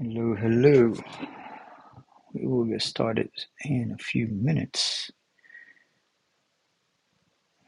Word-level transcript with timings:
Hello, 0.00 0.36
hello. 0.36 0.94
We 2.32 2.46
will 2.46 2.66
get 2.66 2.82
started 2.82 3.30
in 3.64 3.96
a 3.98 4.00
few 4.00 4.28
minutes. 4.28 5.10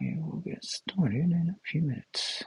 We 0.00 0.16
will 0.20 0.40
get 0.46 0.64
started 0.64 1.32
in 1.32 1.56
a 1.56 1.58
few 1.68 1.82
minutes. 1.82 2.44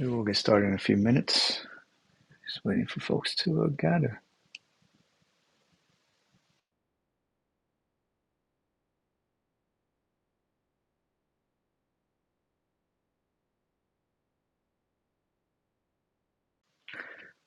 We 0.00 0.08
will 0.08 0.24
get 0.24 0.36
started 0.36 0.68
in 0.68 0.74
a 0.74 0.78
few 0.78 0.96
minutes. 0.96 1.60
Just 2.48 2.64
waiting 2.64 2.86
for 2.86 3.00
folks 3.00 3.36
to 3.36 3.64
uh, 3.64 3.68
gather. 3.78 4.22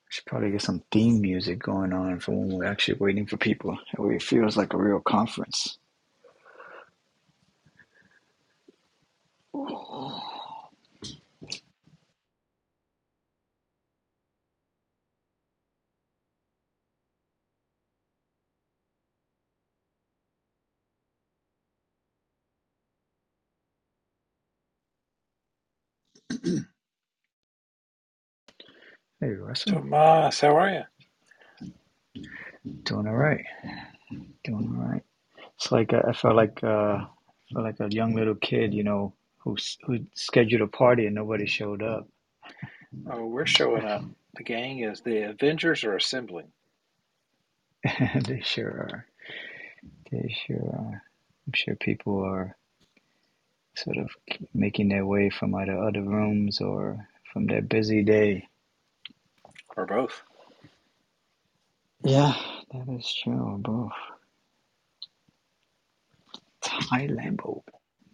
Should 0.10 0.26
probably 0.28 0.52
get 0.52 0.62
some 0.62 0.84
theme 0.92 1.22
music 1.22 1.60
going 1.60 1.94
on 1.94 2.20
for 2.20 2.34
when 2.34 2.58
we're 2.58 2.66
actually 2.66 3.00
waiting 3.00 3.26
for 3.26 3.38
people. 3.38 3.78
It 4.00 4.24
feels 4.24 4.58
like 4.58 4.74
a 4.74 4.78
real 4.78 5.02
conference. 5.02 5.80
Hey, 29.24 29.36
Russell. 29.36 29.76
Tomas, 29.76 30.42
how 30.42 30.58
are 30.58 30.70
you? 30.70 32.22
Doing 32.84 33.08
all 33.08 33.16
right. 33.16 33.46
Doing 34.44 34.76
all 34.76 34.86
right. 34.86 35.02
It's 35.56 35.72
like 35.72 35.94
uh, 35.94 36.02
I 36.06 36.12
felt 36.12 36.36
like 36.36 36.62
uh, 36.62 36.68
I 36.68 37.08
felt 37.54 37.64
like 37.64 37.80
a 37.80 37.88
young 37.90 38.16
little 38.16 38.36
kid, 38.36 38.74
you 38.74 38.84
know, 38.84 39.14
who 39.38 39.56
who 39.86 40.00
scheduled 40.14 40.64
a 40.64 40.68
party 40.68 41.06
and 41.06 41.16
nobody 41.16 41.46
showed 41.46 41.82
up. 41.82 42.06
Oh, 43.10 43.26
we're 43.28 43.46
showing 43.46 43.86
up. 43.86 44.04
The 44.36 44.44
gang 44.44 44.80
is 44.80 45.00
the 45.00 45.30
Avengers 45.30 45.86
are 45.86 45.96
assembling. 45.96 46.52
they 48.26 48.42
sure 48.44 48.68
are. 48.68 49.06
They 50.12 50.36
sure 50.46 50.68
are. 50.68 51.02
I'm 51.48 51.54
sure 51.54 51.78
people 51.78 52.22
are 52.26 52.58
sort 53.78 53.96
of 53.96 54.10
making 54.54 54.90
their 54.90 55.06
way 55.06 55.30
from 55.30 55.56
either 55.56 55.78
other 55.78 56.02
rooms 56.02 56.60
or 56.60 57.08
from 57.32 57.48
their 57.48 57.62
busy 57.62 58.04
day. 58.04 58.50
Or 59.78 59.86
both. 59.88 60.24
Yeah, 62.06 62.34
that 62.74 62.90
is 63.00 63.16
true. 63.24 63.58
Both. 63.62 63.92
Taiye 66.64 67.12
Lambo. 67.12 67.64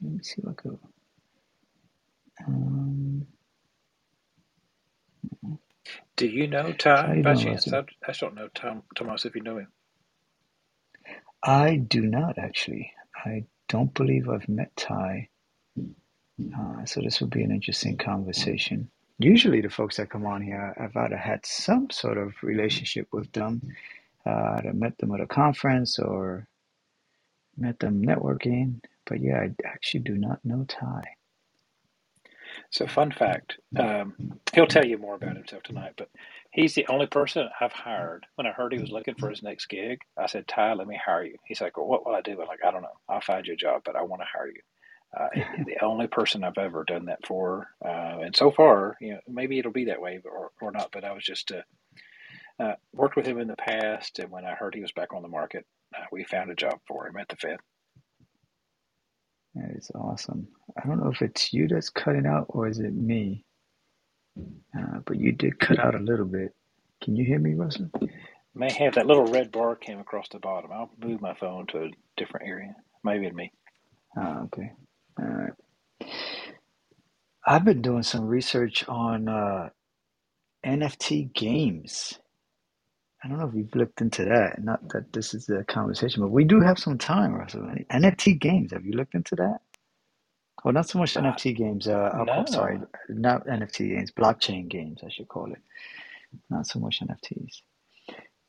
Let 0.01 0.13
me 0.13 0.19
see 0.23 0.41
what 0.41 0.55
I 0.59 0.69
go. 0.69 0.79
Um, 2.47 3.27
Do 6.17 6.27
you 6.27 6.47
know 6.47 6.73
Ty 6.73 7.17
by 7.23 7.35
chance? 7.35 7.67
I, 7.73 7.83
don't 8.19 8.35
know 8.35 8.49
Tom, 8.55 8.83
Tomas 8.95 9.25
if 9.25 9.35
you 9.35 9.41
know 9.43 9.57
him. 9.59 9.69
I 11.43 11.77
do 11.77 12.01
not 12.03 12.39
actually. 12.39 12.93
I 13.15 13.45
don't 13.69 13.93
believe 13.93 14.29
I've 14.29 14.49
met 14.49 14.75
Ty. 14.77 15.29
Uh, 16.57 16.85
so 16.85 17.01
this 17.01 17.21
will 17.21 17.29
be 17.29 17.43
an 17.43 17.51
interesting 17.51 17.97
conversation. 17.97 18.89
Usually, 19.19 19.61
the 19.61 19.69
folks 19.71 19.97
that 19.97 20.11
come 20.11 20.27
on 20.27 20.43
here, 20.43 20.75
I've 20.79 20.97
either 20.97 21.17
had 21.17 21.45
some 21.45 21.89
sort 21.91 22.19
of 22.19 22.33
relationship 22.43 23.07
with 23.13 23.31
them, 23.33 23.63
uh, 24.25 24.55
either 24.59 24.73
met 24.73 24.97
them 24.99 25.13
at 25.13 25.21
a 25.21 25.27
conference 25.27 25.99
or 25.99 26.47
met 27.57 27.79
them 27.79 28.03
networking. 28.03 28.81
But 29.05 29.21
yeah, 29.21 29.41
I 29.41 29.51
actually 29.67 30.01
do 30.01 30.15
not 30.17 30.39
know 30.45 30.65
Ty. 30.67 31.03
So, 32.71 32.87
fun 32.87 33.11
fact 33.11 33.57
um, 33.77 34.15
he'll 34.53 34.67
tell 34.67 34.85
you 34.85 34.97
more 34.97 35.15
about 35.15 35.37
himself 35.37 35.63
tonight, 35.63 35.93
but 35.97 36.09
he's 36.51 36.75
the 36.75 36.87
only 36.87 37.07
person 37.07 37.49
I've 37.61 37.71
hired. 37.73 38.25
When 38.35 38.47
I 38.47 38.51
heard 38.51 38.73
he 38.73 38.79
was 38.79 38.91
looking 38.91 39.15
for 39.15 39.29
his 39.29 39.43
next 39.43 39.67
gig, 39.67 39.99
I 40.17 40.27
said, 40.27 40.47
Ty, 40.47 40.73
let 40.73 40.87
me 40.87 40.99
hire 41.03 41.25
you. 41.25 41.37
He's 41.45 41.61
like, 41.61 41.77
Well, 41.77 41.87
what 41.87 42.05
will 42.05 42.15
I 42.15 42.21
do? 42.21 42.33
I'm 42.41 42.47
like, 42.47 42.65
I 42.67 42.71
don't 42.71 42.83
know. 42.83 42.89
I'll 43.09 43.21
find 43.21 43.47
you 43.47 43.53
a 43.53 43.57
job, 43.57 43.83
but 43.85 43.95
I 43.95 44.03
want 44.03 44.21
to 44.21 44.27
hire 44.33 44.47
you. 44.47 44.61
Uh, 45.17 45.27
the 45.65 45.83
only 45.83 46.07
person 46.07 46.43
I've 46.43 46.57
ever 46.57 46.83
done 46.83 47.05
that 47.05 47.25
for, 47.25 47.67
uh, 47.83 48.19
and 48.21 48.35
so 48.35 48.51
far, 48.51 48.95
you 49.01 49.13
know, 49.13 49.19
maybe 49.27 49.59
it'll 49.59 49.71
be 49.71 49.85
that 49.85 50.01
way 50.01 50.19
or, 50.25 50.51
or 50.61 50.71
not. 50.71 50.91
But 50.91 51.03
I 51.03 51.13
was 51.13 51.23
just 51.23 51.51
uh, 51.51 51.61
uh, 52.63 52.75
worked 52.93 53.15
with 53.15 53.25
him 53.25 53.39
in 53.39 53.47
the 53.47 53.55
past, 53.55 54.19
and 54.19 54.31
when 54.31 54.45
I 54.45 54.53
heard 54.55 54.75
he 54.75 54.81
was 54.81 54.91
back 54.91 55.13
on 55.13 55.21
the 55.21 55.27
market, 55.27 55.65
uh, 55.95 56.05
we 56.11 56.23
found 56.23 56.51
a 56.51 56.55
job 56.55 56.79
for 56.87 57.07
him 57.07 57.17
at 57.17 57.27
the 57.29 57.35
Fed. 57.37 57.57
That 59.55 59.71
is 59.75 59.91
awesome. 59.95 60.47
I 60.81 60.87
don't 60.87 61.03
know 61.03 61.11
if 61.11 61.21
it's 61.21 61.53
you 61.53 61.67
that's 61.67 61.89
cutting 61.89 62.27
out 62.27 62.45
or 62.49 62.67
is 62.67 62.79
it 62.79 62.93
me, 62.93 63.45
uh, 64.77 64.99
but 65.05 65.17
you 65.19 65.31
did 65.31 65.59
cut 65.59 65.79
out 65.79 65.95
a 65.95 65.99
little 65.99 66.25
bit. 66.25 66.53
Can 67.03 67.15
you 67.15 67.25
hear 67.25 67.39
me, 67.39 67.55
Russell? 67.55 67.89
May 68.55 68.71
have 68.73 68.95
that 68.95 69.07
little 69.07 69.25
red 69.25 69.51
bar 69.51 69.75
came 69.75 69.99
across 69.99 70.27
the 70.29 70.39
bottom. 70.39 70.71
I'll 70.71 70.91
move 71.01 71.21
my 71.21 71.33
phone 71.35 71.67
to 71.67 71.83
a 71.85 71.91
different 72.17 72.47
area. 72.47 72.75
Maybe 73.03 73.25
it 73.27 73.35
me. 73.35 73.51
Ah, 74.17 74.41
okay. 74.43 74.73
All 75.19 75.27
right. 75.27 75.53
I've 77.45 77.65
been 77.65 77.81
doing 77.81 78.03
some 78.03 78.25
research 78.27 78.87
on 78.87 79.27
uh, 79.27 79.69
NFT 80.65 81.33
games. 81.33 82.19
I 83.23 83.27
don't 83.27 83.39
know 83.39 83.47
if 83.47 83.55
you've 83.55 83.75
looked 83.75 84.01
into 84.01 84.23
that. 84.25 84.63
Not 84.63 84.87
that 84.89 85.11
this 85.11 85.33
is 85.33 85.49
a 85.49 85.63
conversation, 85.65 86.21
but 86.23 86.31
we 86.31 86.45
do 86.45 86.61
have 86.61 86.79
some 86.79 86.97
time, 86.97 87.33
Russell. 87.33 87.69
NFT 87.91 88.39
games. 88.39 88.71
Have 88.71 88.85
you 88.85 88.93
looked 88.93 89.15
into 89.15 89.35
that? 89.35 89.59
Well, 90.63 90.73
not 90.73 90.87
so 90.89 90.99
much 90.99 91.17
Uh, 91.17 91.21
NFT 91.21 91.55
games. 91.55 91.87
Uh, 91.87 92.11
I'll 92.13 92.25
call, 92.25 92.47
sorry, 92.47 92.79
not 93.09 93.45
NFT 93.47 93.95
games. 93.95 94.11
Blockchain 94.11 94.69
games, 94.69 95.01
I 95.05 95.09
should 95.09 95.27
call 95.27 95.51
it. 95.51 95.61
Not 96.49 96.67
so 96.67 96.79
much 96.79 97.01
NFTs. 97.01 97.61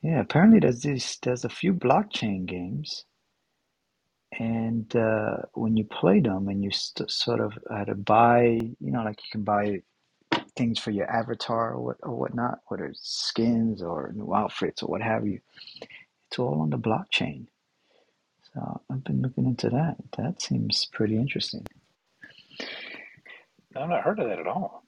Yeah, 0.02 0.20
apparently 0.20 0.61
there's 0.61 0.82
this. 0.82 1.19
There's 1.19 1.44
a 1.44 1.49
few 1.49 1.75
blockchain 1.75 2.46
games, 2.46 3.05
and 4.38 4.94
uh, 4.96 5.38
when 5.54 5.76
you 5.76 5.84
play 5.84 6.20
them, 6.20 6.48
and 6.48 6.62
you 6.64 6.70
st- 6.70 7.10
sort 7.10 7.40
of 7.40 7.52
uh, 7.70 7.84
to 7.86 7.94
buy, 7.94 8.42
you 8.80 8.92
know, 8.92 9.02
like 9.02 9.18
you 9.24 9.30
can 9.32 9.42
buy 9.44 9.82
things 10.56 10.78
for 10.78 10.90
your 10.90 11.10
avatar 11.10 11.72
or 11.74 11.80
what 11.80 11.96
or 12.02 12.14
whatnot, 12.16 12.60
whether 12.68 12.86
it's 12.86 13.00
skins 13.28 13.82
or 13.82 14.12
new 14.14 14.34
outfits 14.34 14.82
or 14.82 14.88
what 14.88 15.02
have 15.02 15.26
you. 15.26 15.40
It's 16.30 16.38
all 16.38 16.60
on 16.62 16.70
the 16.70 16.78
blockchain. 16.78 17.46
So 18.54 18.82
I've 18.90 19.04
been 19.04 19.22
looking 19.22 19.46
into 19.46 19.70
that. 19.70 19.96
That 20.18 20.42
seems 20.42 20.86
pretty 20.92 21.16
interesting. 21.16 21.66
I've 23.76 23.88
not 23.88 24.02
heard 24.04 24.20
of 24.20 24.28
that 24.28 24.40
at 24.40 24.46
all. 24.48 24.84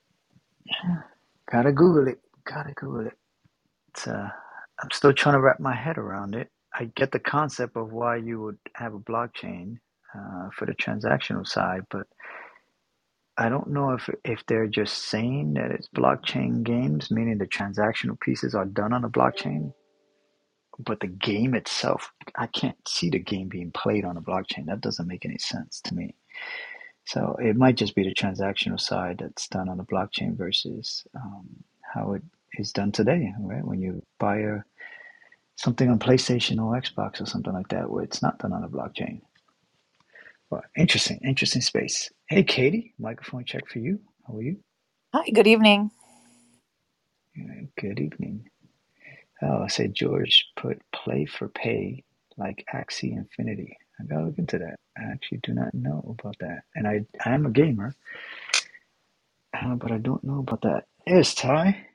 Gotta 1.52 1.72
Google 1.72 2.08
it. 2.08 2.20
Gotta 2.44 2.72
Google 2.74 3.08
it. 3.08 3.18
It's, 3.90 4.06
uh, 4.08 4.30
I'm 4.82 4.90
still 4.92 5.12
trying 5.14 5.34
to 5.36 5.40
wrap 5.40 5.60
my 5.60 5.74
head 5.74 5.98
around 5.98 6.34
it. 6.34 6.50
I 6.78 6.86
get 6.96 7.12
the 7.12 7.20
concept 7.20 7.76
of 7.76 7.92
why 7.92 8.16
you 8.16 8.42
would 8.42 8.58
have 8.76 8.94
a 8.94 9.00
blockchain. 9.00 9.78
uh, 10.16 10.50
for 10.56 10.66
the 10.66 10.74
transactional 10.74 11.46
side, 11.46 11.82
but 11.90 12.06
I 13.38 13.48
don't 13.48 13.69
know 13.70 13.92
if 13.92 14.08
if 14.24 14.44
they're 14.46 14.69
just 14.69 15.06
saying 15.10 15.54
that 15.54 15.70
it's 15.72 15.88
blockchain 15.88 16.62
games, 16.64 17.10
meaning 17.10 17.38
the 17.38 17.46
transactional 17.46 18.20
pieces 18.20 18.54
are 18.54 18.64
done 18.66 18.92
on 18.92 19.02
the 19.02 19.08
blockchain, 19.10 19.74
but 20.78 21.00
the 21.00 21.08
game 21.08 21.54
itself, 21.54 22.10
I 22.36 22.48
can't 22.48 22.76
see 22.88 23.10
the 23.10 23.20
game 23.20 23.48
being 23.48 23.72
played 23.72 24.04
on 24.04 24.16
a 24.18 24.22
blockchain. 24.22 24.66
That 24.66 24.82
doesn't 24.82 25.08
make 25.08 25.25
any 25.26 25.38
sense 25.38 25.80
to 25.86 25.94
me. 25.94 26.14
So 27.06 27.36
it 27.40 27.56
might 27.56 27.76
just 27.76 27.96
be 27.96 28.04
the 28.04 28.14
transactional 28.14 28.80
side 28.80 29.18
that's 29.20 29.48
done 29.48 29.68
on 29.68 29.78
the 29.78 29.84
blockchain 29.84 30.36
versus 30.36 31.04
um, 31.16 31.48
how 31.94 32.14
it 32.14 32.22
is 32.58 32.72
done 32.72 32.92
today, 32.92 33.32
right? 33.40 33.64
When 33.64 33.80
you 33.80 34.02
buy 34.20 34.38
a 34.38 34.58
something 35.56 35.90
on 35.90 35.99
PlayStation 35.99 36.58
or 36.62 36.81
Xbox 36.81 37.20
or 37.20 37.26
something 37.26 37.52
like 37.52 37.69
that, 37.69 37.90
where 37.90 38.04
it's 38.04 38.22
not 38.22 38.38
done 38.38 38.52
on 38.52 38.64
a 38.64 38.69
blockchain. 38.69 39.20
Well, 40.50 40.62
interesting, 40.76 41.20
interesting 41.25 41.62
space. 41.62 42.10
Hey, 42.28 42.43
Katie, 42.43 42.94
microphone 42.99 43.44
check 43.44 43.69
for 43.69 43.78
you. 43.78 44.00
How 44.26 44.37
are 44.37 44.43
you? 44.43 44.58
Hi, 45.14 45.28
good 45.31 45.46
evening. 45.46 45.90
Yeah, 47.37 47.62
good 47.81 48.00
evening. 48.00 48.49
Oh, 49.43 49.62
I 49.62 49.69
said 49.69 49.94
George 49.94 50.46
put 50.56 50.81
play 50.93 51.26
for 51.26 51.49
pay 51.49 52.04
like 52.37 52.64
Axie 52.75 53.12
Infinity. 53.16 53.76
I 54.00 54.04
gotta 54.04 54.26
look 54.26 54.38
into 54.38 54.58
that. 54.58 54.76
I 54.99 55.04
actually 55.12 55.40
do 55.43 55.54
not 55.54 55.75
know 55.75 56.04
about 56.19 56.37
that. 56.40 56.62
And 56.75 56.87
I, 56.88 57.04
I 57.25 57.34
am 57.34 57.46
a 57.46 57.50
gamer, 57.50 57.94
uh, 59.54 59.75
but 59.76 59.93
I 59.93 59.99
don't 59.99 60.25
know 60.25 60.40
about 60.40 60.62
that. 60.62 60.87
Here's 61.06 61.34
Ty. 61.34 61.87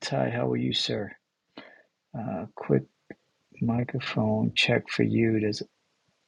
Ty, 0.00 0.30
how 0.30 0.50
are 0.52 0.56
you, 0.56 0.72
sir? 0.72 1.12
Uh, 2.18 2.46
quick 2.56 2.84
microphone 3.62 4.52
check 4.54 4.88
for 4.90 5.04
you. 5.04 5.40
There's 5.40 5.62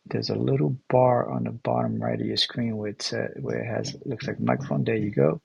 there's 0.07 0.31
a 0.31 0.37
little 0.37 0.77
bar 0.91 1.31
on 1.31 1.45
the 1.45 1.53
bottom 1.53 2.03
right 2.03 2.21
of 2.21 2.27
your 2.27 2.37
screen 2.39 2.77
where 2.79 2.91
it 2.91 3.03
says, 3.03 3.31
where 3.41 3.61
it 3.63 3.67
has 3.67 3.97
looks 4.07 4.27
like 4.29 4.39
a 4.39 4.43
microphone. 4.43 4.85
There 4.85 4.97
you 4.97 5.11
go. 5.13 5.41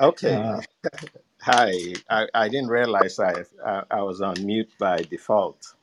Okay. 0.00 0.42
Uh, 0.42 0.62
Hi. 1.42 1.72
I, 2.10 2.28
I 2.34 2.48
didn't 2.48 2.68
realize 2.70 3.18
I, 3.20 3.44
I 3.64 3.84
I 3.90 4.02
was 4.02 4.20
on 4.22 4.44
mute 4.46 4.70
by 4.78 4.98
default. 4.98 5.74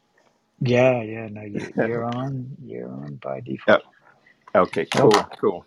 yeah, 0.62 1.02
yeah. 1.04 1.28
No, 1.32 1.44
you, 1.44 1.72
you're 1.76 2.06
on. 2.06 2.58
You're 2.64 2.90
on 2.92 3.16
by 3.24 3.42
default. 3.42 3.70
Yep. 3.70 3.84
Okay. 4.56 4.86
Cool. 4.86 5.12
Welcome, 5.14 5.40
Cool. 5.40 5.66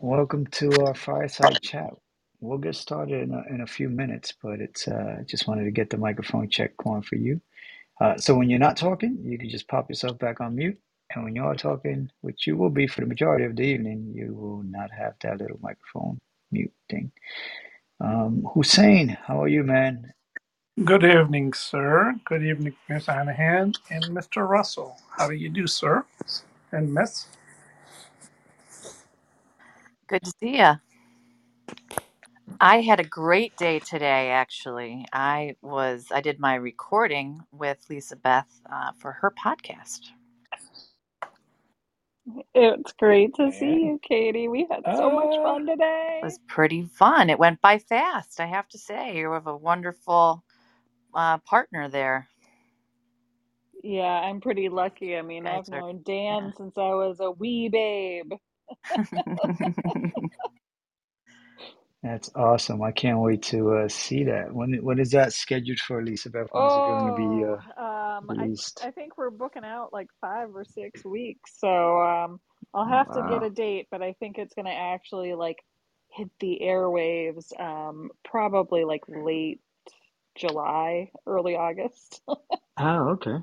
welcome 0.00 0.46
to 0.48 0.80
our 0.86 0.94
fireside 0.94 1.62
chat. 1.62 1.90
We'll 2.40 2.58
get 2.58 2.76
started 2.76 3.22
in 3.22 3.34
a, 3.34 3.42
in 3.54 3.60
a 3.62 3.66
few 3.68 3.88
minutes, 3.90 4.34
but 4.42 4.60
it's 4.60 4.88
uh, 4.88 5.22
just 5.28 5.48
wanted 5.48 5.64
to 5.64 5.72
get 5.72 5.90
the 5.90 5.98
microphone 5.98 6.50
check 6.50 6.76
going 6.76 7.02
for 7.02 7.16
you. 7.16 7.40
Uh, 8.00 8.16
so 8.18 8.34
when 8.36 8.50
you're 8.50 8.58
not 8.58 8.76
talking, 8.76 9.18
you 9.24 9.38
can 9.38 9.48
just 9.50 9.68
pop 9.68 9.88
yourself 9.88 10.18
back 10.18 10.40
on 10.40 10.56
mute. 10.56 10.78
And 11.14 11.24
when 11.24 11.36
you 11.36 11.44
are 11.44 11.54
talking, 11.56 12.10
which 12.22 12.46
you 12.46 12.56
will 12.56 12.70
be 12.70 12.86
for 12.86 13.00
the 13.02 13.06
majority 13.06 13.44
of 13.46 13.56
the 13.56 13.62
evening, 13.62 14.12
you 14.14 14.34
will 14.34 14.62
not 14.64 14.90
have 14.92 15.14
that 15.22 15.38
little 15.40 15.58
microphone 15.62 16.18
mute 16.52 16.72
thing. 16.90 17.12
Um, 18.00 18.46
Hussein, 18.54 19.18
how 19.26 19.42
are 19.42 19.48
you, 19.48 19.64
man? 19.64 20.12
Good 20.84 21.04
evening, 21.04 21.52
sir. 21.54 22.14
Good 22.24 22.42
evening, 22.44 22.74
Miss 22.88 23.06
Hanahan 23.06 23.74
and 23.90 24.04
Mr. 24.16 24.48
Russell. 24.48 24.96
How 25.18 25.28
do 25.28 25.34
you 25.34 25.50
do, 25.50 25.66
sir? 25.66 26.04
And 26.72 26.94
Miss? 26.94 27.26
Good 30.08 30.24
to 30.24 30.32
see 30.40 30.58
you. 30.58 30.74
I 32.60 32.82
had 32.82 33.00
a 33.00 33.04
great 33.04 33.56
day 33.56 33.80
today, 33.80 34.30
actually. 34.30 35.06
I 35.14 35.56
was 35.62 36.08
I 36.12 36.22
did 36.22 36.40
my 36.40 36.56
recording 36.56 37.42
with 37.52 37.86
Lisa 37.90 38.16
Beth 38.16 38.50
uh, 38.72 38.92
for 38.98 39.12
her 39.12 39.32
podcast. 39.32 40.10
It's 42.54 42.92
great 42.94 43.34
to 43.36 43.52
see 43.52 43.66
Yeah. 43.66 43.78
you, 43.86 44.00
Katie. 44.02 44.48
We 44.48 44.66
had 44.70 44.84
so 44.92 45.10
much 45.10 45.36
fun 45.42 45.66
It 45.66 45.68
today. 45.68 46.24
was 46.26 46.38
pretty 46.48 46.84
fun. 46.84 47.30
It 47.30 47.38
went 47.38 47.60
by 47.62 47.78
fast, 47.78 48.40
I 48.40 48.46
have 48.46 48.68
to 48.70 48.78
say. 48.78 49.18
You 49.18 49.32
have 49.32 49.46
a 49.48 49.56
wonderful 49.56 50.44
uh, 51.14 51.38
partner 51.38 51.88
there. 51.88 52.28
Yeah, 53.84 54.04
I'm 54.06 54.40
pretty 54.40 54.68
lucky. 54.70 55.16
I 55.16 55.22
mean, 55.22 55.46
Guys 55.46 55.48
I've 55.48 55.68
are 55.72 55.84
known 55.84 56.02
Dan 56.04 56.52
since 56.56 56.78
I 56.78 56.94
was 56.94 57.20
a 57.20 57.30
wee 57.32 57.68
babe. 57.70 58.32
yeah. 58.96 59.54
That's 62.02 62.30
awesome. 62.36 62.82
I 62.82 62.92
can't 62.92 63.20
wait 63.20 63.42
to 63.44 63.74
uh, 63.76 63.88
see 63.88 64.24
that. 64.24 64.54
When 64.54 64.74
when 64.84 65.00
is 65.00 65.12
that 65.12 65.32
scheduled 65.34 65.80
for? 65.80 66.02
When 66.52 66.66
is 66.66 66.76
it 66.76 66.84
going 66.86 67.06
to 67.06 67.12
be 67.12 67.44
Oh, 67.44 67.44
uh, 67.44 67.58
um, 67.78 68.30
I 68.36 68.50
released? 68.50 68.80
I 68.82 68.90
think 68.92 69.18
we're 69.18 69.30
booking 69.30 69.64
out 69.64 69.92
like 69.92 70.08
five 70.20 70.54
or 70.54 70.64
six 70.64 71.04
weeks, 71.04 71.52
so 71.58 72.02
um, 72.02 72.40
I'll 72.74 72.86
Oh, 72.86 72.88
have 72.88 73.10
to 73.12 73.22
get 73.22 73.42
a 73.42 73.50
date, 73.50 73.88
but 73.90 74.02
I 74.02 74.14
think 74.20 74.38
it's 74.38 74.54
gonna 74.54 74.70
actually 74.70 75.34
like 75.34 75.58
hit 76.12 76.30
the 76.40 76.60
airwaves 76.62 77.58
um, 77.60 78.10
probably 78.24 78.84
like 78.84 79.02
late 79.08 79.60
July, 80.36 81.10
early 81.26 81.56
August. 81.56 82.22
Oh, 82.78 83.10
okay. 83.14 83.36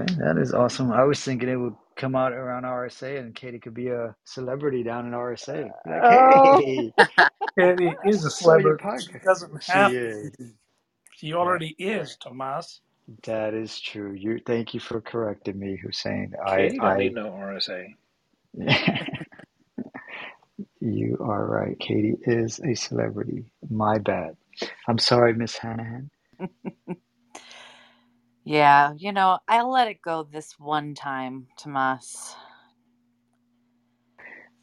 Okay, 0.00 0.14
that 0.18 0.38
is 0.38 0.54
awesome. 0.54 0.92
I 0.92 1.04
was 1.04 1.22
thinking 1.22 1.48
it 1.48 1.56
would 1.56 1.76
come 1.96 2.16
out 2.16 2.32
around 2.32 2.64
RSA 2.64 3.18
and 3.20 3.34
Katie 3.34 3.60
could 3.60 3.74
be 3.74 3.88
a 3.88 4.14
celebrity 4.24 4.82
down 4.84 5.06
in 5.06 5.12
RSA. 5.12 5.70
Like, 5.86 6.04
Oh. 6.04 6.62
hey, 6.64 6.94
Katie 7.58 7.98
is 8.04 8.24
a 8.24 8.30
saw 8.36 8.56
your 8.56 8.74
celebrity. 8.74 8.90
She 8.96 9.14
podcast. 9.14 9.22
doesn't 9.24 9.60
She 9.60 9.72
have 9.72 9.92
to 10.22 10.30
is. 10.30 10.32
She 11.12 11.34
That 11.42 11.62
already 11.62 11.76
is, 11.78 12.16
Tomas. 12.16 12.80
that 13.24 13.54
is 13.54 13.80
true. 13.80 14.12
You 14.14 14.40
thank 14.46 14.74
you 14.74 14.80
for 14.80 15.00
correcting 15.00 15.58
me, 15.58 15.76
Hussein. 15.82 16.34
I 16.44 16.70
Katie 16.70 16.80
don't 16.80 16.96
need 16.96 17.14
I 17.14 17.14
no 17.14 17.30
RSA. 17.30 17.94
you 20.80 21.18
are 21.20 21.46
right. 21.46 21.78
Katie 21.80 22.16
is 22.24 22.60
a 22.60 22.74
celebrity. 22.74 23.52
My 23.70 23.98
bad. 23.98 24.36
I'm 24.88 24.98
sorry, 24.98 25.34
Miss 25.34 25.58
Hanahan. 25.58 26.10
Yeah, 28.48 28.94
you 28.98 29.12
know, 29.12 29.40
I 29.48 29.62
let 29.62 29.88
it 29.88 30.02
go 30.02 30.24
this 30.24 30.54
one 30.58 30.94
time, 30.94 31.48
Tomas. 31.58 32.36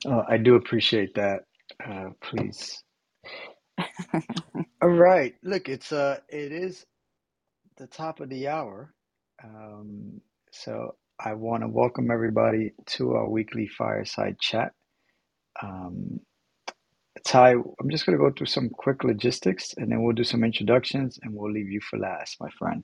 Oh, 0.06 0.24
I 0.30 0.38
do 0.38 0.56
appreciate 0.56 1.16
that. 1.16 1.42
Uh, 1.86 2.10
please. 2.22 2.84
All 4.82 4.90
right. 4.90 5.36
Look, 5.44 5.70
it's 5.70 5.92
uh, 5.92 6.20
it 6.30 6.52
is 6.52 6.86
the 7.78 7.88
top 7.88 8.20
of 8.22 8.30
the 8.30 8.48
hour. 8.50 8.94
Um, 9.44 10.22
so 10.52 10.96
I 11.20 11.34
want 11.34 11.64
to 11.64 11.70
welcome 11.70 12.12
everybody 12.12 12.74
to 12.88 13.14
our 13.14 13.30
weekly 13.30 13.68
fireside 13.68 14.40
chat. 14.40 14.74
Um, 15.64 16.20
Ty, 17.26 17.54
I'm 17.54 17.90
just 17.92 18.06
going 18.06 18.18
to 18.18 18.24
go 18.24 18.32
through 18.32 18.48
some 18.48 18.70
quick 18.70 19.04
logistics 19.04 19.74
and 19.78 19.92
then 19.92 20.04
we'll 20.04 20.16
do 20.16 20.24
some 20.26 20.44
introductions 20.44 21.20
and 21.24 21.34
we'll 21.36 21.52
leave 21.52 21.70
you 21.72 21.82
for 21.82 22.00
last, 22.00 22.38
my 22.42 22.50
friend. 22.60 22.84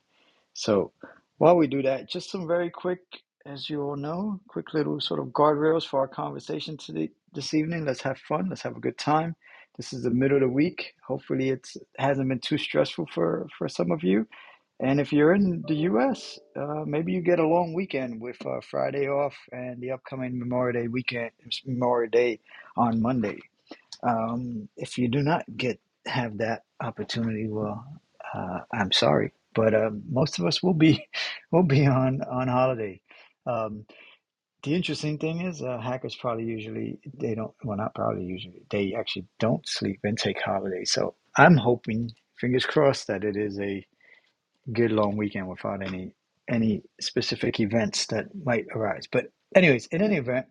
So 0.53 0.93
while 1.37 1.57
we 1.57 1.67
do 1.67 1.81
that, 1.83 2.09
just 2.09 2.31
some 2.31 2.47
very 2.47 2.69
quick, 2.69 3.01
as 3.45 3.69
you 3.69 3.81
all 3.83 3.95
know, 3.95 4.39
quick 4.47 4.73
little 4.73 4.99
sort 5.01 5.19
of 5.19 5.27
guardrails 5.27 5.85
for 5.87 5.99
our 6.01 6.07
conversation 6.07 6.77
today 6.77 7.09
this 7.33 7.53
evening. 7.53 7.85
Let's 7.85 8.01
have 8.01 8.17
fun. 8.19 8.49
Let's 8.49 8.61
have 8.63 8.77
a 8.77 8.81
good 8.81 8.97
time. 8.97 9.35
This 9.77 9.93
is 9.93 10.03
the 10.03 10.11
middle 10.11 10.37
of 10.37 10.41
the 10.41 10.49
week. 10.49 10.93
Hopefully, 11.07 11.49
it 11.49 11.67
hasn't 11.97 12.29
been 12.29 12.39
too 12.39 12.57
stressful 12.57 13.07
for 13.13 13.47
for 13.57 13.69
some 13.69 13.91
of 13.91 14.03
you. 14.03 14.27
And 14.79 14.99
if 14.99 15.13
you're 15.13 15.33
in 15.33 15.63
the 15.67 15.75
U.S., 15.91 16.39
uh, 16.59 16.83
maybe 16.85 17.13
you 17.13 17.21
get 17.21 17.39
a 17.39 17.47
long 17.47 17.73
weekend 17.73 18.21
with 18.21 18.37
uh, 18.45 18.61
Friday 18.69 19.07
off 19.07 19.35
and 19.51 19.81
the 19.81 19.91
upcoming 19.91 20.39
Memorial 20.39 20.81
Day 20.83 20.87
weekend, 20.87 21.31
Memorial 21.65 22.09
Day 22.11 22.39
on 22.77 23.01
Monday. 23.01 23.39
Um, 24.03 24.69
if 24.77 24.97
you 24.97 25.07
do 25.07 25.21
not 25.23 25.45
get 25.57 25.79
have 26.07 26.37
that 26.39 26.63
opportunity, 26.81 27.47
well, 27.47 27.85
uh, 28.33 28.61
I'm 28.73 28.91
sorry, 28.91 29.33
but 29.55 29.73
um, 29.75 30.03
most 30.09 30.39
of 30.39 30.45
us 30.45 30.63
will 30.63 30.73
be 30.75 31.07
will 31.51 31.63
be 31.63 31.85
on 31.87 32.21
on 32.23 32.47
holiday. 32.47 33.01
Um, 33.47 33.85
the 34.63 34.75
interesting 34.75 35.17
thing 35.17 35.41
is, 35.41 35.61
uh, 35.61 35.79
hackers 35.79 36.15
probably 36.15 36.45
usually 36.45 36.99
they 37.19 37.35
don't. 37.35 37.53
Well, 37.63 37.77
not 37.77 37.95
probably 37.95 38.25
usually 38.25 38.63
they 38.71 38.93
actually 38.93 39.27
don't 39.39 39.67
sleep 39.67 39.99
and 40.03 40.17
take 40.17 40.41
holidays. 40.41 40.91
So 40.93 41.15
I'm 41.37 41.57
hoping, 41.57 42.11
fingers 42.39 42.65
crossed, 42.65 43.07
that 43.07 43.23
it 43.23 43.37
is 43.37 43.59
a 43.59 43.85
good 44.73 44.91
long 44.91 45.17
weekend 45.17 45.47
without 45.47 45.83
any 45.85 46.15
any 46.49 46.83
specific 47.01 47.59
events 47.59 48.07
that 48.07 48.27
might 48.45 48.65
arise. 48.75 49.07
But 49.11 49.27
anyways, 49.55 49.87
in 49.87 50.01
any 50.01 50.17
event, 50.17 50.47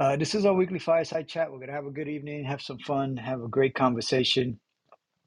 uh, 0.00 0.16
this 0.16 0.34
is 0.34 0.46
our 0.46 0.54
weekly 0.54 0.78
fireside 0.80 1.28
chat. 1.28 1.50
We're 1.52 1.60
gonna 1.60 1.72
have 1.72 1.86
a 1.86 1.90
good 1.92 2.08
evening, 2.08 2.44
have 2.44 2.62
some 2.62 2.78
fun, 2.80 3.16
have 3.18 3.42
a 3.42 3.48
great 3.48 3.74
conversation 3.74 4.60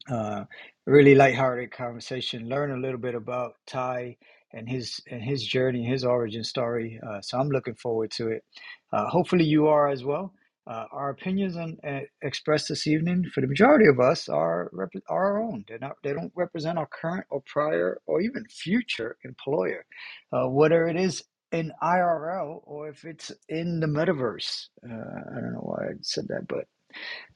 uh, 0.10 0.46
really 0.86 1.16
lighthearted 1.16 1.72
conversation. 1.72 2.50
Learn 2.50 2.72
a 2.72 2.82
little 2.82 3.00
bit 3.00 3.16
about 3.16 3.54
Ty 3.68 4.18
and 4.54 4.70
his 4.70 5.02
and 5.10 5.22
his 5.22 5.46
journey, 5.46 5.84
his 5.84 6.04
origin 6.04 6.44
story. 6.44 7.00
Uh, 7.08 7.22
so 7.22 7.40
I'm 7.40 7.50
looking 7.50 7.76
forward 7.76 8.12
to 8.12 8.30
it. 8.30 8.44
Uh, 8.92 9.08
hopefully 9.08 9.46
you 9.46 9.68
are 9.68 9.90
as 9.90 10.04
well. 10.04 10.34
Uh, 10.66 10.86
our 10.94 11.10
opinions 11.10 11.58
on, 11.58 11.78
uh, 11.86 12.00
expressed 12.22 12.70
this 12.70 12.88
evening, 12.88 13.26
for 13.34 13.42
the 13.42 13.48
majority 13.48 13.86
of 13.86 14.00
us, 14.00 14.30
are 14.30 14.70
rep- 14.72 14.94
are 15.10 15.26
our 15.36 15.44
own. 15.44 15.66
They're 15.68 15.80
not. 15.80 15.98
They 16.04 16.14
don't 16.14 16.32
represent 16.36 16.78
our 16.78 16.88
current 16.88 17.26
or 17.30 17.42
prior 17.46 18.00
or 18.06 18.22
even 18.22 18.46
future 18.50 19.18
employer. 19.26 19.86
Uh, 20.32 20.48
whether 20.48 20.88
it 20.88 20.96
is 20.96 21.24
in 21.52 21.72
IRL 21.84 22.62
or 22.66 22.90
if 22.90 23.06
it's 23.06 23.32
in 23.50 23.80
the 23.80 23.88
metaverse. 23.88 24.68
Uh, 24.84 24.94
I 24.94 25.40
don't 25.42 25.54
know 25.54 25.60
why 25.60 25.86
I 25.86 25.94
said 26.02 26.28
that, 26.30 26.48
but 26.48 26.66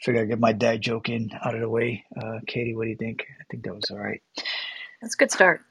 figure 0.01 0.21
I'd 0.21 0.29
get 0.29 0.39
my 0.39 0.53
dad 0.53 0.81
joke 0.81 1.09
in 1.09 1.29
out 1.43 1.55
of 1.55 1.61
the 1.61 1.69
way. 1.69 2.05
Uh, 2.15 2.39
Katie, 2.47 2.75
what 2.75 2.83
do 2.83 2.89
you 2.89 2.97
think? 2.97 3.25
I 3.39 3.43
think 3.49 3.63
that 3.63 3.75
was 3.75 3.89
all 3.91 3.99
right. 3.99 4.21
That's 5.01 5.15
a 5.15 5.17
good 5.17 5.31
start. 5.31 5.61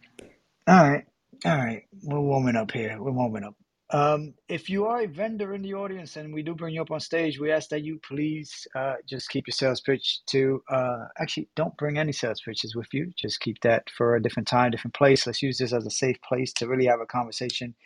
All 0.68 0.88
right, 0.88 1.04
all 1.44 1.56
right. 1.56 1.82
We're 2.02 2.20
warming 2.20 2.56
up 2.56 2.72
here. 2.72 2.96
We're 3.00 3.12
warming 3.12 3.44
up. 3.44 3.54
Um, 3.90 4.34
if 4.48 4.68
you 4.68 4.86
are 4.86 5.02
a 5.02 5.06
vendor 5.06 5.54
in 5.54 5.62
the 5.62 5.74
audience 5.74 6.16
and 6.16 6.34
we 6.34 6.42
do 6.42 6.54
bring 6.54 6.74
you 6.74 6.82
up 6.82 6.90
on 6.90 6.98
stage, 6.98 7.38
we 7.38 7.52
ask 7.52 7.68
that 7.68 7.84
you 7.84 8.00
please 8.06 8.66
uh, 8.74 8.94
just 9.08 9.28
keep 9.30 9.46
your 9.46 9.52
sales 9.52 9.80
pitch 9.80 10.20
to 10.26 10.60
uh, 10.68 11.04
actually 11.20 11.48
don't 11.54 11.76
bring 11.76 11.96
any 11.96 12.10
sales 12.10 12.42
pitches 12.44 12.74
with 12.74 12.88
you. 12.92 13.12
Just 13.16 13.38
keep 13.40 13.60
that 13.60 13.88
for 13.90 14.16
a 14.16 14.22
different 14.22 14.48
time, 14.48 14.72
different 14.72 14.94
place. 14.94 15.24
Let's 15.24 15.42
use 15.42 15.58
this 15.58 15.72
as 15.72 15.86
a 15.86 15.90
safe 15.90 16.20
place 16.22 16.52
to 16.54 16.66
really 16.66 16.86
have 16.86 17.00
a 17.00 17.06
conversation 17.06 17.76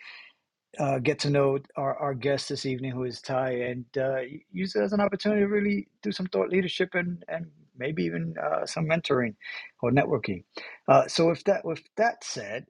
uh, 0.79 0.99
get 0.99 1.19
to 1.21 1.31
know 1.31 1.59
our, 1.77 1.97
our 1.97 2.15
guest 2.15 2.49
this 2.49 2.67
evening, 2.67 2.93
who 2.93 3.05
is 3.05 3.21
Ty, 3.21 3.51
and 3.51 3.85
uh, 3.99 4.21
use 4.53 4.75
it 4.77 4.83
as 4.83 4.93
an 4.93 5.01
opportunity 5.01 5.41
to 5.41 5.49
really 5.49 5.89
do 6.03 6.13
some 6.13 6.27
thought 6.27 6.51
leadership 6.51 6.95
and, 6.95 7.25
and 7.29 7.47
maybe 7.77 8.05
even 8.05 8.35
uh, 8.43 8.67
some 8.67 8.87
mentoring 8.87 9.35
or 9.83 9.91
networking. 9.91 10.45
Uh, 10.89 11.07
so, 11.09 11.31
if 11.31 11.43
that 11.45 11.65
with 11.65 11.83
that 11.97 12.23
said, 12.25 12.67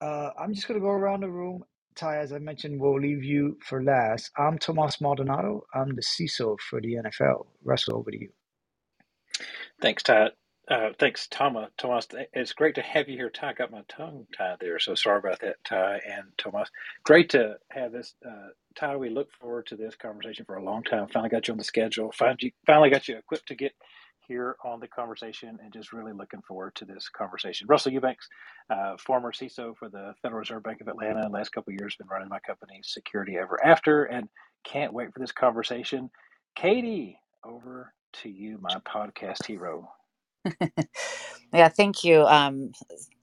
uh, 0.00 0.30
I'm 0.38 0.54
just 0.54 0.66
going 0.68 0.80
to 0.80 0.84
go 0.84 0.90
around 0.92 1.20
the 1.20 1.30
room. 1.30 1.64
Ty, 1.94 2.18
as 2.18 2.32
I 2.32 2.38
mentioned, 2.38 2.80
we'll 2.80 3.00
leave 3.00 3.22
you 3.22 3.58
for 3.64 3.82
last. 3.82 4.30
I'm 4.38 4.58
Tomas 4.58 5.00
Maldonado. 5.00 5.64
I'm 5.74 5.94
the 5.94 6.02
CISO 6.02 6.58
for 6.58 6.80
the 6.80 6.94
NFL. 6.94 7.46
Russell, 7.64 7.96
over 7.96 8.10
to 8.10 8.18
you. 8.18 8.30
Thanks, 9.80 10.02
Ty. 10.02 10.30
Uh, 10.72 10.90
thanks, 10.98 11.28
Thomas. 11.28 11.70
Thomas, 11.78 12.08
it's 12.34 12.54
great 12.54 12.76
to 12.76 12.82
have 12.82 13.08
you 13.08 13.16
here. 13.18 13.30
Ty 13.30 13.54
got 13.54 13.72
my 13.72 13.82
tongue 13.88 14.26
tied 14.36 14.58
there, 14.60 14.80
so 14.80 14.96
sorry 14.96 15.20
about 15.20 15.40
that, 15.42 15.58
Ty 15.64 16.00
and 16.10 16.24
Thomas. 16.38 16.70
Great 17.04 17.30
to 17.32 17.56
have 17.70 17.92
this, 17.92 18.16
uh, 18.28 18.48
Ty. 18.76 18.96
We 18.96 19.10
look 19.10 19.30
forward 19.40 19.68
to 19.68 19.76
this 19.76 19.96
conversation 19.96 20.46
for 20.46 20.56
a 20.56 20.64
long 20.64 20.82
time. 20.84 21.08
Finally 21.08 21.30
got 21.30 21.48
you 21.48 21.54
on 21.54 21.58
the 21.58 21.64
schedule. 21.64 22.12
Finally, 22.12 22.56
finally 22.66 22.90
got 22.90 23.08
you 23.08 23.16
equipped 23.18 23.48
to 23.50 23.56
get 23.56 23.74
here 24.28 24.56
on 24.66 24.80
the 24.80 24.88
conversation, 24.88 25.58
and 25.64 25.72
just 25.72 25.94
really 25.94 26.14
looking 26.14 26.42
forward 26.48 26.74
to 26.76 26.86
this 26.86 27.08
conversation. 27.10 27.68
Russell 27.68 27.92
Eubanks, 27.94 28.28
uh, 28.70 28.98
former 28.98 29.32
CISO 29.32 29.76
for 29.78 29.88
the 29.90 30.14
Federal 30.22 30.40
Reserve 30.40 30.64
Bank 30.64 30.82
of 30.82 30.88
Atlanta, 30.88 31.30
last 31.30 31.50
couple 31.52 31.74
years 31.74 31.96
been 31.96 32.08
running 32.08 32.30
my 32.30 32.40
company, 32.40 32.80
Security 32.84 33.38
Ever 33.38 33.64
After, 33.64 34.06
and 34.06 34.28
can't 34.64 34.94
wait 34.94 35.14
for 35.14 35.20
this 35.20 35.32
conversation. 35.32 36.10
Katie, 36.56 37.20
over 37.46 37.94
to 38.24 38.30
you, 38.30 38.58
my 38.60 38.76
podcast 38.86 39.46
hero. 39.46 39.92
yeah, 41.52 41.68
thank 41.68 42.04
you. 42.04 42.24
Um, 42.26 42.72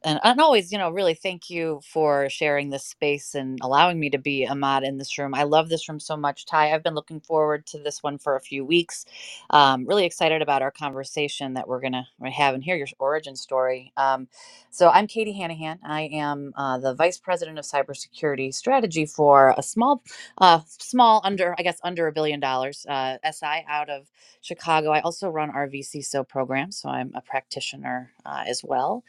and, 0.03 0.19
and 0.23 0.41
always, 0.41 0.71
you 0.73 0.79
know, 0.79 0.91
really 0.91 1.13
thank 1.15 1.51
you 1.51 1.81
for 1.85 2.29
sharing 2.29 2.71
this 2.71 2.85
space 2.85 3.35
and 3.35 3.59
allowing 3.61 3.99
me 3.99 4.09
to 4.11 4.19
be 4.19 4.45
a 4.45 4.55
mod 4.55 4.83
in 4.83 4.97
this 4.97 5.17
room. 5.19 5.35
I 5.35 5.43
love 5.43 5.69
this 5.69 5.89
room 5.89 5.99
so 6.01 6.17
much, 6.17 6.47
Ty. 6.47 6.73
I've 6.73 6.83
been 6.83 6.95
looking 6.95 7.21
forward 7.21 7.67
to 7.67 7.79
this 7.79 8.03
one 8.03 8.17
for 8.17 8.35
a 8.37 8.41
few 8.41 8.65
weeks. 8.65 9.05
Um, 9.51 9.85
really 9.87 10.05
excited 10.05 10.41
about 10.41 10.63
our 10.63 10.71
conversation 10.71 11.55
that 11.55 11.67
we're 11.69 11.81
to 11.93 12.05
have 12.31 12.55
and 12.55 12.63
hear 12.63 12.77
your 12.77 12.87
origin 12.99 13.35
story. 13.37 13.93
Um, 13.97 14.29
so, 14.71 14.89
I'm 14.89 15.07
Katie 15.07 15.33
Hanahan. 15.39 15.79
I 15.85 16.03
am 16.13 16.53
uh, 16.57 16.79
the 16.79 16.95
Vice 16.95 17.19
President 17.19 17.59
of 17.59 17.65
Cybersecurity 17.65 18.53
Strategy 18.55 19.05
for 19.05 19.55
a 19.57 19.63
small, 19.63 20.03
uh, 20.39 20.61
small 20.67 21.21
under, 21.25 21.55
I 21.59 21.63
guess, 21.63 21.79
under 21.83 22.07
a 22.07 22.13
billion 22.13 22.39
dollars 22.41 22.87
uh, 22.89 23.17
SI 23.31 23.65
out 23.69 23.89
of 23.91 24.07
Chicago. 24.41 24.91
I 24.91 25.01
also 25.01 25.29
run 25.29 25.51
our 25.51 25.67
VCSO 25.69 26.27
program, 26.27 26.71
so 26.71 26.89
I'm 26.89 27.11
a 27.15 27.21
practitioner 27.21 28.13
uh, 28.29 28.45
as 28.47 28.63
well, 28.63 29.03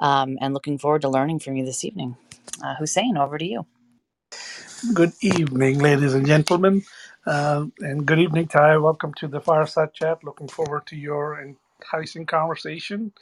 um, 0.00 0.38
and 0.42 0.54
looking 0.54 0.78
forward 0.78 1.02
to 1.02 1.10
learning 1.10 1.40
from 1.40 1.56
you 1.56 1.66
this 1.66 1.84
evening. 1.84 2.16
Uh, 2.64 2.76
Hussein, 2.76 3.18
over 3.18 3.38
to 3.38 3.46
you. 3.46 3.66
Good 4.94 5.12
evening, 5.22 5.80
ladies 5.80 6.14
and 6.14 6.26
gentlemen, 6.26 6.84
uh, 7.26 7.66
and 7.80 8.06
good 8.06 8.18
evening, 8.20 8.48
Ty. 8.48 8.78
Welcome 8.78 9.14
to 9.14 9.28
the 9.28 9.40
Fireside 9.40 9.94
Chat. 9.94 10.24
Looking 10.24 10.48
forward 10.48 10.86
to 10.88 10.96
your 10.96 11.40
enticing 11.40 12.26
conversation. 12.26 13.12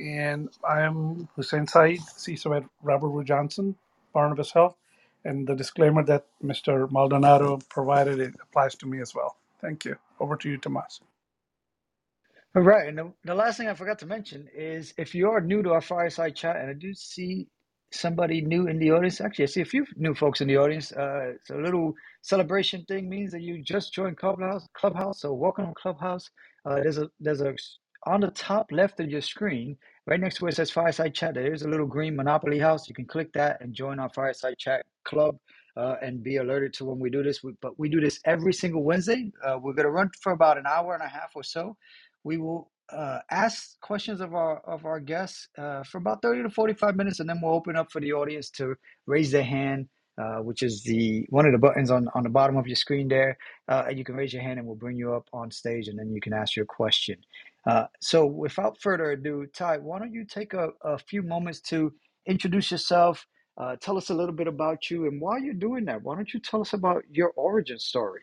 And 0.00 0.50
I'm 0.68 1.28
Hussein 1.36 1.66
Syed, 1.66 2.00
CISO 2.00 2.56
at 2.56 2.64
Robert 2.82 3.10
Wood 3.10 3.26
Johnson, 3.26 3.76
Barnabas 4.14 4.52
Health. 4.52 4.76
And 5.24 5.46
the 5.48 5.56
disclaimer 5.56 6.04
that 6.04 6.26
Mr. 6.44 6.90
Maldonado 6.90 7.58
provided 7.70 8.20
it 8.20 8.34
applies 8.42 8.76
to 8.76 8.86
me 8.86 9.00
as 9.00 9.14
well. 9.14 9.36
Thank 9.60 9.84
you. 9.86 9.96
Over 10.20 10.36
to 10.36 10.50
you, 10.50 10.58
Tomas. 10.58 11.00
All 12.56 12.62
right, 12.64 12.88
and 12.88 12.98
the, 12.98 13.12
the 13.24 13.34
last 13.34 13.58
thing 13.58 13.68
I 13.70 13.74
forgot 13.74 13.98
to 14.00 14.06
mention 14.06 14.48
is 14.54 14.94
if 14.98 15.16
you 15.16 15.30
are 15.30 15.40
new 15.40 15.64
to 15.64 15.72
our 15.72 15.80
fireside 15.82 16.36
chat, 16.36 16.58
and 16.58 16.70
I 16.70 16.74
do 16.74 16.94
see 16.94 17.48
somebody 17.94 18.42
new 18.42 18.68
in 18.68 18.78
the 18.78 18.92
audience. 18.92 19.22
Actually, 19.22 19.44
I 19.44 19.48
see 19.48 19.62
a 19.62 19.66
few 19.66 19.86
new 19.96 20.14
folks 20.14 20.42
in 20.42 20.48
the 20.48 20.58
audience. 20.58 20.92
Uh, 20.92 21.32
it's 21.36 21.50
a 21.50 21.56
little 21.56 21.94
celebration 22.22 22.84
thing 22.86 23.08
means 23.08 23.32
that 23.32 23.42
you 23.42 23.62
just 23.64 23.94
joined 23.94 24.18
Clubhouse. 24.18 24.68
Clubhouse, 24.76 25.22
so 25.22 25.32
welcome 25.34 25.66
to 25.68 25.74
Clubhouse. 25.82 26.30
Uh, 26.66 26.76
there's 26.76 26.98
a 26.98 27.08
there's 27.22 27.40
a 27.40 27.54
on 28.06 28.20
the 28.20 28.32
top 28.32 28.66
left 28.72 29.00
of 29.00 29.10
your 29.10 29.22
screen, 29.22 29.78
right 30.06 30.20
next 30.20 30.36
to 30.36 30.44
where 30.44 30.50
it 30.50 30.56
says 30.56 30.70
Fireside 30.70 31.14
Chat. 31.14 31.36
There's 31.36 31.62
a 31.62 31.70
little 31.70 31.86
green 31.88 32.18
Monopoly 32.18 32.60
House. 32.60 32.90
You 32.90 32.96
can 32.96 33.06
click 33.06 33.32
that 33.34 33.62
and 33.62 33.74
join 33.74 33.98
our 34.00 34.10
Fireside 34.10 34.58
Chat 34.58 34.84
club. 35.06 35.38
Uh, 35.78 35.96
and 36.02 36.22
be 36.22 36.36
alerted 36.36 36.74
to 36.74 36.84
when 36.84 37.00
we 37.00 37.10
do 37.10 37.24
this. 37.24 37.42
We, 37.42 37.54
but 37.62 37.80
we 37.80 37.88
do 37.88 38.02
this 38.02 38.20
every 38.26 38.52
single 38.52 38.84
Wednesday. 38.84 39.32
Uh, 39.42 39.58
we're 39.58 39.72
going 39.72 39.86
to 39.86 39.90
run 39.90 40.10
for 40.22 40.34
about 40.34 40.58
an 40.58 40.66
hour 40.68 40.92
and 40.94 41.02
a 41.02 41.08
half 41.08 41.30
or 41.34 41.42
so 41.42 41.74
we 42.26 42.36
will 42.38 42.72
uh, 42.92 43.20
ask 43.30 43.80
questions 43.80 44.20
of 44.20 44.34
our 44.34 44.58
of 44.74 44.84
our 44.84 45.00
guests 45.00 45.48
uh, 45.58 45.82
for 45.84 45.98
about 45.98 46.22
30 46.22 46.42
to 46.42 46.50
45 46.50 46.96
minutes 46.96 47.20
and 47.20 47.28
then 47.28 47.40
we'll 47.40 47.54
open 47.54 47.76
up 47.76 47.90
for 47.90 48.00
the 48.00 48.12
audience 48.12 48.50
to 48.50 48.74
raise 49.06 49.30
their 49.30 49.44
hand 49.44 49.88
uh, 50.22 50.38
which 50.38 50.62
is 50.62 50.82
the 50.82 51.26
one 51.30 51.46
of 51.46 51.52
the 51.52 51.58
buttons 51.58 51.90
on, 51.90 52.08
on 52.14 52.22
the 52.22 52.28
bottom 52.28 52.56
of 52.56 52.66
your 52.66 52.76
screen 52.76 53.06
there. 53.06 53.36
Uh, 53.68 53.84
you 53.94 54.02
can 54.02 54.14
raise 54.14 54.32
your 54.32 54.42
hand 54.42 54.58
and 54.58 54.66
we'll 54.66 54.84
bring 54.84 54.96
you 54.96 55.12
up 55.14 55.26
on 55.32 55.50
stage 55.50 55.88
and 55.88 55.98
then 55.98 56.10
you 56.14 56.20
can 56.20 56.32
ask 56.32 56.56
your 56.56 56.64
question. 56.64 57.16
Uh, 57.66 57.84
so 58.00 58.24
without 58.24 58.80
further 58.80 59.10
ado 59.12 59.46
ty 59.54 59.76
why 59.76 59.98
don't 59.98 60.12
you 60.12 60.24
take 60.24 60.52
a, 60.54 60.70
a 60.82 60.98
few 60.98 61.22
moments 61.22 61.60
to 61.60 61.92
introduce 62.26 62.70
yourself 62.70 63.26
uh, 63.58 63.76
tell 63.80 63.96
us 63.96 64.10
a 64.10 64.14
little 64.14 64.34
bit 64.34 64.48
about 64.48 64.90
you 64.90 65.06
and 65.06 65.20
why 65.20 65.38
you're 65.38 65.54
doing 65.68 65.84
that? 65.84 66.02
Why 66.02 66.14
don't 66.14 66.32
you 66.32 66.40
tell 66.40 66.60
us 66.60 66.72
about 66.72 67.02
your 67.10 67.30
origin 67.36 67.78
story 67.78 68.22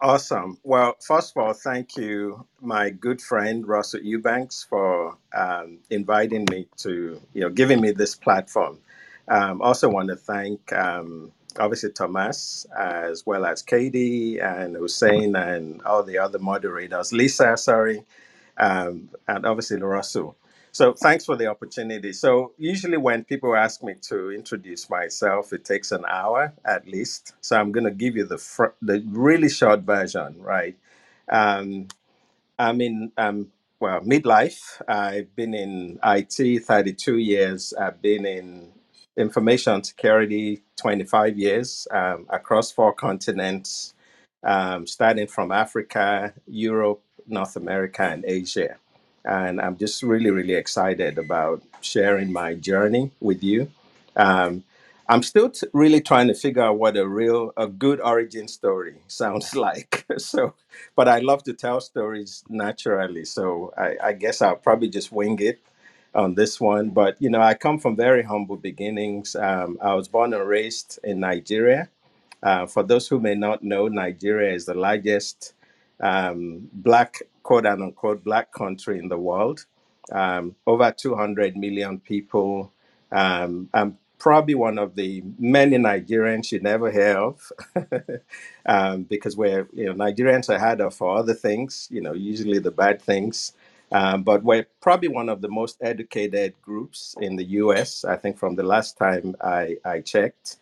Awesome. 0.00 0.58
Well, 0.62 0.96
first 1.00 1.32
of 1.36 1.42
all, 1.42 1.54
thank 1.54 1.96
you, 1.96 2.46
my 2.62 2.90
good 2.90 3.20
friend 3.20 3.66
Russell 3.66 4.00
Eubanks, 4.02 4.64
for 4.70 5.18
um, 5.34 5.80
inviting 5.90 6.46
me 6.52 6.68
to, 6.78 7.20
you 7.34 7.40
know, 7.40 7.50
giving 7.50 7.80
me 7.80 7.90
this 7.90 8.14
platform. 8.14 8.78
Um, 9.28 9.60
also, 9.60 9.88
want 9.90 10.10
to 10.10 10.16
thank 10.16 10.72
um, 10.72 11.32
obviously 11.58 11.90
Thomas 11.92 12.64
as 12.78 13.26
well 13.26 13.44
as 13.44 13.62
Katie 13.62 14.38
and 14.38 14.76
Hussein 14.76 15.36
and 15.36 15.82
all 15.82 16.04
the 16.04 16.18
other 16.18 16.38
moderators, 16.38 17.12
Lisa, 17.12 17.56
sorry, 17.56 18.04
um, 18.58 19.10
and 19.28 19.44
obviously 19.44 19.78
Russell. 19.82 20.36
So 20.74 20.94
thanks 20.94 21.26
for 21.26 21.36
the 21.36 21.48
opportunity. 21.48 22.14
So 22.14 22.54
usually 22.58 22.98
when 22.98 23.24
people 23.24 23.56
ask 23.56 23.84
me 23.84 23.96
to 24.10 24.32
introduce 24.32 24.90
myself, 24.90 25.52
it 25.52 25.66
takes 25.66 25.92
an 25.92 26.06
hour 26.08 26.54
at 26.66 26.88
least. 26.88 27.34
So 27.42 27.58
I'm 27.60 27.72
going 27.72 27.84
to 27.86 27.92
give 27.92 28.16
you 28.16 28.26
the 28.26 28.38
fr- 28.38 28.76
the 28.82 29.04
really 29.08 29.50
short 29.50 29.82
version, 29.82 30.36
right? 30.42 30.76
Um, 31.30 31.88
I'm 32.58 32.80
in 32.82 33.12
um, 33.18 33.48
well 33.80 34.00
midlife. 34.02 34.82
I've 34.88 35.34
been 35.36 35.54
in 35.54 36.00
IT 36.04 36.64
32 36.66 37.18
years. 37.18 37.74
I've 37.74 38.02
been 38.02 38.26
in 38.26 38.72
information 39.16 39.84
security 39.84 40.62
25 40.78 41.38
years 41.38 41.88
um, 41.92 42.26
across 42.30 42.72
four 42.72 42.94
continents, 42.94 43.94
um, 44.44 44.86
starting 44.86 45.28
from 45.28 45.52
Africa, 45.52 46.34
Europe, 46.46 47.02
North 47.28 47.56
America, 47.56 48.02
and 48.04 48.24
Asia. 48.26 48.76
And 49.24 49.60
I'm 49.60 49.76
just 49.78 50.02
really, 50.02 50.30
really 50.30 50.54
excited 50.54 51.18
about 51.18 51.62
sharing 51.82 52.32
my 52.32 52.54
journey 52.54 53.12
with 53.20 53.42
you. 53.44 53.70
Um, 54.16 54.64
I'm 55.08 55.22
still 55.22 55.50
t- 55.50 55.68
really 55.74 56.00
trying 56.00 56.28
to 56.28 56.34
figure 56.34 56.62
out 56.62 56.78
what 56.78 56.96
a 56.96 57.08
real, 57.08 57.52
a 57.56 57.68
good 57.68 58.00
origin 58.00 58.48
story 58.48 58.96
sounds 59.08 59.56
like. 59.56 60.06
So, 60.18 60.54
but 60.96 61.08
I 61.08 61.20
love 61.20 61.42
to 61.44 61.54
tell 61.54 61.80
stories 61.80 62.44
naturally. 62.48 63.24
So 63.24 63.72
I, 63.78 63.96
I 64.02 64.12
guess 64.14 64.42
I'll 64.42 64.56
probably 64.56 64.88
just 64.88 65.12
wing 65.12 65.38
it 65.40 65.60
on 66.14 66.34
this 66.34 66.60
one. 66.60 66.90
But 66.90 67.16
you 67.20 67.30
know, 67.30 67.40
I 67.42 67.54
come 67.54 67.78
from 67.80 67.96
very 67.96 68.22
humble 68.22 68.56
beginnings. 68.56 69.36
Um, 69.36 69.78
I 69.82 69.94
was 69.94 70.08
born 70.08 70.34
and 70.34 70.48
raised 70.48 70.98
in 71.04 71.20
Nigeria. 71.20 71.88
Uh, 72.42 72.66
for 72.66 72.82
those 72.82 73.08
who 73.08 73.20
may 73.20 73.34
not 73.34 73.62
know, 73.64 73.88
Nigeria 73.88 74.54
is 74.54 74.66
the 74.66 74.74
largest 74.74 75.54
um, 76.00 76.68
black, 76.72 77.22
quote 77.42 77.66
unquote, 77.66 78.24
black 78.24 78.52
country 78.52 78.98
in 78.98 79.08
the 79.08 79.18
world. 79.18 79.66
Um, 80.12 80.56
over 80.66 80.92
200 80.92 81.56
million 81.56 82.00
people. 82.00 82.72
Um, 83.12 83.70
I'm 83.74 83.98
probably 84.18 84.54
one 84.54 84.78
of 84.78 84.96
the 84.96 85.22
many 85.38 85.76
Nigerians 85.78 86.52
you 86.52 86.60
never 86.60 86.90
hear 86.90 87.18
of 87.18 87.52
um, 88.66 89.04
because 89.04 89.36
we're, 89.36 89.68
you 89.72 89.86
know, 89.86 89.94
Nigerians 89.94 90.48
are 90.50 90.58
had 90.58 90.80
of 90.80 90.94
for 90.94 91.16
other 91.16 91.34
things, 91.34 91.88
you 91.90 92.00
know, 92.00 92.14
usually 92.14 92.58
the 92.58 92.70
bad 92.70 93.02
things. 93.02 93.52
Um, 93.92 94.22
but 94.24 94.42
we're 94.42 94.66
probably 94.80 95.08
one 95.08 95.28
of 95.28 95.40
the 95.40 95.48
most 95.48 95.78
educated 95.82 96.54
groups 96.62 97.14
in 97.20 97.36
the 97.36 97.44
US, 97.62 98.04
I 98.04 98.16
think, 98.16 98.38
from 98.38 98.56
the 98.56 98.62
last 98.64 98.98
time 98.98 99.36
I, 99.40 99.76
I 99.84 100.00
checked. 100.00 100.56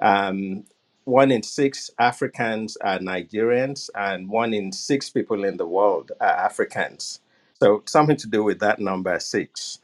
Um, 0.00 0.64
one 1.08 1.32
in 1.32 1.42
six 1.42 1.90
Africans 1.98 2.76
are 2.78 3.00
Nigerians, 3.00 3.90
and 3.96 4.28
one 4.30 4.54
in 4.54 4.72
six 4.72 5.10
people 5.10 5.44
in 5.44 5.58
the 5.58 5.66
world 5.66 6.12
are 6.20 6.28
Africans. 6.28 7.20
So, 7.60 7.82
something 7.86 8.16
to 8.18 8.28
do 8.28 8.44
with 8.44 8.60
that 8.60 8.80
number 8.80 9.18
six. 9.20 9.80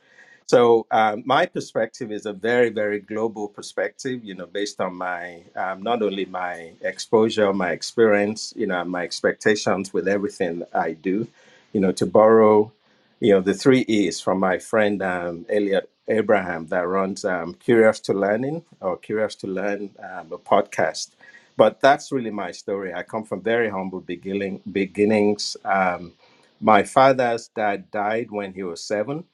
So, 0.46 0.86
um, 0.92 1.24
my 1.26 1.46
perspective 1.46 2.12
is 2.12 2.26
a 2.26 2.34
very, 2.34 2.70
very 2.70 3.00
global 3.00 3.48
perspective, 3.48 4.24
you 4.24 4.34
know, 4.36 4.46
based 4.46 4.80
on 4.80 4.96
my 4.96 5.42
um, 5.56 5.82
not 5.82 6.02
only 6.02 6.26
my 6.26 6.72
exposure, 6.82 7.52
my 7.54 7.72
experience, 7.72 8.54
you 8.56 8.66
know, 8.68 8.84
my 8.84 9.04
expectations 9.04 9.92
with 9.94 10.08
everything 10.08 10.64
I 10.74 10.92
do, 10.92 11.28
you 11.72 11.80
know, 11.80 11.92
to 11.92 12.06
borrow 12.06 12.72
you 13.20 13.32
know, 13.34 13.42
the 13.42 13.54
three 13.54 13.82
E's 13.88 14.20
from 14.20 14.40
my 14.40 14.58
friend 14.58 15.02
um, 15.02 15.46
Elliot 15.50 15.90
Abraham 16.08 16.66
that 16.68 16.86
runs 16.86 17.24
um, 17.24 17.54
Curious 17.54 18.00
to 18.00 18.12
Learning 18.12 18.64
or 18.80 18.96
Curious 18.96 19.34
to 19.36 19.46
Learn, 19.46 19.90
um, 19.98 20.32
a 20.32 20.38
podcast. 20.38 21.10
But 21.56 21.80
that's 21.80 22.12
really 22.12 22.30
my 22.30 22.50
story. 22.50 22.92
I 22.92 23.02
come 23.02 23.24
from 23.24 23.42
very 23.42 23.70
humble 23.70 24.00
beginning, 24.00 24.60
beginnings. 24.70 25.56
Um, 25.64 26.12
my 26.60 26.82
father's 26.82 27.48
dad 27.48 27.90
died 27.90 28.30
when 28.30 28.54
he 28.54 28.62
was 28.62 28.82
seven, 28.82 29.24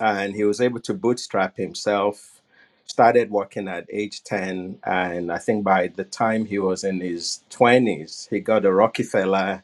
and 0.00 0.34
he 0.34 0.44
was 0.44 0.60
able 0.60 0.80
to 0.80 0.94
bootstrap 0.94 1.56
himself. 1.56 2.40
Started 2.84 3.30
working 3.30 3.68
at 3.68 3.86
age 3.92 4.22
10, 4.24 4.78
and 4.84 5.32
I 5.32 5.38
think 5.38 5.64
by 5.64 5.88
the 5.88 6.04
time 6.04 6.44
he 6.44 6.58
was 6.58 6.84
in 6.84 7.00
his 7.00 7.40
20s, 7.50 8.28
he 8.28 8.40
got 8.40 8.64
a 8.66 8.72
Rockefeller 8.72 9.62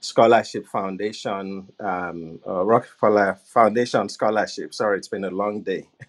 Scholarship 0.00 0.66
Foundation, 0.66 1.68
um, 1.80 2.40
uh, 2.46 2.64
Rockefeller 2.64 3.38
Foundation 3.46 4.08
Scholarship. 4.08 4.74
Sorry, 4.74 4.98
it's 4.98 5.08
been 5.08 5.24
a 5.24 5.30
long 5.30 5.62
day. 5.62 5.88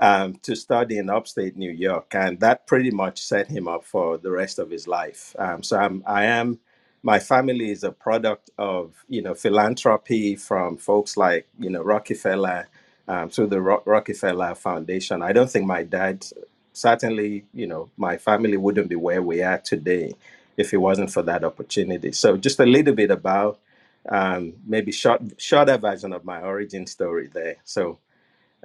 um, 0.00 0.36
to 0.42 0.56
study 0.56 0.98
in 0.98 1.10
upstate 1.10 1.56
New 1.56 1.70
York, 1.72 2.14
and 2.14 2.40
that 2.40 2.66
pretty 2.66 2.92
much 2.92 3.22
set 3.22 3.48
him 3.48 3.68
up 3.68 3.84
for 3.84 4.18
the 4.18 4.30
rest 4.30 4.58
of 4.60 4.70
his 4.70 4.88
life. 4.88 5.34
Um, 5.38 5.62
so 5.62 5.78
I'm, 5.78 6.02
I 6.06 6.26
am, 6.26 6.60
my 7.02 7.18
family 7.20 7.70
is 7.70 7.84
a 7.84 7.92
product 7.92 8.50
of 8.58 9.04
you 9.08 9.22
know 9.22 9.34
philanthropy 9.34 10.36
from 10.36 10.76
folks 10.78 11.16
like 11.16 11.48
you 11.58 11.70
know 11.70 11.82
Rockefeller 11.82 12.68
um, 13.08 13.30
through 13.30 13.48
the 13.48 13.60
Ro- 13.62 13.84
Rockefeller 13.86 14.54
Foundation. 14.56 15.22
I 15.22 15.32
don't 15.32 15.50
think 15.50 15.66
my 15.66 15.84
dad, 15.84 16.26
certainly 16.74 17.46
you 17.54 17.66
know 17.68 17.90
my 17.96 18.18
family 18.18 18.58
wouldn't 18.58 18.90
be 18.90 18.96
where 18.96 19.22
we 19.22 19.42
are 19.42 19.58
today 19.58 20.14
if 20.56 20.74
it 20.74 20.78
wasn't 20.78 21.12
for 21.12 21.22
that 21.24 21.44
opportunity. 21.44 22.12
So 22.12 22.36
just 22.36 22.60
a 22.60 22.66
little 22.66 22.94
bit 22.94 23.10
about 23.10 23.60
um, 24.08 24.54
maybe 24.66 24.92
short 24.92 25.22
shorter 25.38 25.78
version 25.78 26.12
of 26.12 26.24
my 26.24 26.42
origin 26.42 26.86
story 26.86 27.28
there. 27.32 27.56
So 27.64 27.98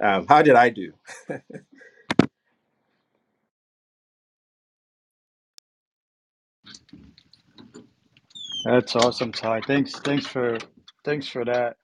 um, 0.00 0.26
how 0.28 0.42
did 0.42 0.56
I 0.56 0.70
do? 0.70 0.94
That's 8.64 8.96
awesome, 8.96 9.32
Ty. 9.32 9.62
Thanks, 9.66 9.94
thanks 10.00 10.26
for 10.26 10.58
thanks 11.04 11.28
for 11.28 11.44
that. 11.46 11.76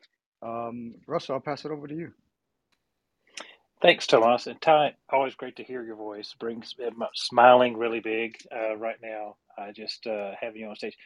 Um, 0.42 0.94
Russell, 1.06 1.36
I'll 1.36 1.42
pass 1.42 1.64
it 1.64 1.72
over 1.72 1.88
to 1.88 1.94
you. 1.96 2.12
Thanks, 3.82 4.08
Tomas. 4.08 4.48
And 4.48 4.60
Ty, 4.60 4.94
always 5.10 5.36
great 5.36 5.56
to 5.56 5.64
hear 5.64 5.84
your 5.84 5.96
voice. 5.96 6.34
Brings 6.40 6.74
smiling 7.14 7.78
really 7.78 8.00
big 8.00 8.36
uh, 8.54 8.76
right 8.76 8.96
now. 9.02 9.36
I 9.58 9.72
just 9.72 10.08
uh, 10.08 10.32
having 10.40 10.62
you 10.62 10.68
on 10.68 10.76
stage. 10.76 10.96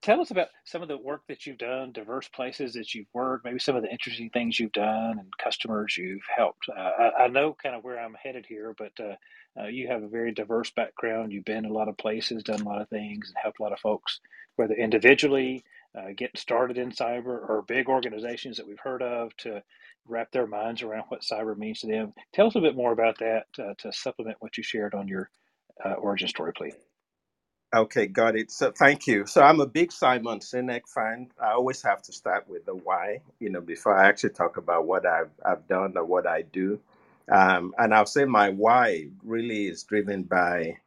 Tell 0.00 0.20
us 0.20 0.30
about 0.30 0.48
some 0.64 0.80
of 0.82 0.88
the 0.88 0.96
work 0.96 1.22
that 1.28 1.44
you've 1.44 1.58
done, 1.58 1.90
diverse 1.92 2.28
places 2.28 2.74
that 2.74 2.94
you've 2.94 3.08
worked, 3.12 3.44
maybe 3.44 3.58
some 3.58 3.74
of 3.74 3.82
the 3.82 3.90
interesting 3.90 4.30
things 4.30 4.60
you've 4.60 4.72
done 4.72 5.18
and 5.18 5.36
customers 5.42 5.96
you've 5.96 6.22
helped. 6.36 6.68
Uh, 6.68 6.80
I, 7.18 7.24
I 7.24 7.28
know 7.28 7.56
kind 7.60 7.74
of 7.74 7.82
where 7.82 7.98
I'm 7.98 8.14
headed 8.14 8.46
here, 8.48 8.74
but 8.78 8.92
uh, 9.00 9.16
uh, 9.60 9.66
you 9.66 9.88
have 9.88 10.04
a 10.04 10.08
very 10.08 10.32
diverse 10.32 10.70
background. 10.70 11.32
You've 11.32 11.44
been 11.46 11.64
a 11.64 11.72
lot 11.72 11.88
of 11.88 11.96
places, 11.98 12.44
done 12.44 12.60
a 12.60 12.68
lot 12.68 12.80
of 12.80 12.88
things, 12.90 13.28
and 13.28 13.36
helped 13.42 13.58
a 13.58 13.62
lot 13.64 13.72
of 13.72 13.80
folks, 13.80 14.20
whether 14.56 14.74
individually, 14.74 15.64
uh, 15.98 16.08
getting 16.16 16.36
started 16.36 16.78
in 16.78 16.92
cyber, 16.92 17.26
or 17.26 17.64
big 17.66 17.88
organizations 17.88 18.56
that 18.58 18.68
we've 18.68 18.78
heard 18.78 19.02
of 19.02 19.36
to 19.38 19.64
wrap 20.08 20.32
their 20.32 20.46
minds 20.46 20.82
around 20.82 21.04
what 21.08 21.22
cyber 21.22 21.56
means 21.56 21.80
to 21.80 21.88
them. 21.88 22.14
Tell 22.34 22.48
us 22.48 22.56
a 22.56 22.60
bit 22.60 22.76
more 22.76 22.92
about 22.92 23.18
that 23.20 23.46
uh, 23.58 23.74
to 23.78 23.92
supplement 23.92 24.38
what 24.40 24.56
you 24.58 24.62
shared 24.64 24.94
on 24.94 25.08
your 25.08 25.30
uh, 25.84 25.94
origin 25.94 26.28
story, 26.28 26.52
please. 26.56 26.74
Okay, 27.74 28.06
got 28.08 28.36
it. 28.36 28.50
So 28.50 28.72
thank 28.72 29.06
you. 29.06 29.26
So 29.26 29.42
I'm 29.42 29.60
a 29.60 29.66
big 29.66 29.92
Simon 29.92 30.40
Sinek 30.40 30.82
fan. 30.92 31.28
I 31.40 31.52
always 31.52 31.82
have 31.82 32.02
to 32.02 32.12
start 32.12 32.48
with 32.48 32.66
the 32.66 32.74
why, 32.74 33.20
you 33.40 33.50
know, 33.50 33.60
before 33.60 33.96
I 33.96 34.08
actually 34.08 34.30
talk 34.30 34.56
about 34.56 34.86
what 34.86 35.06
I've 35.06 35.30
I've 35.44 35.68
done 35.68 35.96
or 35.96 36.04
what 36.04 36.26
I 36.26 36.42
do. 36.42 36.80
Um, 37.30 37.74
and 37.78 37.94
I'll 37.94 38.06
say 38.06 38.24
my 38.24 38.50
why 38.50 39.08
really 39.24 39.68
is 39.68 39.84
driven 39.84 40.24
by 40.24 40.78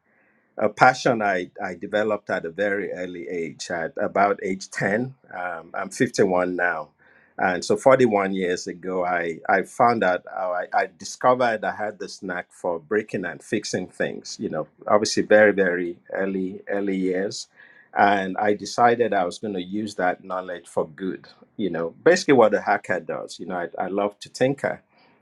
a 0.58 0.70
passion 0.70 1.22
I, 1.22 1.52
I 1.64 1.76
developed 1.76 2.30
at 2.30 2.46
a 2.46 2.52
very 2.52 2.92
early 2.94 3.28
age, 3.30 3.70
at 3.72 3.94
about 3.98 4.40
age 4.44 4.70
10. 4.72 5.16
Um, 5.38 5.72
I'm 5.74 5.90
51 5.90 6.56
now. 6.56 6.92
And 7.38 7.64
so 7.64 7.78
41 7.78 8.34
years 8.34 8.66
ago, 8.68 9.06
I, 9.06 9.40
I 9.48 9.64
found 9.64 10.04
out, 10.04 10.24
I, 10.28 10.66
I 10.74 10.90
discovered 10.98 11.64
I 11.64 11.76
had 11.76 12.00
this 12.00 12.24
knack 12.24 12.48
for 12.50 12.80
breaking 12.80 13.26
and 13.26 13.44
fixing 13.44 13.88
things, 13.88 14.38
you 14.40 14.50
know, 14.50 14.68
obviously 14.88 15.24
very, 15.24 15.52
very 15.52 15.98
early, 16.14 16.62
early 16.68 16.98
years. 16.98 17.48
And 17.96 18.38
I 18.38 18.54
decided 18.54 19.14
I 19.14 19.26
was 19.26 19.38
going 19.38 19.54
to 19.54 19.62
use 19.62 19.96
that 19.96 20.24
knowledge 20.24 20.68
for 20.68 20.88
good, 20.88 21.28
you 21.58 21.70
know, 21.70 21.92
basically 22.04 22.34
what 22.34 22.56
a 22.56 22.62
hacker 22.62 23.00
does. 23.00 23.40
You 23.40 23.48
know, 23.48 23.56
I, 23.56 23.86
I 23.86 23.88
love 23.88 24.20
to 24.20 24.30
tinker. 24.30 24.82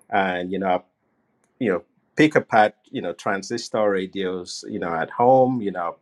And, 0.10 0.52
you 0.52 0.60
know, 0.60 0.84
you 1.60 1.72
know, 1.72 1.84
pick 2.16 2.36
apart, 2.36 2.76
you 2.92 3.02
know, 3.02 3.14
transistor 3.14 3.90
radios, 3.90 4.64
you 4.70 4.80
know, 4.80 4.94
at 4.94 5.10
home, 5.12 5.62
you 5.62 5.72
know, 5.72 5.98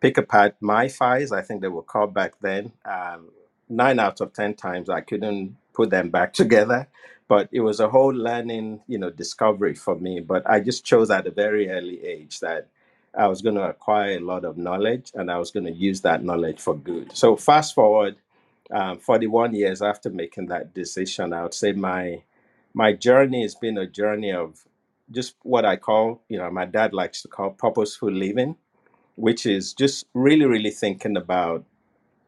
pick 0.00 0.18
apart 0.18 0.56
MiFi's, 0.62 1.32
I 1.32 1.42
think 1.42 1.60
they 1.60 1.68
were 1.68 1.82
called 1.82 2.14
back 2.14 2.34
then. 2.40 2.72
Um, 2.84 3.30
nine 3.68 3.98
out 4.00 4.20
of 4.20 4.32
10 4.34 4.54
times 4.54 4.90
I 4.90 5.02
couldn't 5.02 5.56
put 5.74 5.90
them 5.90 6.10
back 6.10 6.32
together, 6.42 6.88
but 7.28 7.48
it 7.52 7.60
was 7.60 7.80
a 7.80 7.88
whole 7.90 8.14
learning, 8.14 8.82
you 8.88 8.98
know, 8.98 9.10
discovery 9.10 9.74
for 9.74 9.96
me. 9.96 10.20
But 10.20 10.48
I 10.48 10.60
just 10.60 10.84
chose 10.84 11.10
at 11.10 11.26
a 11.26 11.32
very 11.32 11.70
early 11.70 12.04
age 12.04 12.40
that 12.40 12.68
I 13.16 13.28
was 13.28 13.42
going 13.42 13.56
to 13.56 13.68
acquire 13.68 14.18
a 14.18 14.20
lot 14.20 14.44
of 14.44 14.58
knowledge 14.58 15.12
and 15.14 15.30
I 15.30 15.38
was 15.38 15.50
going 15.50 15.66
to 15.66 15.72
use 15.72 16.02
that 16.02 16.24
knowledge 16.24 16.60
for 16.60 16.76
good. 16.76 17.16
So 17.16 17.36
fast 17.36 17.74
forward 17.74 18.16
um, 18.72 18.98
41 18.98 19.54
years 19.54 19.82
after 19.82 20.10
making 20.10 20.46
that 20.48 20.74
decision, 20.74 21.32
I 21.32 21.42
would 21.44 21.54
say 21.54 21.72
my 21.72 22.22
my 22.74 22.92
journey 22.92 23.42
has 23.42 23.54
been 23.56 23.78
a 23.78 23.86
journey 23.86 24.32
of 24.32 24.64
just 25.10 25.36
what 25.42 25.64
I 25.66 25.76
call, 25.76 26.22
you 26.28 26.38
know, 26.38 26.50
my 26.50 26.66
dad 26.66 26.94
likes 26.94 27.22
to 27.22 27.28
call 27.28 27.50
purposeful 27.50 28.12
living, 28.12 28.56
which 29.16 29.46
is 29.46 29.74
just 29.74 30.06
really, 30.14 30.46
really 30.46 30.70
thinking 30.70 31.16
about, 31.16 31.64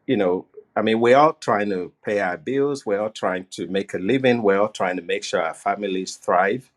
you 0.07 0.17
know, 0.17 0.47
I 0.75 0.81
mean, 0.81 0.99
we're 0.99 1.17
all 1.17 1.33
trying 1.33 1.69
to 1.69 1.93
pay 2.03 2.19
our 2.19 2.37
bills, 2.37 2.85
we're 2.85 2.99
all 2.99 3.09
trying 3.09 3.45
to 3.51 3.67
make 3.67 3.93
a 3.93 3.97
living, 3.97 4.43
we're 4.43 4.59
all 4.59 4.69
trying 4.69 4.97
to 4.97 5.01
make 5.01 5.23
sure 5.23 5.41
our 5.41 5.53
families 5.53 6.15
thrive. 6.15 6.71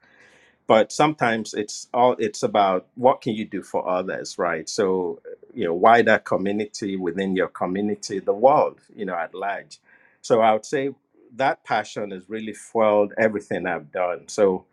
But 0.66 0.92
sometimes 0.92 1.54
it's 1.54 1.88
all 1.94 2.14
it's 2.18 2.42
about 2.42 2.86
what 2.94 3.22
can 3.22 3.34
you 3.34 3.46
do 3.46 3.62
for 3.62 3.88
others, 3.88 4.38
right? 4.38 4.68
So, 4.68 5.20
you 5.54 5.64
know, 5.64 5.74
wider 5.74 6.18
community 6.18 6.96
within 6.96 7.34
your 7.34 7.48
community, 7.48 8.18
the 8.18 8.34
world, 8.34 8.78
you 8.94 9.06
know, 9.06 9.14
at 9.14 9.34
large. 9.34 9.78
So 10.20 10.40
I 10.40 10.52
would 10.52 10.66
say 10.66 10.94
that 11.36 11.64
passion 11.64 12.10
has 12.10 12.28
really 12.28 12.52
fueled 12.52 13.14
everything 13.18 13.66
I've 13.66 13.90
done. 13.90 14.28
So 14.28 14.66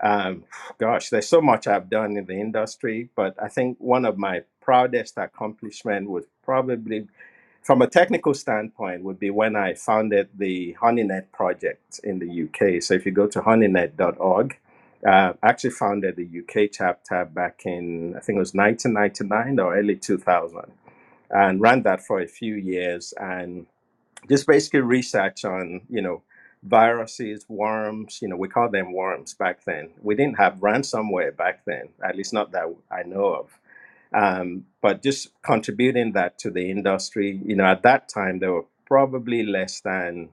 um, 0.00 0.44
gosh, 0.78 1.10
there's 1.10 1.28
so 1.28 1.40
much 1.40 1.66
I've 1.66 1.88
done 1.88 2.16
in 2.16 2.26
the 2.26 2.38
industry, 2.38 3.08
but 3.16 3.34
I 3.42 3.48
think 3.48 3.78
one 3.80 4.04
of 4.04 4.18
my 4.18 4.42
proudest 4.60 5.16
accomplishment 5.16 6.10
was 6.10 6.26
probably, 6.44 7.08
from 7.66 7.82
a 7.82 7.88
technical 7.88 8.32
standpoint, 8.32 9.02
would 9.02 9.18
be 9.18 9.30
when 9.30 9.56
I 9.56 9.74
founded 9.74 10.28
the 10.36 10.76
HoneyNet 10.80 11.32
project 11.32 12.00
in 12.04 12.20
the 12.20 12.44
UK. 12.44 12.82
So 12.82 12.94
if 12.94 13.04
you 13.04 13.12
go 13.12 13.26
to 13.26 13.40
honeynet.org, 13.42 14.58
uh, 15.06 15.32
I 15.42 15.48
actually 15.48 15.70
founded 15.70 16.16
the 16.16 16.28
UK 16.40 16.70
chapter 16.72 17.24
back 17.24 17.62
in 17.64 18.14
I 18.16 18.20
think 18.20 18.36
it 18.36 18.40
was 18.40 18.54
1999 18.54 19.58
or 19.60 19.76
early 19.76 19.96
2000, 19.96 20.62
and 21.30 21.60
ran 21.60 21.82
that 21.82 22.06
for 22.06 22.20
a 22.20 22.28
few 22.28 22.54
years. 22.54 23.12
And 23.20 23.66
just 24.28 24.46
basically 24.46 24.80
research 24.80 25.44
on 25.44 25.82
you 25.88 26.02
know 26.02 26.22
viruses 26.62 27.44
worms 27.48 28.20
you 28.22 28.28
know 28.28 28.36
we 28.36 28.48
call 28.48 28.68
them 28.68 28.92
worms 28.92 29.34
back 29.34 29.64
then 29.64 29.90
we 30.02 30.14
didn't 30.14 30.38
have 30.38 30.54
ransomware 30.56 31.36
back 31.36 31.64
then 31.64 31.88
at 32.04 32.16
least 32.16 32.32
not 32.32 32.52
that 32.52 32.64
i 32.90 33.02
know 33.02 33.26
of 33.34 33.58
um, 34.16 34.66
but 34.82 35.02
just 35.04 35.30
contributing 35.42 36.12
that 36.14 36.38
to 36.40 36.50
the 36.50 36.70
industry 36.70 37.40
you 37.46 37.56
know 37.56 37.66
at 37.66 37.84
that 37.84 38.08
time 38.10 38.40
there 38.40 38.52
were 38.54 38.66
probably 38.86 39.44
less 39.44 39.80
than 39.82 40.30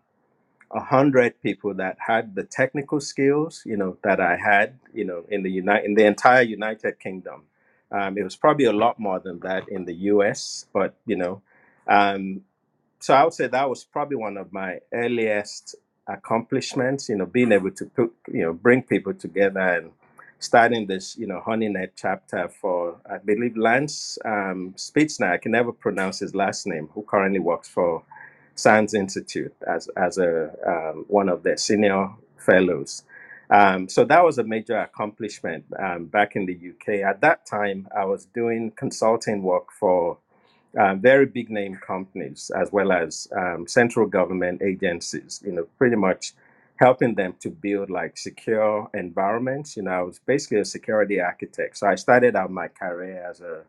a 0.72 0.82
hundred 0.82 1.42
people 1.42 1.74
that 1.76 1.98
had 2.08 2.36
the 2.36 2.44
technical 2.44 3.02
skills 3.02 3.64
you 3.66 3.78
know 3.78 3.98
that 4.04 4.20
i 4.22 4.38
had 4.38 4.80
you 4.94 5.06
know 5.06 5.26
in 5.30 5.44
the 5.44 5.52
united 5.52 5.86
in 5.86 5.96
the 5.96 6.06
entire 6.06 6.44
united 6.44 7.00
kingdom 7.00 7.44
um, 7.92 8.18
it 8.18 8.24
was 8.24 8.36
probably 8.38 8.66
a 8.66 8.74
lot 8.74 9.00
more 9.00 9.20
than 9.20 9.40
that 9.42 9.70
in 9.70 9.86
the 9.86 9.96
us 9.96 10.68
but 10.74 10.96
you 11.08 11.18
know 11.18 11.42
um, 11.88 12.42
so 13.02 13.14
I 13.16 13.24
would 13.26 13.34
say 13.34 13.48
that 13.48 13.70
was 13.70 13.84
probably 13.86 14.18
one 14.18 14.38
of 14.38 14.54
my 14.54 14.80
earliest 14.94 15.76
accomplishments. 16.08 17.10
You 17.10 17.18
know, 17.18 17.26
being 17.28 17.52
able 17.54 17.72
to 17.72 17.86
put 17.86 18.14
you 18.32 18.44
know 18.44 18.54
bring 18.54 18.84
people 18.84 19.14
together 19.16 19.60
and 19.62 19.92
starting 20.44 20.86
this 20.88 21.18
you 21.18 21.26
know 21.26 21.42
HoneyNet 21.46 21.92
chapter 21.96 22.50
for 22.50 23.00
I 23.10 23.18
believe 23.18 23.56
Lance 23.56 24.18
um, 24.26 24.74
Spitzner. 24.76 25.32
I 25.32 25.38
can 25.38 25.52
never 25.54 25.72
pronounce 25.72 26.20
his 26.20 26.36
last 26.36 26.68
name. 26.68 26.90
Who 26.94 27.04
currently 27.04 27.40
works 27.40 27.70
for 27.70 28.04
SANS 28.56 28.94
Institute 28.94 29.54
as 29.68 29.88
as 29.96 30.18
a 30.18 30.52
um, 30.68 31.06
one 31.08 31.30
of 31.30 31.44
their 31.44 31.58
senior 31.58 32.10
fellows. 32.38 33.04
Um, 33.50 33.88
so 33.88 34.04
that 34.06 34.24
was 34.24 34.38
a 34.38 34.44
major 34.44 34.78
accomplishment 34.78 35.66
um, 35.80 36.06
back 36.06 36.36
in 36.36 36.46
the 36.46 36.56
UK. 36.56 37.02
At 37.08 37.22
that 37.22 37.46
time, 37.46 37.88
I 37.96 38.06
was 38.06 38.26
doing 38.34 38.72
consulting 38.72 39.44
work 39.44 39.72
for 39.72 40.18
uh, 40.78 40.96
very 40.96 41.28
big 41.28 41.52
name 41.52 41.76
companies 41.86 42.52
as 42.60 42.72
well 42.72 42.92
as 42.92 43.28
um, 43.36 43.68
central 43.68 44.08
government 44.08 44.62
agencies. 44.62 45.42
You 45.46 45.52
know, 45.54 45.68
pretty 45.78 45.96
much 45.96 46.34
helping 46.78 47.16
them 47.16 47.36
to 47.40 47.50
build 47.50 47.90
like 47.90 48.18
secure 48.18 48.90
environments. 48.94 49.78
You 49.78 49.84
know, 49.84 49.92
I 49.92 50.02
was 50.02 50.20
basically 50.20 50.60
a 50.60 50.66
security 50.66 51.22
architect. 51.22 51.78
So 51.78 51.88
I 51.88 51.96
started 51.96 52.36
out 52.36 52.52
my 52.52 52.68
career 52.68 53.26
as 53.30 53.42
a 53.42 53.64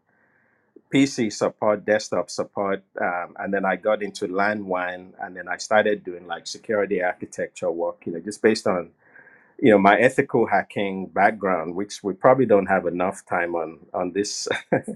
PC 0.93 1.33
support, 1.33 1.85
desktop 1.85 2.31
support, 2.31 2.83
um, 3.01 3.35
and 3.38 3.53
then 3.53 3.64
I 3.64 3.77
got 3.77 4.03
into 4.03 4.29
LAN 4.29 4.67
WAN, 4.67 5.14
and 5.21 5.37
then 5.37 5.49
I 5.49 5.57
started 5.57 6.05
doing 6.05 6.27
like 6.27 6.47
security 6.47 7.03
architecture 7.03 7.71
work. 7.71 8.07
You 8.07 8.12
know, 8.12 8.21
just 8.21 8.43
based 8.43 8.67
on 8.67 8.90
you 9.61 9.71
know 9.71 9.79
my 9.79 9.99
ethical 9.99 10.47
hacking 10.47 11.07
background, 11.07 11.75
which 11.75 12.03
we 12.05 12.14
probably 12.14 12.47
don't 12.47 12.67
have 12.67 12.87
enough 12.87 13.25
time 13.27 13.55
on 13.57 13.81
on 13.95 14.12
this 14.12 14.49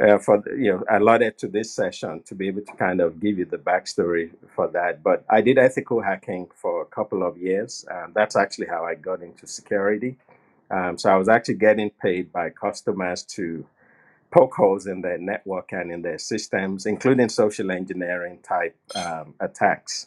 uh, 0.00 0.18
for 0.18 0.42
you 0.56 0.72
know 0.72 0.84
allotted 0.90 1.38
to 1.38 1.48
this 1.48 1.72
session 1.72 2.22
to 2.24 2.34
be 2.34 2.48
able 2.48 2.62
to 2.62 2.72
kind 2.74 3.00
of 3.00 3.20
give 3.20 3.38
you 3.38 3.44
the 3.44 3.58
backstory 3.58 4.30
for 4.54 4.68
that. 4.68 5.02
But 5.02 5.24
I 5.28 5.40
did 5.40 5.58
ethical 5.58 6.00
hacking 6.00 6.48
for 6.54 6.82
a 6.82 6.86
couple 6.86 7.22
of 7.22 7.36
years. 7.38 7.84
Um, 7.90 8.12
that's 8.14 8.36
actually 8.36 8.68
how 8.68 8.84
I 8.84 8.94
got 8.94 9.22
into 9.22 9.46
security. 9.46 10.16
Um, 10.70 10.96
so 10.96 11.10
I 11.10 11.16
was 11.16 11.28
actually 11.28 11.56
getting 11.56 11.90
paid 11.90 12.32
by 12.32 12.50
customers 12.50 13.22
to 13.24 13.66
poke 14.30 14.54
holes 14.54 14.86
in 14.86 15.02
their 15.02 15.18
network 15.18 15.72
and 15.72 15.92
in 15.92 16.02
their 16.02 16.18
systems, 16.18 16.86
including 16.86 17.28
social 17.28 17.70
engineering 17.70 18.38
type 18.42 18.76
um, 18.94 19.34
attacks. 19.40 20.06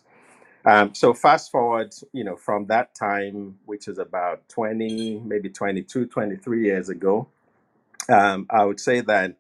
Um, 0.66 0.96
so 0.96 1.14
fast 1.14 1.52
forward, 1.52 1.94
you 2.12 2.24
know, 2.24 2.36
from 2.36 2.66
that 2.68 2.96
time, 2.96 3.60
which 3.66 3.88
is 3.88 4.00
about 4.00 4.50
20, 4.50 5.22
maybe 5.24 5.50
22, 5.50 6.08
23 6.08 6.64
years 6.64 6.90
ago, 6.90 7.28
um, 8.10 8.48
I 8.50 8.66
would 8.66 8.80
say 8.80 9.02
that 9.02 9.36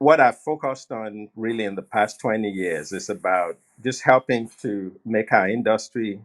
what 0.00 0.18
I've 0.18 0.38
focused 0.38 0.90
on 0.92 1.28
really 1.36 1.64
in 1.64 1.74
the 1.74 1.82
past 1.82 2.20
20 2.20 2.48
years 2.50 2.90
is 2.90 3.10
about 3.10 3.58
just 3.84 4.02
helping 4.02 4.50
to 4.62 4.98
make 5.04 5.30
our 5.30 5.46
industry 5.48 6.22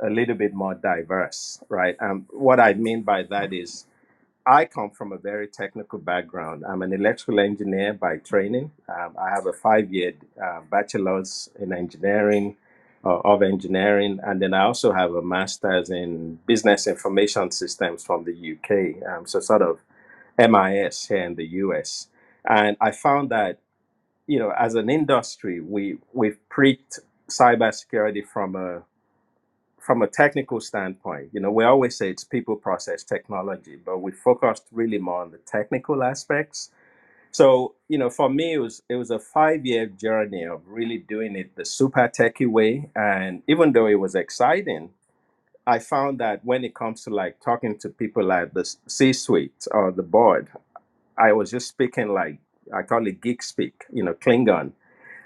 a 0.00 0.08
little 0.08 0.36
bit 0.36 0.54
more 0.54 0.76
diverse, 0.76 1.60
right? 1.68 1.96
Um, 2.00 2.26
what 2.30 2.60
I 2.60 2.74
mean 2.74 3.02
by 3.02 3.24
that 3.24 3.52
is 3.52 3.86
I 4.46 4.66
come 4.66 4.90
from 4.90 5.10
a 5.10 5.18
very 5.18 5.48
technical 5.48 5.98
background. 5.98 6.64
I'm 6.64 6.80
an 6.82 6.92
electrical 6.92 7.40
engineer 7.40 7.92
by 7.92 8.18
training. 8.18 8.70
Um, 8.88 9.16
I 9.20 9.30
have 9.30 9.46
a 9.46 9.52
five 9.52 9.92
year 9.92 10.12
uh, 10.40 10.60
bachelor's 10.70 11.50
in 11.58 11.72
engineering, 11.72 12.56
uh, 13.04 13.18
of 13.18 13.42
engineering, 13.42 14.20
and 14.22 14.40
then 14.40 14.54
I 14.54 14.62
also 14.62 14.92
have 14.92 15.14
a 15.14 15.22
master's 15.22 15.90
in 15.90 16.38
business 16.46 16.86
information 16.86 17.50
systems 17.50 18.04
from 18.04 18.24
the 18.24 18.52
UK. 18.52 19.02
Um, 19.08 19.26
so, 19.26 19.40
sort 19.40 19.62
of 19.62 19.80
MIS 20.38 21.06
here 21.08 21.24
in 21.24 21.34
the 21.34 21.46
US. 21.64 22.06
And 22.44 22.76
I 22.80 22.90
found 22.90 23.30
that, 23.30 23.58
you 24.26 24.38
know, 24.38 24.52
as 24.58 24.74
an 24.74 24.90
industry, 24.90 25.60
we, 25.60 25.98
we've 26.12 26.38
preached 26.48 27.00
cybersecurity 27.28 28.26
from 28.26 28.56
a 28.56 28.82
from 29.88 30.02
a 30.02 30.06
technical 30.06 30.60
standpoint, 30.60 31.30
you 31.32 31.40
know, 31.40 31.50
we 31.50 31.64
always 31.64 31.96
say 31.96 32.10
it's 32.10 32.22
people, 32.22 32.54
process, 32.54 33.02
technology, 33.02 33.74
but 33.76 33.96
we 34.02 34.12
focused 34.12 34.64
really 34.70 34.98
more 34.98 35.22
on 35.22 35.30
the 35.30 35.38
technical 35.38 36.02
aspects. 36.02 36.70
So, 37.30 37.74
you 37.88 37.96
know, 37.96 38.10
for 38.10 38.28
me, 38.28 38.52
it 38.52 38.58
was 38.58 38.82
it 38.90 38.96
was 38.96 39.10
a 39.10 39.18
five 39.18 39.64
year 39.64 39.86
journey 39.86 40.44
of 40.44 40.60
really 40.66 40.98
doing 40.98 41.36
it 41.36 41.56
the 41.56 41.64
super 41.64 42.06
techie 42.06 42.46
way, 42.46 42.90
and 42.94 43.42
even 43.46 43.72
though 43.72 43.86
it 43.86 43.94
was 43.94 44.14
exciting, 44.14 44.90
I 45.66 45.78
found 45.78 46.18
that 46.20 46.44
when 46.44 46.64
it 46.64 46.74
comes 46.74 47.04
to 47.04 47.10
like 47.10 47.40
talking 47.40 47.78
to 47.78 47.88
people 47.88 48.30
at 48.30 48.52
the 48.52 48.70
C 48.86 49.14
suite 49.14 49.66
or 49.70 49.90
the 49.90 50.02
board, 50.02 50.48
I 51.18 51.32
was 51.32 51.50
just 51.50 51.68
speaking 51.68 52.08
like 52.10 52.38
I 52.74 52.82
call 52.82 53.06
it 53.06 53.22
geek 53.22 53.42
speak, 53.42 53.86
you 53.92 54.04
know, 54.04 54.14
Klingon. 54.14 54.72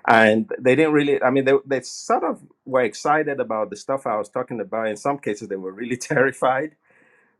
And 0.08 0.50
they 0.58 0.76
didn't 0.76 0.94
really 0.94 1.22
i 1.22 1.30
mean 1.30 1.44
they, 1.46 1.54
they 1.66 1.80
sort 1.82 2.24
of 2.24 2.42
were 2.66 2.82
excited 2.82 3.40
about 3.40 3.70
the 3.70 3.76
stuff 3.76 4.06
i 4.06 4.16
was 4.16 4.28
talking 4.30 4.60
about. 4.60 4.88
In 4.88 4.96
some 4.96 5.18
cases 5.18 5.48
they 5.48 5.56
were 5.56 5.72
really 5.72 5.96
terrified 6.12 6.72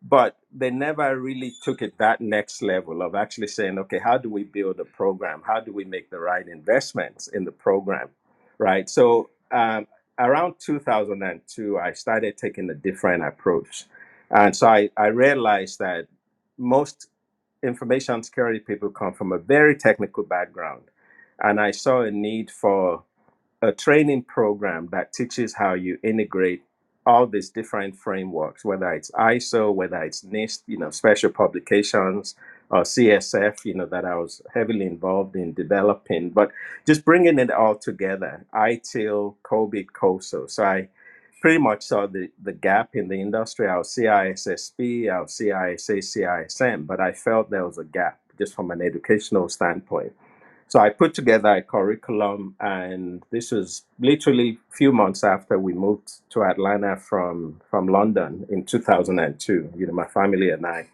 but 0.03 0.37
they 0.53 0.71
never 0.71 1.19
really 1.19 1.55
took 1.63 1.83
it 1.83 1.99
that 1.99 2.21
next 2.21 2.63
level 2.63 3.03
of 3.03 3.15
actually 3.15 3.49
saying 3.49 3.79
okay 3.79 3.99
how 3.99 4.19
do 4.19 4.31
we 4.31 4.45
build 4.45 4.81
a 4.81 4.85
program? 4.87 5.43
How 5.47 5.61
do 5.61 5.73
we 5.73 5.85
make 5.85 6.11
the 6.11 6.21
right 6.21 6.49
investments 6.49 7.29
in 7.29 7.45
the 7.45 7.53
program? 7.53 8.11
Right? 8.59 8.89
So 8.91 9.31
um, 9.53 9.87
around 10.19 10.55
2002 10.61 11.79
i 11.79 11.93
started 11.93 12.39
taking 12.39 12.71
a 12.71 12.75
different 12.75 13.25
approach. 13.25 13.87
And 14.31 14.57
so 14.57 14.69
i, 14.69 14.91
I 14.97 15.09
realized 15.09 15.81
that 15.81 16.09
most 16.59 17.09
information 17.63 18.23
security 18.23 18.59
people 18.59 18.91
come 18.91 19.13
from 19.13 19.33
a 19.33 19.39
very 19.39 19.77
technical 19.77 20.23
background 20.23 20.83
and 21.41 21.61
i 21.61 21.71
saw 21.71 22.03
a 22.03 22.11
need 22.11 22.51
for 22.51 23.03
a 23.63 23.73
training 23.73 24.23
program 24.23 24.89
that 24.91 25.13
teaches 25.13 25.55
how 25.55 25.75
you 25.75 25.99
integrate 26.03 26.63
all 27.07 27.27
these 27.27 27.51
different 27.51 27.97
frameworks, 27.97 28.65
whether 28.65 28.93
it's 28.93 29.11
ISO, 29.13 29.75
whether 29.75 30.03
it's 30.03 30.23
NIST, 30.23 30.63
you 30.67 30.79
know, 30.79 30.91
special 30.91 31.31
publications, 31.31 32.35
or 32.71 32.83
CSF, 32.83 33.65
you 33.65 33.75
know, 33.75 33.87
that 33.87 34.05
I 34.05 34.15
was 34.15 34.41
heavily 34.55 34.87
involved 34.87 35.37
in 35.37 35.53
developing, 35.53 36.31
but 36.31 36.53
just 36.87 37.05
bringing 37.05 37.39
it 37.39 37.51
all 37.51 37.75
together, 37.75 38.47
ITIL, 38.55 39.35
COBIT, 39.43 39.93
COSO. 39.93 40.47
So 40.47 40.65
I 40.65 40.89
pretty 41.43 41.59
much 41.61 41.85
saw 41.85 42.07
the, 42.09 42.31
the 42.43 42.55
gap 42.55 42.97
in 42.97 43.09
the 43.09 43.21
industry. 43.21 43.69
I 43.69 43.79
was 43.79 43.91
CISSP, 43.97 45.13
I 45.13 45.23
was 45.23 45.33
CISA, 45.33 45.99
CISM, 46.01 46.89
but 46.89 47.01
I 47.01 47.13
felt 47.13 47.51
there 47.51 47.67
was 47.67 47.79
a 47.79 47.85
gap 47.85 48.21
just 48.39 48.55
from 48.57 48.73
an 48.73 48.83
educational 48.83 49.51
standpoint. 49.51 50.15
So 50.69 50.81
I 50.81 50.91
put 50.91 51.15
together 51.15 51.51
a 51.57 51.63
curriculum, 51.63 52.57
and 52.61 53.25
this 53.31 53.53
was 53.53 53.85
literally 54.01 54.59
a 54.73 54.77
few 54.77 54.93
months 54.93 55.25
after 55.25 55.59
we 55.59 55.75
moved 55.75 56.11
to 56.31 56.45
Atlanta 56.45 56.97
from 56.97 57.61
from 57.71 57.89
London 57.89 58.47
in 58.51 58.65
2002. 58.65 59.73
You 59.77 59.87
know, 59.89 59.95
my 59.95 60.07
family 60.07 60.51
and 60.51 60.67
I, 60.67 60.89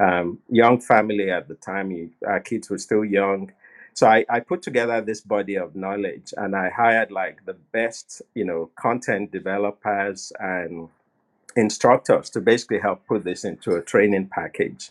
um, 0.00 0.40
young 0.50 0.80
family 0.80 1.30
at 1.30 1.48
the 1.48 1.56
time, 1.56 1.90
you- 1.92 2.10
our 2.26 2.40
kids 2.40 2.70
were 2.70 2.78
still 2.78 3.04
young. 3.04 3.52
So 3.96 4.08
I, 4.08 4.26
I 4.30 4.40
put 4.40 4.62
together 4.62 5.02
this 5.02 5.22
body 5.22 5.56
of 5.56 5.76
knowledge, 5.76 6.34
and 6.36 6.56
I 6.56 6.70
hired 6.70 7.12
like 7.12 7.46
the 7.46 7.54
best, 7.54 8.22
you 8.34 8.44
know, 8.46 8.70
content 8.76 9.32
developers 9.32 10.32
and 10.40 10.90
instructors 11.56 12.30
to 12.30 12.40
basically 12.42 12.80
help 12.80 13.06
put 13.06 13.24
this 13.24 13.44
into 13.44 13.76
a 13.76 13.82
training 13.82 14.28
package 14.28 14.90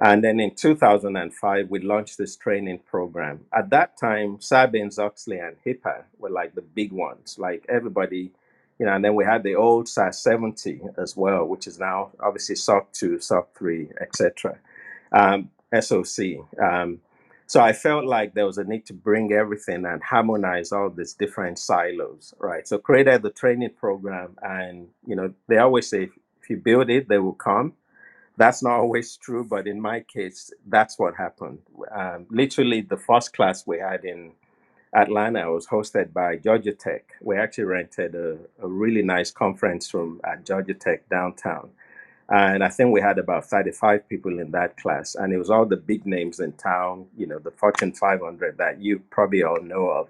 and 0.00 0.24
then 0.24 0.40
in 0.40 0.54
2005, 0.54 1.70
we 1.70 1.80
launched 1.80 2.18
this 2.18 2.36
training 2.36 2.80
program. 2.80 3.46
At 3.54 3.70
that 3.70 3.98
time, 3.98 4.38
Sarbanes 4.38 4.98
Oxley 4.98 5.38
and 5.38 5.56
HIPAA 5.66 6.04
were 6.18 6.30
like 6.30 6.54
the 6.54 6.62
big 6.62 6.92
ones. 6.92 7.36
Like 7.38 7.66
everybody, 7.68 8.32
you 8.78 8.86
know, 8.86 8.94
and 8.94 9.04
then 9.04 9.14
we 9.16 9.24
had 9.24 9.44
the 9.44 9.56
old 9.56 9.88
SAS 9.88 10.20
70 10.20 10.82
as 10.98 11.16
well, 11.16 11.46
which 11.46 11.66
is 11.66 11.78
now 11.80 12.10
obviously 12.20 12.56
SOC 12.56 12.92
2, 12.92 13.20
SOC 13.20 13.56
3, 13.56 13.88
etc. 14.00 14.58
Um, 15.12 15.50
SOC. 15.80 16.20
Um, 16.62 17.00
so 17.52 17.60
I 17.60 17.74
felt 17.74 18.06
like 18.06 18.34
there 18.34 18.46
was 18.46 18.58
a 18.58 18.64
need 18.64 18.86
to 18.86 18.94
bring 18.94 19.32
everything 19.32 19.84
and 19.86 20.02
harmonize 20.02 20.72
all 20.72 20.90
these 20.90 21.14
different 21.14 21.58
silos, 21.58 22.34
right? 22.38 22.66
So 22.66 22.78
created 22.78 23.22
the 23.22 23.30
training 23.30 23.72
program, 23.78 24.38
and 24.42 24.88
you 25.06 25.16
know, 25.16 25.34
they 25.48 25.58
always 25.58 25.88
say 25.88 26.04
if 26.42 26.50
you 26.50 26.58
build 26.58 26.90
it, 26.90 27.08
they 27.08 27.18
will 27.18 27.34
come 27.34 27.74
that's 28.36 28.62
not 28.62 28.80
always 28.80 29.16
true, 29.16 29.44
but 29.44 29.66
in 29.68 29.80
my 29.80 30.00
case, 30.00 30.52
that's 30.66 30.98
what 30.98 31.16
happened. 31.16 31.60
Um, 31.94 32.26
literally, 32.30 32.82
the 32.82 32.98
first 32.98 33.34
class 33.34 33.66
we 33.66 33.78
had 33.78 34.04
in 34.04 34.32
Atlanta 34.94 35.50
was 35.52 35.68
hosted 35.68 36.12
by 36.12 36.36
Georgia 36.36 36.72
Tech. 36.72 37.14
We 37.22 37.36
actually 37.36 37.64
rented 37.64 38.14
a, 38.14 38.38
a 38.62 38.68
really 38.68 39.02
nice 39.02 39.30
conference 39.30 39.94
room 39.94 40.20
at 40.24 40.46
Georgia 40.46 40.74
Tech 40.74 41.08
downtown. 41.10 41.70
And 42.28 42.64
I 42.64 42.68
think 42.68 42.92
we 42.92 43.00
had 43.00 43.18
about 43.18 43.46
35 43.46 44.08
people 44.08 44.38
in 44.38 44.52
that 44.52 44.76
class. 44.76 45.14
And 45.14 45.32
it 45.32 45.38
was 45.38 45.50
all 45.50 45.66
the 45.66 45.76
big 45.76 46.06
names 46.06 46.40
in 46.40 46.52
town, 46.52 47.06
you 47.16 47.26
know, 47.26 47.38
the 47.38 47.50
Fortune 47.50 47.92
500 47.92 48.58
that 48.58 48.80
you 48.80 49.00
probably 49.10 49.42
all 49.42 49.60
know 49.60 49.88
of. 49.88 50.08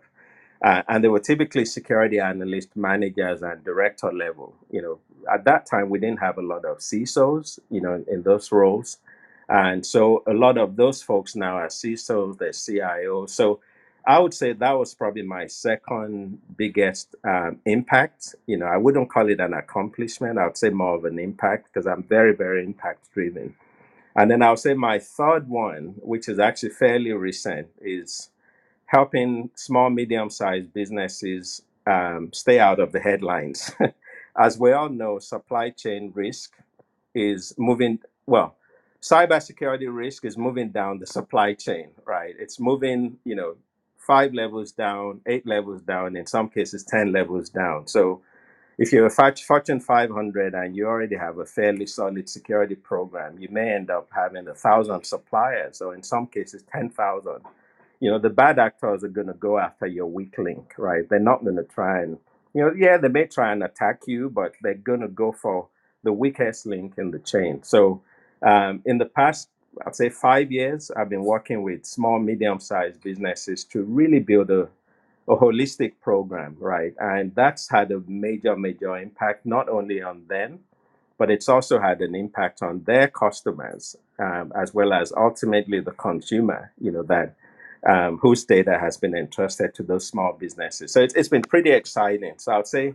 Uh, 0.62 0.82
and 0.88 1.02
they 1.02 1.08
were 1.08 1.18
typically 1.18 1.64
security 1.64 2.20
analyst 2.20 2.76
managers 2.76 3.42
and 3.42 3.64
director 3.64 4.12
level. 4.12 4.54
You 4.70 4.82
know, 4.82 4.98
at 5.32 5.44
that 5.44 5.66
time 5.66 5.90
we 5.90 5.98
didn't 5.98 6.20
have 6.20 6.38
a 6.38 6.42
lot 6.42 6.64
of 6.64 6.78
CISOs, 6.78 7.58
you 7.70 7.80
know, 7.80 8.04
in 8.06 8.22
those 8.22 8.52
roles, 8.52 8.98
and 9.48 9.84
so 9.84 10.22
a 10.26 10.32
lot 10.32 10.56
of 10.56 10.76
those 10.76 11.02
folks 11.02 11.36
now 11.36 11.56
are 11.56 11.66
CISOs, 11.66 12.38
they're 12.38 12.50
CIOs. 12.50 13.30
So 13.30 13.60
I 14.06 14.18
would 14.18 14.34
say 14.34 14.52
that 14.52 14.72
was 14.72 14.94
probably 14.94 15.22
my 15.22 15.46
second 15.46 16.40
biggest 16.56 17.14
um, 17.24 17.60
impact. 17.66 18.34
You 18.46 18.56
know, 18.58 18.66
I 18.66 18.76
wouldn't 18.76 19.10
call 19.10 19.28
it 19.30 19.40
an 19.40 19.54
accomplishment. 19.54 20.38
I 20.38 20.46
would 20.46 20.56
say 20.56 20.70
more 20.70 20.96
of 20.96 21.04
an 21.04 21.18
impact 21.18 21.68
because 21.72 21.86
I'm 21.86 22.02
very, 22.02 22.34
very 22.34 22.64
impact 22.64 23.12
driven. 23.12 23.54
And 24.16 24.30
then 24.30 24.42
I 24.42 24.50
would 24.50 24.58
say 24.58 24.74
my 24.74 24.98
third 24.98 25.48
one, 25.48 25.94
which 26.02 26.28
is 26.28 26.38
actually 26.38 26.70
fairly 26.70 27.12
recent, 27.12 27.68
is 27.80 28.30
helping 28.86 29.50
small, 29.54 29.90
medium 29.90 30.30
sized 30.30 30.72
businesses 30.74 31.62
um, 31.86 32.30
stay 32.32 32.58
out 32.58 32.80
of 32.80 32.92
the 32.92 33.00
headlines. 33.00 33.72
As 34.38 34.58
we 34.58 34.72
all 34.72 34.88
know, 34.88 35.18
supply 35.18 35.70
chain 35.70 36.12
risk 36.14 36.54
is 37.14 37.54
moving, 37.58 38.00
well, 38.26 38.56
cybersecurity 39.02 39.88
risk 39.94 40.24
is 40.24 40.36
moving 40.38 40.70
down 40.70 40.98
the 40.98 41.06
supply 41.06 41.54
chain, 41.54 41.90
right? 42.06 42.34
It's 42.38 42.60
moving, 42.60 43.18
you 43.24 43.34
know, 43.34 43.56
five 44.06 44.34
levels 44.34 44.72
down, 44.72 45.20
eight 45.26 45.46
levels 45.46 45.82
down, 45.82 46.16
in 46.16 46.26
some 46.26 46.48
cases, 46.50 46.84
10 46.84 47.12
levels 47.12 47.50
down. 47.50 47.86
So 47.88 48.22
if 48.78 48.92
you're 48.92 49.06
a 49.06 49.10
Fortune 49.42 49.80
500 49.80 50.54
and 50.54 50.76
you 50.76 50.86
already 50.86 51.16
have 51.16 51.38
a 51.38 51.46
fairly 51.46 51.86
solid 51.86 52.28
security 52.28 52.76
program, 52.76 53.38
you 53.38 53.48
may 53.50 53.72
end 53.74 53.90
up 53.90 54.08
having 54.14 54.48
a 54.48 54.54
thousand 54.54 55.04
suppliers, 55.04 55.82
or 55.82 55.94
in 55.94 56.02
some 56.02 56.26
cases, 56.28 56.64
10,000 56.72 57.40
you 58.00 58.10
know 58.10 58.18
the 58.20 58.30
bad 58.30 58.58
actors 58.60 59.04
are 59.04 59.08
going 59.08 59.28
to 59.28 59.34
go 59.34 59.58
after 59.58 59.86
your 59.86 60.06
weak 60.06 60.36
link 60.38 60.74
right? 60.78 61.08
They're 61.10 61.20
not 61.20 61.44
going 61.44 61.56
to 61.56 61.64
try 61.64 62.02
and 62.02 62.18
you 62.54 62.62
know 62.62 62.72
yeah 62.76 62.98
they 62.98 63.08
may 63.08 63.26
try 63.26 63.52
and 63.52 63.64
attack 63.64 64.02
you 64.06 64.30
but 64.30 64.54
they're 64.62 64.74
going 64.74 65.00
to 65.00 65.08
go 65.08 65.32
for 65.32 65.68
the 66.04 66.14
weakest 66.14 66.66
link 66.66 66.94
in 66.98 67.12
the 67.12 67.20
chain. 67.20 67.62
So 67.64 68.02
um, 68.42 68.82
in 68.86 68.98
the 68.98 69.06
past 69.06 69.50
i'd 69.86 69.96
say 69.96 70.08
five 70.08 70.52
years 70.52 70.90
i've 70.96 71.08
been 71.08 71.24
working 71.24 71.62
with 71.62 71.84
small 71.84 72.18
medium 72.18 72.60
sized 72.60 73.02
businesses 73.02 73.64
to 73.64 73.82
really 73.82 74.18
build 74.20 74.50
a, 74.50 74.68
a 75.28 75.36
holistic 75.36 75.92
program 76.02 76.56
right? 76.58 76.94
And 76.98 77.34
that's 77.34 77.68
had 77.68 77.90
a 77.92 78.00
major 78.06 78.56
major 78.56 78.96
impact 78.96 79.46
not 79.46 79.68
only 79.68 80.02
on 80.02 80.24
them 80.28 80.60
but 81.18 81.30
it's 81.30 81.48
also 81.48 81.78
had 81.80 82.00
an 82.00 82.14
impact 82.14 82.62
on 82.62 82.82
their 82.84 83.08
customers 83.08 83.96
um, 84.18 84.52
as 84.56 84.74
well 84.74 84.92
as 84.92 85.12
ultimately 85.16 85.80
the 85.80 85.92
consumer 85.92 86.72
you 86.80 86.90
know 86.90 87.02
that 87.04 87.34
um, 87.86 88.18
whose 88.18 88.44
data 88.44 88.78
has 88.78 88.96
been 88.96 89.16
entrusted 89.16 89.74
to 89.74 89.82
those 89.82 90.06
small 90.06 90.32
businesses. 90.32 90.92
So 90.92 91.00
it's, 91.02 91.14
it's 91.14 91.28
been 91.28 91.42
pretty 91.42 91.70
exciting. 91.70 92.34
So 92.38 92.52
i'd 92.52 92.66
say 92.66 92.94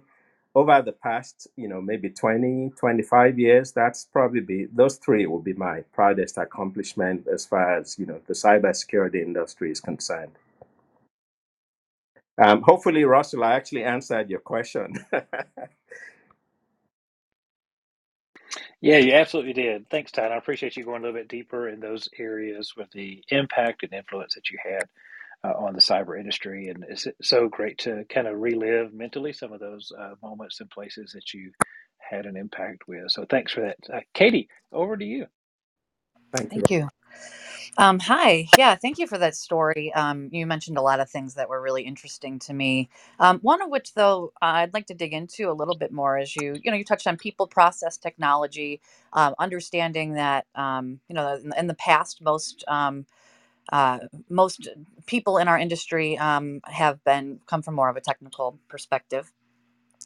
over 0.56 0.82
the 0.82 0.92
past 0.94 1.48
you 1.56 1.68
know 1.68 1.82
maybe 1.82 2.10
20 2.10 2.72
25 2.80 3.36
years 3.40 3.72
that's 3.72 4.06
probably 4.06 4.42
be 4.42 4.66
those 4.74 4.98
three 4.98 5.28
will 5.28 5.40
be 5.42 5.54
my 5.54 5.82
proudest 5.94 6.38
accomplishment 6.38 7.28
as 7.28 7.46
far 7.46 7.78
as 7.78 7.98
you 8.00 8.06
know 8.06 8.20
the 8.28 8.34
cybersecurity 8.34 9.22
industry 9.22 9.72
is 9.72 9.80
concerned 9.82 10.34
um, 12.40 12.62
hopefully 12.64 13.06
russell 13.06 13.44
i 13.44 13.54
actually 13.54 13.84
answered 13.84 14.30
your 14.30 14.40
question 14.42 14.94
Yeah, 18.82 19.00
you 19.00 19.14
absolutely 19.14 19.54
did. 19.54 19.90
Thanks, 19.90 20.12
Todd. 20.12 20.32
I 20.32 20.38
appreciate 20.38 20.78
you 20.78 20.86
going 20.86 21.02
a 21.02 21.06
little 21.08 21.20
bit 21.20 21.28
deeper 21.30 21.70
in 21.70 21.80
those 21.80 22.08
areas 22.20 22.74
with 22.78 22.90
the 22.92 23.24
impact 23.30 23.84
and 23.84 23.94
influence 23.94 24.36
that 24.36 24.52
you 24.52 24.60
had 24.64 24.84
uh, 25.44 25.54
on 25.54 25.74
the 25.76 25.82
cyber 25.82 26.20
industry. 26.20 26.70
And 26.70 26.86
it's 26.90 27.08
so 27.22 27.50
great 27.50 27.80
to 27.80 28.06
kind 28.14 28.28
of 28.28 28.40
relive 28.40 28.94
mentally 28.94 29.34
some 29.34 29.54
of 29.54 29.60
those 29.62 29.92
uh, 30.00 30.16
moments 30.24 30.62
and 30.62 30.70
places 30.70 31.14
that 31.14 31.34
you 31.34 31.52
had 32.00 32.26
an 32.28 32.38
impact 32.38 32.84
with. 32.88 33.10
So 33.12 33.26
thanks 33.30 33.54
for 33.54 33.62
that. 33.62 33.78
Uh, 33.94 34.02
Katie, 34.14 34.50
over 34.74 34.98
to 34.98 35.06
you. 35.06 35.28
thank 36.36 36.56
you 36.56 36.60
Thank 36.60 36.70
you. 36.72 36.90
Um, 37.78 38.00
hi. 38.00 38.48
Yeah, 38.56 38.78
thank 38.78 39.00
you 39.00 39.08
for 39.08 39.20
that 39.20 39.36
story. 39.36 39.94
Um, 39.94 40.30
you 40.32 40.48
mentioned 40.48 40.78
a 40.80 40.84
lot 40.84 41.02
of 41.02 41.12
things 41.12 41.36
that 41.36 41.50
were 41.50 41.62
really 41.62 41.84
interesting 41.84 42.40
to 42.42 42.54
me. 42.54 42.90
Um, 43.20 43.42
one 43.42 43.62
of 43.64 43.70
which, 43.70 43.96
though, 43.96 44.34
I'd 44.42 44.74
like 44.74 44.88
to 44.88 44.96
dig 44.96 45.14
into 45.14 45.52
a 45.52 45.54
little 45.54 45.78
bit 45.78 45.92
more 45.92 46.18
as 46.18 46.36
you, 46.38 46.56
you 46.64 46.72
know, 46.72 46.78
you 46.78 46.86
touched 46.86 47.08
on 47.08 47.18
people, 47.18 47.48
process, 47.48 47.98
technology, 47.98 48.82
um, 49.14 49.36
understanding 49.40 50.14
that, 50.16 50.48
um, 50.56 51.02
you 51.10 51.16
know, 51.16 51.36
in, 51.36 51.54
in 51.60 51.68
the 51.68 51.76
past, 51.76 52.22
most 52.24 52.64
um, 52.70 53.08
uh, 53.72 54.00
most 54.30 54.70
people 55.08 55.38
in 55.38 55.48
our 55.48 55.58
industry 55.60 56.18
um, 56.18 56.62
have 56.66 57.04
been 57.06 57.40
come 57.48 57.62
from 57.64 57.76
more 57.76 57.90
of 57.90 57.98
a 57.98 58.02
technical 58.02 58.60
perspective 58.70 59.24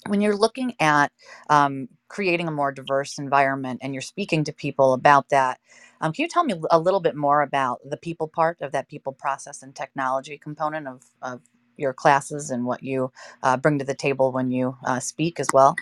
when 0.07 0.21
you're 0.21 0.35
looking 0.35 0.75
at 0.79 1.11
um, 1.49 1.87
creating 2.09 2.47
a 2.47 2.51
more 2.51 2.71
diverse 2.71 3.17
environment 3.17 3.79
and 3.83 3.93
you're 3.93 4.01
speaking 4.01 4.43
to 4.45 4.53
people 4.53 4.93
about 4.93 5.29
that, 5.29 5.59
um, 6.01 6.11
can 6.13 6.23
you 6.23 6.29
tell 6.29 6.43
me 6.43 6.55
a 6.71 6.79
little 6.79 6.99
bit 6.99 7.15
more 7.15 7.41
about 7.41 7.79
the 7.89 7.97
people 7.97 8.27
part 8.27 8.57
of 8.61 8.71
that 8.73 8.89
people 8.89 9.13
process 9.13 9.63
and 9.63 9.75
technology 9.75 10.37
component 10.37 10.87
of, 10.87 11.03
of 11.21 11.41
your 11.77 11.93
classes 11.93 12.51
and 12.51 12.65
what 12.65 12.83
you 12.83 13.11
uh, 13.43 13.57
bring 13.57 13.79
to 13.79 13.85
the 13.85 13.95
table 13.95 14.31
when 14.31 14.51
you 14.51 14.77
uh, 14.85 14.99
speak 14.99 15.39
as 15.39 15.47
well? 15.53 15.75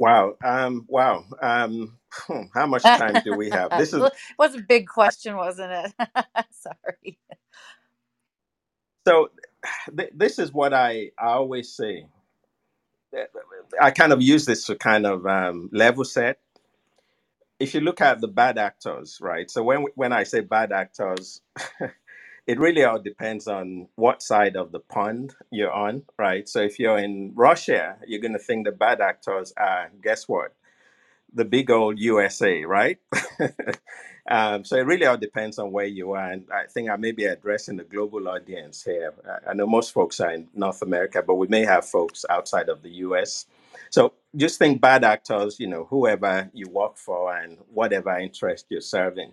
Wow 0.00 0.36
um, 0.44 0.86
wow 0.88 1.24
um, 1.42 1.98
hmm, 2.12 2.44
how 2.54 2.66
much 2.66 2.92
time 2.94 3.20
do 3.20 3.36
we 3.36 3.50
have 3.50 3.76
this 3.76 3.94
is 3.94 4.04
it 4.06 4.12
was 4.38 4.56
a 4.56 4.60
big 4.62 4.88
question, 4.88 5.36
wasn't 5.36 5.72
it? 5.72 5.94
Sorry. 6.52 7.18
so 9.08 9.30
th- 9.96 10.12
this 10.14 10.38
is 10.38 10.52
what 10.52 10.74
I, 10.74 11.10
I 11.18 11.28
always 11.28 11.72
say 11.74 12.06
I 13.80 13.90
kind 13.92 14.12
of 14.14 14.22
use 14.22 14.46
this 14.46 14.66
to 14.66 14.76
kind 14.76 15.06
of 15.06 15.26
um, 15.26 15.70
level 15.72 16.04
set. 16.04 16.40
If 17.60 17.74
you 17.74 17.80
look 17.80 18.00
at 18.00 18.20
the 18.20 18.28
bad 18.28 18.58
actors, 18.58 19.18
right? 19.20 19.50
So 19.50 19.62
when 19.62 19.86
when 19.96 20.12
I 20.12 20.24
say 20.24 20.40
bad 20.40 20.72
actors, 20.72 21.42
it 22.50 22.58
really 22.58 22.84
all 22.84 22.98
depends 22.98 23.46
on 23.48 23.88
what 23.96 24.22
side 24.22 24.56
of 24.56 24.72
the 24.72 24.80
pond 24.80 25.34
you're 25.52 25.72
on, 25.72 26.02
right? 26.18 26.48
So 26.48 26.60
if 26.60 26.80
you're 26.80 26.98
in 26.98 27.32
Russia, 27.36 27.96
you're 28.08 28.20
going 28.20 28.32
to 28.32 28.40
think 28.40 28.66
the 28.66 28.72
bad 28.72 29.00
actors 29.00 29.52
are, 29.56 29.90
guess 30.02 30.28
what? 30.28 30.52
the 31.34 31.44
big 31.44 31.70
old 31.70 31.98
USA, 31.98 32.64
right? 32.64 32.98
um, 34.30 34.64
so 34.64 34.76
it 34.76 34.86
really 34.86 35.06
all 35.06 35.16
depends 35.16 35.58
on 35.58 35.72
where 35.72 35.86
you 35.86 36.12
are. 36.12 36.30
And 36.32 36.46
I 36.52 36.66
think 36.66 36.90
I 36.90 36.96
may 36.96 37.12
be 37.12 37.24
addressing 37.24 37.76
the 37.76 37.84
global 37.84 38.28
audience 38.28 38.82
here. 38.82 39.14
I 39.46 39.50
I 39.50 39.54
know 39.54 39.66
most 39.66 39.92
folks 39.92 40.20
are 40.20 40.32
in 40.32 40.48
North 40.54 40.82
America, 40.82 41.22
but 41.26 41.36
we 41.36 41.46
may 41.48 41.64
have 41.64 41.84
folks 41.84 42.24
outside 42.30 42.68
of 42.68 42.82
the 42.82 42.90
US. 43.06 43.46
So 43.90 44.14
just 44.36 44.58
think 44.58 44.80
bad 44.80 45.04
actors, 45.04 45.60
you 45.60 45.66
know, 45.66 45.86
whoever 45.90 46.50
you 46.52 46.68
work 46.70 46.96
for 46.96 47.36
and 47.36 47.58
whatever 47.72 48.16
interest 48.18 48.66
you're 48.70 48.80
serving 48.80 49.32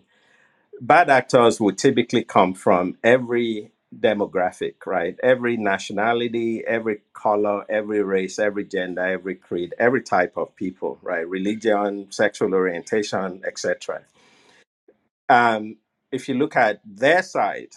bad 0.81 1.09
actors 1.09 1.61
would 1.61 1.77
typically 1.77 2.23
come 2.23 2.53
from 2.53 2.97
every 3.03 3.71
demographic, 3.97 4.75
right? 4.85 5.17
Every 5.23 5.57
nationality, 5.57 6.63
every 6.67 7.01
color, 7.13 7.65
every 7.69 8.03
race, 8.03 8.39
every 8.39 8.65
gender, 8.65 9.03
every 9.05 9.35
creed, 9.35 9.75
every 9.79 10.03
type 10.03 10.37
of 10.37 10.55
people, 10.55 10.99
right? 11.03 11.27
Religion, 11.27 12.07
sexual 12.11 12.53
orientation, 12.53 13.41
etc. 13.47 14.03
Um, 15.29 15.77
if 16.11 16.29
you 16.29 16.35
look 16.35 16.55
at 16.57 16.81
their 16.85 17.23
side, 17.23 17.69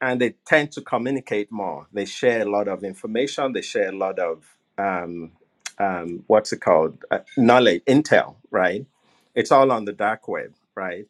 and 0.00 0.20
they 0.20 0.34
tend 0.46 0.72
to 0.72 0.80
communicate 0.80 1.50
more. 1.50 1.86
They 1.92 2.04
share 2.04 2.42
a 2.42 2.50
lot 2.50 2.68
of 2.68 2.84
information. 2.84 3.52
They 3.52 3.62
share 3.62 3.90
a 3.90 3.96
lot 3.96 4.18
of 4.18 4.44
um, 4.78 5.32
um, 5.78 6.24
what's 6.28 6.52
it 6.52 6.60
called? 6.60 7.04
Uh, 7.10 7.20
knowledge, 7.36 7.82
intel, 7.86 8.36
right? 8.50 8.86
It's 9.34 9.52
all 9.52 9.72
on 9.72 9.84
the 9.84 9.92
dark 9.92 10.28
web, 10.28 10.54
right? 10.76 11.06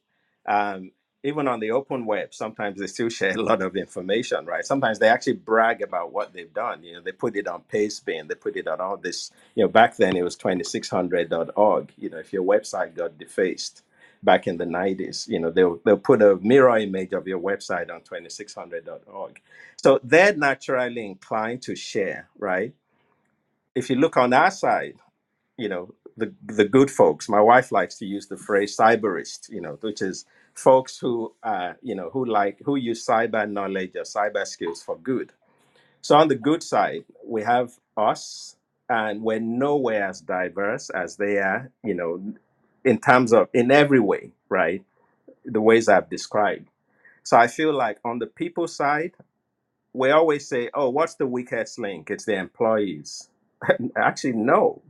Um, 0.49 0.93
even 1.29 1.49
on 1.49 1.61
the 1.61 1.73
open 1.73 2.07
web, 2.07 2.35
sometimes 2.35 2.81
they 2.81 2.89
still 2.89 3.11
share 3.21 3.33
a 3.39 3.43
lot 3.43 3.63
of 3.63 3.77
information, 3.77 4.47
right? 4.47 4.67
Sometimes 4.67 4.99
they 4.99 5.09
actually 5.09 5.35
brag 5.35 5.83
about 5.83 6.13
what 6.13 6.33
they've 6.35 6.55
done. 6.55 6.83
You 6.85 6.95
know, 6.95 7.03
they 7.03 7.13
put 7.13 7.37
it 7.37 7.49
on 7.49 7.63
Pastebin, 7.73 8.29
they 8.29 8.37
put 8.37 8.57
it 8.57 8.69
on 8.69 8.81
all 8.81 8.99
this. 8.99 9.33
You 9.55 9.65
know, 9.65 9.69
back 9.69 9.97
then 9.97 10.17
it 10.17 10.23
was 10.25 10.37
2600.org. 10.37 11.93
You 11.99 12.11
know, 12.11 12.19
if 12.19 12.33
your 12.33 12.45
website 12.45 12.97
got 12.97 13.19
defaced, 13.19 13.83
back 14.23 14.47
in 14.47 14.57
the 14.59 14.65
90s. 14.65 15.29
You 15.29 15.41
know, 15.41 15.51
they'll, 15.51 15.81
they'll 15.85 15.99
put 15.99 16.23
a 16.23 16.37
mirror 16.37 16.79
image 16.79 17.13
of 17.13 17.27
your 17.29 17.41
website 17.41 17.91
on 17.93 18.01
2600.org. 18.03 19.41
So 19.77 20.01
they're 20.03 20.35
naturally 20.35 21.07
inclined 21.07 21.63
to 21.63 21.77
share, 21.77 22.29
right? 22.39 22.75
If 23.75 23.91
you 23.91 23.97
look 23.97 24.17
on 24.17 24.33
our 24.33 24.51
side, 24.51 24.97
you 25.57 25.69
know, 25.69 25.95
the, 26.17 26.35
the 26.47 26.65
good 26.65 26.91
folks, 26.91 27.29
my 27.29 27.41
wife 27.41 27.73
likes 27.73 27.97
to 27.99 28.07
use 28.07 28.27
the 28.27 28.37
phrase 28.37 28.77
cyberist, 28.77 29.51
you 29.51 29.61
know, 29.61 29.79
which 29.81 30.03
is 30.03 30.25
folks 30.59 30.99
who, 30.99 31.35
uh, 31.43 31.75
you 31.83 31.95
know, 31.97 32.11
who 32.11 32.27
like, 32.27 32.61
who 32.65 32.77
use 32.77 33.07
cyber 33.07 33.51
knowledge 33.51 33.93
or 33.97 34.03
cyber 34.03 34.47
skills 34.47 34.83
for 34.83 34.99
good. 34.99 35.33
So 36.03 36.17
on 36.17 36.29
the 36.29 36.37
good 36.37 36.63
side, 36.63 37.05
we 37.27 37.43
have 37.43 37.73
us, 37.97 38.57
and 38.89 39.23
we're 39.23 39.41
nowhere 39.41 40.05
as 40.09 40.21
diverse 40.21 40.91
as 40.91 41.17
they 41.17 41.39
are, 41.39 41.71
you 41.85 41.95
know, 41.95 42.35
in 42.85 42.99
terms 43.01 43.33
of 43.33 43.49
in 43.55 43.71
every 43.73 44.01
way, 44.01 44.33
right? 44.49 44.83
the 45.45 45.61
ways 45.61 45.89
I've 45.89 46.11
described. 46.11 46.69
So 47.25 47.37
I 47.37 47.47
feel 47.49 47.75
like 47.75 47.99
on 48.05 48.19
the 48.19 48.27
people 48.27 48.69
side, 48.69 49.13
we 49.95 50.11
always 50.11 50.49
say, 50.49 50.71
oh, 50.75 50.91
what's 50.91 51.17
the 51.17 51.27
weakest 51.27 51.79
link? 51.79 52.11
It's 52.11 52.27
the 52.27 52.37
employees. 52.37 53.29
Actually, 53.97 54.35
no, 54.35 54.83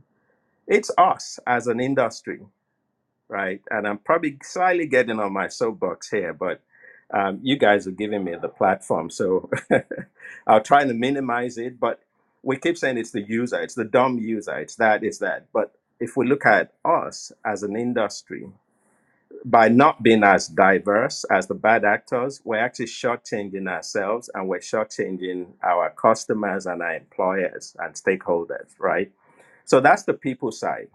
it's 0.67 0.91
us 0.97 1.39
as 1.47 1.67
an 1.67 1.79
industry, 1.79 2.41
right? 3.29 3.61
And 3.71 3.87
I'm 3.87 3.99
probably 3.99 4.37
slightly 4.43 4.87
getting 4.87 5.19
on 5.19 5.33
my 5.33 5.49
soapbox 5.49 6.09
here, 6.11 6.33
but 6.33 6.57
Um, 7.13 7.39
you 7.43 7.57
guys 7.57 7.87
are 7.87 7.91
giving 7.91 8.23
me 8.23 8.35
the 8.41 8.49
platform, 8.49 9.09
so 9.09 9.49
I'll 10.47 10.61
try 10.61 10.85
to 10.85 10.93
minimize 10.93 11.57
it. 11.57 11.79
But 11.79 12.01
we 12.43 12.57
keep 12.57 12.77
saying 12.77 12.97
it's 12.99 13.11
the 13.11 13.21
user, 13.23 13.61
it's 13.61 13.75
the 13.75 13.85
dumb 13.85 14.19
user, 14.19 14.57
it's 14.59 14.75
that, 14.77 15.03
it's 15.03 15.19
that. 15.19 15.47
But 15.53 15.73
if 15.99 16.17
we 16.17 16.27
look 16.27 16.45
at 16.45 16.73
us 16.85 17.31
as 17.45 17.63
an 17.63 17.75
industry, 17.77 18.49
by 19.45 19.69
not 19.69 20.03
being 20.03 20.23
as 20.23 20.47
diverse 20.49 21.25
as 21.31 21.47
the 21.47 21.55
bad 21.55 21.85
actors, 21.85 22.41
we're 22.45 22.59
actually 22.59 22.87
shortchanging 22.87 23.69
ourselves 23.69 24.29
and 24.35 24.49
we're 24.49 24.59
shortchanging 24.59 25.47
our 25.63 25.91
customers 25.91 26.65
and 26.67 26.81
our 26.81 26.95
employers 26.95 27.75
and 27.79 27.95
stakeholders, 27.95 28.69
right? 28.79 29.11
So 29.65 29.81
that's 29.81 30.03
the 30.03 30.13
people 30.15 30.51
side. 30.51 30.89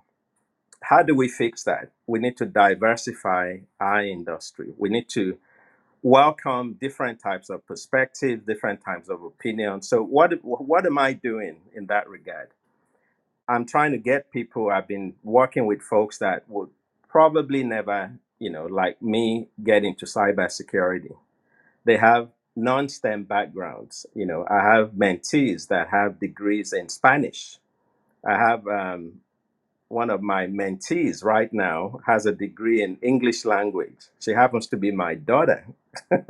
How 0.85 1.03
do 1.03 1.15
we 1.15 1.29
fix 1.29 1.65
that? 1.65 1.91
We 2.07 2.19
need 2.19 2.37
to 2.37 2.47
diversify 2.47 3.59
our 3.81 4.05
industry. 4.05 4.73
We 4.77 4.91
need 4.91 5.09
to 5.11 5.39
welcome 6.03 6.77
different 6.79 7.21
types 7.21 7.49
of 7.49 7.67
perspectives, 7.67 8.45
different 8.45 8.85
types 8.85 9.09
of 9.09 9.23
opinions. 9.23 9.89
So 9.89 10.03
what 10.03 10.33
what 10.43 10.85
am 10.85 10.99
I 10.99 11.15
doing 11.15 11.57
in 11.75 11.87
that 11.87 12.09
regard? 12.09 12.49
I'm 13.49 13.65
trying 13.67 13.93
to 13.93 13.99
get 13.99 14.31
people. 14.31 14.71
I've 14.71 14.89
been 14.89 15.15
working 15.23 15.67
with 15.67 15.83
folks 15.83 16.19
that 16.19 16.45
would 16.49 16.69
probably 17.09 17.63
never, 17.63 18.13
you 18.39 18.51
know, 18.51 18.67
like 18.67 19.01
me, 19.01 19.49
get 19.63 19.85
into 19.85 20.07
cybersecurity. 20.07 21.17
They 21.85 21.97
have 21.97 22.29
non-STEM 22.57 23.25
backgrounds. 23.25 24.07
You 24.15 24.27
know, 24.27 24.47
I 24.49 24.61
have 24.63 24.93
mentees 24.93 25.69
that 25.69 25.89
have 25.89 26.21
degrees 26.21 26.73
in 26.73 26.89
Spanish. 26.89 27.59
I 28.27 28.37
have 28.39 28.67
um, 28.67 29.21
one 29.89 30.11
of 30.11 30.23
my 30.23 30.47
mentees 30.47 31.25
right 31.25 31.53
now 31.53 32.01
has 32.07 32.27
a 32.27 32.33
degree 32.33 32.83
in 32.83 32.99
English 33.03 33.45
language. 33.45 34.09
She 34.21 34.33
happens 34.33 34.67
to 34.69 34.77
be 34.77 34.91
my 34.93 35.15
daughter, 35.15 35.67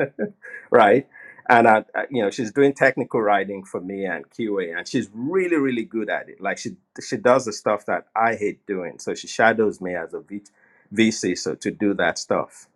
right? 0.71 1.09
And 1.49 1.69
I, 1.69 1.85
you 2.11 2.23
know, 2.23 2.31
she's 2.31 2.53
doing 2.53 2.75
technical 2.75 3.21
writing 3.23 3.65
for 3.65 3.81
me 3.81 4.07
and 4.07 4.29
QA, 4.31 4.77
and 4.79 4.89
she's 4.89 5.11
really, 5.15 5.57
really 5.57 5.85
good 5.85 6.11
at 6.11 6.29
it. 6.29 6.41
Like 6.41 6.59
she 6.59 6.77
she 7.07 7.17
does 7.19 7.47
the 7.47 7.53
stuff 7.53 7.87
that 7.87 8.07
I 8.17 8.37
hate 8.37 8.67
doing. 8.67 8.99
So 8.99 9.15
she 9.15 9.29
shadows 9.29 9.81
me 9.81 9.95
as 9.97 10.15
a 10.15 10.21
V, 10.21 10.43
VC, 10.95 11.39
so 11.39 11.55
to 11.57 11.71
do 11.71 11.95
that 11.95 12.19
stuff. 12.19 12.69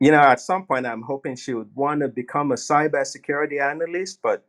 You 0.00 0.12
know, 0.12 0.20
at 0.20 0.40
some 0.40 0.66
point, 0.66 0.86
I'm 0.86 1.02
hoping 1.02 1.36
she 1.36 1.54
would 1.54 1.74
want 1.76 2.00
to 2.02 2.08
become 2.08 2.52
a 2.52 2.56
cybersecurity 2.56 3.60
analyst, 3.62 4.20
but 4.22 4.44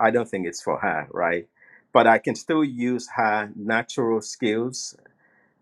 I 0.00 0.10
don't 0.10 0.28
think 0.28 0.46
it's 0.46 0.62
for 0.62 0.78
her, 0.80 1.08
right? 1.12 1.48
But 1.92 2.06
I 2.06 2.18
can 2.18 2.34
still 2.34 2.64
use 2.64 3.08
her 3.16 3.50
natural 3.56 4.20
skills 4.20 4.96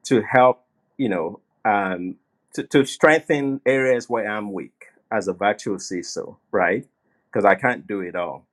to 0.05 0.23
help, 0.23 0.65
you 0.97 1.09
know, 1.09 1.41
um, 1.65 2.17
to, 2.55 2.65
to 2.65 2.85
strengthen 2.85 3.61
areas 3.67 4.09
where 4.09 4.29
I'm 4.29 4.53
weak 4.53 4.87
as 5.11 5.29
a 5.29 5.33
virtual 5.33 5.77
CISO, 5.77 6.37
right? 6.51 6.87
Because 7.27 7.45
I 7.45 7.55
can't 7.55 7.87
do 7.87 8.01
it 8.01 8.17
all. 8.17 8.47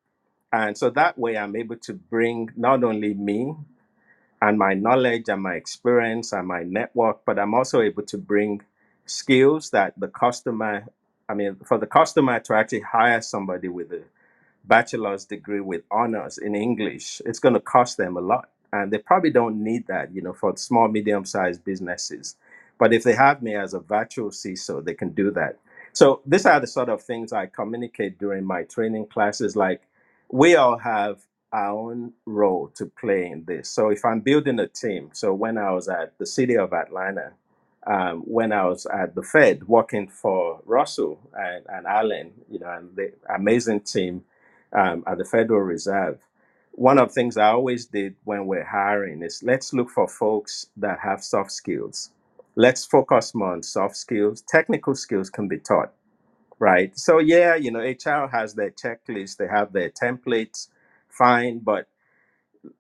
And 0.52 0.78
so 0.78 0.90
that 0.92 1.18
way 1.18 1.38
I'm 1.38 1.56
able 1.56 1.78
to 1.78 1.94
bring 1.94 2.52
not 2.56 2.84
only 2.84 3.14
me 3.14 3.56
and 4.42 4.58
my 4.58 4.74
knowledge 4.74 5.30
and 5.30 5.42
my 5.42 5.56
experience 5.56 6.34
and 6.34 6.48
my 6.48 6.64
network, 6.64 7.26
but 7.26 7.40
I'm 7.40 7.54
also 7.54 7.82
able 7.82 8.04
to 8.04 8.18
bring 8.18 8.62
skills 9.06 9.72
that 9.72 9.94
the 9.98 10.08
customer, 10.08 10.86
I 11.30 11.34
mean, 11.34 11.58
for 11.66 11.78
the 11.78 11.88
customer 11.88 12.40
to 12.42 12.54
actually 12.56 12.82
hire 12.82 13.22
somebody 13.22 13.68
with 13.68 13.92
a 13.92 14.04
bachelor's 14.64 15.26
degree 15.26 15.60
with 15.62 15.84
honors 15.92 16.38
in 16.38 16.56
English, 16.56 17.22
it's 17.26 17.40
going 17.40 17.54
to 17.54 17.60
cost 17.60 17.98
them 17.98 18.18
a 18.18 18.22
lot. 18.22 18.50
And 18.72 18.92
they 18.92 18.98
probably 18.98 19.30
don't 19.30 19.64
need 19.64 19.88
that, 19.88 20.14
you 20.14 20.22
know, 20.22 20.34
for 20.34 20.56
small, 20.58 20.88
medium 20.88 21.26
sized 21.26 21.64
businesses. 21.64 22.36
But 22.80 22.94
if 22.94 23.04
they 23.04 23.14
have 23.14 23.42
me 23.42 23.56
as 23.56 23.74
a 23.74 23.80
virtual 23.80 24.30
CISO, 24.30 24.84
they 24.84 24.96
can 24.96 25.10
do 25.10 25.32
that. 25.32 25.60
So 25.94 26.22
these 26.26 26.46
are 26.48 26.60
the 26.60 26.68
sort 26.68 26.90
of 26.90 27.04
things 27.04 27.32
I 27.32 27.46
communicate 27.46 28.18
during 28.18 28.46
my 28.46 28.64
training 28.64 29.08
classes. 29.08 29.56
Like 29.56 29.84
we 30.30 30.56
all 30.56 30.80
have 30.80 31.22
our 31.52 31.70
own 31.70 32.14
role 32.26 32.72
to 32.76 32.88
play 32.88 33.28
in 33.28 33.46
this. 33.46 33.70
So 33.70 33.90
if 33.90 34.04
I'm 34.04 34.22
building 34.22 34.60
a 34.60 34.68
team, 34.68 35.12
so 35.14 35.34
when 35.34 35.60
I 35.60 35.72
was 35.72 35.88
at 35.88 36.18
the 36.18 36.26
city 36.26 36.58
of 36.58 36.74
Atlanta, 36.74 37.34
um, 37.86 38.22
when 38.22 38.52
I 38.52 38.66
was 38.66 38.88
at 38.88 39.14
the 39.14 39.22
Fed 39.22 39.68
working 39.68 40.08
for 40.08 40.62
Russell 40.66 41.20
and, 41.38 41.66
and 41.70 41.86
Allen, 41.86 42.32
you 42.50 42.58
know, 42.58 42.72
and 42.72 42.96
the 42.96 43.14
amazing 43.34 43.82
team 43.82 44.24
um, 44.76 45.04
at 45.08 45.18
the 45.18 45.26
Federal 45.26 45.62
Reserve, 45.62 46.20
one 46.74 46.98
of 46.98 47.10
the 47.10 47.14
things 47.14 47.38
I 47.38 47.50
always 47.52 47.86
did 47.86 48.16
when 48.24 48.48
we're 48.48 48.66
hiring 48.66 49.24
is 49.24 49.44
let's 49.44 49.74
look 49.74 49.90
for 49.90 50.08
folks 50.08 50.68
that 50.78 51.00
have 51.00 51.24
soft 51.24 51.52
skills. 51.52 52.12
Let's 52.56 52.86
focus 52.86 53.36
more 53.36 53.54
on 53.54 53.64
soft 53.64 53.96
skills. 53.98 54.42
Technical 54.42 54.96
skills 54.96 55.30
can 55.30 55.48
be 55.48 55.60
taught, 55.60 55.94
right? 56.60 56.98
So, 56.98 57.20
yeah, 57.20 57.56
you 57.56 57.72
know, 57.72 57.80
HR 57.80 58.28
has 58.28 58.56
their 58.56 58.72
checklist, 58.72 59.38
they 59.38 59.48
have 59.48 59.74
their 59.74 59.90
templates, 59.92 60.70
fine, 61.10 61.60
but 61.60 61.88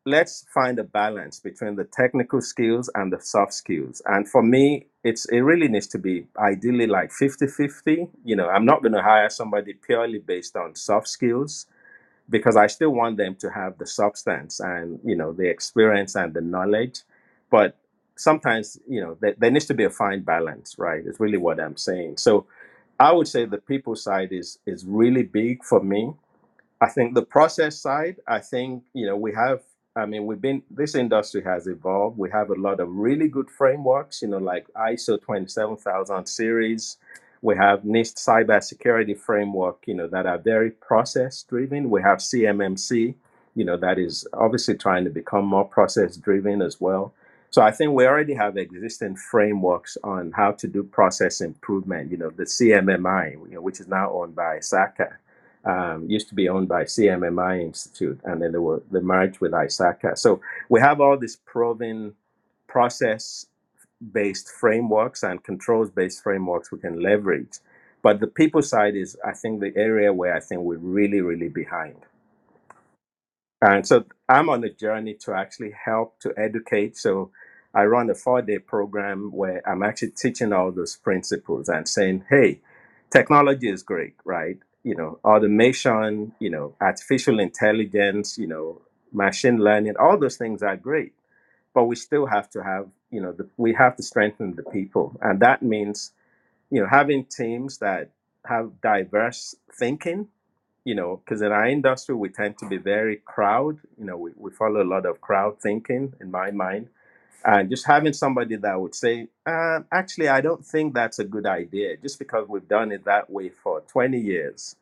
let's 0.06 0.46
find 0.54 0.80
a 0.80 0.84
balance 0.84 1.40
between 1.40 1.76
the 1.76 1.86
technical 1.86 2.42
skills 2.42 2.90
and 2.96 3.14
the 3.14 3.20
soft 3.22 3.54
skills. 3.54 4.02
And 4.06 4.28
for 4.30 4.44
me, 4.44 4.88
it's 5.04 5.26
it 5.28 5.42
really 5.42 5.68
needs 5.68 5.88
to 5.88 6.00
be 6.00 6.28
ideally 6.38 6.88
like 6.88 7.12
fifty-fifty. 7.12 8.08
You 8.26 8.36
know, 8.36 8.48
I'm 8.50 8.66
not 8.66 8.82
going 8.82 8.94
to 8.94 9.02
hire 9.04 9.30
somebody 9.30 9.74
purely 9.74 10.20
based 10.20 10.56
on 10.56 10.76
soft 10.76 11.08
skills 11.08 11.68
because 12.34 12.58
I 12.58 12.68
still 12.68 12.92
want 12.92 13.18
them 13.18 13.36
to 13.38 13.52
have 13.52 13.80
the 13.80 13.88
substance 13.88 14.60
and 14.62 15.00
you 15.06 15.16
know 15.16 15.34
the 15.34 15.50
experience 15.50 16.16
and 16.18 16.34
the 16.36 16.42
knowledge, 16.42 17.04
but 17.52 17.78
sometimes 18.18 18.80
you 18.90 19.02
know 19.02 19.18
there, 19.22 19.36
there 19.40 19.52
needs 19.52 19.68
to 19.68 19.76
be 19.76 19.86
a 19.86 19.92
fine 19.92 20.24
balance, 20.24 20.76
right? 20.80 21.06
Is 21.08 21.22
really 21.22 21.40
what 21.40 21.62
I'm 21.62 21.78
saying. 21.78 22.18
So 22.18 22.48
I 23.00 23.14
would 23.14 23.30
say 23.30 23.46
the 23.46 23.60
people 23.60 23.96
side 23.98 24.34
is 24.34 24.60
is 24.68 24.86
really 24.86 25.24
big 25.24 25.64
for 25.66 25.84
me 25.84 26.14
I 26.82 26.90
think 26.90 27.16
the 27.16 27.24
process 27.24 27.80
side, 27.80 28.18
I 28.28 28.40
think, 28.40 28.86
you 28.94 29.06
know, 29.08 29.18
we 29.18 29.34
have, 29.34 29.62
I 29.98 30.06
mean, 30.08 30.28
we've 30.28 30.42
been, 30.42 30.64
this 30.72 30.96
industry 30.96 31.44
has 31.44 31.68
evolved. 31.68 32.18
We 32.18 32.32
have 32.32 32.52
a 32.52 32.56
lot 32.56 32.80
of 32.80 32.90
really 32.90 33.28
good 33.30 33.50
frameworks, 33.52 34.22
you 34.22 34.30
know, 34.30 34.40
like 34.40 34.68
ISO 34.76 35.22
27000 35.22 36.28
series. 36.28 36.98
We 37.44 37.56
have 37.58 37.82
NIST 37.82 38.16
cybersecurity 38.16 39.18
framework, 39.18 39.84
you 39.86 39.94
know, 39.94 40.08
that 40.08 40.26
are 40.26 40.40
very 40.40 40.72
process 40.72 41.44
driven. 41.44 41.90
We 41.90 42.02
have 42.02 42.18
CMMC, 42.20 43.14
you 43.56 43.66
know, 43.66 43.78
that 43.78 44.00
is 44.00 44.28
obviously 44.34 44.76
trying 44.76 45.04
to 45.04 45.12
become 45.12 45.46
more 45.46 45.66
process 45.66 46.18
driven 46.18 46.62
as 46.62 46.82
well. 46.82 47.14
So 47.52 47.62
I 47.62 47.70
think 47.70 47.92
we 47.92 48.08
already 48.08 48.34
have 48.34 48.58
existing 48.58 49.18
frameworks 49.18 49.98
on 50.04 50.32
how 50.32 50.54
to 50.54 50.68
do 50.68 50.82
process 50.82 51.42
improvement, 51.42 52.10
you 52.10 52.18
know, 52.18 52.32
the 52.32 52.46
CMMI, 52.46 53.34
you 53.34 53.56
know, 53.56 53.62
which 53.62 53.80
is 53.80 53.88
now 53.88 54.12
owned 54.12 54.36
by 54.36 54.58
SACA 54.58 55.18
um, 55.66 56.10
used 56.10 56.28
to 56.30 56.36
be 56.36 56.50
owned 56.50 56.68
by 56.68 56.84
CMMI 56.84 57.62
Institute, 57.62 58.20
and 58.24 58.42
then 58.42 58.52
they 58.52 58.58
were 58.58 58.82
they 58.92 59.00
merged 59.00 59.40
with 59.40 59.52
ISACA. 59.52 60.18
So 60.18 60.42
we 60.70 60.80
have 60.82 61.00
all 61.00 61.18
these 61.18 61.38
proven 61.38 62.16
process-based 64.12 64.50
frameworks 64.50 65.24
and 65.24 65.44
controls-based 65.44 66.24
frameworks 66.24 66.72
we 66.72 66.80
can 66.80 67.02
leverage. 67.02 67.60
But 68.02 68.20
the 68.20 68.28
people 68.28 68.62
side 68.62 68.96
is, 68.96 69.16
I 69.24 69.32
think, 69.34 69.62
the 69.62 69.72
area 69.76 70.12
where 70.12 70.36
I 70.36 70.40
think 70.40 70.62
we're 70.62 70.78
really, 70.78 71.22
really 71.22 71.50
behind. 71.50 71.96
And 73.62 73.88
so 73.88 74.04
I'm 74.28 74.50
on 74.50 74.64
a 74.66 74.70
journey 74.70 75.16
to 75.22 75.34
actually 75.34 75.72
help 75.86 76.20
to 76.20 76.34
educate. 76.36 76.98
So 76.98 77.32
I 77.74 77.86
run 77.86 78.10
a 78.10 78.16
four 78.16 78.42
day 78.42 78.60
program 78.60 79.32
where 79.32 79.62
I'm 79.68 79.84
actually 79.84 80.12
teaching 80.12 80.52
all 80.52 80.72
those 80.72 80.98
principles 80.98 81.70
and 81.70 81.88
saying, 81.88 82.26
hey, 82.30 82.60
technology 83.10 83.70
is 83.70 83.84
great, 83.84 84.16
right? 84.26 84.58
You 84.84 84.96
know, 84.96 85.20
automation, 85.24 86.34
you 86.40 86.50
know, 86.50 86.76
artificial 86.82 87.40
intelligence, 87.40 88.38
you 88.38 88.48
know, 88.48 88.82
machine 89.14 89.60
learning, 89.60 89.96
all 89.98 90.20
those 90.20 90.36
things 90.36 90.62
are 90.62 90.76
great. 90.76 91.14
But 91.74 91.86
we 91.86 91.96
still 91.96 92.26
have 92.28 92.50
to 92.52 92.64
have, 92.64 92.88
you 93.12 93.22
know, 93.22 93.32
the, 93.34 93.48
we 93.58 93.74
have 93.74 93.96
to 93.98 94.04
strengthen 94.04 94.56
the 94.56 94.64
people. 94.64 95.18
And 95.22 95.40
that 95.42 95.64
means, 95.64 96.12
you 96.72 96.82
know, 96.82 96.88
having 96.88 97.26
teams 97.26 97.80
that 97.80 98.12
have 98.46 98.82
diverse 98.82 99.56
thinking 99.74 100.28
you 100.86 100.96
know, 100.96 101.18
because 101.18 101.42
in 101.42 101.52
our 101.52 101.68
industry 101.68 102.16
we 102.16 102.30
tend 102.30 102.58
to 102.60 102.68
be 102.68 102.78
very 102.78 103.18
crowd. 103.26 103.80
You 103.98 104.06
know, 104.06 104.18
we, 104.18 104.32
we 104.38 104.52
follow 104.52 104.84
a 104.84 104.86
lot 104.86 105.06
of 105.06 105.22
crowd 105.22 105.60
thinking 105.62 106.14
in 106.22 106.32
my 106.32 106.52
mind. 106.52 106.90
And 107.46 107.70
just 107.70 107.88
having 107.88 108.14
somebody 108.14 108.56
that 108.58 108.80
would 108.82 108.96
say, 108.96 109.28
uh, 109.46 109.82
actually, 109.92 110.30
I 110.30 110.42
don't 110.42 110.66
think 110.66 110.94
that's 110.94 111.20
a 111.20 111.26
good 111.26 111.46
idea, 111.46 111.98
just 111.98 112.20
because 112.20 112.48
we've 112.50 112.68
done 112.68 112.92
it 112.92 113.06
that 113.06 113.30
way 113.30 113.50
for 113.50 113.82
20 113.82 114.20
years. 114.20 114.76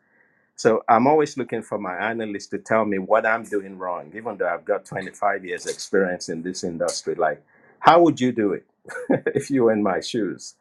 So 0.61 0.83
I'm 0.87 1.07
always 1.07 1.37
looking 1.37 1.63
for 1.63 1.79
my 1.79 1.95
analyst 1.95 2.51
to 2.51 2.59
tell 2.59 2.85
me 2.85 2.99
what 2.99 3.25
I'm 3.25 3.41
doing 3.41 3.79
wrong, 3.79 4.11
even 4.13 4.37
though 4.37 4.47
I've 4.47 4.63
got 4.63 4.85
25 4.85 5.43
years 5.43 5.65
experience 5.65 6.29
in 6.29 6.43
this 6.43 6.63
industry. 6.63 7.15
Like, 7.15 7.43
how 7.79 7.99
would 8.03 8.21
you 8.21 8.31
do 8.31 8.53
it 8.53 8.65
if 9.33 9.49
you 9.49 9.63
were 9.63 9.71
in 9.71 9.81
my 9.81 10.01
shoes? 10.01 10.53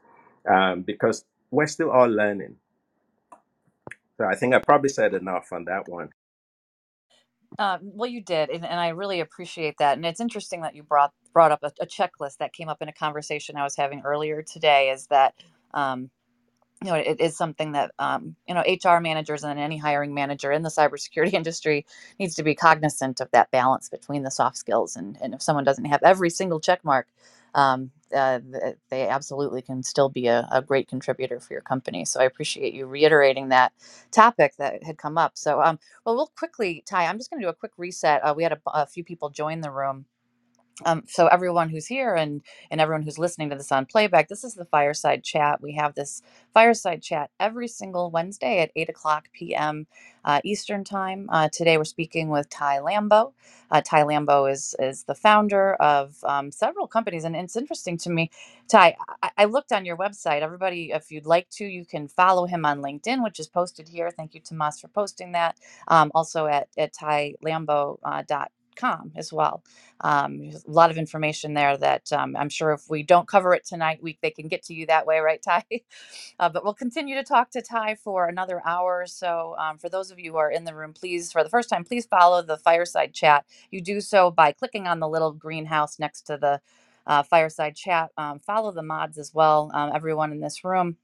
Um, 0.49 0.81
because 0.81 1.27
we're 1.51 1.67
still 1.67 1.91
all 1.91 2.09
learning. 2.09 2.57
So 4.17 4.25
I 4.25 4.37
think 4.37 4.55
I 4.55 4.61
probably 4.61 4.89
said 4.89 5.13
enough 5.13 5.53
on 5.53 5.67
that 5.67 5.87
one. 5.87 6.09
Um, 7.59 7.81
well, 7.83 8.09
you 8.09 8.23
did, 8.23 8.49
and, 8.49 8.65
and 8.65 8.81
I 8.81 8.89
really 8.89 9.21
appreciate 9.21 9.75
that. 9.81 9.99
And 9.99 10.07
it's 10.07 10.21
interesting 10.21 10.63
that 10.63 10.75
you 10.75 10.83
brought 10.83 11.13
brought 11.35 11.53
up 11.53 11.63
a, 11.63 11.73
a 11.79 11.85
checklist 11.87 12.39
that 12.39 12.55
came 12.55 12.71
up 12.71 12.81
in 12.81 12.89
a 12.89 12.93
conversation 12.95 13.57
I 13.57 13.65
was 13.65 13.77
having 13.77 14.01
earlier 14.01 14.41
today. 14.41 14.89
Is 14.89 15.09
that 15.09 15.35
um, 15.75 16.09
you 16.85 16.91
know, 16.91 16.97
it 16.97 17.21
is 17.21 17.37
something 17.37 17.73
that 17.73 17.93
um, 17.99 18.37
you 18.49 18.55
know 18.55 18.63
HR 18.63 19.01
managers 19.01 19.45
and 19.45 19.61
any 19.61 19.79
hiring 19.79 20.15
manager 20.15 20.53
in 20.53 20.63
the 20.63 20.71
cybersecurity 20.71 21.33
industry 21.35 21.87
needs 22.21 22.37
to 22.37 22.43
be 22.45 22.55
cognizant 22.55 23.21
of 23.21 23.31
that 23.33 23.51
balance 23.51 23.89
between 23.91 24.23
the 24.25 24.31
soft 24.31 24.59
skills 24.59 24.97
and 24.97 25.19
and 25.23 25.35
if 25.35 25.43
someone 25.43 25.65
doesn't 25.65 25.87
have 25.87 26.03
every 26.05 26.31
single 26.31 26.61
check 26.61 26.85
mark, 26.85 27.09
um, 27.55 27.91
uh, 28.17 28.41
they 28.91 29.09
absolutely 29.09 29.63
can 29.63 29.83
still 29.83 30.09
be 30.09 30.29
a, 30.29 30.49
a 30.53 30.63
great 30.63 30.89
contributor 30.89 31.41
for 31.41 31.53
your 31.55 31.63
company. 31.63 32.05
So 32.07 32.21
I 32.21 32.25
appreciate 32.25 32.75
you 32.75 32.87
reiterating 32.87 33.51
that 33.51 33.73
topic 34.13 34.55
that 34.59 34.83
had 34.85 34.99
come 34.99 35.19
up. 35.19 35.33
So 35.37 35.63
um, 35.63 35.81
well, 36.07 36.17
we'll 36.17 36.33
quickly, 36.39 36.85
Ty. 36.89 37.07
I'm 37.07 37.19
just 37.19 37.31
going 37.31 37.43
to 37.43 37.47
do 37.47 37.51
a 37.51 37.55
quick 37.55 37.73
reset. 37.77 38.23
Uh, 38.25 38.35
we 38.37 38.45
had 38.45 38.53
a, 38.53 38.61
a 38.69 38.87
few 38.87 39.05
people 39.05 39.31
join 39.31 39.61
the 39.63 39.73
room 39.73 40.07
um, 40.87 41.05
so 41.09 41.29
everyone 41.29 41.71
who's 41.71 41.87
here 41.87 42.15
and 42.17 42.43
and 42.71 42.81
everyone 42.81 43.03
who's 43.03 43.19
listening 43.19 43.51
to 43.51 43.57
this 43.57 43.73
on 43.73 43.87
playback, 43.87 44.29
this 44.29 44.45
is 44.45 44.55
the 44.55 44.67
fireside 44.67 45.25
chat. 45.25 45.61
We 45.63 45.75
have 45.75 45.95
this 45.95 46.23
fireside 46.55 47.03
chat 47.03 47.31
every 47.41 47.69
single 47.69 48.11
Wednesday 48.11 48.61
at 48.61 48.73
eight 48.77 48.89
o'clock 48.91 49.29
p.m. 49.35 49.87
Uh, 50.25 50.41
Eastern 50.45 50.85
time. 50.85 51.29
Uh, 51.33 51.49
today 51.53 51.79
we're 51.79 51.85
speaking 51.85 52.31
with 52.31 52.51
Taiye 52.51 52.83
Lambo. 52.83 53.33
Uh, 53.71 53.83
Taiye 53.83 54.07
Lambo 54.07 54.51
is 54.51 54.75
is 54.81 55.05
the 55.05 55.15
founder 55.15 55.75
of 55.77 56.17
um, 56.25 56.53
several 56.53 56.87
companies, 56.89 57.25
and 57.25 57.37
it's 57.37 57.57
interesting 57.57 57.99
to 57.99 58.11
me. 58.11 58.31
Ty, 58.69 58.97
I, 59.23 59.31
I 59.39 59.45
looked 59.47 59.73
on 59.73 59.85
your 59.85 59.97
website. 59.99 60.43
Everybody, 60.43 60.93
if 60.93 61.11
you'd 61.13 61.27
like 61.27 61.51
to, 61.53 61.67
you 61.67 61.85
can 61.87 62.09
follow 62.09 62.47
him 62.47 62.67
on 62.67 62.83
LinkedIn, 62.83 63.23
which 63.25 63.41
is 63.41 63.49
posted 63.49 63.89
here. 63.89 64.11
Thank 64.11 64.35
you, 64.35 64.41
Tomas, 64.41 64.81
for 64.81 64.89
posting 64.89 65.33
that. 65.33 65.59
Um, 65.89 66.11
also 66.15 66.47
at 66.47 66.69
at 66.79 66.95
taiyelambo 66.95 67.99
uh, 68.05 68.23
com 68.77 69.13
as 69.17 69.33
well. 69.33 69.65
Um, 70.03 70.51
a 70.67 70.71
lot 70.71 70.91
of 70.91 70.99
information 70.99 71.55
there 71.55 71.77
that 71.79 72.13
um, 72.13 72.37
I'm 72.37 72.51
sure 72.51 72.73
if 72.73 72.91
we 72.91 73.03
don't 73.05 73.29
cover 73.29 73.55
it 73.55 73.67
tonight, 73.67 74.01
we 74.03 74.19
they 74.23 74.31
can 74.31 74.49
get 74.49 74.65
to 74.65 74.75
you 74.75 74.87
that 74.87 75.07
way, 75.07 75.21
right, 75.21 75.43
Ty? 75.43 75.65
Uh, 76.41 76.51
but 76.51 76.65
we'll 76.65 76.75
continue 76.75 77.17
to 77.17 77.25
talk 77.25 77.51
to 77.51 77.63
Ty 77.63 77.97
for 77.97 78.29
another 78.29 78.63
hour 78.67 79.03
or 79.03 79.07
so. 79.07 79.57
Um, 79.59 79.79
for 79.79 79.89
those 79.89 80.11
of 80.13 80.21
you 80.21 80.33
who 80.33 80.39
are 80.39 80.51
in 80.53 80.65
the 80.65 80.75
room, 80.75 80.93
please, 80.95 81.33
for 81.33 81.45
the 81.45 81.51
first 81.51 81.71
time, 81.71 81.85
please 81.85 82.07
follow 82.07 82.43
the 82.43 82.59
fireside 82.59 83.15
chat. 83.15 83.47
You 83.73 83.81
do 83.83 84.03
so 84.03 84.31
by 84.31 84.53
clicking 84.53 84.87
on 84.89 85.01
the 85.01 85.09
little 85.09 85.33
greenhouse 85.33 85.99
next 85.99 86.23
to 86.25 86.39
the 86.39 86.61
uh, 87.07 87.25
fireside 87.25 87.77
chat. 87.77 88.11
Um, 88.19 88.41
follow 88.41 88.73
the 88.73 88.83
mods 88.85 89.19
as 89.19 89.35
well, 89.35 89.71
um, 89.75 89.93
everyone 89.95 90.33
in 90.33 90.41
this 90.41 90.65
room 90.65 90.97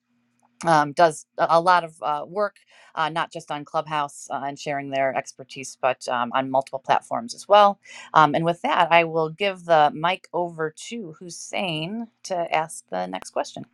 um, 0.66 0.92
does 0.92 1.26
a 1.38 1.60
lot 1.60 1.84
of 1.84 1.96
uh, 2.02 2.24
work, 2.26 2.56
uh, 2.94 3.08
not 3.08 3.32
just 3.32 3.50
on 3.50 3.64
Clubhouse 3.64 4.28
uh, 4.30 4.42
and 4.46 4.58
sharing 4.58 4.90
their 4.90 5.16
expertise, 5.16 5.76
but 5.80 6.06
um, 6.08 6.32
on 6.34 6.50
multiple 6.50 6.78
platforms 6.78 7.34
as 7.34 7.48
well. 7.48 7.80
Um, 8.14 8.34
and 8.34 8.44
with 8.44 8.62
that, 8.62 8.92
I 8.92 9.04
will 9.04 9.30
give 9.30 9.64
the 9.66 9.90
mic 9.94 10.28
over 10.32 10.74
to 10.88 11.16
Hussein 11.20 12.08
to 12.24 12.54
ask 12.54 12.84
the 12.90 13.06
next 13.06 13.30
question. 13.30 13.66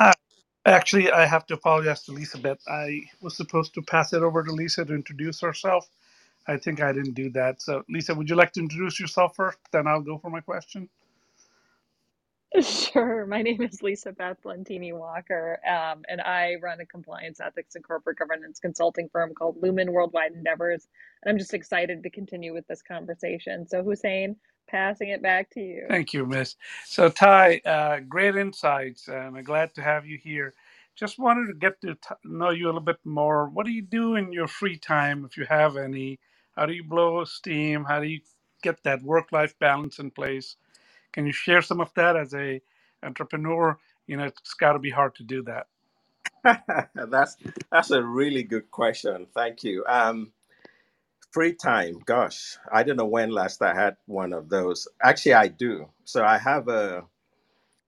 Uh, 0.00 0.14
actually, 0.66 1.10
I 1.12 1.26
have 1.26 1.46
to 1.48 1.54
apologize 1.54 2.04
to 2.04 2.12
Lisa, 2.12 2.38
but 2.38 2.58
I 2.68 3.02
was 3.22 3.36
supposed 3.36 3.74
to 3.74 3.82
pass 3.82 4.12
it 4.14 4.22
over 4.22 4.44
to 4.44 4.52
Lisa 4.52 4.84
to 4.86 4.94
introduce 4.94 5.40
herself. 5.40 5.88
I 6.48 6.58
think 6.58 6.82
I 6.82 6.92
didn't 6.92 7.14
do 7.14 7.30
that. 7.32 7.62
So, 7.62 7.84
Lisa, 7.90 8.14
would 8.14 8.30
you 8.30 8.36
like 8.36 8.52
to 8.54 8.60
introduce 8.60 9.00
yourself 9.00 9.36
first? 9.36 9.58
Then 9.72 9.86
I'll 9.88 10.02
go 10.02 10.18
for 10.18 10.30
my 10.30 10.40
question. 10.40 10.88
Sure. 12.62 13.26
My 13.26 13.42
name 13.42 13.62
is 13.62 13.82
Lisa 13.82 14.12
Beth 14.12 14.38
Lentini 14.44 14.92
Walker, 14.92 15.60
um, 15.66 16.02
and 16.08 16.20
I 16.20 16.56
run 16.62 16.80
a 16.80 16.86
compliance, 16.86 17.40
ethics, 17.40 17.76
and 17.76 17.84
corporate 17.84 18.18
governance 18.18 18.60
consulting 18.60 19.08
firm 19.10 19.34
called 19.34 19.56
Lumen 19.62 19.92
Worldwide 19.92 20.32
Endeavors. 20.32 20.88
And 21.22 21.30
I'm 21.32 21.38
just 21.38 21.54
excited 21.54 22.02
to 22.02 22.10
continue 22.10 22.54
with 22.54 22.66
this 22.68 22.82
conversation. 22.82 23.68
So, 23.68 23.84
Hussein, 23.84 24.36
passing 24.68 25.10
it 25.10 25.22
back 25.22 25.50
to 25.52 25.60
you. 25.60 25.88
Thank 25.88 26.14
you, 26.14 26.26
Miss. 26.26 26.56
So, 26.86 27.10
Ty, 27.10 27.62
uh, 27.64 28.00
great 28.00 28.36
insights, 28.36 29.08
and 29.08 29.38
I'm 29.38 29.44
glad 29.44 29.74
to 29.76 29.82
have 29.82 30.06
you 30.06 30.18
here. 30.18 30.54
Just 30.96 31.18
wanted 31.20 31.48
to 31.48 31.54
get 31.54 31.80
to 31.82 31.94
t- 31.94 32.14
know 32.24 32.50
you 32.50 32.66
a 32.66 32.68
little 32.68 32.80
bit 32.80 32.98
more. 33.04 33.48
What 33.48 33.66
do 33.66 33.72
you 33.72 33.82
do 33.82 34.16
in 34.16 34.32
your 34.32 34.48
free 34.48 34.78
time, 34.78 35.24
if 35.24 35.38
you 35.38 35.46
have 35.46 35.76
any? 35.78 36.20
How 36.56 36.66
do 36.66 36.74
you 36.74 36.84
blow 36.84 37.24
steam? 37.24 37.84
How 37.84 38.00
do 38.00 38.08
you 38.08 38.20
get 38.64 38.82
that 38.84 39.04
work-life 39.04 39.58
balance 39.60 40.00
in 40.00 40.10
place? 40.10 40.56
Can 41.12 41.26
you 41.26 41.32
share 41.32 41.62
some 41.62 41.80
of 41.80 41.92
that 41.94 42.16
as 42.16 42.34
a 42.34 42.60
entrepreneur? 43.02 43.78
You 44.06 44.16
know, 44.18 44.24
it's 44.24 44.54
got 44.54 44.72
to 44.74 44.78
be 44.78 44.90
hard 44.90 45.14
to 45.16 45.24
do 45.24 45.42
that. 45.44 45.66
that's 46.94 47.36
that's 47.70 47.90
a 47.90 48.02
really 48.02 48.42
good 48.42 48.70
question. 48.70 49.26
Thank 49.34 49.64
you. 49.64 49.84
Um, 49.88 50.32
free 51.32 51.54
time. 51.54 52.00
Gosh, 52.06 52.58
I 52.72 52.82
don't 52.82 52.96
know 52.96 53.06
when 53.06 53.30
last 53.30 53.62
I 53.62 53.74
had 53.74 53.96
one 54.06 54.32
of 54.32 54.48
those. 54.48 54.88
Actually, 55.02 55.34
I 55.34 55.48
do. 55.48 55.88
So 56.04 56.24
I 56.24 56.38
have 56.38 56.68
a. 56.68 57.04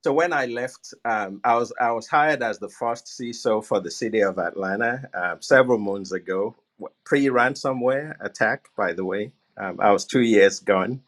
So 0.04 0.12
when 0.14 0.32
I 0.32 0.46
left, 0.46 0.94
um, 1.04 1.40
I 1.44 1.56
was 1.56 1.72
I 1.80 1.92
was 1.92 2.08
hired 2.08 2.42
as 2.42 2.58
the 2.58 2.68
first 2.70 3.06
CISO 3.06 3.64
for 3.64 3.80
the 3.80 3.90
city 3.90 4.20
of 4.20 4.38
Atlanta 4.38 5.08
um, 5.14 5.42
several 5.42 5.78
months 5.78 6.12
ago. 6.12 6.56
Pre 7.04 7.26
ransomware 7.26 8.16
attack, 8.20 8.66
by 8.76 8.92
the 8.94 9.04
way. 9.04 9.32
Um, 9.58 9.78
I 9.80 9.92
was 9.92 10.06
two 10.06 10.22
years 10.22 10.60
gone, 10.60 11.02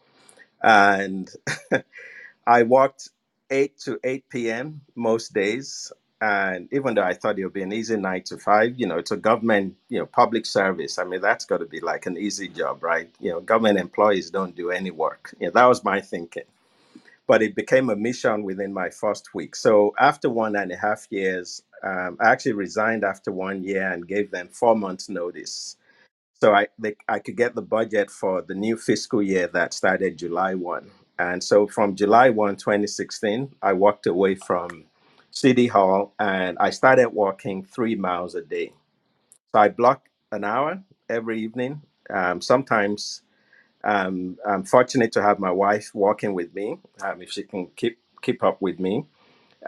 and 0.62 1.30
I 2.46 2.64
worked 2.64 3.10
8 3.50 3.78
to 3.80 4.00
8 4.04 4.28
p.m. 4.30 4.82
most 4.96 5.34
days. 5.34 5.92
And 6.20 6.68
even 6.72 6.94
though 6.94 7.02
I 7.02 7.14
thought 7.14 7.38
it 7.38 7.44
would 7.44 7.52
be 7.54 7.62
an 7.62 7.72
easy 7.72 7.96
nine 7.96 8.22
to 8.24 8.38
five, 8.38 8.78
you 8.78 8.86
know, 8.86 8.98
it's 8.98 9.10
a 9.10 9.16
government, 9.16 9.76
you 9.88 9.98
know, 9.98 10.06
public 10.06 10.46
service. 10.46 10.98
I 10.98 11.04
mean, 11.04 11.20
that's 11.20 11.44
got 11.44 11.58
to 11.58 11.66
be 11.66 11.80
like 11.80 12.06
an 12.06 12.16
easy 12.16 12.48
job, 12.48 12.82
right? 12.82 13.10
You 13.20 13.32
know, 13.32 13.40
government 13.40 13.78
employees 13.80 14.30
don't 14.30 14.56
do 14.56 14.70
any 14.70 14.90
work. 14.92 15.34
You 15.40 15.48
know, 15.48 15.52
that 15.52 15.66
was 15.66 15.84
my 15.84 16.00
thinking. 16.00 16.44
But 17.26 17.42
it 17.42 17.56
became 17.56 17.90
a 17.90 17.96
mission 17.96 18.44
within 18.44 18.72
my 18.74 18.90
first 18.90 19.34
week. 19.34 19.56
So 19.56 19.94
after 19.98 20.30
one 20.30 20.56
and 20.56 20.72
a 20.72 20.76
half 20.76 21.06
years, 21.10 21.62
um, 21.82 22.18
I 22.20 22.30
actually 22.30 22.52
resigned 22.54 23.04
after 23.04 23.32
one 23.32 23.64
year 23.64 23.90
and 23.92 24.06
gave 24.08 24.30
them 24.30 24.48
four 24.50 24.76
months' 24.76 25.08
notice 25.08 25.76
so 26.42 26.52
I 26.52 26.66
they, 26.76 26.96
I 27.08 27.20
could 27.20 27.36
get 27.36 27.54
the 27.54 27.62
budget 27.62 28.10
for 28.10 28.42
the 28.42 28.56
new 28.56 28.76
fiscal 28.76 29.22
year 29.22 29.46
that 29.54 29.72
started 29.72 30.18
July 30.18 30.54
1. 30.56 30.90
And 31.20 31.44
so 31.44 31.68
from 31.68 31.94
July 31.94 32.30
1, 32.30 32.56
2016, 32.56 33.54
I 33.62 33.72
walked 33.74 34.08
away 34.08 34.34
from 34.34 34.86
City 35.30 35.68
Hall 35.68 36.14
and 36.18 36.58
I 36.58 36.70
started 36.70 37.10
walking 37.10 37.62
three 37.62 37.94
miles 37.94 38.34
a 38.34 38.42
day. 38.42 38.72
So 39.52 39.60
I 39.60 39.68
block 39.68 40.08
an 40.32 40.42
hour 40.42 40.82
every 41.08 41.40
evening. 41.40 41.82
Um, 42.10 42.40
sometimes 42.40 43.22
um, 43.84 44.36
I'm 44.44 44.64
fortunate 44.64 45.12
to 45.12 45.22
have 45.22 45.38
my 45.38 45.52
wife 45.52 45.92
walking 45.94 46.34
with 46.34 46.52
me 46.56 46.78
um, 47.04 47.22
if 47.22 47.30
she 47.30 47.44
can 47.44 47.68
keep 47.76 48.00
keep 48.20 48.42
up 48.42 48.60
with 48.60 48.80
me. 48.80 49.06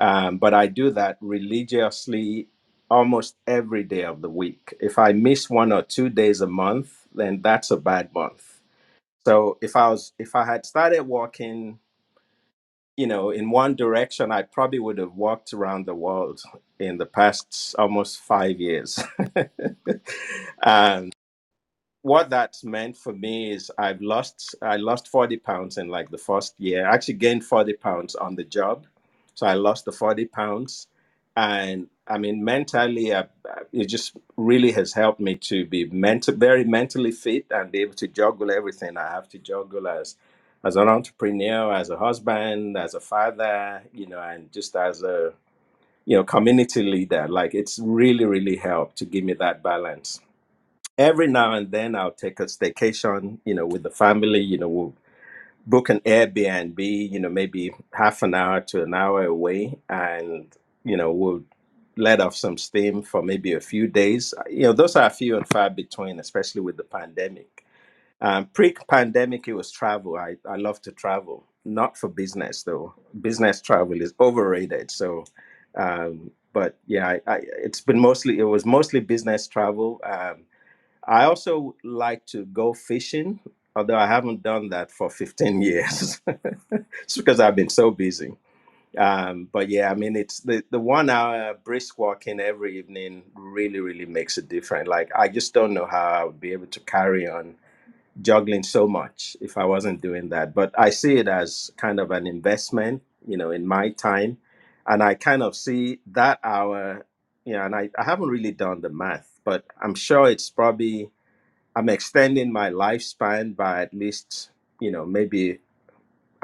Um, 0.00 0.38
but 0.38 0.54
I 0.54 0.66
do 0.66 0.90
that 0.90 1.18
religiously 1.20 2.48
almost 2.94 3.36
every 3.48 3.82
day 3.82 4.04
of 4.04 4.22
the 4.22 4.30
week. 4.30 4.72
If 4.80 5.00
I 5.00 5.12
miss 5.12 5.50
one 5.50 5.72
or 5.72 5.82
two 5.82 6.08
days 6.08 6.40
a 6.40 6.46
month, 6.46 7.08
then 7.12 7.42
that's 7.42 7.72
a 7.72 7.76
bad 7.76 8.14
month. 8.14 8.60
So 9.26 9.58
if 9.60 9.74
I 9.74 9.88
was 9.88 10.12
if 10.18 10.36
I 10.36 10.44
had 10.44 10.64
started 10.64 11.02
walking, 11.02 11.80
you 12.96 13.08
know, 13.08 13.30
in 13.30 13.50
one 13.50 13.74
direction, 13.74 14.30
I 14.30 14.42
probably 14.42 14.78
would 14.78 14.98
have 14.98 15.14
walked 15.14 15.52
around 15.52 15.86
the 15.86 15.94
world 15.94 16.40
in 16.78 16.98
the 16.98 17.06
past 17.06 17.74
almost 17.78 18.20
five 18.20 18.60
years. 18.60 19.02
and 20.62 21.12
what 22.02 22.30
that's 22.30 22.62
meant 22.64 22.96
for 22.96 23.12
me 23.12 23.52
is 23.52 23.72
I've 23.76 24.02
lost 24.02 24.54
I 24.62 24.76
lost 24.76 25.08
40 25.08 25.38
pounds 25.38 25.78
in 25.78 25.88
like 25.88 26.10
the 26.10 26.18
first 26.18 26.54
year. 26.58 26.86
I 26.86 26.94
actually 26.94 27.14
gained 27.14 27.44
40 27.44 27.72
pounds 27.74 28.14
on 28.14 28.36
the 28.36 28.44
job. 28.44 28.86
So 29.34 29.48
I 29.48 29.54
lost 29.54 29.84
the 29.84 29.92
40 29.92 30.26
pounds. 30.26 30.86
And 31.36 31.88
I 32.06 32.18
mean, 32.18 32.44
mentally, 32.44 33.12
uh, 33.12 33.24
it 33.72 33.86
just 33.86 34.16
really 34.36 34.72
has 34.72 34.92
helped 34.92 35.20
me 35.20 35.36
to 35.36 35.66
be 35.66 35.86
mental, 35.86 36.34
very 36.34 36.64
mentally 36.64 37.12
fit 37.12 37.46
and 37.50 37.72
be 37.72 37.80
able 37.82 37.94
to 37.94 38.08
juggle 38.08 38.50
everything 38.50 38.96
I 38.96 39.08
have 39.10 39.28
to 39.30 39.38
juggle 39.38 39.88
as 39.88 40.16
as 40.64 40.76
an 40.76 40.88
entrepreneur, 40.88 41.72
as 41.74 41.90
a 41.90 41.98
husband, 41.98 42.78
as 42.78 42.94
a 42.94 43.00
father, 43.00 43.82
you 43.92 44.06
know, 44.06 44.20
and 44.20 44.50
just 44.52 44.76
as 44.76 45.02
a 45.02 45.32
you 46.06 46.16
know 46.16 46.24
community 46.24 46.82
leader. 46.82 47.28
Like 47.28 47.54
it's 47.54 47.78
really, 47.78 48.24
really 48.26 48.56
helped 48.56 48.98
to 48.98 49.04
give 49.06 49.24
me 49.24 49.34
that 49.34 49.62
balance 49.62 50.20
every 50.98 51.26
now 51.26 51.52
and 51.54 51.70
then 51.70 51.94
I'll 51.94 52.12
take 52.12 52.40
a 52.40 52.44
staycation, 52.44 53.38
you 53.44 53.54
know, 53.54 53.66
with 53.66 53.82
the 53.82 53.90
family. 53.90 54.40
You 54.40 54.58
know, 54.58 54.68
we'll 54.68 54.94
book 55.66 55.88
an 55.90 56.00
Airbnb, 56.00 56.78
you 57.12 57.20
know, 57.20 57.28
maybe 57.28 57.72
half 57.92 58.22
an 58.22 58.34
hour 58.34 58.60
to 58.62 58.82
an 58.82 58.94
hour 58.94 59.24
away, 59.24 59.78
and 59.88 60.46
you 60.84 60.96
know, 60.96 61.12
we'll 61.12 61.42
let 61.96 62.20
off 62.20 62.34
some 62.36 62.58
steam 62.58 63.02
for 63.02 63.22
maybe 63.22 63.54
a 63.54 63.60
few 63.60 63.86
days. 63.86 64.34
You 64.50 64.64
know, 64.64 64.72
those 64.72 64.96
are 64.96 65.08
few 65.10 65.36
and 65.36 65.48
far 65.48 65.70
between, 65.70 66.20
especially 66.20 66.60
with 66.62 66.76
the 66.76 66.84
pandemic. 66.84 67.64
Um, 68.20 68.46
pre-pandemic, 68.46 69.48
it 69.48 69.54
was 69.54 69.70
travel. 69.70 70.16
I 70.16 70.36
I 70.48 70.56
love 70.56 70.80
to 70.82 70.92
travel, 70.92 71.46
not 71.64 71.96
for 71.98 72.08
business 72.08 72.62
though. 72.62 72.94
Business 73.20 73.60
travel 73.60 74.00
is 74.00 74.14
overrated. 74.20 74.90
So. 74.90 75.24
Um, 75.76 76.30
but 76.52 76.78
yeah, 76.86 77.08
I, 77.08 77.20
I, 77.26 77.40
it's 77.64 77.80
been 77.80 77.98
mostly 77.98 78.38
it 78.38 78.44
was 78.44 78.64
mostly 78.64 79.00
business 79.00 79.48
travel. 79.48 80.00
Um, 80.04 80.44
I 81.06 81.24
also 81.24 81.76
like 81.84 82.24
to 82.26 82.46
go 82.46 82.72
fishing, 82.72 83.40
although 83.76 83.96
I 83.96 84.06
haven't 84.06 84.42
done 84.42 84.70
that 84.70 84.90
for 84.90 85.10
15 85.10 85.62
years. 85.70 86.20
it's 87.02 87.16
because 87.16 87.40
I've 87.40 87.56
been 87.56 87.68
so 87.68 87.90
busy. 87.90 88.34
Um, 88.98 89.48
but 89.52 89.68
yeah, 89.68 89.90
I 89.90 89.94
mean, 89.94 90.16
it's 90.16 90.40
the, 90.40 90.64
the 90.70 90.80
one 90.80 91.10
hour 91.10 91.54
brisk 91.64 91.98
walking 91.98 92.40
every 92.40 92.78
evening 92.78 93.24
really, 93.34 93.80
really 93.80 94.06
makes 94.06 94.38
a 94.38 94.42
difference. 94.42 94.88
Like, 94.88 95.10
I 95.16 95.28
just 95.28 95.54
don't 95.54 95.74
know 95.74 95.86
how 95.86 96.06
I 96.08 96.24
would 96.24 96.40
be 96.40 96.52
able 96.52 96.66
to 96.68 96.80
carry 96.80 97.28
on 97.28 97.56
juggling 98.22 98.62
so 98.62 98.86
much 98.88 99.36
if 99.40 99.58
I 99.58 99.64
wasn't 99.64 100.00
doing 100.00 100.30
that. 100.30 100.54
But 100.54 100.74
I 100.78 100.90
see 100.90 101.16
it 101.18 101.28
as 101.28 101.70
kind 101.76 102.00
of 102.00 102.10
an 102.10 102.26
investment, 102.26 103.02
you 103.26 103.36
know, 103.36 103.50
in 103.50 103.66
my 103.66 103.90
time. 103.90 104.38
And 104.86 105.02
I 105.02 105.14
kind 105.14 105.42
of 105.42 105.56
see 105.56 106.00
that 106.12 106.40
hour, 106.44 107.06
you 107.44 107.54
know, 107.54 107.64
and 107.64 107.74
I, 107.74 107.90
I 107.98 108.04
haven't 108.04 108.28
really 108.28 108.52
done 108.52 108.80
the 108.82 108.90
math, 108.90 109.40
but 109.44 109.64
I'm 109.82 109.94
sure 109.94 110.28
it's 110.28 110.50
probably, 110.50 111.10
I'm 111.76 111.88
extending 111.88 112.52
my 112.52 112.70
lifespan 112.70 113.56
by 113.56 113.82
at 113.82 113.94
least, 113.94 114.50
you 114.80 114.90
know, 114.90 115.06
maybe 115.06 115.60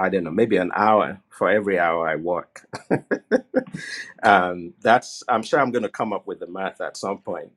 I 0.00 0.08
don't 0.10 0.24
know, 0.24 0.30
maybe 0.30 0.56
an 0.56 0.72
hour 0.74 1.20
for 1.30 1.50
every 1.50 1.78
hour 1.78 2.08
I 2.08 2.16
work. 2.16 2.66
um, 4.22 4.74
that's 4.80 5.22
I'm 5.28 5.42
sure 5.42 5.60
I'm 5.60 5.72
going 5.72 5.84
to 5.84 5.90
come 5.90 6.12
up 6.12 6.26
with 6.26 6.40
the 6.40 6.46
math 6.46 6.80
at 6.80 6.96
some 6.96 7.18
point, 7.18 7.52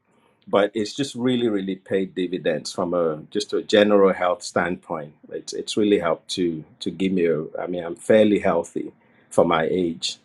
but 0.47 0.71
it's 0.73 0.93
just 0.95 1.15
really, 1.15 1.49
really 1.49 1.75
paid 1.75 2.15
dividends 2.15 2.71
from 2.73 2.93
a 2.93 3.23
just 3.31 3.53
a 3.53 3.63
general 3.63 4.13
health 4.13 4.43
standpoint. 4.43 5.13
It's 5.31 5.53
it's 5.53 5.77
really 5.77 5.99
helped 5.99 6.29
to 6.31 6.63
to 6.81 6.91
give 6.91 7.13
me 7.13 7.25
a. 7.27 7.45
I 7.59 7.67
mean, 7.67 7.83
I'm 7.83 7.95
fairly 7.95 8.39
healthy 8.39 8.93
for 9.29 9.45
my 9.45 9.65
age 9.65 10.19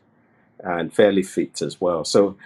and 0.62 0.92
fairly 0.94 1.22
fit 1.22 1.62
as 1.62 1.80
well. 1.80 2.04
So 2.04 2.36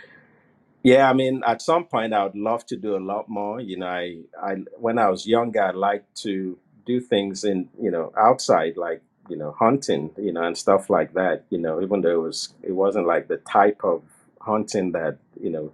yeah, 0.82 1.08
I 1.08 1.12
mean, 1.12 1.42
at 1.46 1.62
some 1.62 1.84
point, 1.84 2.12
I 2.12 2.24
would 2.24 2.36
love 2.36 2.66
to 2.66 2.76
do 2.76 2.96
a 2.96 2.98
lot 2.98 3.28
more. 3.28 3.60
You 3.60 3.78
know, 3.78 3.86
I, 3.88 4.18
I 4.42 4.56
when 4.80 4.98
I 4.98 5.10
was 5.10 5.26
younger, 5.26 5.62
I 5.62 5.70
liked 5.72 6.16
to 6.22 6.58
do 6.86 7.00
things 7.00 7.44
in, 7.44 7.68
you 7.80 7.90
know, 7.90 8.12
outside, 8.18 8.76
like 8.76 9.02
you 9.28 9.36
know, 9.36 9.52
hunting, 9.58 10.10
you 10.18 10.32
know, 10.32 10.42
and 10.44 10.58
stuff 10.58 10.90
like 10.90 11.14
that. 11.14 11.44
You 11.50 11.58
know, 11.58 11.82
even 11.82 12.02
though 12.02 12.12
it 12.14 12.22
was, 12.26 12.54
it 12.62 12.72
wasn't 12.72 13.06
like 13.06 13.28
the 13.28 13.38
type 13.38 13.80
of 13.84 14.02
hunting 14.40 14.92
that 14.92 15.18
you 15.40 15.50
know 15.50 15.72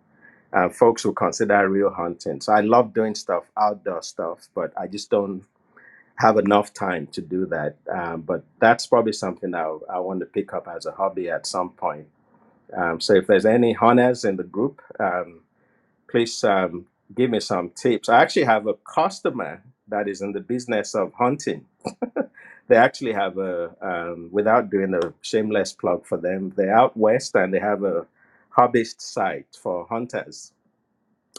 uh, 0.53 0.69
folks 0.69 1.05
would 1.05 1.17
consider 1.17 1.69
real 1.69 1.91
hunting. 1.91 2.41
So 2.41 2.53
I 2.53 2.61
love 2.61 2.95
doing 2.95 3.15
stuff, 3.15 3.45
outdoor 3.59 4.03
stuff, 4.03 4.49
but 4.55 4.73
I 4.79 4.87
just 4.89 5.11
don't 5.11 5.45
have 6.17 6.39
enough 6.39 6.73
time 6.75 7.09
to 7.09 7.23
do 7.23 7.47
that. 7.47 7.77
Um, 7.93 8.23
but 8.23 8.45
that's 8.61 8.87
probably 8.87 9.13
something 9.13 9.55
I, 9.55 9.77
I 9.91 10.01
want 10.01 10.21
to 10.21 10.27
pick 10.27 10.53
up 10.55 10.69
as 10.69 10.87
a 10.87 10.93
hobby 10.93 11.31
at 11.31 11.47
some 11.47 11.71
point. 11.71 12.09
Um, 12.77 13.01
so 13.01 13.15
if 13.15 13.27
there's 13.27 13.47
any 13.47 13.73
hunters 13.75 14.25
in 14.25 14.37
the 14.37 14.45
group, 14.45 14.83
um, 15.01 15.43
please 16.11 16.45
um, 16.45 16.87
give 17.15 17.31
me 17.31 17.41
some 17.41 17.71
tips. 17.71 18.09
I 18.09 18.23
actually 18.23 18.45
have 18.45 18.67
a 18.67 18.75
customer 18.75 19.63
that 19.89 20.09
is 20.09 20.23
in 20.23 20.33
the 20.33 20.41
business 20.41 20.95
of 20.95 21.13
hunting. 21.15 21.67
they 22.69 22.77
actually 22.77 23.15
have 23.15 23.39
a, 23.39 23.71
um, 23.83 24.31
without 24.33 24.71
doing 24.71 24.95
a 24.95 25.15
shameless 25.23 25.75
plug 25.75 26.07
for 26.07 26.19
them, 26.19 26.53
they're 26.57 26.77
out 26.77 26.97
west 26.97 27.37
and 27.37 27.55
they 27.55 27.61
have 27.61 27.85
a 27.85 28.07
hobbyist 28.57 29.01
site 29.03 29.57
for 29.63 29.87
hunters. 29.89 30.53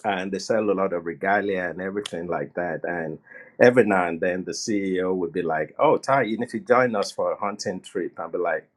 And 0.06 0.32
they 0.32 0.40
sell 0.40 0.70
a 0.70 0.74
lot 0.74 0.94
of 0.94 1.06
regalia 1.06 1.70
and 1.70 1.82
everything 1.82 2.28
like 2.28 2.56
that. 2.56 2.86
And 2.86 3.20
every 3.60 3.86
now 3.86 4.08
and 4.08 4.22
then 4.22 4.46
the 4.46 4.54
CEO 4.54 5.16
would 5.16 5.34
be 5.34 5.44
like, 5.44 5.76
Oh, 5.80 5.98
Ty, 5.98 6.24
you 6.24 6.38
need 6.40 6.50
to 6.50 6.60
join 6.60 6.96
us 6.96 7.12
for 7.12 7.34
a 7.34 7.40
hunting 7.40 7.82
trip. 7.82 8.20
I'll 8.20 8.30
be 8.30 8.40
like, 8.40 8.68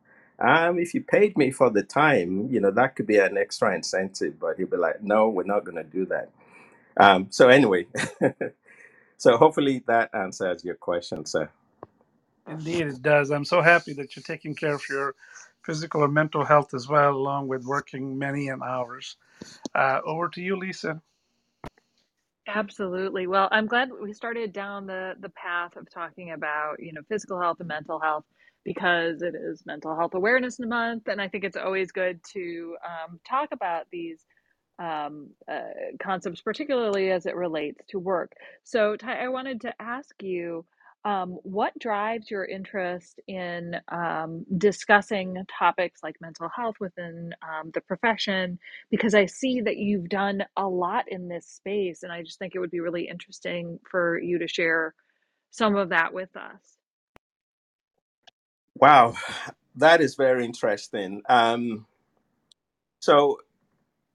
um, 0.41 0.79
if 0.79 0.95
you 0.95 1.03
paid 1.03 1.39
me 1.39 1.51
for 1.53 1.71
the 1.71 1.83
time, 1.85 2.49
you 2.51 2.61
know, 2.61 2.73
that 2.73 2.97
could 2.97 3.07
be 3.07 3.19
an 3.19 3.39
extra 3.39 3.75
incentive. 3.75 4.41
But 4.41 4.59
he'll 4.59 4.69
be 4.69 4.77
like, 4.79 5.03
No, 5.03 5.29
we're 5.31 5.45
not 5.45 5.65
going 5.65 5.77
to 5.79 5.85
do 5.85 6.07
that 6.07 6.29
um, 6.97 7.29
so 7.31 7.49
anyway, 7.49 7.87
so 9.19 9.37
hopefully 9.39 9.83
that 9.87 10.11
answers 10.15 10.65
your 10.65 10.77
question, 10.77 11.27
sir. 11.27 11.51
Indeed, 12.49 12.89
it 12.89 13.03
does. 13.03 13.31
I'm 13.33 13.47
so 13.47 13.63
happy 13.63 13.95
that 13.95 14.17
you're 14.17 14.25
taking 14.25 14.55
care 14.55 14.75
of 14.75 14.85
your 14.91 15.15
physical 15.65 16.05
and 16.05 16.15
mental 16.15 16.45
health 16.45 16.75
as 16.75 16.89
well, 16.89 17.13
along 17.15 17.49
with 17.49 17.65
working 17.65 18.19
many 18.19 18.49
and 18.49 18.63
hours. 18.63 19.17
Uh, 19.75 20.01
over 20.05 20.29
to 20.31 20.43
you, 20.43 20.57
Lisa. 20.57 21.03
Absolutely. 22.49 23.27
Well, 23.29 23.49
I'm 23.53 23.69
glad 23.69 23.91
we 24.03 24.13
started 24.13 24.53
down 24.53 24.87
the 24.87 25.15
the 25.21 25.31
path 25.31 25.77
of 25.79 25.91
talking 25.91 26.33
about, 26.33 26.77
you 26.81 26.93
know, 26.93 27.03
physical 27.09 27.41
health 27.41 27.59
and 27.61 27.69
mental 27.69 28.01
health 28.01 28.27
because 28.67 29.23
it 29.23 29.35
is 29.37 29.65
Mental 29.67 29.97
Health 29.97 30.15
Awareness 30.15 30.61
Month, 30.61 31.09
and 31.09 31.23
I 31.23 31.29
think 31.29 31.45
it's 31.45 31.57
always 31.57 31.93
good 31.93 32.21
to 32.35 32.77
um, 32.87 33.21
talk 33.29 33.51
about 33.53 33.87
these 33.93 34.27
um, 34.79 35.31
uh, 35.51 35.63
concepts, 36.03 36.43
particularly 36.43 37.13
as 37.13 37.27
it 37.27 37.37
relates 37.37 37.83
to 37.91 37.99
work. 38.01 38.33
So, 38.65 38.97
Ty, 38.97 39.25
I 39.25 39.29
wanted 39.31 39.63
to 39.63 39.75
ask 39.81 40.15
you. 40.23 40.67
Um, 41.05 41.39
what 41.43 41.77
drives 41.81 42.31
your 42.31 42.45
interest 42.45 43.21
in 43.27 43.77
um, 43.89 44.47
discussing 44.59 45.37
topics 45.59 46.01
like 46.03 46.17
mental 46.21 46.49
health 46.55 46.77
within 46.81 47.35
um, 47.43 47.73
the 47.75 47.81
profession 47.81 48.59
because 48.91 49.15
I 49.15 49.27
see 49.27 49.61
that 49.63 49.79
you've 49.79 50.09
done 50.09 50.45
a 50.57 50.67
lot 50.69 51.07
in 51.09 51.29
this 51.29 51.47
space, 51.47 52.05
and 52.05 52.13
I 52.13 52.23
just 52.23 52.39
think 52.39 52.55
it 52.55 52.61
would 52.61 52.71
be 52.71 52.81
really 52.81 53.09
interesting 53.09 53.81
for 53.91 54.21
you 54.21 54.39
to 54.39 54.49
share 54.49 54.95
some 55.51 55.77
of 55.77 55.91
that 55.91 56.15
with 56.15 56.37
us. 56.37 56.77
Wow, 58.77 59.15
that 59.77 60.01
is 60.01 60.17
very 60.17 60.45
interesting. 60.45 61.23
Um, 61.29 61.87
so 63.01 63.39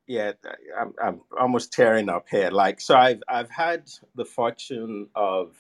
yeah, 0.08 0.34
I'm, 0.80 0.94
I'm 1.04 1.22
almost 1.40 1.74
tearing 1.74 2.10
up 2.10 2.28
here. 2.30 2.50
Like, 2.52 2.82
so 2.82 2.96
I've 2.96 3.22
I've 3.28 3.50
had 3.50 3.90
the 4.16 4.26
fortune 4.26 5.08
of 5.16 5.56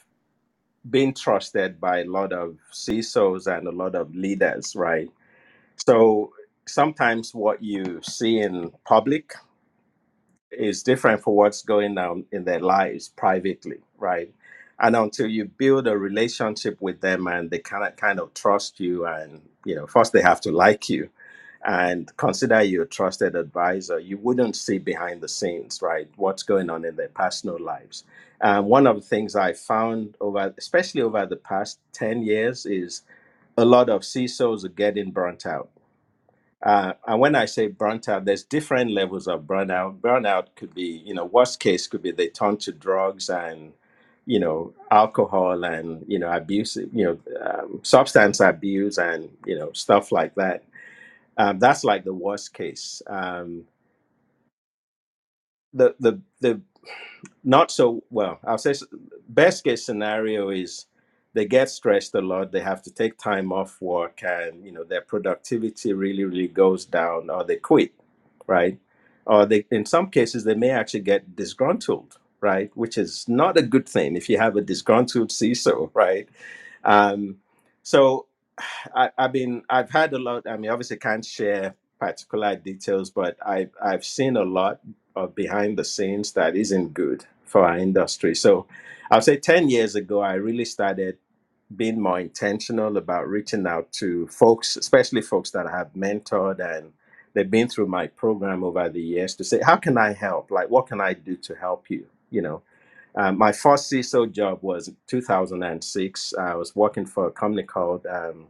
being 0.89 1.13
trusted 1.13 1.79
by 1.81 1.99
a 2.01 2.05
lot 2.05 2.33
of 2.33 2.57
CISOs 2.73 3.47
and 3.47 3.67
a 3.67 3.71
lot 3.71 3.95
of 3.95 4.15
leaders, 4.15 4.75
right? 4.75 5.09
So 5.77 6.33
sometimes 6.67 7.35
what 7.35 7.63
you 7.63 8.01
see 8.03 8.39
in 8.39 8.71
public 8.85 9.33
is 10.51 10.83
different 10.83 11.21
for 11.23 11.35
what's 11.35 11.63
going 11.63 11.97
on 11.97 12.25
in 12.31 12.45
their 12.45 12.59
lives 12.61 13.09
privately, 13.09 13.79
right? 13.97 14.33
And 14.79 14.95
until 14.95 15.27
you 15.27 15.45
build 15.45 15.87
a 15.87 15.97
relationship 15.97 16.81
with 16.81 17.01
them 17.01 17.27
and 17.27 17.51
they 17.51 17.59
kind 17.59 17.85
of 17.85 17.95
kind 17.97 18.19
of 18.19 18.33
trust 18.33 18.79
you, 18.79 19.05
and 19.07 19.41
you 19.65 19.75
know, 19.75 19.87
first 19.87 20.13
they 20.13 20.21
have 20.21 20.41
to 20.41 20.51
like 20.51 20.89
you 20.89 21.09
and 21.65 22.15
consider 22.17 22.61
you 22.63 22.81
a 22.83 22.85
trusted 22.85 23.35
advisor, 23.35 23.99
you 23.99 24.17
wouldn't 24.17 24.55
see 24.55 24.77
behind 24.79 25.21
the 25.21 25.29
scenes, 25.29 25.81
right? 25.81 26.09
What's 26.17 26.43
going 26.43 26.69
on 26.69 26.85
in 26.85 26.95
their 26.97 27.09
personal 27.09 27.59
lives. 27.59 28.03
Um, 28.41 28.65
one 28.67 28.87
of 28.87 28.95
the 28.97 29.01
things 29.01 29.35
I 29.35 29.53
found 29.53 30.15
over, 30.21 30.53
especially 30.57 31.01
over 31.01 31.25
the 31.25 31.37
past 31.37 31.79
10 31.93 32.23
years, 32.23 32.65
is 32.65 33.03
a 33.57 33.65
lot 33.65 33.89
of 33.89 34.01
CISOs 34.01 34.65
are 34.65 34.69
getting 34.69 35.11
burnt 35.11 35.45
out 35.45 35.69
uh, 36.63 36.93
and 37.07 37.19
when 37.21 37.35
I 37.35 37.45
say 37.45 37.67
burnt 37.67 38.09
out, 38.09 38.25
there's 38.25 38.43
different 38.43 38.91
levels 38.91 39.27
of 39.27 39.43
burnout. 39.43 39.99
Burnout 40.01 40.47
could 40.55 40.75
be, 40.75 41.01
you 41.05 41.13
know, 41.13 41.25
worst 41.25 41.59
case 41.59 41.87
could 41.87 42.03
be 42.03 42.11
they 42.11 42.29
turn 42.29 42.57
to 42.59 42.73
drugs 42.73 43.29
and, 43.29 43.73
you 44.25 44.39
know, 44.39 44.73
alcohol 44.91 45.63
and, 45.63 46.05
you 46.07 46.19
know, 46.19 46.31
abuse, 46.31 46.77
you 46.77 47.05
know, 47.05 47.19
um, 47.41 47.79
substance 47.83 48.41
abuse 48.41 48.99
and, 48.99 49.29
you 49.45 49.57
know, 49.57 49.71
stuff 49.73 50.11
like 50.11 50.35
that. 50.35 50.63
Um, 51.37 51.59
that's 51.59 51.83
like 51.85 52.05
the 52.05 52.13
worst 52.13 52.53
case. 52.53 53.01
Um, 53.07 53.65
the 55.73 55.95
the 55.99 56.21
the 56.41 56.61
not 57.43 57.71
so 57.71 58.03
well 58.09 58.39
i'll 58.45 58.57
say 58.57 58.71
best 59.29 59.63
case 59.63 59.85
scenario 59.85 60.49
is 60.49 60.85
they 61.33 61.45
get 61.45 61.69
stressed 61.69 62.15
a 62.15 62.21
lot 62.21 62.51
they 62.51 62.61
have 62.61 62.81
to 62.83 62.91
take 62.93 63.17
time 63.17 63.53
off 63.53 63.81
work 63.81 64.21
and 64.23 64.65
you 64.65 64.71
know 64.71 64.83
their 64.83 65.01
productivity 65.01 65.93
really 65.93 66.25
really 66.25 66.47
goes 66.47 66.85
down 66.85 67.29
or 67.29 67.43
they 67.45 67.57
quit 67.57 67.91
right? 68.47 68.79
Or 69.27 69.45
they 69.47 69.65
in 69.71 69.85
some 69.87 70.09
cases 70.11 70.45
they 70.45 70.55
may 70.55 70.71
actually 70.71 71.01
get 71.01 71.35
disgruntled 71.35 72.17
right? 72.41 72.71
Which 72.75 72.97
is 72.99 73.25
not 73.29 73.57
a 73.57 73.63
good 73.63 73.89
thing 73.89 74.15
if 74.17 74.29
you 74.29 74.37
have 74.39 74.57
a 74.57 74.61
disgruntled 74.61 75.29
CISO 75.31 75.91
right? 75.95 76.29
Um, 76.85 77.37
so 77.83 78.26
I, 78.95 79.11
I 79.17 79.27
mean, 79.29 79.63
I've 79.69 79.91
had 79.91 80.13
a 80.13 80.19
lot. 80.19 80.47
I 80.47 80.57
mean, 80.57 80.71
obviously, 80.71 80.97
can't 80.97 81.25
share 81.25 81.75
particular 81.99 82.55
details, 82.55 83.09
but 83.11 83.37
I've 83.45 83.71
I've 83.81 84.05
seen 84.05 84.37
a 84.37 84.43
lot 84.43 84.79
of 85.15 85.35
behind 85.35 85.77
the 85.79 85.85
scenes 85.85 86.33
that 86.33 86.55
isn't 86.55 86.93
good 86.93 87.25
for 87.45 87.65
our 87.65 87.77
industry. 87.77 88.35
So, 88.35 88.67
I'll 89.11 89.21
say 89.21 89.37
ten 89.37 89.69
years 89.69 89.95
ago, 89.95 90.21
I 90.21 90.35
really 90.35 90.65
started 90.65 91.17
being 91.75 92.01
more 92.01 92.19
intentional 92.19 92.97
about 92.97 93.27
reaching 93.29 93.67
out 93.67 93.91
to 93.93 94.27
folks, 94.27 94.77
especially 94.77 95.21
folks 95.21 95.51
that 95.51 95.67
I 95.67 95.71
have 95.77 95.93
mentored 95.93 96.59
and 96.59 96.93
they've 97.33 97.49
been 97.49 97.69
through 97.69 97.87
my 97.87 98.07
program 98.07 98.63
over 98.63 98.89
the 98.89 99.01
years 99.01 99.35
to 99.35 99.43
say, 99.43 99.61
how 99.63 99.77
can 99.77 99.97
I 99.97 100.13
help? 100.13 100.51
Like, 100.51 100.69
what 100.69 100.87
can 100.87 101.01
I 101.01 101.13
do 101.13 101.37
to 101.37 101.55
help 101.55 101.89
you? 101.89 102.07
You 102.31 102.41
know, 102.41 102.61
um, 103.15 103.37
my 103.37 103.51
first 103.51 103.91
CISO 103.91 104.31
job 104.31 104.59
was 104.61 104.91
2006. 105.07 106.33
I 106.39 106.55
was 106.55 106.75
working 106.75 107.05
for 107.05 107.27
a 107.27 107.31
company 107.31 107.63
called 107.63 108.05
um, 108.07 108.47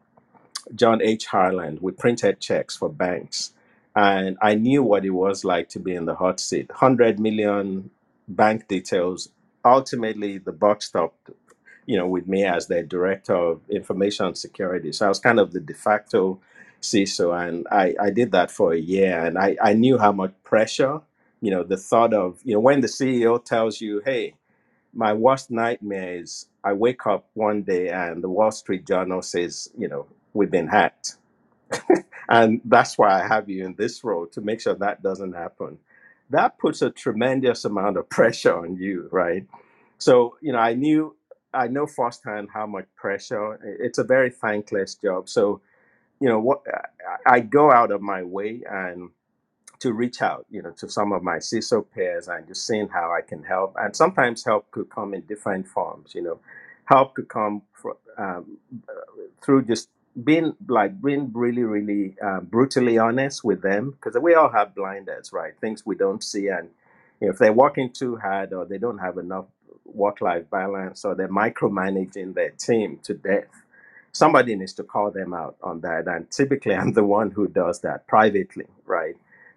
John 0.75 1.01
H. 1.01 1.27
Harland. 1.27 1.81
We 1.81 1.91
printed 1.91 2.39
checks 2.39 2.75
for 2.75 2.89
banks. 2.89 3.53
And 3.95 4.37
I 4.41 4.55
knew 4.55 4.83
what 4.83 5.05
it 5.05 5.11
was 5.11 5.43
like 5.45 5.69
to 5.69 5.79
be 5.79 5.95
in 5.95 6.05
the 6.05 6.15
hot 6.15 6.39
seat. 6.39 6.69
100 6.69 7.19
million 7.19 7.89
bank 8.27 8.67
details. 8.67 9.29
Ultimately, 9.65 10.37
the 10.37 10.51
buck 10.51 10.81
stopped, 10.81 11.31
you 11.85 11.97
know, 11.97 12.07
with 12.07 12.27
me 12.27 12.45
as 12.45 12.67
the 12.67 12.83
director 12.83 13.35
of 13.35 13.61
information 13.69 14.35
security. 14.35 14.91
So 14.91 15.07
I 15.07 15.09
was 15.09 15.19
kind 15.19 15.39
of 15.39 15.53
the 15.53 15.59
de 15.59 15.73
facto 15.73 16.39
CISO, 16.81 17.47
and 17.47 17.67
I, 17.71 17.95
I 17.99 18.09
did 18.11 18.31
that 18.33 18.51
for 18.51 18.73
a 18.73 18.79
year, 18.79 19.19
and 19.25 19.37
I, 19.37 19.57
I 19.61 19.73
knew 19.73 19.97
how 19.97 20.11
much 20.11 20.33
pressure, 20.43 21.01
you 21.41 21.51
know, 21.51 21.63
the 21.63 21.77
thought 21.77 22.13
of, 22.13 22.39
you 22.43 22.53
know, 22.53 22.59
when 22.59 22.81
the 22.81 22.87
CEO 22.87 23.43
tells 23.43 23.81
you, 23.81 24.01
hey, 24.05 24.35
my 24.97 25.13
worst 25.13 25.51
nightmare 25.51 26.17
is 26.19 26.47
I 26.63 26.73
wake 26.73 27.07
up 27.07 27.27
one 27.35 27.63
day 27.63 27.89
and 27.89 28.23
the 28.23 28.29
Wall 28.29 28.51
Street 28.51 28.87
Journal 28.87 29.23
says, 29.23 29.69
you 29.77 29.89
know, 29.89 30.07
we've 30.33 30.51
been 30.51 30.69
hacked 30.69 31.13
and 32.29 32.61
that's 32.65 32.97
why 32.97 33.21
I 33.23 33.27
have 33.27 33.49
you 33.49 33.65
in 33.65 33.75
this 33.75 34.03
role 34.03 34.27
to 34.27 34.41
make 34.41 34.61
sure 34.61 34.75
that 34.75 35.03
doesn't 35.03 35.33
happen. 35.33 35.79
That 36.29 36.59
puts 36.59 36.81
a 36.81 36.89
tremendous 36.89 37.65
amount 37.65 37.97
of 37.97 38.09
pressure 38.11 38.57
on 38.57 38.77
you, 38.77 39.09
right? 39.11 39.45
So, 39.97 40.37
you 40.41 40.53
know, 40.53 40.59
I 40.59 40.73
knew, 40.75 41.15
I 41.53 41.67
know 41.67 41.87
firsthand 41.87 42.49
how 42.53 42.67
much 42.67 42.87
pressure. 42.95 43.59
It's 43.81 43.97
a 43.99 44.03
very 44.03 44.31
thankless 44.31 44.95
job. 44.95 45.29
So, 45.29 45.61
you 46.19 46.29
know, 46.29 46.39
what 46.39 46.61
I 46.69 47.35
I 47.37 47.39
go 47.41 47.71
out 47.71 47.91
of 47.91 48.01
my 48.01 48.23
way 48.23 48.63
and 48.69 49.09
to 49.80 49.93
reach 49.93 50.21
out, 50.21 50.45
you 50.49 50.61
know, 50.61 50.71
to 50.71 50.89
some 50.89 51.11
of 51.13 51.23
my 51.23 51.38
CISO 51.38 51.86
peers 51.93 52.28
and 52.28 52.47
just 52.47 52.65
seeing 52.67 52.88
how 52.89 53.13
I 53.13 53.21
can 53.21 53.43
help. 53.43 53.75
And 53.80 53.95
sometimes 53.95 54.43
help 54.45 54.71
could 54.71 54.89
come 54.89 55.13
in 55.13 55.21
different 55.21 55.67
forms, 55.67 56.13
you 56.15 56.21
know. 56.23 56.39
Help 56.86 57.15
could 57.15 57.30
come 57.30 57.63
um, 58.17 58.57
through 59.43 59.65
just 59.65 59.89
being 60.23 60.55
like 60.67 61.01
being 61.01 61.32
really, 61.34 61.63
really 61.63 62.15
uh, 62.25 62.39
brutally 62.41 62.97
honest 62.97 63.43
with 63.43 63.61
them 63.61 63.91
because 63.91 64.19
we 64.21 64.36
all 64.36 64.49
have 64.49 64.75
blinders, 64.75 65.34
right? 65.34 65.53
Things 65.61 65.86
we 65.86 65.95
don't 65.95 66.23
see, 66.23 66.47
and 66.47 66.69
you 67.21 67.28
know, 67.28 67.34
if 67.34 67.39
they're 67.39 67.53
working 67.53 67.91
too 67.91 68.17
hard 68.17 68.53
or 68.53 68.65
they 68.65 68.78
don't 68.78 68.99
have 68.99 69.17
enough 69.17 69.45
work-life 69.86 70.49
balance 70.51 71.05
or 71.05 71.15
they're 71.15 71.30
micromanaging 71.30 72.34
their 72.36 72.51
team 72.51 72.99
to 73.03 73.13
death, 73.13 73.47
somebody 74.11 74.55
needs 74.55 74.73
to 74.73 74.84
call 74.84 75.11
them 75.11 75.34
out 75.34 75.57
on 75.61 75.82
that. 75.82 76.07
And 76.07 76.30
typically, 76.32 76.75
I'm 76.75 76.93
the 76.93 77.03
one 77.03 77.32
who 77.32 77.47
does 77.47 77.82
that 77.82 78.07
privately, 78.07 78.65
right? 78.86 79.15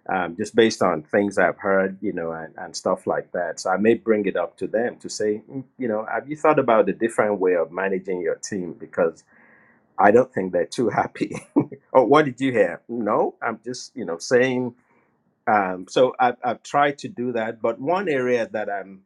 Um, 0.08 0.36
just 0.36 0.54
based 0.54 0.82
on 0.82 1.02
things 1.02 1.38
I've 1.38 1.58
heard, 1.58 1.98
you 2.00 2.12
know, 2.12 2.32
and, 2.32 2.54
and 2.56 2.74
stuff 2.74 3.06
like 3.06 3.32
that. 3.32 3.60
So 3.60 3.70
I 3.70 3.76
may 3.76 3.94
bring 3.94 4.26
it 4.26 4.36
up 4.36 4.56
to 4.58 4.66
them 4.66 4.96
to 4.98 5.08
say, 5.08 5.42
"Mm, 5.50 5.64
you 5.78 5.88
know, 5.88 6.06
have 6.10 6.28
you 6.28 6.36
thought 6.36 6.58
about 6.58 6.88
a 6.88 6.92
different 6.92 7.38
way 7.40 7.54
of 7.56 7.72
managing 7.72 8.20
your 8.20 8.36
team? 8.36 8.74
Because 8.74 9.24
I 9.98 10.10
don't 10.10 10.32
think 10.32 10.52
they're 10.52 10.66
too 10.66 10.88
happy. 10.88 11.36
oh, 11.94 12.04
what 12.04 12.24
did 12.24 12.40
you 12.40 12.52
hear? 12.52 12.80
No, 12.88 13.34
I'm 13.42 13.60
just, 13.64 13.96
you 13.96 14.04
know, 14.04 14.18
saying. 14.18 14.74
Um, 15.46 15.86
so 15.88 16.14
I've, 16.18 16.36
I've 16.44 16.62
tried 16.62 16.98
to 16.98 17.08
do 17.08 17.32
that. 17.32 17.60
But 17.62 17.80
one 17.80 18.08
area 18.08 18.48
that 18.52 18.70
I'm 18.70 19.02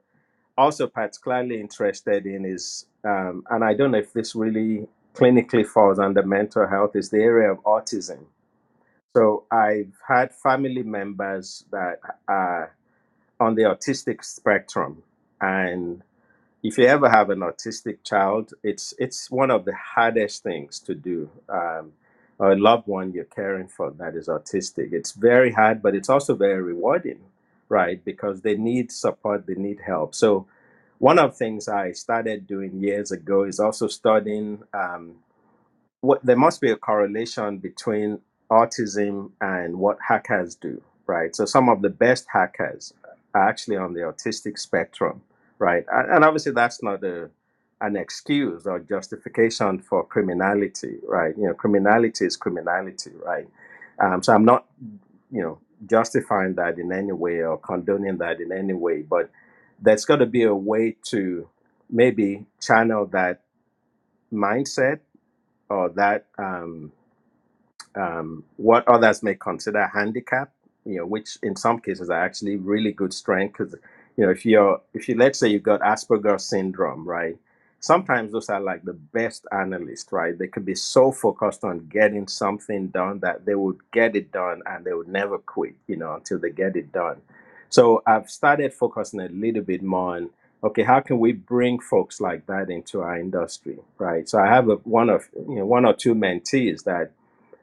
also 0.56 0.86
particularly 0.86 1.60
interested 1.60 2.26
in 2.26 2.44
is, 2.44 2.86
um, 3.04 3.44
and 3.50 3.64
I 3.64 3.74
don't 3.74 3.92
know 3.92 3.98
if 3.98 4.12
this 4.12 4.34
really 4.34 4.88
clinically 5.14 5.66
falls 5.66 5.98
under 5.98 6.22
mental 6.22 6.66
health, 6.68 6.96
is 6.96 7.10
the 7.10 7.18
area 7.18 7.52
of 7.52 7.58
autism 7.64 8.26
so 9.14 9.44
I've 9.50 9.94
had 10.08 10.34
family 10.34 10.82
members 10.82 11.64
that 11.72 12.00
are 12.28 12.76
on 13.40 13.54
the 13.54 13.62
autistic 13.62 14.24
spectrum, 14.24 15.02
and 15.40 16.02
if 16.62 16.78
you 16.78 16.86
ever 16.86 17.08
have 17.10 17.30
an 17.30 17.40
autistic 17.40 17.98
child, 18.04 18.54
it's 18.62 18.94
it's 18.98 19.30
one 19.30 19.50
of 19.50 19.64
the 19.64 19.74
hardest 19.74 20.42
things 20.42 20.80
to 20.80 20.94
do. 20.94 21.30
Um, 21.48 21.92
a 22.40 22.56
loved 22.56 22.88
one 22.88 23.12
you're 23.12 23.24
caring 23.24 23.68
for 23.68 23.92
that 23.92 24.16
is 24.16 24.28
autistic. 24.28 24.92
It's 24.92 25.12
very 25.12 25.52
hard, 25.52 25.82
but 25.82 25.94
it's 25.94 26.08
also 26.10 26.34
very 26.34 26.62
rewarding, 26.62 27.20
right? 27.68 28.04
Because 28.04 28.42
they 28.42 28.56
need 28.56 28.92
support, 28.92 29.46
they 29.46 29.54
need 29.54 29.80
help. 29.86 30.14
So 30.14 30.46
one 30.98 31.18
of 31.18 31.32
the 31.32 31.36
things 31.38 31.68
I 31.68 31.92
started 31.92 32.46
doing 32.46 32.80
years 32.80 33.12
ago 33.12 33.44
is 33.44 33.60
also 33.60 33.88
studying. 33.88 34.64
Um, 34.74 35.16
what 36.00 36.24
there 36.24 36.36
must 36.36 36.60
be 36.60 36.70
a 36.70 36.76
correlation 36.76 37.58
between 37.58 38.20
autism 38.50 39.30
and 39.40 39.78
what 39.78 39.98
hackers 40.06 40.54
do, 40.54 40.80
right? 41.06 41.34
So 41.34 41.44
some 41.44 41.68
of 41.68 41.82
the 41.82 41.90
best 41.90 42.26
hackers 42.32 42.92
are 43.34 43.48
actually 43.48 43.76
on 43.76 43.94
the 43.94 44.00
autistic 44.00 44.58
spectrum, 44.58 45.22
right? 45.58 45.84
And, 45.90 46.24
obviously 46.24 46.52
that's 46.52 46.82
not 46.82 47.02
a 47.04 47.30
an 47.80 47.96
excuse 47.96 48.66
or 48.66 48.78
justification 48.78 49.78
for 49.80 50.06
criminality, 50.06 50.96
right? 51.06 51.36
You 51.36 51.48
know, 51.48 51.54
criminality 51.54 52.24
is 52.24 52.36
criminality, 52.36 53.10
right? 53.22 53.46
Um, 53.98 54.22
so 54.22 54.32
I'm 54.32 54.44
not, 54.44 54.64
you 55.30 55.42
know, 55.42 55.58
justifying 55.86 56.54
that 56.54 56.78
in 56.78 56.92
any 56.92 57.12
way 57.12 57.42
or 57.42 57.58
condoning 57.58 58.18
that 58.18 58.40
in 58.40 58.52
any 58.52 58.72
way, 58.72 59.02
but 59.02 59.28
there's 59.80 60.04
got 60.04 60.16
to 60.16 60.26
be 60.26 60.44
a 60.44 60.54
way 60.54 60.96
to 61.02 61.48
maybe 61.90 62.46
channel 62.60 63.06
that 63.06 63.42
mindset 64.32 65.00
or 65.68 65.90
that 65.90 66.26
um, 66.38 66.92
um, 67.96 68.44
what 68.56 68.86
others 68.88 69.22
may 69.22 69.34
consider 69.34 69.86
handicap, 69.86 70.50
you 70.84 70.96
know, 70.96 71.06
which 71.06 71.38
in 71.42 71.56
some 71.56 71.80
cases 71.80 72.10
are 72.10 72.22
actually 72.22 72.56
really 72.56 72.92
good 72.92 73.12
strength. 73.12 73.58
Because 73.58 73.74
you 74.16 74.24
know, 74.24 74.30
if 74.30 74.44
you're 74.44 74.80
if 74.92 75.08
you 75.08 75.16
let's 75.16 75.38
say 75.38 75.48
you've 75.48 75.62
got 75.62 75.80
Asperger's 75.80 76.44
syndrome, 76.44 77.06
right? 77.08 77.36
Sometimes 77.80 78.32
those 78.32 78.48
are 78.48 78.60
like 78.60 78.82
the 78.82 78.94
best 78.94 79.46
analysts, 79.52 80.10
right? 80.10 80.38
They 80.38 80.48
could 80.48 80.64
be 80.64 80.74
so 80.74 81.12
focused 81.12 81.64
on 81.64 81.86
getting 81.88 82.26
something 82.28 82.88
done 82.88 83.18
that 83.20 83.44
they 83.44 83.54
would 83.54 83.78
get 83.92 84.16
it 84.16 84.32
done 84.32 84.62
and 84.64 84.84
they 84.84 84.94
would 84.94 85.08
never 85.08 85.36
quit, 85.36 85.74
you 85.86 85.96
know, 85.96 86.14
until 86.14 86.38
they 86.38 86.50
get 86.50 86.76
it 86.76 86.92
done. 86.92 87.20
So 87.68 88.02
I've 88.06 88.30
started 88.30 88.72
focusing 88.72 89.20
a 89.20 89.28
little 89.28 89.62
bit 89.62 89.82
more 89.82 90.16
on 90.16 90.30
okay, 90.64 90.82
how 90.82 90.98
can 91.00 91.18
we 91.18 91.32
bring 91.32 91.78
folks 91.78 92.20
like 92.20 92.46
that 92.46 92.70
into 92.70 93.02
our 93.02 93.18
industry, 93.18 93.78
right? 93.98 94.26
So 94.26 94.38
I 94.38 94.46
have 94.46 94.70
a, 94.70 94.76
one 94.76 95.10
of 95.10 95.28
you 95.34 95.56
know 95.56 95.66
one 95.66 95.84
or 95.84 95.92
two 95.92 96.14
mentees 96.14 96.84
that 96.84 97.10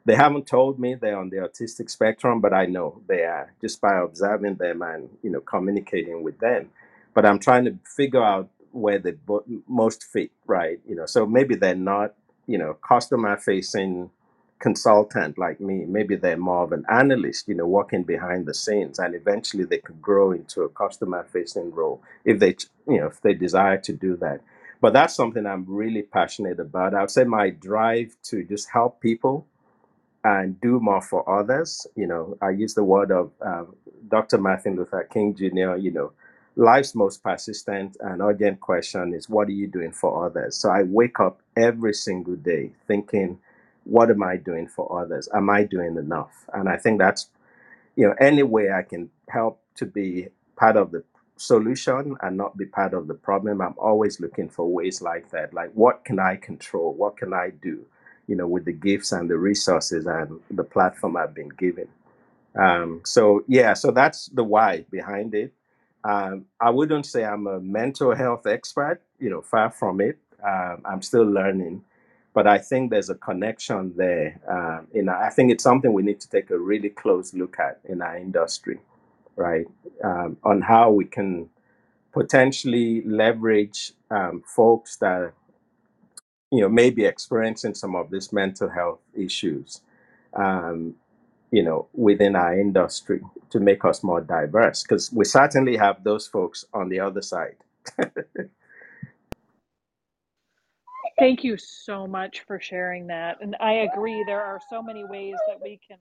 they 0.04 0.16
haven't 0.16 0.46
told 0.46 0.80
me 0.80 0.94
they're 0.94 1.18
on 1.18 1.30
the 1.30 1.38
autistic 1.38 1.90
spectrum, 1.90 2.40
but 2.40 2.52
I 2.52 2.66
know 2.66 3.02
they 3.06 3.22
are 3.24 3.52
just 3.60 3.80
by 3.80 3.98
observing 3.98 4.56
them 4.56 4.82
and 4.82 5.08
you 5.22 5.30
know 5.30 5.40
communicating 5.40 6.22
with 6.22 6.38
them. 6.40 6.70
But 7.14 7.26
I'm 7.26 7.38
trying 7.38 7.64
to 7.66 7.78
figure 7.84 8.22
out 8.22 8.48
where 8.72 8.98
they 8.98 9.12
bo- 9.12 9.44
most 9.68 10.04
fit, 10.04 10.30
right? 10.46 10.80
You 10.88 10.96
know, 10.96 11.06
so 11.06 11.26
maybe 11.26 11.54
they're 11.56 11.74
not 11.76 12.14
you 12.46 12.58
know 12.58 12.74
customer 12.74 13.36
facing 13.36 14.10
consultant 14.58 15.38
like 15.38 15.60
me. 15.60 15.84
Maybe 15.86 16.16
they're 16.16 16.36
more 16.36 16.64
of 16.64 16.72
an 16.72 16.84
analyst, 16.90 17.48
you 17.48 17.54
know, 17.54 17.66
working 17.66 18.04
behind 18.04 18.46
the 18.46 18.54
scenes, 18.54 18.98
and 18.98 19.14
eventually 19.14 19.64
they 19.64 19.78
could 19.78 20.02
grow 20.02 20.32
into 20.32 20.62
a 20.62 20.68
customer 20.68 21.26
facing 21.32 21.72
role 21.72 22.02
if 22.24 22.40
they 22.40 22.56
you 22.88 22.98
know 23.00 23.06
if 23.06 23.20
they 23.22 23.34
desire 23.34 23.78
to 23.78 23.92
do 23.92 24.16
that. 24.16 24.40
But 24.80 24.94
that's 24.94 25.14
something 25.14 25.46
I'm 25.46 25.64
really 25.68 26.02
passionate 26.02 26.58
about. 26.60 26.94
I 26.94 27.02
would 27.02 27.10
say 27.12 27.24
my 27.24 27.50
drive 27.50 28.16
to 28.24 28.44
just 28.44 28.68
help 28.70 29.00
people 29.00 29.46
and 30.24 30.60
do 30.60 30.80
more 30.80 31.02
for 31.02 31.28
others. 31.28 31.86
You 31.96 32.06
know, 32.08 32.38
I 32.42 32.50
use 32.50 32.74
the 32.74 32.84
word 32.84 33.12
of 33.12 33.32
um, 33.42 33.76
Dr. 34.08 34.38
Martin 34.38 34.76
Luther 34.76 35.08
King 35.12 35.34
Jr., 35.34 35.76
you 35.76 35.92
know, 35.92 36.12
life's 36.56 36.94
most 36.94 37.22
persistent 37.22 37.96
and 38.00 38.22
urgent 38.22 38.60
question 38.60 39.14
is, 39.14 39.28
what 39.28 39.48
are 39.48 39.52
you 39.52 39.68
doing 39.68 39.92
for 39.92 40.26
others? 40.26 40.56
So 40.56 40.70
I 40.70 40.84
wake 40.84 41.20
up 41.20 41.42
every 41.56 41.94
single 41.94 42.36
day 42.36 42.72
thinking, 42.88 43.38
what 43.84 44.10
am 44.10 44.22
I 44.22 44.36
doing 44.36 44.68
for 44.68 45.02
others? 45.02 45.28
Am 45.34 45.50
I 45.50 45.64
doing 45.64 45.96
enough? 45.96 46.46
And 46.54 46.68
I 46.68 46.76
think 46.78 47.00
that's 47.00 47.28
you 47.96 48.06
know 48.06 48.14
any 48.20 48.44
way 48.44 48.72
i 48.72 48.82
can 48.82 49.10
help 49.30 49.60
to 49.76 49.86
be 49.86 50.28
part 50.56 50.76
of 50.76 50.92
the 50.92 51.04
solution 51.36 52.16
and 52.22 52.36
not 52.38 52.56
be 52.56 52.66
part 52.66 52.94
of 52.94 53.08
the 53.08 53.14
problem 53.14 53.60
i'm 53.62 53.74
always 53.78 54.20
looking 54.20 54.48
for 54.48 54.66
ways 54.68 55.02
like 55.02 55.30
that 55.32 55.54
like 55.54 55.70
what 55.74 56.04
can 56.04 56.20
i 56.20 56.36
control 56.36 56.94
what 56.94 57.16
can 57.18 57.34
i 57.34 57.50
do 57.62 57.84
you 58.32 58.36
know 58.36 58.48
with 58.48 58.66
the 58.66 58.72
gifts 58.72 59.12
and 59.12 59.30
the 59.30 59.38
resources 59.38 60.06
and 60.06 60.40
the 60.52 60.64
platform 60.64 61.16
i've 61.18 61.34
been 61.34 61.50
given 61.50 61.88
um, 62.56 63.02
so 63.04 63.44
yeah, 63.48 63.74
so 63.74 63.90
that's 63.90 64.28
the 64.28 64.44
why 64.44 64.86
behind 64.90 65.34
it. 65.34 65.52
Um, 66.04 66.46
I 66.60 66.70
wouldn't 66.70 67.06
say 67.06 67.24
I'm 67.24 67.46
a 67.48 67.60
mental 67.60 68.14
health 68.14 68.46
expert, 68.46 69.02
you 69.20 69.30
know, 69.30 69.42
far 69.42 69.70
from 69.70 70.00
it. 70.02 70.18
Um, 70.46 70.82
I'm 70.84 71.02
still 71.02 71.24
learning, 71.24 71.84
but 72.34 72.46
I 72.46 72.58
think 72.58 72.90
there's 72.90 73.10
a 73.10 73.16
connection 73.16 73.94
there. 73.96 74.40
Um, 74.48 74.88
and 74.94 75.10
I 75.10 75.30
think 75.30 75.52
it's 75.52 75.64
something 75.64 75.92
we 75.92 76.02
need 76.02 76.20
to 76.20 76.30
take 76.30 76.50
a 76.50 76.58
really 76.58 76.90
close 76.90 77.34
look 77.34 77.58
at 77.60 77.80
in 77.88 78.02
our 78.02 78.16
industry, 78.18 78.80
right? 79.36 79.66
Um, 80.04 80.36
on 80.44 80.62
how 80.62 80.90
we 80.90 81.06
can 81.06 81.48
potentially 82.12 83.02
leverage 83.06 83.92
um, 84.10 84.42
folks 84.46 84.96
that 84.98 85.32
you 86.52 86.62
know 86.62 86.70
may 86.70 86.90
be 86.90 87.06
experiencing 87.06 87.74
some 87.74 87.96
of 87.96 88.10
these 88.10 88.32
mental 88.32 88.70
health 88.70 89.00
issues 89.14 89.82
Um, 90.34 90.94
you 91.50 91.62
know, 91.62 91.88
within 91.94 92.36
our 92.36 92.58
industry 92.58 93.20
to 93.50 93.60
make 93.60 93.84
us 93.84 94.02
more 94.04 94.20
diverse 94.20 94.82
because 94.82 95.12
we 95.12 95.24
certainly 95.24 95.76
have 95.76 96.04
those 96.04 96.26
folks 96.26 96.64
on 96.74 96.88
the 96.88 97.00
other 97.00 97.22
side. 97.22 97.56
Thank 101.18 101.44
you 101.44 101.56
so 101.58 102.06
much 102.06 102.42
for 102.46 102.60
sharing 102.60 103.06
that. 103.08 103.38
And 103.40 103.56
I 103.60 103.72
agree, 103.74 104.24
there 104.26 104.42
are 104.42 104.60
so 104.70 104.82
many 104.82 105.04
ways 105.04 105.36
that 105.48 105.60
we 105.62 105.80
can 105.86 105.98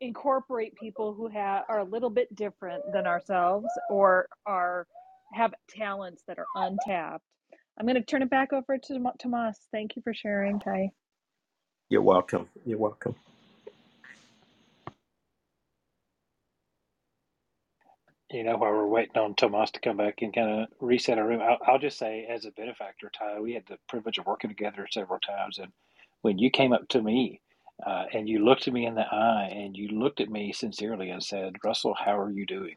incorporate 0.00 0.74
people 0.76 1.14
who 1.14 1.28
have 1.28 1.64
are 1.68 1.80
a 1.80 1.84
little 1.84 2.10
bit 2.10 2.34
different 2.36 2.84
than 2.92 3.06
ourselves 3.06 3.68
or 3.90 4.28
are 4.46 4.86
have 5.34 5.54
talents 5.70 6.24
that 6.28 6.38
are 6.38 6.48
untapped. 6.56 7.24
I'm 7.78 7.86
going 7.86 7.96
to 7.96 8.02
turn 8.02 8.22
it 8.22 8.30
back 8.30 8.52
over 8.52 8.78
to 8.78 9.00
Tomas. 9.18 9.58
Thank 9.72 9.96
you 9.96 10.02
for 10.02 10.14
sharing, 10.14 10.60
Ty. 10.60 10.90
You're 11.88 12.02
welcome. 12.02 12.48
You're 12.64 12.78
welcome. 12.78 13.14
You 18.32 18.44
know, 18.44 18.56
while 18.56 18.72
we're 18.72 18.86
waiting 18.88 19.18
on 19.18 19.34
Tomas 19.36 19.70
to 19.72 19.80
come 19.80 19.98
back 19.98 20.22
and 20.22 20.34
kind 20.34 20.62
of 20.62 20.68
reset 20.80 21.18
our 21.18 21.26
room, 21.28 21.40
I'll, 21.42 21.58
I'll 21.66 21.78
just 21.78 21.98
say, 21.98 22.26
as 22.28 22.44
a 22.44 22.50
benefactor, 22.52 23.10
Ty, 23.16 23.40
we 23.40 23.54
had 23.54 23.64
the 23.68 23.78
privilege 23.88 24.18
of 24.18 24.26
working 24.26 24.50
together 24.50 24.88
several 24.90 25.20
times. 25.20 25.58
And 25.58 25.72
when 26.22 26.38
you 26.38 26.50
came 26.50 26.72
up 26.72 26.88
to 26.90 27.02
me 27.02 27.40
uh, 27.86 28.06
and 28.12 28.28
you 28.28 28.44
looked 28.44 28.66
at 28.68 28.74
me 28.74 28.86
in 28.86 28.96
the 28.96 29.06
eye 29.06 29.50
and 29.54 29.76
you 29.76 29.88
looked 29.88 30.20
at 30.20 30.30
me 30.30 30.52
sincerely 30.52 31.10
and 31.10 31.22
said, 31.22 31.54
Russell, 31.64 31.94
how 31.94 32.18
are 32.18 32.30
you 32.30 32.46
doing? 32.46 32.76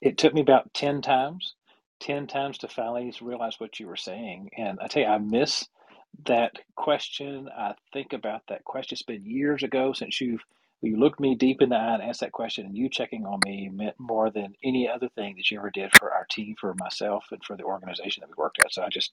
It 0.00 0.18
took 0.18 0.34
me 0.34 0.42
about 0.42 0.74
10 0.74 1.02
times 1.02 1.56
10 2.00 2.26
times 2.26 2.58
to 2.58 2.68
finally 2.68 3.12
realize 3.20 3.58
what 3.58 3.78
you 3.80 3.86
were 3.86 3.96
saying. 3.96 4.50
And 4.56 4.78
I 4.80 4.88
tell 4.88 5.02
you, 5.02 5.08
I 5.08 5.18
miss 5.18 5.66
that 6.26 6.58
question. 6.76 7.48
I 7.56 7.74
think 7.92 8.12
about 8.12 8.42
that 8.48 8.64
question. 8.64 8.96
It's 8.96 9.02
been 9.02 9.24
years 9.24 9.62
ago 9.62 9.92
since 9.92 10.20
you've 10.20 10.44
you 10.82 10.96
looked 10.96 11.20
me 11.20 11.34
deep 11.34 11.60
in 11.60 11.68
the 11.68 11.76
eye 11.76 11.94
and 11.94 12.02
asked 12.02 12.20
that 12.20 12.32
question, 12.32 12.64
and 12.64 12.76
you 12.76 12.88
checking 12.88 13.26
on 13.26 13.40
me 13.44 13.68
meant 13.68 13.96
more 13.98 14.30
than 14.30 14.54
any 14.64 14.88
other 14.88 15.10
thing 15.10 15.36
that 15.36 15.50
you 15.50 15.58
ever 15.58 15.70
did 15.70 15.94
for 15.94 16.10
our 16.10 16.24
team, 16.30 16.56
for 16.58 16.74
myself, 16.78 17.26
and 17.30 17.44
for 17.44 17.54
the 17.54 17.64
organization 17.64 18.22
that 18.22 18.30
we 18.30 18.42
worked 18.42 18.60
at. 18.64 18.72
So 18.72 18.82
I 18.82 18.88
just 18.88 19.12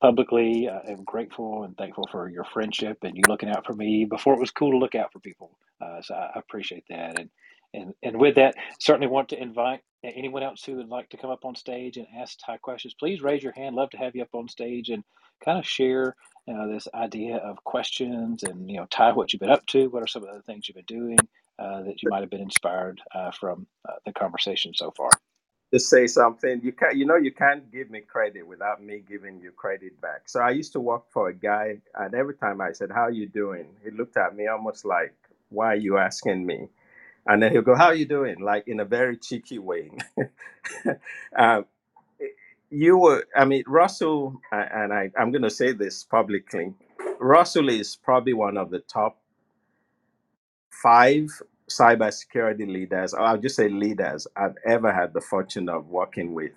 publicly 0.00 0.68
uh, 0.68 0.80
am 0.88 1.04
grateful 1.04 1.64
and 1.64 1.76
thankful 1.76 2.08
for 2.10 2.30
your 2.30 2.44
friendship 2.44 2.98
and 3.02 3.16
you 3.16 3.22
looking 3.28 3.50
out 3.50 3.66
for 3.66 3.74
me 3.74 4.06
before 4.06 4.32
it 4.34 4.40
was 4.40 4.50
cool 4.50 4.70
to 4.70 4.78
look 4.78 4.94
out 4.94 5.12
for 5.12 5.18
people. 5.18 5.50
Uh, 5.80 6.00
so 6.00 6.14
I, 6.14 6.38
appreciate 6.38 6.84
that. 6.88 7.18
And, 7.18 7.30
and, 7.74 7.94
and 8.02 8.18
with 8.18 8.36
that, 8.36 8.54
certainly 8.80 9.08
want 9.08 9.28
to 9.30 9.42
invite 9.42 9.80
anyone 10.04 10.42
else 10.42 10.62
who 10.64 10.76
would 10.76 10.88
like 10.88 11.08
to 11.10 11.16
come 11.16 11.30
up 11.30 11.44
on 11.44 11.54
stage 11.54 11.96
and 11.96 12.06
ask 12.18 12.38
Ty 12.44 12.58
questions. 12.58 12.94
Please 12.94 13.22
raise 13.22 13.42
your 13.42 13.52
hand. 13.52 13.74
Love 13.76 13.90
to 13.90 13.96
have 13.98 14.14
you 14.14 14.22
up 14.22 14.34
on 14.34 14.48
stage 14.48 14.90
and 14.90 15.02
kind 15.44 15.58
of 15.58 15.66
share 15.66 16.14
uh, 16.48 16.66
this 16.66 16.88
idea 16.94 17.36
of 17.36 17.62
questions 17.64 18.42
and, 18.42 18.70
you 18.70 18.76
know, 18.76 18.86
Ty, 18.90 19.12
what 19.12 19.32
you've 19.32 19.40
been 19.40 19.50
up 19.50 19.66
to. 19.66 19.88
What 19.88 20.02
are 20.02 20.06
some 20.06 20.24
of 20.24 20.34
the 20.34 20.42
things 20.42 20.68
you've 20.68 20.76
been 20.76 20.84
doing 20.86 21.18
uh, 21.58 21.82
that 21.82 22.02
you 22.02 22.10
might 22.10 22.20
have 22.20 22.30
been 22.30 22.40
inspired 22.40 23.00
uh, 23.14 23.30
from 23.30 23.66
uh, 23.88 23.94
the 24.06 24.12
conversation 24.12 24.72
so 24.74 24.90
far? 24.90 25.10
to 25.72 25.80
say 25.80 26.06
something. 26.06 26.60
You 26.62 26.72
can 26.72 26.96
you 26.96 27.04
know 27.04 27.16
you 27.16 27.32
can't 27.32 27.70
give 27.72 27.90
me 27.90 28.00
credit 28.00 28.46
without 28.46 28.82
me 28.82 29.02
giving 29.08 29.40
you 29.40 29.50
credit 29.50 30.00
back. 30.00 30.22
So 30.26 30.40
I 30.40 30.50
used 30.50 30.72
to 30.74 30.80
work 30.80 31.04
for 31.12 31.28
a 31.28 31.34
guy, 31.34 31.78
and 31.96 32.14
every 32.14 32.36
time 32.36 32.60
I 32.60 32.72
said, 32.72 32.90
"How 32.92 33.02
are 33.02 33.10
you 33.10 33.26
doing?" 33.26 33.66
he 33.82 33.90
looked 33.90 34.16
at 34.16 34.36
me 34.36 34.46
almost 34.46 34.84
like, 34.84 35.14
"Why 35.48 35.72
are 35.72 35.76
you 35.76 35.98
asking 35.98 36.46
me?" 36.46 36.68
And 37.26 37.42
then 37.42 37.52
he'll 37.52 37.62
go, 37.62 37.76
"How 37.76 37.86
are 37.86 37.94
you 37.94 38.06
doing?" 38.06 38.40
Like 38.40 38.68
in 38.68 38.80
a 38.80 38.84
very 38.86 39.16
cheeky 39.18 39.58
way. 39.60 39.90
um, 41.38 41.66
you 42.70 42.98
were, 42.98 43.26
I 43.36 43.44
mean, 43.44 43.64
Russell, 43.66 44.40
and 44.52 44.92
I, 44.92 45.10
I'm 45.18 45.32
going 45.32 45.42
to 45.42 45.50
say 45.50 45.72
this 45.72 46.04
publicly. 46.04 46.74
Russell 47.20 47.68
is 47.70 47.96
probably 47.96 48.34
one 48.34 48.56
of 48.58 48.70
the 48.70 48.80
top 48.80 49.18
five 50.70 51.28
cybersecurity 51.70 52.68
leaders, 52.68 53.14
or 53.14 53.22
I'll 53.22 53.38
just 53.38 53.56
say 53.56 53.68
leaders, 53.68 54.26
I've 54.36 54.56
ever 54.66 54.92
had 54.92 55.14
the 55.14 55.20
fortune 55.22 55.68
of 55.68 55.88
working 55.88 56.34
with. 56.34 56.52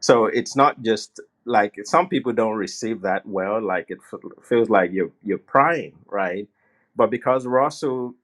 So 0.00 0.26
it's 0.26 0.56
not 0.56 0.82
just 0.82 1.20
like 1.46 1.74
some 1.84 2.08
people 2.08 2.32
don't 2.32 2.56
receive 2.56 3.02
that 3.02 3.26
well, 3.26 3.62
like 3.62 3.86
it 3.90 3.98
feels 4.44 4.70
like 4.70 4.92
you're 4.92 5.12
you're 5.24 5.38
prying, 5.38 5.94
right? 6.08 6.48
But 6.96 7.10
because 7.10 7.46
Russell 7.46 8.14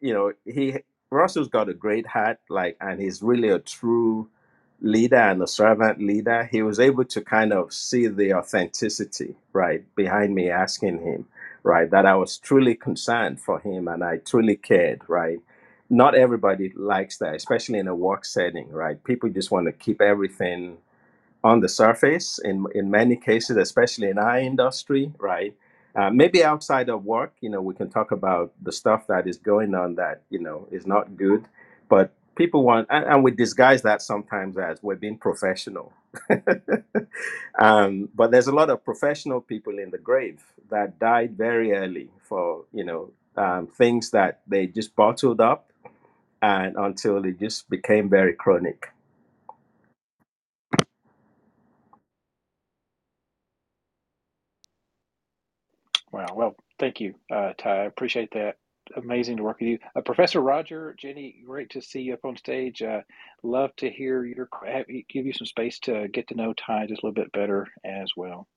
you 0.00 0.14
know, 0.14 0.32
he 0.46 0.76
Russell's 1.12 1.48
got 1.48 1.70
a 1.70 1.74
great 1.74 2.06
heart, 2.08 2.40
like, 2.50 2.78
and 2.80 3.00
he's 3.00 3.22
really 3.22 3.50
a 3.50 3.60
true 3.60 4.30
leader 4.82 5.16
and 5.16 5.42
a 5.42 5.48
servant 5.48 6.00
leader. 6.00 6.48
He 6.52 6.62
was 6.62 6.80
able 6.80 7.06
to 7.06 7.22
kind 7.22 7.52
of 7.52 7.72
see 7.74 8.08
the 8.08 8.34
authenticity, 8.34 9.36
right, 9.54 9.84
behind 9.96 10.34
me 10.34 10.50
asking 10.50 11.02
him, 11.02 11.26
right, 11.64 11.90
that 11.90 12.06
I 12.06 12.16
was 12.16 12.38
truly 12.38 12.76
concerned 12.76 13.40
for 13.40 13.60
him 13.60 13.88
and 13.88 14.04
I 14.04 14.18
truly 14.18 14.56
cared, 14.56 15.02
right. 15.08 15.40
Not 15.90 16.16
everybody 16.16 16.72
likes 16.76 17.18
that, 17.18 17.36
especially 17.36 17.80
in 17.80 17.88
a 17.88 17.96
work 17.96 18.24
setting, 18.26 18.70
right? 18.72 19.02
People 19.04 19.30
just 19.30 19.52
want 19.52 19.66
to 19.68 19.72
keep 19.72 20.02
everything 20.02 20.78
on 21.44 21.60
the 21.60 21.68
surface 21.68 22.40
in 22.44 22.66
in 22.74 22.90
many 22.90 23.16
cases, 23.16 23.56
especially 23.56 24.08
in 24.10 24.18
our 24.18 24.38
industry, 24.38 25.12
right? 25.18 25.54
Uh, 25.94 26.10
maybe 26.10 26.44
outside 26.44 26.88
of 26.88 27.04
work, 27.04 27.34
you 27.40 27.50
know, 27.50 27.60
we 27.60 27.74
can 27.74 27.90
talk 27.90 28.12
about 28.12 28.52
the 28.62 28.72
stuff 28.72 29.06
that 29.08 29.26
is 29.26 29.36
going 29.38 29.74
on 29.74 29.96
that 29.96 30.22
you 30.30 30.38
know 30.40 30.66
is 30.70 30.86
not 30.86 31.16
good, 31.16 31.44
but 31.88 32.12
people 32.36 32.64
want, 32.64 32.86
and, 32.90 33.04
and 33.04 33.24
we 33.24 33.30
disguise 33.30 33.82
that 33.82 34.02
sometimes 34.02 34.56
as 34.58 34.82
we're 34.82 34.96
being 34.96 35.18
professional. 35.18 35.92
um, 37.60 38.08
but 38.14 38.30
there's 38.30 38.48
a 38.48 38.52
lot 38.54 38.70
of 38.70 38.84
professional 38.84 39.40
people 39.40 39.78
in 39.78 39.90
the 39.90 39.98
grave 39.98 40.42
that 40.70 40.98
died 40.98 41.36
very 41.36 41.72
early 41.72 42.10
for 42.22 42.64
you 42.72 42.84
know 42.84 43.10
um, 43.36 43.66
things 43.66 44.10
that 44.10 44.40
they 44.46 44.66
just 44.66 44.96
bottled 44.96 45.40
up 45.40 45.70
and 46.42 46.76
until 46.76 47.24
it 47.24 47.38
just 47.40 47.70
became 47.70 48.08
very 48.10 48.34
chronic. 48.34 48.91
Wow. 56.12 56.26
Well, 56.34 56.56
thank 56.80 57.00
you, 57.00 57.14
uh, 57.32 57.52
Ty. 57.58 57.82
I 57.82 57.86
appreciate 57.86 58.30
that. 58.34 58.56
Amazing 58.96 59.38
to 59.38 59.44
work 59.44 59.60
with 59.60 59.68
you. 59.68 59.78
Uh, 59.96 60.02
Professor 60.02 60.40
Roger, 60.40 60.96
Jenny, 60.98 61.42
great 61.46 61.70
to 61.70 61.82
see 61.82 62.00
you 62.02 62.14
up 62.14 62.24
on 62.24 62.36
stage. 62.38 62.82
Uh, 62.82 63.02
love 63.44 63.70
to 63.78 63.90
hear 63.90 64.24
your, 64.24 64.48
have, 64.66 64.86
give 65.10 65.26
you 65.26 65.34
some 65.34 65.46
space 65.46 65.78
to 65.80 66.08
get 66.08 66.28
to 66.28 66.36
know 66.36 66.54
Ty 66.54 66.86
just 66.88 67.02
a 67.02 67.06
little 67.06 67.14
bit 67.14 67.32
better 67.32 67.68
as 67.84 68.12
well. 68.16 68.48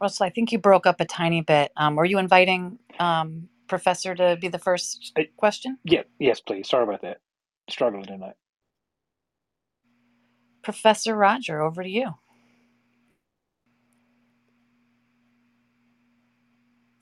Russell, 0.00 0.26
I 0.26 0.30
think 0.30 0.52
you 0.52 0.58
broke 0.58 0.86
up 0.86 1.00
a 1.00 1.06
tiny 1.06 1.42
bit. 1.42 1.72
Um, 1.76 1.96
were 1.96 2.04
you 2.06 2.18
inviting 2.18 2.78
um, 3.00 3.48
Professor 3.68 4.14
to 4.14 4.36
be 4.40 4.48
the 4.48 4.58
first 4.60 5.14
Uh, 5.18 5.22
question? 5.36 5.78
yeah, 5.84 6.02
yes, 6.20 6.40
please. 6.40 6.68
Sorry 6.68 6.84
about 6.84 7.02
that. 7.02 7.18
Struggling 7.70 8.04
tonight. 8.04 8.34
Professor 10.66 11.16
Roger, 11.16 11.62
over 11.62 11.82
to 11.84 11.90
you. 11.90 12.14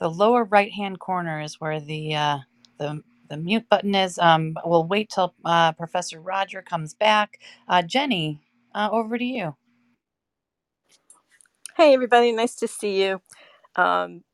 The 0.01 0.11
lower 0.11 0.45
right-hand 0.45 1.01
corner 1.01 1.41
is 1.43 1.61
where 1.61 1.81
the 1.81 2.17
uh, 2.17 2.39
the 2.79 3.03
the 3.31 3.39
mute 3.39 3.69
button 3.71 3.95
is. 3.97 4.19
Um, 4.21 4.57
we'll 4.67 4.87
wait 4.87 5.11
till 5.11 5.35
uh, 5.45 5.73
Professor 5.73 6.21
Roger 6.21 6.63
comes 6.63 6.95
back. 6.95 7.41
Uh, 7.69 7.83
Jenny, 7.83 8.41
uh, 8.75 8.91
over 8.93 9.19
to 9.19 9.25
you. 9.25 9.57
Hey, 11.77 11.95
everybody. 11.95 12.33
Nice 12.33 12.57
to 12.57 12.69
see 12.69 13.03
you. 13.05 13.23
Um, 13.77 14.25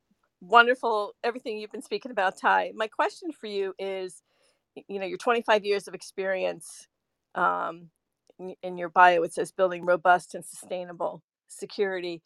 wonderful, 0.40 1.14
everything 1.24 1.58
you've 1.58 1.72
been 1.72 1.82
speaking 1.82 2.12
about, 2.12 2.38
Ty. 2.38 2.72
My 2.76 2.88
question 2.88 3.32
for 3.32 3.46
you 3.46 3.74
is 3.78 4.22
you 4.88 4.98
know, 5.00 5.06
your 5.06 5.18
25 5.18 5.64
years 5.64 5.88
of 5.88 5.94
experience 5.94 6.88
um, 7.36 7.90
in, 8.40 8.56
your 8.78 8.90
bio, 8.90 9.22
it 9.24 9.34
says 9.34 9.52
building 9.52 9.86
robust 9.86 10.34
and 10.34 10.44
sustainable 10.44 11.22
security. 11.48 12.22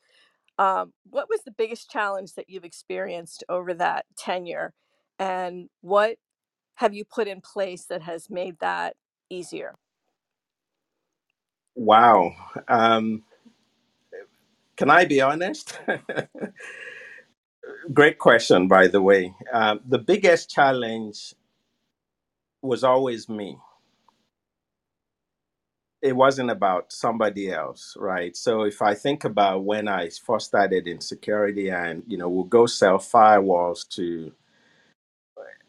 Um, 0.59 0.93
what 1.11 1.29
was 1.31 1.43
the 1.45 1.53
biggest 1.53 1.91
challenge 1.91 2.35
that 2.35 2.51
you've 2.51 2.65
experienced 2.65 3.45
over 3.49 3.75
that 3.75 4.07
tenure? 4.19 4.75
And 5.19 5.71
what 5.83 6.17
have 6.77 6.95
you 6.95 7.05
put 7.05 7.29
in 7.29 7.41
place 7.43 7.87
that 7.87 8.03
has 8.03 8.31
made 8.31 8.59
that 8.61 8.97
easier? 9.31 9.75
Wow. 11.77 12.33
Um, 12.69 13.25
can 14.77 14.91
I 14.91 15.05
be 15.07 15.21
honest? 15.23 15.79
Great 17.95 18.19
question, 18.19 18.69
by 18.69 18.89
the 18.89 19.03
way. 19.03 19.35
Um, 19.53 19.81
the 19.87 19.99
biggest 19.99 20.51
challenge 20.51 21.35
was 22.63 22.85
always 22.85 23.29
me. 23.29 23.59
It 26.05 26.17
wasn't 26.17 26.53
about 26.53 26.93
somebody 26.93 27.53
else, 27.53 27.97
right? 28.01 28.37
So 28.37 28.65
if 28.65 28.83
I 28.83 28.95
think 28.95 29.25
about 29.25 29.65
when 29.65 29.89
I 29.89 30.11
first 30.11 30.49
started 30.49 30.89
in 30.89 31.01
security 31.01 31.71
and, 31.71 32.05
you 32.09 32.19
know, 32.19 32.31
we'll 32.31 32.45
go 32.45 32.67
sell 32.67 32.99
firewalls 32.99 33.89
to, 33.97 34.33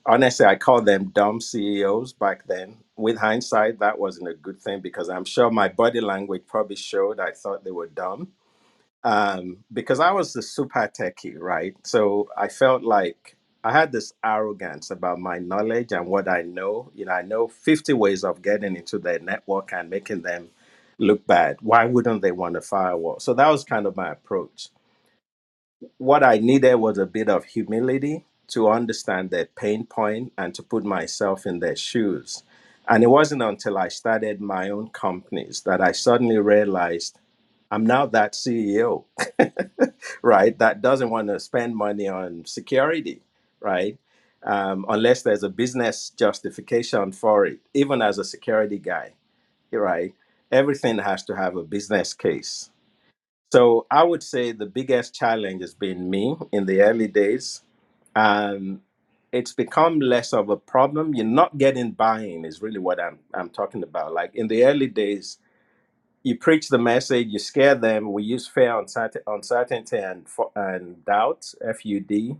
honestly, 0.05 0.45
I 0.45 0.55
call 0.55 0.81
them 0.81 1.11
dumb 1.15 1.41
CEOs 1.41 2.13
back 2.13 2.47
then. 2.47 2.77
With 2.97 3.17
hindsight, 3.17 3.79
that 3.79 3.99
wasn't 3.99 4.29
a 4.29 4.35
good 4.35 4.61
thing 4.61 4.81
because 4.81 5.09
I'm 5.09 5.25
sure 5.25 5.51
my 5.51 5.69
body 5.69 6.01
language 6.01 6.43
probably 6.47 6.77
showed 6.77 7.19
I 7.19 7.31
thought 7.31 7.63
they 7.65 7.71
were 7.71 7.87
dumb 7.87 8.29
um, 9.03 9.59
because 9.73 10.01
I 10.01 10.11
was 10.11 10.33
the 10.33 10.43
super 10.43 10.89
techie, 10.89 11.39
right? 11.39 11.75
So 11.85 12.29
I 12.37 12.49
felt 12.49 12.83
like 12.83 13.37
I 13.65 13.73
had 13.73 13.93
this 13.93 14.13
arrogance 14.25 14.91
about 14.91 15.19
my 15.19 15.39
knowledge 15.39 15.93
and 15.93 16.07
what 16.07 16.29
I 16.29 16.43
know. 16.43 16.91
You 16.95 17.07
know, 17.07 17.13
I 17.13 17.23
know 17.23 17.49
50 17.49 17.93
ways 17.93 18.25
of 18.25 18.43
getting 18.43 18.77
into 18.77 18.99
their 18.99 19.19
network 19.19 19.73
and 19.73 19.89
making 19.91 20.23
them 20.23 20.49
look 20.99 21.27
bad. 21.27 21.57
Why 21.61 21.85
wouldn't 21.85 22.23
they 22.23 22.33
want 22.33 22.57
a 22.57 22.61
firewall? 22.61 23.19
So 23.21 23.35
that 23.35 23.49
was 23.49 23.65
kind 23.65 23.87
of 23.87 23.97
my 23.97 24.11
approach. 24.13 24.69
What 25.99 26.23
I 26.23 26.39
needed 26.39 26.75
was 26.77 26.97
a 26.99 27.07
bit 27.07 27.29
of 27.29 27.45
humility 27.45 28.25
to 28.49 28.69
understand 28.69 29.31
their 29.31 29.47
pain 29.47 29.85
point 29.87 30.33
and 30.37 30.55
to 30.55 30.63
put 30.63 30.85
myself 30.85 31.45
in 31.47 31.59
their 31.59 31.77
shoes. 31.77 32.43
And 32.89 33.03
it 33.03 33.09
wasn't 33.09 33.43
until 33.43 33.77
I 33.77 33.89
started 33.89 34.41
my 34.41 34.69
own 34.71 34.89
companies 34.89 35.61
that 35.63 35.81
I 35.81 35.93
suddenly 35.93 36.39
realized 36.39 37.19
I'm 37.71 37.85
now 37.85 38.07
that 38.07 38.33
CEO 38.33 39.05
right? 40.23 40.57
That 40.59 40.81
doesn't 40.81 41.09
want 41.09 41.29
to 41.29 41.39
spend 41.39 41.75
money 41.75 42.07
on 42.07 42.45
security, 42.45 43.21
right? 43.65 43.97
um, 44.43 44.85
unless 44.89 45.23
there's 45.23 45.43
a 45.43 45.49
business 45.49 46.11
justification 46.11 47.13
for 47.13 47.45
it. 47.47 47.59
Even 47.75 48.01
as 48.01 48.19
a 48.19 48.25
security 48.25 48.79
guy, 48.79 49.13
right? 49.71 50.13
Everything 50.51 50.99
has 50.99 51.23
to 51.25 51.35
have 51.35 51.55
a 51.57 51.63
business 51.63 52.13
case. 52.13 52.71
So 53.53 53.87
I 53.91 54.03
would 54.03 54.23
say 54.23 54.51
the 54.53 54.67
biggest 54.67 55.15
challenge 55.15 55.61
has 55.61 55.73
been 55.75 56.09
me 56.09 56.37
in 56.51 56.65
the 56.67 56.81
early 56.81 57.07
days. 57.07 57.63
Um, 58.15 58.81
it's 59.31 59.53
become 59.53 59.99
less 59.99 60.33
of 60.33 60.49
a 60.49 60.57
problem. 60.57 61.15
You're 61.15 61.25
not 61.25 61.57
getting 61.57 61.91
buy-in 61.91 62.45
is 62.45 62.61
really 62.61 62.79
what 62.79 62.99
I'm 63.01 63.19
I'm 63.33 63.49
talking 63.49 63.83
about. 63.83 64.13
Like 64.13 64.35
in 64.35 64.47
the 64.49 64.65
early 64.65 64.87
days, 64.87 65.39
you 66.23 66.37
preach 66.37 66.69
the 66.69 66.79
message, 66.79 67.29
you 67.29 67.39
scare 67.39 67.75
them. 67.75 68.13
We 68.13 68.23
use 68.23 68.47
fear, 68.47 68.77
uncertain- 68.79 69.23
uncertainty, 69.27 69.97
and 69.97 70.27
and 70.55 71.05
doubt. 71.05 71.53
FUD. 71.63 72.37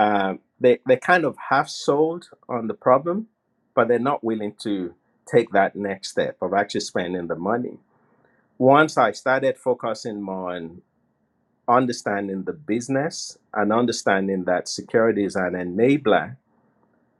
Um, 0.00 0.40
they 0.60 0.78
they 0.86 0.96
kind 0.96 1.26
of 1.26 1.36
half 1.50 1.68
sold 1.68 2.30
on 2.48 2.68
the 2.68 2.74
problem, 2.74 3.28
but 3.74 3.88
they're 3.88 3.98
not 3.98 4.24
willing 4.24 4.54
to 4.62 4.94
take 5.26 5.52
that 5.52 5.76
next 5.76 6.10
step 6.10 6.38
of 6.42 6.54
actually 6.54 6.80
spending 6.80 7.28
the 7.28 7.36
money. 7.36 7.78
Once 8.58 8.98
I 8.98 9.12
started 9.12 9.58
focusing 9.58 10.22
more 10.22 10.52
on 10.54 10.82
understanding 11.68 12.44
the 12.44 12.54
business 12.54 13.38
and 13.54 13.72
understanding 13.72 14.44
that 14.44 14.68
security 14.68 15.24
is 15.24 15.36
an 15.36 15.52
enabler 15.52 16.36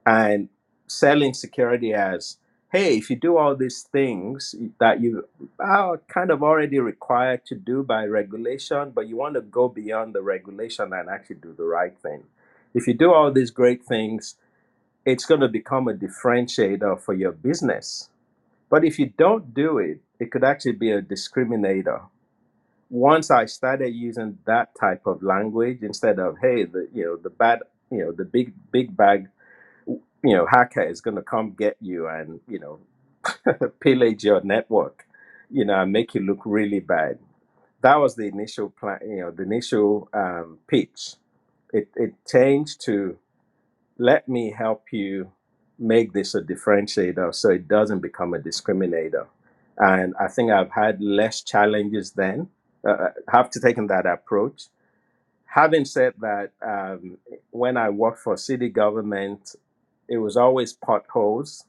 and 0.06 0.48
selling 0.88 1.34
security 1.34 1.94
as 1.94 2.38
hey 2.72 2.96
if 2.96 3.10
you 3.10 3.16
do 3.16 3.36
all 3.36 3.56
these 3.56 3.82
things 3.82 4.56
that 4.80 5.00
you 5.00 5.24
are 5.60 5.98
kind 6.08 6.30
of 6.30 6.42
already 6.42 6.80
required 6.80 7.44
to 7.46 7.54
do 7.54 7.82
by 7.82 8.04
regulation 8.04 8.90
but 8.90 9.08
you 9.08 9.16
want 9.16 9.34
to 9.34 9.40
go 9.40 9.68
beyond 9.68 10.14
the 10.14 10.22
regulation 10.22 10.92
and 10.92 11.08
actually 11.08 11.36
do 11.36 11.54
the 11.56 11.64
right 11.64 11.96
thing 11.98 12.24
if 12.74 12.86
you 12.86 12.94
do 12.94 13.12
all 13.12 13.32
these 13.32 13.50
great 13.50 13.84
things 13.84 14.36
it's 15.04 15.24
going 15.26 15.40
to 15.40 15.48
become 15.48 15.88
a 15.88 15.94
differentiator 15.94 17.00
for 17.00 17.14
your 17.14 17.32
business. 17.32 18.10
But 18.70 18.84
if 18.84 18.98
you 18.98 19.12
don't 19.18 19.54
do 19.54 19.78
it 19.78 20.00
it 20.20 20.30
could 20.32 20.44
actually 20.44 20.72
be 20.72 20.90
a 20.92 21.02
discriminator. 21.02 22.02
Once 22.90 23.30
I 23.30 23.46
started 23.46 23.90
using 23.94 24.38
that 24.46 24.74
type 24.80 25.06
of 25.06 25.22
language 25.22 25.80
instead 25.82 26.18
of 26.18 26.36
hey 26.40 26.64
the 26.64 26.88
you 26.94 27.04
know 27.04 27.16
the 27.16 27.30
bad 27.30 27.60
you 27.90 27.98
know 27.98 28.12
the 28.12 28.24
big 28.24 28.54
big 28.72 28.96
bag 28.96 29.28
you 30.24 30.36
know 30.36 30.46
hacker 30.46 30.82
is 30.82 31.00
going 31.00 31.16
to 31.16 31.22
come 31.22 31.52
get 31.52 31.76
you 31.80 32.08
and 32.08 32.40
you 32.48 32.58
know 32.60 32.80
pillage 33.80 34.24
your 34.24 34.42
network 34.42 35.06
you 35.50 35.64
know 35.64 35.82
and 35.82 35.92
make 35.92 36.14
you 36.14 36.22
look 36.22 36.40
really 36.44 36.80
bad. 36.80 37.18
That 37.82 37.96
was 37.96 38.16
the 38.16 38.26
initial 38.28 38.70
plan 38.70 39.00
you 39.02 39.22
know 39.22 39.30
the 39.32 39.44
initial 39.44 40.08
um, 40.14 40.58
pitch 40.68 41.14
it, 41.72 41.88
it 41.96 42.14
changed 42.26 42.80
to 42.82 43.16
let 43.98 44.28
me 44.28 44.52
help 44.52 44.92
you 44.92 45.32
make 45.78 46.12
this 46.12 46.34
a 46.34 46.42
differentiator 46.42 47.34
so 47.34 47.50
it 47.50 47.68
doesn't 47.68 48.00
become 48.00 48.34
a 48.34 48.38
discriminator. 48.38 49.26
And 49.78 50.14
i 50.20 50.28
think 50.28 50.50
i've 50.50 50.72
had 50.72 51.00
less 51.00 51.42
challenges 51.42 52.12
then 52.12 52.48
uh, 52.86 52.92
uh, 52.92 53.10
have 53.30 53.50
to 53.50 53.60
take 53.60 53.78
in 53.78 53.86
that 53.88 54.06
approach. 54.06 54.64
Having 55.46 55.86
said 55.86 56.14
that 56.20 56.52
um, 56.62 57.18
when 57.50 57.76
i 57.76 57.88
worked 57.90 58.20
for 58.20 58.36
city 58.36 58.68
government 58.68 59.54
it 60.08 60.18
was 60.18 60.36
always 60.36 60.72
potholes 60.72 61.64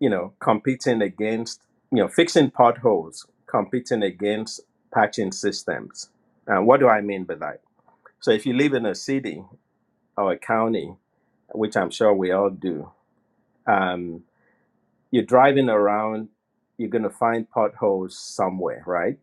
you 0.00 0.10
know 0.10 0.32
competing 0.40 1.02
against 1.02 1.62
you 1.92 1.98
know 1.98 2.08
fixing 2.08 2.50
potholes 2.50 3.26
competing 3.46 4.02
against 4.02 4.60
patching 4.92 5.32
systems. 5.32 6.10
And 6.46 6.66
what 6.66 6.80
do 6.80 6.88
i 6.88 7.00
mean 7.00 7.24
by 7.24 7.36
that 7.36 7.60
so 8.24 8.30
if 8.32 8.46
you 8.46 8.54
live 8.54 8.74
in 8.74 8.86
a 8.86 8.94
city 8.94 9.44
or 10.16 10.32
a 10.32 10.38
county 10.38 10.96
which 11.52 11.76
i'm 11.76 11.90
sure 11.90 12.14
we 12.14 12.32
all 12.32 12.50
do 12.50 12.90
um, 13.66 14.22
you're 15.10 15.24
driving 15.24 15.68
around, 15.68 16.28
you're 16.76 16.90
going 16.90 17.04
to 17.04 17.10
find 17.10 17.48
potholes 17.50 18.18
somewhere, 18.18 18.82
right? 18.86 19.18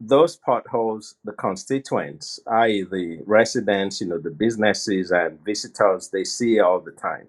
Those 0.00 0.36
potholes, 0.36 1.16
the 1.24 1.32
constituents, 1.32 2.40
i.e., 2.46 2.84
the 2.90 3.20
residents, 3.26 4.00
you 4.00 4.08
know, 4.08 4.18
the 4.18 4.30
businesses 4.30 5.10
and 5.12 5.38
visitors, 5.44 6.08
they 6.08 6.24
see 6.24 6.58
all 6.58 6.80
the 6.80 6.92
time. 6.92 7.26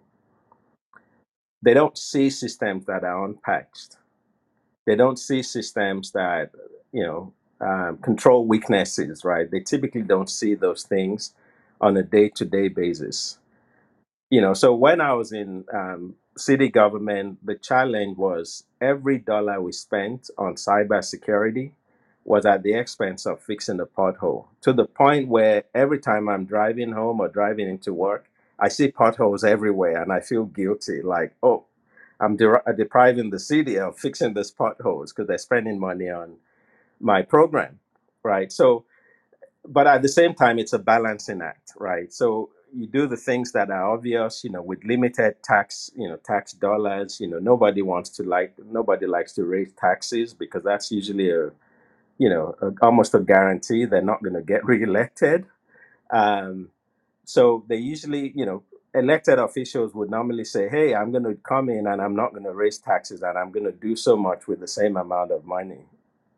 They 1.61 1.73
don't 1.73 1.97
see 1.97 2.29
systems 2.29 2.85
that 2.85 3.03
are 3.03 3.25
unpatched. 3.25 3.97
They 4.85 4.95
don't 4.95 5.19
see 5.19 5.43
systems 5.43 6.11
that, 6.13 6.51
you 6.93 7.03
know, 7.03 7.33
um, 7.61 7.97
control 7.99 8.45
weaknesses, 8.47 9.25
right? 9.25 9.49
They 9.51 9.61
typically 9.61 10.03
don't 10.03 10.29
see 10.29 10.55
those 10.55 10.83
things 10.83 11.33
on 11.81 11.97
a 11.97 12.03
day 12.03 12.29
to 12.29 12.45
day 12.45 12.69
basis 12.69 13.35
you 14.29 14.41
know 14.41 14.53
so 14.53 14.73
when 14.75 15.01
i 15.01 15.13
was 15.13 15.31
in 15.31 15.65
um, 15.73 16.15
city 16.37 16.69
government 16.69 17.37
the 17.45 17.55
challenge 17.55 18.17
was 18.17 18.65
every 18.81 19.17
dollar 19.17 19.61
we 19.61 19.71
spent 19.71 20.29
on 20.37 20.55
cybersecurity 20.55 21.71
was 22.25 22.45
at 22.45 22.63
the 22.63 22.73
expense 22.73 23.25
of 23.25 23.41
fixing 23.41 23.77
the 23.77 23.87
pothole 23.87 24.45
to 24.61 24.73
the 24.73 24.85
point 24.85 25.29
where 25.29 25.63
every 25.75 25.99
time 25.99 26.29
i'm 26.29 26.45
driving 26.45 26.91
home 26.91 27.21
or 27.21 27.29
driving 27.29 27.69
into 27.69 27.93
work 27.93 28.27
i 28.59 28.67
see 28.67 28.91
potholes 28.91 29.43
everywhere 29.45 30.01
and 30.01 30.11
i 30.13 30.19
feel 30.19 30.45
guilty 30.45 31.01
like 31.01 31.33
oh 31.43 31.63
i'm 32.19 32.37
de- 32.37 32.61
depriving 32.77 33.29
the 33.31 33.39
city 33.39 33.79
of 33.79 33.97
fixing 33.97 34.33
these 34.33 34.51
potholes 34.51 35.13
because 35.13 35.27
they're 35.27 35.37
spending 35.37 35.79
money 35.79 36.09
on 36.09 36.35
my 37.03 37.23
program 37.23 37.79
right? 38.23 38.51
So 38.53 38.85
but 39.67 39.87
at 39.87 40.01
the 40.03 40.09
same 40.09 40.35
time 40.35 40.59
it's 40.59 40.73
a 40.73 40.79
balancing 40.79 41.41
act 41.41 41.73
right? 41.79 42.13
So 42.13 42.51
you 42.75 42.87
do 42.87 43.07
the 43.07 43.17
things 43.17 43.53
that 43.53 43.71
are 43.71 43.93
obvious 43.93 44.43
you 44.43 44.51
know 44.51 44.61
with 44.63 44.83
limited 44.85 45.35
tax 45.43 45.91
you 45.97 46.09
know 46.09 46.17
tax 46.17 46.53
dollars 46.53 47.19
you 47.21 47.27
know 47.27 47.39
nobody 47.39 47.81
wants 47.83 48.09
to 48.11 48.23
like 48.23 48.55
nobody 48.65 49.07
likes 49.07 49.33
to 49.33 49.45
raise 49.45 49.71
taxes 49.73 50.33
because 50.35 50.63
that's 50.63 50.91
usually 50.91 51.31
a 51.31 51.51
you 52.19 52.29
know 52.29 52.55
a, 52.61 52.71
almost 52.85 53.15
a 53.15 53.19
guarantee 53.21 53.85
they're 53.85 54.01
not 54.01 54.23
going 54.23 54.35
to 54.35 54.43
get 54.43 54.65
reelected. 54.73 55.45
Um, 56.11 56.69
so 57.25 57.65
they 57.67 57.77
usually, 57.77 58.33
you 58.35 58.45
know, 58.45 58.63
elected 58.93 59.39
officials 59.39 59.93
would 59.95 60.11
normally 60.11 60.45
say, 60.45 60.69
hey, 60.69 60.95
I'm 60.95 61.11
going 61.11 61.25
to 61.25 61.35
come 61.35 61.69
in 61.69 61.87
and 61.87 62.01
I'm 62.01 62.15
not 62.15 62.31
going 62.33 62.45
to 62.45 62.53
raise 62.53 62.79
taxes 62.79 63.23
and 63.23 63.37
I'm 63.37 63.51
going 63.51 63.65
to 63.65 63.73
do 63.73 63.95
so 63.95 64.17
much 64.17 64.47
with 64.47 64.59
the 64.61 64.67
same 64.67 64.97
amount 64.97 65.31
of 65.31 65.45
money. 65.45 65.85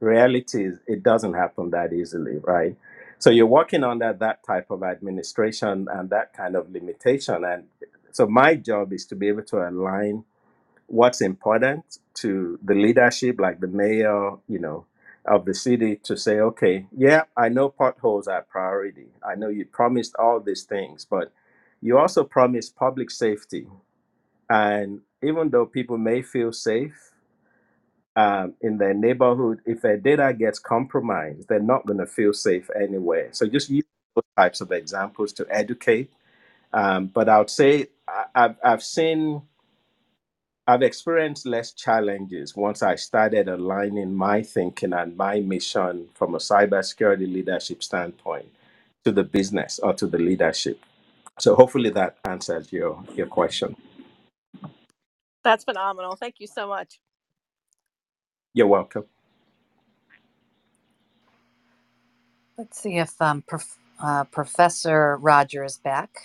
Reality 0.05 0.65
is, 0.65 0.79
it 0.85 1.01
doesn't 1.01 1.33
happen 1.33 1.71
that 1.71 1.91
easily, 1.91 2.37
right? 2.43 2.75
So 3.17 3.31
you're 3.31 3.47
working 3.47 3.83
under 3.83 4.13
that 4.13 4.43
type 4.45 4.69
of 4.69 4.83
administration 4.83 5.87
and 5.91 6.09
that 6.11 6.33
kind 6.33 6.55
of 6.55 6.71
limitation. 6.71 7.43
And 7.43 7.63
so 8.11 8.27
my 8.27 8.55
job 8.55 8.93
is 8.93 9.05
to 9.07 9.15
be 9.15 9.29
able 9.29 9.43
to 9.43 9.67
align 9.67 10.25
what's 10.87 11.21
important 11.21 11.97
to 12.15 12.59
the 12.63 12.75
leadership, 12.75 13.39
like 13.39 13.59
the 13.59 13.67
mayor, 13.67 14.33
you 14.47 14.59
know, 14.59 14.85
of 15.25 15.45
the 15.45 15.55
city 15.55 15.95
to 16.03 16.15
say, 16.15 16.39
okay, 16.39 16.85
yeah, 16.95 17.23
I 17.35 17.49
know 17.49 17.69
potholes 17.69 18.27
are 18.27 18.39
a 18.39 18.43
priority. 18.43 19.07
I 19.27 19.33
know 19.33 19.49
you 19.49 19.65
promised 19.65 20.15
all 20.19 20.39
these 20.39 20.63
things, 20.63 21.05
but 21.09 21.31
you 21.81 21.97
also 21.97 22.23
promised 22.23 22.75
public 22.75 23.09
safety. 23.09 23.67
And 24.49 25.01
even 25.23 25.49
though 25.49 25.65
people 25.65 25.97
may 25.97 26.21
feel 26.21 26.53
safe 26.53 27.11
um, 28.15 28.53
in 28.61 28.77
their 28.77 28.93
neighborhood, 28.93 29.61
if 29.65 29.81
their 29.81 29.97
data 29.97 30.33
gets 30.37 30.59
compromised, 30.59 31.47
they're 31.49 31.59
not 31.59 31.85
going 31.85 31.99
to 31.99 32.05
feel 32.05 32.33
safe 32.33 32.69
anywhere. 32.79 33.29
So 33.31 33.47
just 33.47 33.69
use 33.69 33.85
those 34.15 34.23
types 34.37 34.61
of 34.61 34.71
examples 34.71 35.33
to 35.33 35.47
educate. 35.49 36.11
Um, 36.73 37.07
but 37.07 37.29
I 37.29 37.39
would 37.39 37.49
say 37.49 37.87
I, 38.07 38.25
I've, 38.35 38.55
I've 38.63 38.83
seen 38.83 39.41
I've 40.67 40.81
experienced 40.81 41.45
less 41.45 41.73
challenges 41.73 42.55
once 42.55 42.81
I 42.81 42.95
started 42.95 43.47
aligning 43.49 44.15
my 44.15 44.41
thinking 44.41 44.93
and 44.93 45.15
my 45.15 45.39
mission 45.41 46.09
from 46.15 46.33
a 46.35 46.39
cybersecurity 46.39 47.31
leadership 47.31 47.83
standpoint 47.83 48.47
to 49.03 49.11
the 49.11 49.23
business 49.23 49.79
or 49.83 49.93
to 49.93 50.07
the 50.07 50.17
leadership. 50.17 50.79
So 51.39 51.55
hopefully 51.55 51.91
that 51.91 52.17
answers 52.25 52.73
your 52.73 53.03
your 53.15 53.27
question. 53.27 53.75
That's 55.43 55.63
phenomenal. 55.63 56.15
Thank 56.15 56.35
you 56.39 56.47
so 56.47 56.67
much. 56.67 56.99
You're 58.55 58.67
welcome. 58.67 59.05
Let's 62.57 62.81
see 62.81 62.97
if 62.97 63.21
um, 63.21 63.43
prof- 63.43 63.79
uh, 64.01 64.25
Professor 64.25 65.17
Roger 65.17 65.63
is 65.65 65.77
back. 65.77 66.19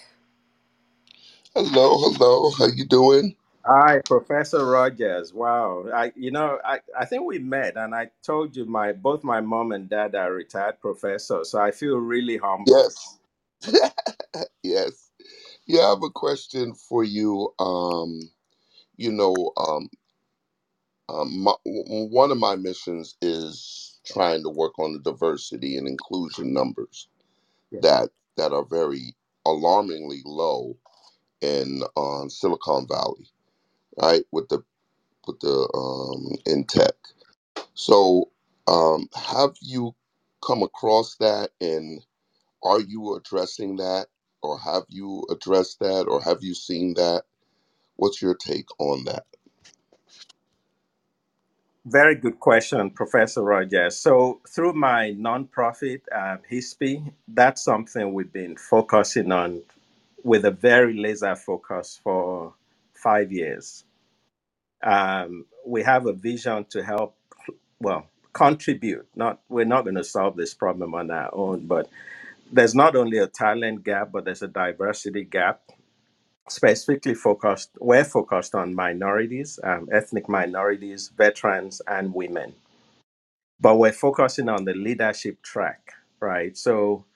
Hello, 1.55 1.99
hello. 2.01 2.51
How 2.59 2.66
you 2.66 2.87
doing? 2.87 3.37
Hi, 3.66 4.01
Professor 4.09 4.66
Rogers. 4.66 5.35
Wow. 5.35 5.87
I 5.95 6.12
you 6.16 6.33
know, 6.33 6.59
I, 6.64 6.81
I 6.99 7.07
think 7.07 7.24
we 7.26 7.39
met 7.39 7.76
and 7.76 7.95
I 7.95 8.11
told 8.24 8.57
you 8.57 8.66
my 8.66 8.93
both 8.93 9.24
my 9.24 9.41
mom 9.41 9.72
and 9.72 9.89
dad 9.89 10.14
are 10.16 10.33
retired 10.33 10.81
professors, 10.81 11.51
so 11.51 11.61
I 11.61 11.70
feel 11.72 11.97
really 11.99 12.39
humbled. 12.39 12.93
Yes. 12.93 13.18
yes. 14.64 15.11
Yeah, 15.66 15.83
I 15.83 15.91
have 15.91 16.03
a 16.05 16.11
question 16.11 16.74
for 16.74 17.05
you. 17.05 17.53
Um, 17.59 18.31
you 18.97 19.12
know, 19.12 19.53
um, 19.57 19.89
um 21.11 21.41
my, 21.45 21.55
w- 21.67 22.09
one 22.11 22.33
of 22.33 22.39
my 22.39 22.57
missions 22.57 23.17
is 23.23 24.01
trying 24.07 24.43
to 24.45 24.51
work 24.51 24.79
on 24.81 24.95
the 24.95 25.01
diversity 25.01 25.77
and 25.79 25.89
inclusion 25.89 26.55
numbers 26.55 27.09
Yeah. 27.73 27.81
that 27.83 28.11
that 28.37 28.53
are 28.53 28.65
very 28.65 29.17
alarmingly 29.47 30.23
low 30.25 30.77
in 31.41 31.83
um, 31.97 32.31
Silicon 32.31 32.87
Valley, 32.89 33.31
right? 34.03 34.25
With 34.33 34.49
the 34.49 34.63
with 35.27 35.41
the 35.41 35.71
um, 35.75 36.37
in 36.47 36.65
tech. 36.65 36.95
So, 37.75 38.31
um, 38.69 39.09
have 39.15 39.53
you 39.63 39.95
come 40.47 40.63
across 40.63 41.17
that, 41.19 41.51
and 41.61 42.05
are 42.65 42.81
you 42.81 43.17
addressing 43.17 43.77
that, 43.77 44.09
or 44.43 44.59
have 44.61 44.85
you 44.89 45.25
addressed 45.31 45.81
that, 45.81 46.07
or 46.09 46.23
have 46.23 46.39
you 46.43 46.55
seen 46.55 46.95
that? 46.95 47.25
What's 47.97 48.23
your 48.23 48.35
take 48.37 48.67
on 48.81 49.05
that? 49.07 49.27
Very 51.87 52.14
good 52.16 52.41
question, 52.41 52.91
Professor 52.91 53.43
Rogers. 53.43 53.97
So, 53.99 54.41
through 54.49 54.74
my 54.74 55.12
nonprofit, 55.18 56.03
uh, 56.14 56.39
HISPI, 56.51 57.12
that's 57.28 57.62
something 57.62 58.14
we've 58.14 58.33
been 58.33 58.57
focusing 58.57 59.33
on 59.33 59.62
with 60.24 60.45
a 60.47 60.53
very 60.53 60.95
laser 60.99 61.37
focus 61.37 62.01
for 62.03 62.55
five 62.95 63.33
years. 63.33 63.85
Um, 64.83 65.47
we 65.66 65.83
have 65.85 66.07
a 66.07 66.14
vision 66.14 66.66
to 66.70 66.83
help, 66.85 67.16
well, 67.81 68.07
contribute. 68.33 69.07
Not 69.16 69.41
we're 69.49 69.66
not 69.66 69.85
going 69.85 69.97
to 69.97 70.05
solve 70.05 70.37
this 70.37 70.55
problem 70.55 70.95
on 70.95 71.11
our 71.11 71.31
own, 71.35 71.66
but 71.66 71.89
there's 72.53 72.74
not 72.74 72.97
only 72.97 73.18
a 73.18 73.28
talent 73.28 73.85
gap, 73.85 74.12
but 74.12 74.24
there's 74.26 74.43
a 74.43 74.49
diversity 74.49 75.24
gap. 75.24 75.62
Specifically 76.51 77.14
focused, 77.14 77.70
we're 77.80 78.05
focused 78.05 78.55
on 78.57 78.74
minorities, 78.74 79.61
um, 79.64 79.88
ethnic 79.92 80.28
minorities, 80.28 81.11
veterans, 81.16 81.82
and 81.88 82.14
women 82.14 82.55
but 83.61 83.76
we're 83.76 83.92
focusing 83.92 84.48
on 84.48 84.64
the 84.64 84.74
leadership 84.74 85.42
track, 85.42 85.92
right? 86.20 86.57
So 86.57 87.07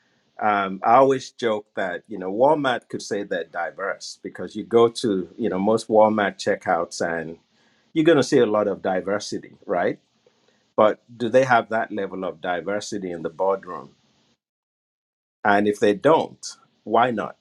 um, 0.41 0.81
I 0.85 0.97
always 0.97 1.31
joke 1.33 1.67
that 1.77 2.05
you 2.09 2.19
know 2.19 2.33
Walmart 2.33 2.89
could 2.89 3.03
say 3.03 3.23
they're 3.23 3.45
diverse 3.45 4.19
because 4.23 4.57
you 4.57 4.65
go 4.65 4.89
to 4.89 5.29
you 5.39 5.49
know 5.49 5.59
most 5.59 5.89
Walmart 5.89 6.37
checkouts 6.39 7.01
and 7.03 7.39
you're 7.95 8.05
going 8.05 8.19
to 8.19 8.25
see 8.25 8.39
a 8.39 8.47
lot 8.47 8.69
of 8.69 8.83
diversity, 8.83 9.57
right? 9.67 9.99
But 10.77 11.03
do 11.17 11.29
they 11.29 11.45
have 11.45 11.71
that 11.71 11.93
level 11.93 12.25
of 12.25 12.41
diversity 12.41 13.13
in 13.13 13.23
the 13.23 13.31
boardroom? 13.31 13.91
And 15.45 15.69
if 15.69 15.81
they 15.81 15.95
don't, 15.95 16.45
why 16.85 17.11
not? 17.13 17.37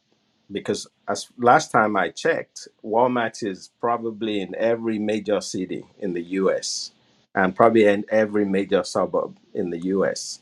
Because 0.53 0.87
as 1.09 1.29
last 1.37 1.71
time 1.71 1.97
I 1.97 2.11
checked, 2.11 2.69
Walmart 2.85 3.43
is 3.43 3.71
probably 3.81 4.41
in 4.41 4.55
every 4.57 4.99
major 4.99 5.41
city 5.41 5.85
in 5.99 6.13
the 6.13 6.23
US 6.39 6.93
and 7.35 7.55
probably 7.55 7.85
in 7.85 8.05
every 8.09 8.45
major 8.45 8.85
suburb 8.85 9.37
in 9.53 9.71
the 9.71 9.79
US. 9.87 10.39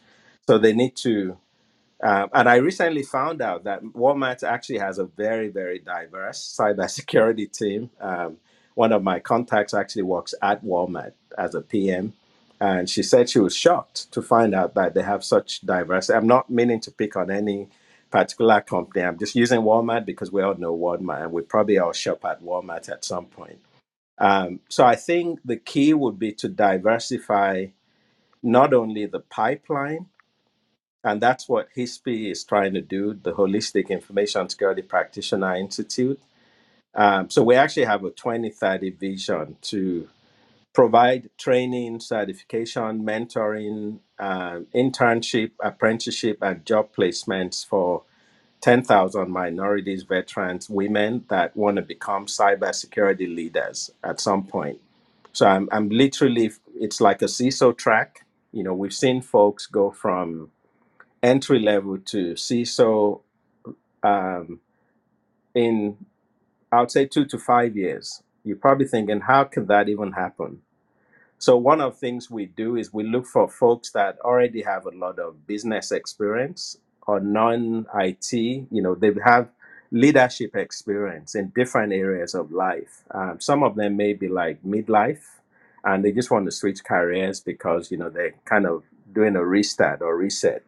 So 0.48 0.60
they 0.60 0.74
need 0.74 0.98
to 0.98 1.38
um, 2.04 2.30
and 2.34 2.50
I 2.50 2.56
recently 2.56 3.04
found 3.04 3.42
out 3.42 3.66
that 3.66 3.84
Walmart 3.84 4.44
actually 4.44 4.80
has 4.80 4.98
a 4.98 5.06
very, 5.06 5.50
very 5.50 5.80
diverse 5.80 6.56
cybersecurity 6.60 7.52
team. 7.58 7.92
Um, 8.00 8.38
one 8.76 8.92
of 8.92 9.04
my 9.04 9.20
contacts 9.20 9.74
actually 9.74 10.04
works 10.04 10.34
at 10.42 10.64
Walmart 10.66 11.14
as 11.38 11.56
a 11.56 11.62
PM, 11.62 12.14
and 12.60 12.90
she 12.90 13.04
said 13.04 13.30
she 13.30 13.40
was 13.40 13.56
shocked 13.56 14.12
to 14.14 14.22
find 14.22 14.56
out 14.56 14.74
that 14.76 14.96
they 14.96 15.04
have 15.04 15.24
such 15.24 15.62
diversity. 15.62 16.18
I'm 16.18 16.28
not 16.28 16.50
meaning 16.50 16.80
to 16.82 16.92
pick 16.92 17.16
on 17.16 17.30
any 17.30 17.70
particular 18.12 18.62
company. 18.62 19.06
I'm 19.06 19.18
just 19.18 19.36
using 19.36 19.62
Walmart 19.62 20.06
because 20.06 20.32
we 20.32 20.44
all 20.44 20.56
know 20.56 20.78
Walmart, 20.78 21.24
and 21.24 21.32
we 21.32 21.42
probably 21.44 21.80
all 21.80 21.94
shop 21.94 22.26
at 22.26 22.44
Walmart 22.44 22.90
at 22.90 23.06
some 23.06 23.26
point. 23.26 23.60
Um, 24.20 24.60
so 24.70 24.86
I 24.86 24.96
think 24.96 25.40
the 25.44 25.58
key 25.58 25.94
would 25.94 26.20
be 26.20 26.34
to 26.34 26.50
diversify 26.50 27.68
not 28.44 28.74
only 28.74 29.08
the 29.08 29.20
pipeline 29.22 30.08
and 31.04 31.22
that's 31.22 31.50
what 31.50 31.70
HISP 31.76 32.32
is 32.32 32.44
trying 32.44 32.74
to 32.76 32.82
do, 32.82 33.14
the 33.14 33.34
Holistic 33.34 33.90
Information 33.90 34.48
Security 34.50 34.84
Practitioner 34.84 35.56
Institute. 35.56 36.20
Um, 36.94 37.30
so 37.30 37.44
we 37.44 37.56
actually 37.56 37.86
have 37.86 38.04
a 38.04 38.12
2030 38.12 38.92
vision 38.92 39.58
to 39.64 40.08
provide 40.74 41.30
training, 41.38 42.00
certification, 42.00 43.04
mentoring, 43.04 44.00
um, 44.20 44.68
internship, 44.76 45.52
apprenticeship, 45.62 46.40
and 46.42 46.66
job 46.66 46.90
placements 46.98 47.66
for 47.66 48.04
10,000 48.62 49.30
minorities, 49.32 50.04
veterans, 50.04 50.70
women 50.70 51.26
that 51.30 51.56
want 51.58 51.78
to 51.78 51.82
become 51.82 52.28
cybersecurity 52.28 53.34
leaders 53.36 53.92
at 54.04 54.22
some 54.22 54.46
point. 54.46 54.80
So 55.34 55.48
I'm, 55.48 55.70
I'm 55.72 55.90
literally, 55.90 56.52
it's 56.76 57.02
like 57.02 57.22
a 57.22 57.26
CISO 57.26 57.78
track. 57.78 58.26
You 58.52 58.64
know, 58.64 58.74
we've 58.74 58.94
seen 58.94 59.22
folks 59.22 59.66
go 59.68 59.92
from 59.92 60.52
entry 61.24 61.60
level 61.60 61.98
to 62.00 62.34
CISO 62.34 63.22
um, 64.04 64.60
in, 65.56 65.98
I 66.72 66.82
would 66.82 66.92
say, 66.92 67.06
two 67.06 67.26
to 67.26 67.40
five 67.40 67.78
years. 67.78 68.24
You're 68.44 68.58
probably 68.58 68.88
thinking, 68.88 69.22
how 69.22 69.46
can 69.46 69.68
that 69.68 69.90
even 69.90 70.14
happen? 70.14 70.62
So, 71.38 71.58
one 71.58 71.82
of 71.82 71.94
the 71.94 72.00
things 72.00 72.30
we 72.30 72.48
do 72.48 72.76
is 72.76 72.94
we 72.94 73.04
look 73.04 73.26
for 73.26 73.50
folks 73.50 73.92
that 73.92 74.20
already 74.22 74.62
have 74.64 74.86
a 74.86 74.92
lot 74.92 75.20
of 75.20 75.48
business 75.48 75.92
experience 75.92 76.78
or 77.08 77.20
non 77.20 77.88
IT, 77.96 78.34
you 78.34 78.68
know, 78.82 78.96
they 78.96 79.12
have 79.24 79.50
leadership 79.92 80.56
experience 80.56 81.36
in 81.36 81.50
different 81.56 81.94
areas 81.94 82.36
of 82.36 82.52
life. 82.52 83.04
Um, 83.12 83.40
some 83.40 83.64
of 83.64 83.76
them 83.76 83.98
may 83.98 84.14
be 84.14 84.28
like 84.30 84.64
midlife 84.64 85.24
and 85.84 86.06
they 86.06 86.12
just 86.12 86.32
want 86.32 86.46
to 86.46 86.52
switch 86.52 86.84
careers 86.84 87.42
because, 87.42 87.92
you 87.92 87.98
know, 87.98 88.10
they're 88.10 88.36
kind 88.46 88.68
of 88.68 88.84
doing 89.12 89.36
a 89.36 89.46
restart 89.46 90.02
or 90.02 90.16
reset 90.16 90.64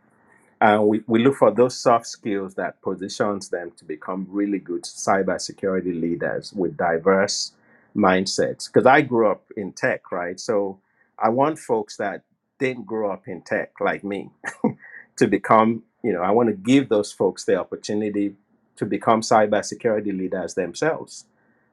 and 0.62 0.88
we, 0.88 1.04
we 1.08 1.24
look 1.24 1.36
for 1.36 1.52
those 1.52 1.78
soft 1.78 2.08
skills 2.08 2.56
that 2.56 2.82
positions 2.82 3.50
them 3.50 3.72
to 3.78 3.84
become 3.86 4.26
really 4.30 4.60
good 4.60 4.84
cybersecurity 4.84 6.00
leaders 6.00 6.54
with 6.54 6.78
diverse 6.78 7.52
mindsets. 7.96 8.68
Because 8.72 8.86
I 8.86 9.02
grew 9.02 9.30
up 9.30 9.46
in 9.58 9.74
tech, 9.74 10.12
right? 10.12 10.40
So 10.40 10.80
I 11.20 11.30
want 11.30 11.60
folks 11.60 11.98
that 11.98 12.24
didn't 12.60 12.86
grow 12.86 13.12
up 13.12 13.28
in 13.28 13.42
tech 13.42 13.74
like 13.82 14.04
me 14.04 14.32
to 15.18 15.28
become, 15.28 15.84
you 16.04 16.14
know, 16.14 16.22
I 16.22 16.32
want 16.32 16.50
to 16.50 16.56
give 16.56 16.90
those 16.90 17.12
folks 17.12 17.46
the 17.46 17.56
opportunity 17.58 18.36
to 18.78 18.86
become 18.86 19.22
cybersecurity 19.22 20.18
leaders 20.18 20.54
themselves. 20.56 21.26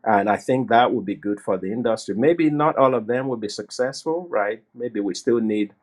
And 0.05 0.31
I 0.31 0.37
think 0.37 0.69
that 0.71 0.93
would 0.93 1.05
be 1.05 1.15
good 1.15 1.41
for 1.41 1.59
the 1.59 1.73
industry. 1.73 2.15
Maybe 2.15 2.51
not 2.51 2.77
all 2.77 2.95
of 2.95 3.07
them 3.07 3.29
will 3.29 3.37
be 3.37 3.49
successful, 3.49 4.27
right? 4.31 4.63
Maybe 4.75 5.01
we 5.01 5.15
still 5.15 5.41
need, 5.41 5.75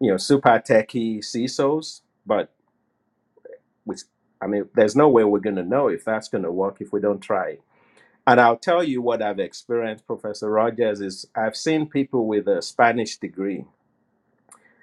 you 0.00 0.10
know, 0.10 0.16
super 0.18 0.50
techie 0.60 1.18
CISOs, 1.20 2.02
but 2.26 2.50
which 3.84 4.00
I 4.40 4.46
mean, 4.46 4.68
there's 4.74 4.96
no 4.96 5.08
way 5.08 5.24
we're 5.24 5.40
going 5.40 5.56
to 5.56 5.64
know 5.64 5.88
if 5.88 6.04
that's 6.04 6.28
going 6.28 6.44
to 6.44 6.52
work 6.52 6.78
if 6.80 6.92
we 6.92 7.00
don't 7.00 7.20
try. 7.20 7.58
And 8.28 8.42
I'll 8.42 8.58
tell 8.58 8.84
you 8.84 9.00
what 9.00 9.22
I've 9.22 9.38
experienced, 9.38 10.06
Professor 10.06 10.50
Rogers, 10.50 11.00
is 11.00 11.26
I've 11.34 11.56
seen 11.56 11.88
people 11.88 12.26
with 12.26 12.46
a 12.46 12.60
Spanish 12.60 13.16
degree, 13.16 13.64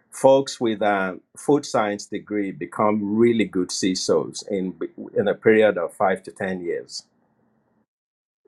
folks 0.10 0.60
with 0.60 0.82
a 0.82 1.20
food 1.38 1.64
science 1.64 2.08
degree 2.08 2.52
become 2.52 3.16
really 3.16 3.46
good 3.46 3.70
CISOs 3.70 4.48
in 4.50 4.74
in 5.16 5.28
a 5.28 5.36
period 5.36 5.78
of 5.78 5.94
five 5.94 6.24
to 6.24 6.32
ten 6.32 6.62
years. 6.62 7.04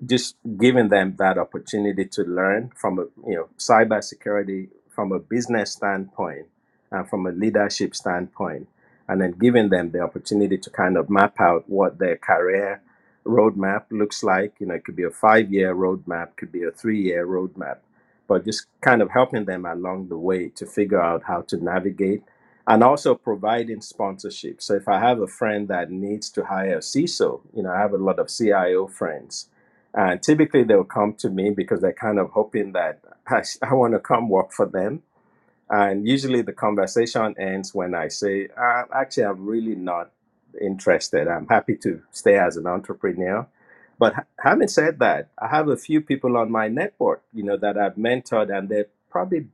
Just 0.04 0.36
giving 0.58 0.90
them 0.90 1.16
that 1.20 1.38
opportunity 1.38 2.06
to 2.06 2.24
learn 2.24 2.72
from 2.76 2.98
a 2.98 3.04
you 3.30 3.36
know 3.36 3.50
cybersecurity 3.60 4.70
from 4.90 5.12
a 5.12 5.20
business 5.20 5.74
standpoint 5.74 6.48
and 6.90 7.08
from 7.08 7.28
a 7.28 7.32
leadership 7.32 7.96
standpoint 7.96 8.68
and 9.08 9.22
then 9.22 9.34
giving 9.34 9.70
them 9.70 9.92
the 9.92 10.00
opportunity 10.02 10.58
to 10.58 10.72
kind 10.72 10.98
of 10.98 11.08
map 11.08 11.40
out 11.40 11.70
what 11.70 12.00
their 12.00 12.18
career 12.18 12.82
roadmap 13.28 13.86
looks 13.92 14.24
like 14.24 14.54
you 14.60 14.68
know 14.68 14.76
it 14.76 14.86
could 14.86 14.96
be 14.96 15.04
a 15.04 15.12
five 15.12 15.52
year 15.54 15.76
roadmap 15.76 16.36
could 16.38 16.52
be 16.52 16.64
a 16.64 16.72
three 16.72 17.02
year 17.02 17.28
roadmap 17.28 17.78
but 18.28 18.46
just 18.46 18.68
kind 18.82 19.02
of 19.02 19.12
helping 19.12 19.46
them 19.46 19.66
along 19.66 20.10
the 20.10 20.18
way 20.18 20.50
to 20.50 20.66
figure 20.66 21.02
out 21.02 21.24
how 21.24 21.42
to 21.42 21.58
navigate 21.58 22.24
and 22.68 22.84
also 22.84 23.16
providing 23.16 23.82
sponsorship 23.82 24.62
so 24.62 24.76
if 24.76 24.88
i 24.88 25.00
have 25.00 25.22
a 25.22 25.28
friend 25.28 25.68
that 25.68 25.92
needs 25.92 26.30
to 26.30 26.46
hire 26.46 26.78
a 26.78 26.82
ciso 26.82 27.42
you 27.54 27.64
know 27.64 27.72
i 27.72 27.80
have 27.80 27.94
a 27.94 27.98
lot 27.98 28.20
of 28.20 28.30
cio 28.30 28.88
friends 28.88 29.50
and 29.94 30.22
typically 30.22 30.64
they'll 30.64 30.84
come 30.84 31.14
to 31.16 31.30
me 31.30 31.50
because 31.50 31.82
they're 31.82 31.94
kind 31.94 32.20
of 32.20 32.30
hoping 32.32 32.74
that 32.74 33.00
I, 33.28 33.44
I 33.64 33.74
want 33.74 33.94
to 33.94 34.00
come 34.00 34.30
work 34.30 34.52
for 34.52 34.66
them. 34.66 35.04
And 35.70 36.08
usually 36.08 36.42
the 36.44 36.54
conversation 36.54 37.36
ends 37.40 37.76
when 37.76 37.96
I 37.96 38.08
say, 38.10 38.48
uh, 38.58 38.84
actually, 38.94 39.26
I'm 39.26 39.46
really 39.46 39.76
not 39.76 40.12
interested. 40.62 41.28
I'm 41.28 41.48
happy 41.48 41.76
to 41.78 42.02
stay 42.12 42.38
as 42.38 42.58
an 42.58 42.68
entrepreneur. 42.68 43.48
But 44.00 44.16
ha- 44.16 44.26
having 44.40 44.68
said 44.70 45.00
that, 45.00 45.30
I 45.38 45.48
have 45.48 45.70
a 45.70 45.78
few 45.78 46.02
people 46.02 46.38
on 46.38 46.52
my 46.52 46.68
network, 46.68 47.24
you 47.34 47.44
know, 47.44 47.58
that 47.58 47.78
I've 47.78 47.96
mentored 47.96 48.56
and 48.56 48.70
they're 48.70 48.88
probably, 49.10 49.48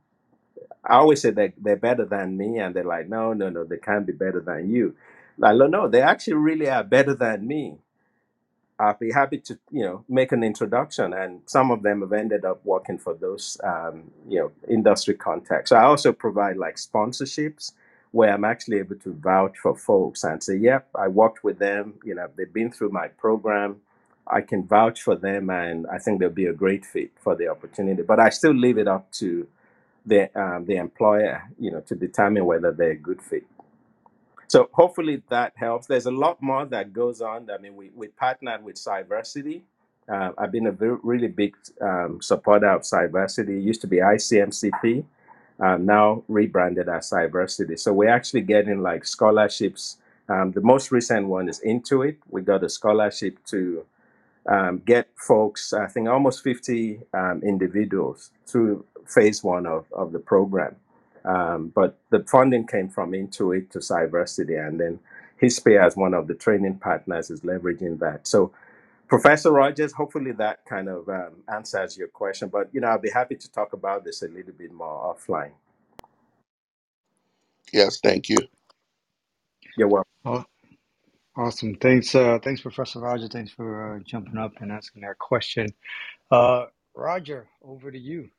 I 0.84 0.96
always 0.96 1.22
say 1.22 1.30
that 1.32 1.54
they're 1.58 1.76
better 1.76 2.04
than 2.06 2.36
me. 2.36 2.58
And 2.58 2.74
they're 2.76 2.84
like, 2.84 3.08
no, 3.08 3.32
no, 3.32 3.50
no, 3.50 3.64
they 3.64 3.78
can't 3.78 4.06
be 4.06 4.12
better 4.12 4.40
than 4.40 4.70
you. 4.70 4.96
Like, 5.38 5.56
no, 5.56 5.66
no, 5.66 5.88
they 5.88 6.02
actually 6.02 6.34
really 6.34 6.68
are 6.70 6.84
better 6.84 7.14
than 7.14 7.46
me 7.46 7.78
I'd 8.78 8.98
be 8.98 9.12
happy 9.12 9.38
to, 9.38 9.58
you 9.70 9.84
know, 9.84 10.04
make 10.08 10.32
an 10.32 10.44
introduction. 10.44 11.14
And 11.14 11.42
some 11.46 11.70
of 11.70 11.82
them 11.82 12.02
have 12.02 12.12
ended 12.12 12.44
up 12.44 12.60
working 12.64 12.98
for 12.98 13.14
those, 13.14 13.58
um, 13.64 14.12
you 14.28 14.38
know, 14.40 14.52
industry 14.68 15.14
contacts. 15.14 15.70
So 15.70 15.76
I 15.76 15.84
also 15.84 16.12
provide 16.12 16.58
like 16.58 16.76
sponsorships 16.76 17.72
where 18.14 18.32
I'm 18.32 18.44
actually 18.44 18.78
able 18.78 18.94
to 18.94 19.12
vouch 19.12 19.58
for 19.58 19.76
folks 19.76 20.22
and 20.22 20.40
say, 20.40 20.54
yep, 20.56 20.86
I 20.94 21.08
worked 21.08 21.42
with 21.42 21.58
them. 21.58 21.94
You 22.04 22.14
know, 22.14 22.28
they've 22.36 22.52
been 22.52 22.70
through 22.70 22.90
my 22.90 23.08
program. 23.08 23.80
I 24.24 24.40
can 24.40 24.64
vouch 24.64 25.02
for 25.02 25.16
them, 25.16 25.50
and 25.50 25.84
I 25.88 25.98
think 25.98 26.20
they'll 26.20 26.30
be 26.30 26.46
a 26.46 26.52
great 26.52 26.86
fit 26.86 27.10
for 27.18 27.34
the 27.34 27.48
opportunity. 27.48 28.02
But 28.02 28.20
I 28.20 28.28
still 28.28 28.54
leave 28.54 28.78
it 28.78 28.86
up 28.86 29.10
to 29.14 29.48
the 30.06 30.30
um, 30.40 30.64
the 30.64 30.76
employer, 30.76 31.42
you 31.58 31.72
know, 31.72 31.80
to 31.80 31.96
determine 31.96 32.44
whether 32.44 32.70
they're 32.70 32.92
a 32.92 32.96
good 32.96 33.20
fit. 33.20 33.44
So 34.46 34.68
hopefully 34.72 35.20
that 35.30 35.52
helps. 35.56 35.88
There's 35.88 36.06
a 36.06 36.12
lot 36.12 36.40
more 36.40 36.64
that 36.66 36.92
goes 36.92 37.20
on. 37.20 37.50
I 37.50 37.58
mean, 37.58 37.74
we, 37.74 37.90
we 37.96 38.06
partnered 38.08 38.62
with 38.62 38.76
Cyversity. 38.76 39.62
Uh, 40.08 40.30
I've 40.38 40.52
been 40.52 40.68
a 40.68 40.72
very, 40.72 40.98
really 41.02 41.28
big 41.28 41.56
um, 41.80 42.22
supporter 42.22 42.68
of 42.70 42.82
Cyversity. 42.82 43.58
It 43.58 43.62
used 43.62 43.80
to 43.80 43.88
be 43.88 43.96
ICMCP, 43.96 45.04
uh, 45.60 45.76
now 45.76 46.22
rebranded 46.28 46.88
as 46.88 47.10
Cyversity. 47.10 47.78
So 47.78 47.92
we're 47.92 48.08
actually 48.08 48.42
getting 48.42 48.82
like 48.82 49.04
scholarships. 49.04 49.98
Um, 50.28 50.52
the 50.52 50.60
most 50.60 50.90
recent 50.90 51.28
one 51.28 51.48
is 51.48 51.60
Intuit. 51.60 52.16
We 52.30 52.42
got 52.42 52.64
a 52.64 52.68
scholarship 52.68 53.38
to 53.46 53.84
um, 54.46 54.82
get 54.84 55.08
folks, 55.16 55.72
I 55.72 55.86
think 55.86 56.08
almost 56.08 56.42
50 56.42 57.00
um, 57.12 57.42
individuals 57.42 58.30
through 58.46 58.84
phase 59.06 59.42
one 59.42 59.66
of, 59.66 59.86
of 59.92 60.12
the 60.12 60.18
program. 60.18 60.76
Um, 61.24 61.72
but 61.74 61.98
the 62.10 62.24
funding 62.24 62.66
came 62.66 62.88
from 62.88 63.12
Intuit 63.12 63.70
to 63.70 63.78
Cyversity, 63.78 64.58
and 64.66 64.78
then 64.78 65.00
HISPI 65.42 65.82
as 65.82 65.96
one 65.96 66.12
of 66.12 66.26
the 66.26 66.34
training 66.34 66.76
partners 66.76 67.30
is 67.30 67.40
leveraging 67.40 67.98
that. 68.00 68.26
So, 68.26 68.52
Professor 69.08 69.52
Rogers, 69.52 69.92
hopefully 69.92 70.32
that 70.32 70.64
kind 70.66 70.88
of 70.88 71.08
um, 71.08 71.36
answers 71.52 71.98
your 71.98 72.08
question. 72.08 72.48
But 72.48 72.70
you 72.72 72.80
know, 72.80 72.88
I'll 72.88 72.98
be 73.00 73.10
happy 73.10 73.36
to 73.36 73.52
talk 73.52 73.72
about 73.74 74.04
this 74.04 74.22
a 74.22 74.28
little 74.28 74.54
bit 74.54 74.72
more 74.72 75.14
offline. 75.16 75.52
Yes, 77.72 78.00
thank 78.02 78.28
you. 78.30 78.38
You're 79.76 79.88
welcome. 79.88 80.04
Aw- 80.26 80.44
Awesome. 81.36 81.76
Thanks, 81.76 82.14
uh, 82.14 82.38
thanks, 82.42 82.62
Professor 82.62 83.00
Roger. 83.00 83.28
Thanks 83.28 83.52
for 83.52 83.96
uh, 83.96 84.00
jumping 84.06 84.38
up 84.38 84.52
and 84.60 84.72
asking 84.72 85.02
that 85.02 85.18
question. 85.18 85.68
Uh, 86.30 86.66
Roger, 86.94 87.48
over 87.64 87.90
to 87.92 87.98
you. 87.98 88.30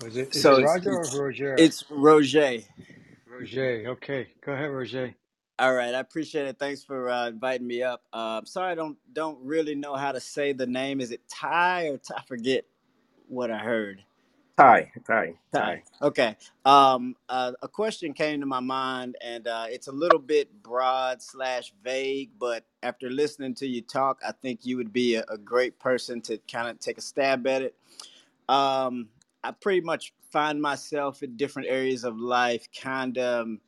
Was 0.00 0.16
it 0.16 0.30
is 0.34 0.48
So 0.48 0.56
it 0.56 0.58
it's 0.58 0.78
Roger 0.78 0.92
or 0.92 1.08
it's, 1.08 1.22
Roger? 1.22 1.56
it's 1.56 1.84
Roger. 1.90 2.60
Roger. 3.26 3.84
Okay, 3.90 4.28
go 4.44 4.52
ahead, 4.52 4.70
Roger. 4.70 5.14
All 5.58 5.74
right, 5.74 5.94
I 5.94 6.00
appreciate 6.00 6.48
it. 6.48 6.60
Thanks 6.60 6.84
for 6.84 7.10
uh, 7.10 7.28
inviting 7.30 7.66
me 7.66 7.82
up. 7.82 8.02
Uh, 8.12 8.40
I'm 8.40 8.46
sorry, 8.46 8.72
I 8.72 8.76
don't 8.76 8.98
don't 9.14 9.40
really 9.42 9.74
know 9.74 9.96
how 9.96 10.12
to 10.12 10.20
say 10.20 10.52
the 10.52 10.68
name. 10.68 11.00
Is 11.00 11.12
it 11.12 11.22
Ty 11.30 11.88
or 11.88 11.98
Ty? 11.98 12.16
I 12.18 12.22
forget 12.24 12.66
what 13.28 13.50
I 13.50 13.58
heard. 13.58 14.04
Ty, 14.58 14.92
Ty, 15.06 15.34
Ty. 15.54 15.82
Okay. 16.02 16.36
Um, 16.64 17.16
uh, 17.28 17.52
a 17.62 17.68
question 17.68 18.12
came 18.14 18.40
to 18.40 18.46
my 18.46 18.60
mind, 18.60 19.16
and 19.24 19.48
uh, 19.48 19.66
it's 19.68 19.88
a 19.88 19.92
little 19.92 20.20
bit 20.20 20.62
broad 20.62 21.22
slash 21.22 21.72
vague. 21.84 22.30
But 22.38 22.66
after 22.82 23.10
listening 23.10 23.54
to 23.56 23.66
you 23.66 23.82
talk, 23.82 24.20
I 24.26 24.32
think 24.32 24.66
you 24.66 24.76
would 24.78 24.92
be 24.92 25.16
a, 25.16 25.24
a 25.28 25.38
great 25.38 25.78
person 25.80 26.20
to 26.22 26.38
kind 26.50 26.68
of 26.68 26.78
take 26.80 26.98
a 26.98 27.02
stab 27.02 27.46
at 27.48 27.62
it. 27.62 27.76
Um, 28.48 29.08
I 29.44 29.52
pretty 29.52 29.82
much 29.82 30.14
find 30.32 30.60
myself 30.62 31.22
in 31.22 31.36
different 31.36 31.68
areas 31.68 32.04
of 32.04 32.18
life, 32.18 32.68
kind 32.80 33.18
of. 33.18 33.42
um, 33.46 33.60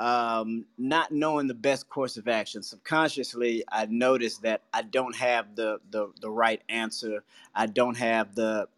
not 0.00 1.12
knowing 1.12 1.46
the 1.46 1.54
best 1.54 1.88
course 1.88 2.16
of 2.16 2.28
action. 2.28 2.62
Subconsciously, 2.62 3.64
I 3.70 3.86
noticed 3.86 4.42
that 4.42 4.62
I 4.72 4.82
don't 4.82 5.16
have 5.16 5.56
the, 5.56 5.78
the, 5.90 6.12
the 6.20 6.30
right 6.30 6.62
answer. 6.68 7.24
I 7.54 7.66
don't 7.66 7.96
have 7.96 8.34
the 8.34 8.68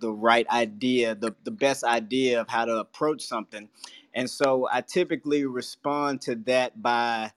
the 0.00 0.10
right 0.10 0.48
idea, 0.48 1.14
the, 1.14 1.34
the 1.44 1.50
best 1.50 1.84
idea 1.84 2.40
of 2.40 2.48
how 2.48 2.64
to 2.64 2.76
approach 2.78 3.22
something. 3.22 3.68
And 4.14 4.28
so 4.28 4.68
I 4.72 4.80
typically 4.80 5.44
respond 5.44 6.22
to 6.22 6.34
that 6.46 6.82
by 6.82 7.32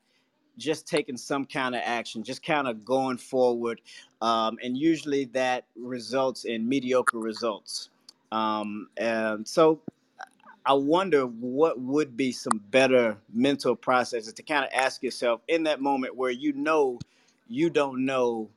just 0.57 0.87
taking 0.87 1.17
some 1.17 1.45
kind 1.45 1.75
of 1.75 1.81
action, 1.83 2.23
just 2.23 2.43
kind 2.43 2.67
of 2.67 2.85
going 2.85 3.17
forward. 3.17 3.81
Um, 4.21 4.57
and 4.63 4.77
usually 4.77 5.25
that 5.33 5.65
results 5.75 6.45
in 6.45 6.67
mediocre 6.67 7.19
results. 7.19 7.89
Um, 8.31 8.87
and 8.97 9.47
so 9.47 9.81
I 10.65 10.73
wonder 10.73 11.25
what 11.25 11.79
would 11.79 12.15
be 12.15 12.31
some 12.31 12.61
better 12.71 13.17
mental 13.33 13.75
processes 13.75 14.33
to 14.33 14.43
kind 14.43 14.63
of 14.63 14.71
ask 14.73 15.03
yourself 15.03 15.41
in 15.47 15.63
that 15.63 15.81
moment 15.81 16.15
where 16.15 16.31
you 16.31 16.53
know 16.53 16.99
you 17.47 17.69
don't 17.69 18.05
know 18.05 18.49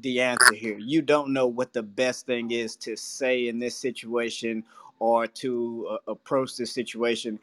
the 0.00 0.20
answer 0.20 0.54
here. 0.54 0.78
You 0.78 1.02
don't 1.02 1.32
know 1.32 1.46
what 1.46 1.72
the 1.72 1.82
best 1.82 2.26
thing 2.26 2.52
is 2.52 2.76
to 2.76 2.96
say 2.96 3.48
in 3.48 3.58
this 3.58 3.76
situation 3.76 4.64
or 5.00 5.26
to 5.26 5.88
uh, 5.90 6.12
approach 6.12 6.56
this 6.56 6.72
situation. 6.72 7.38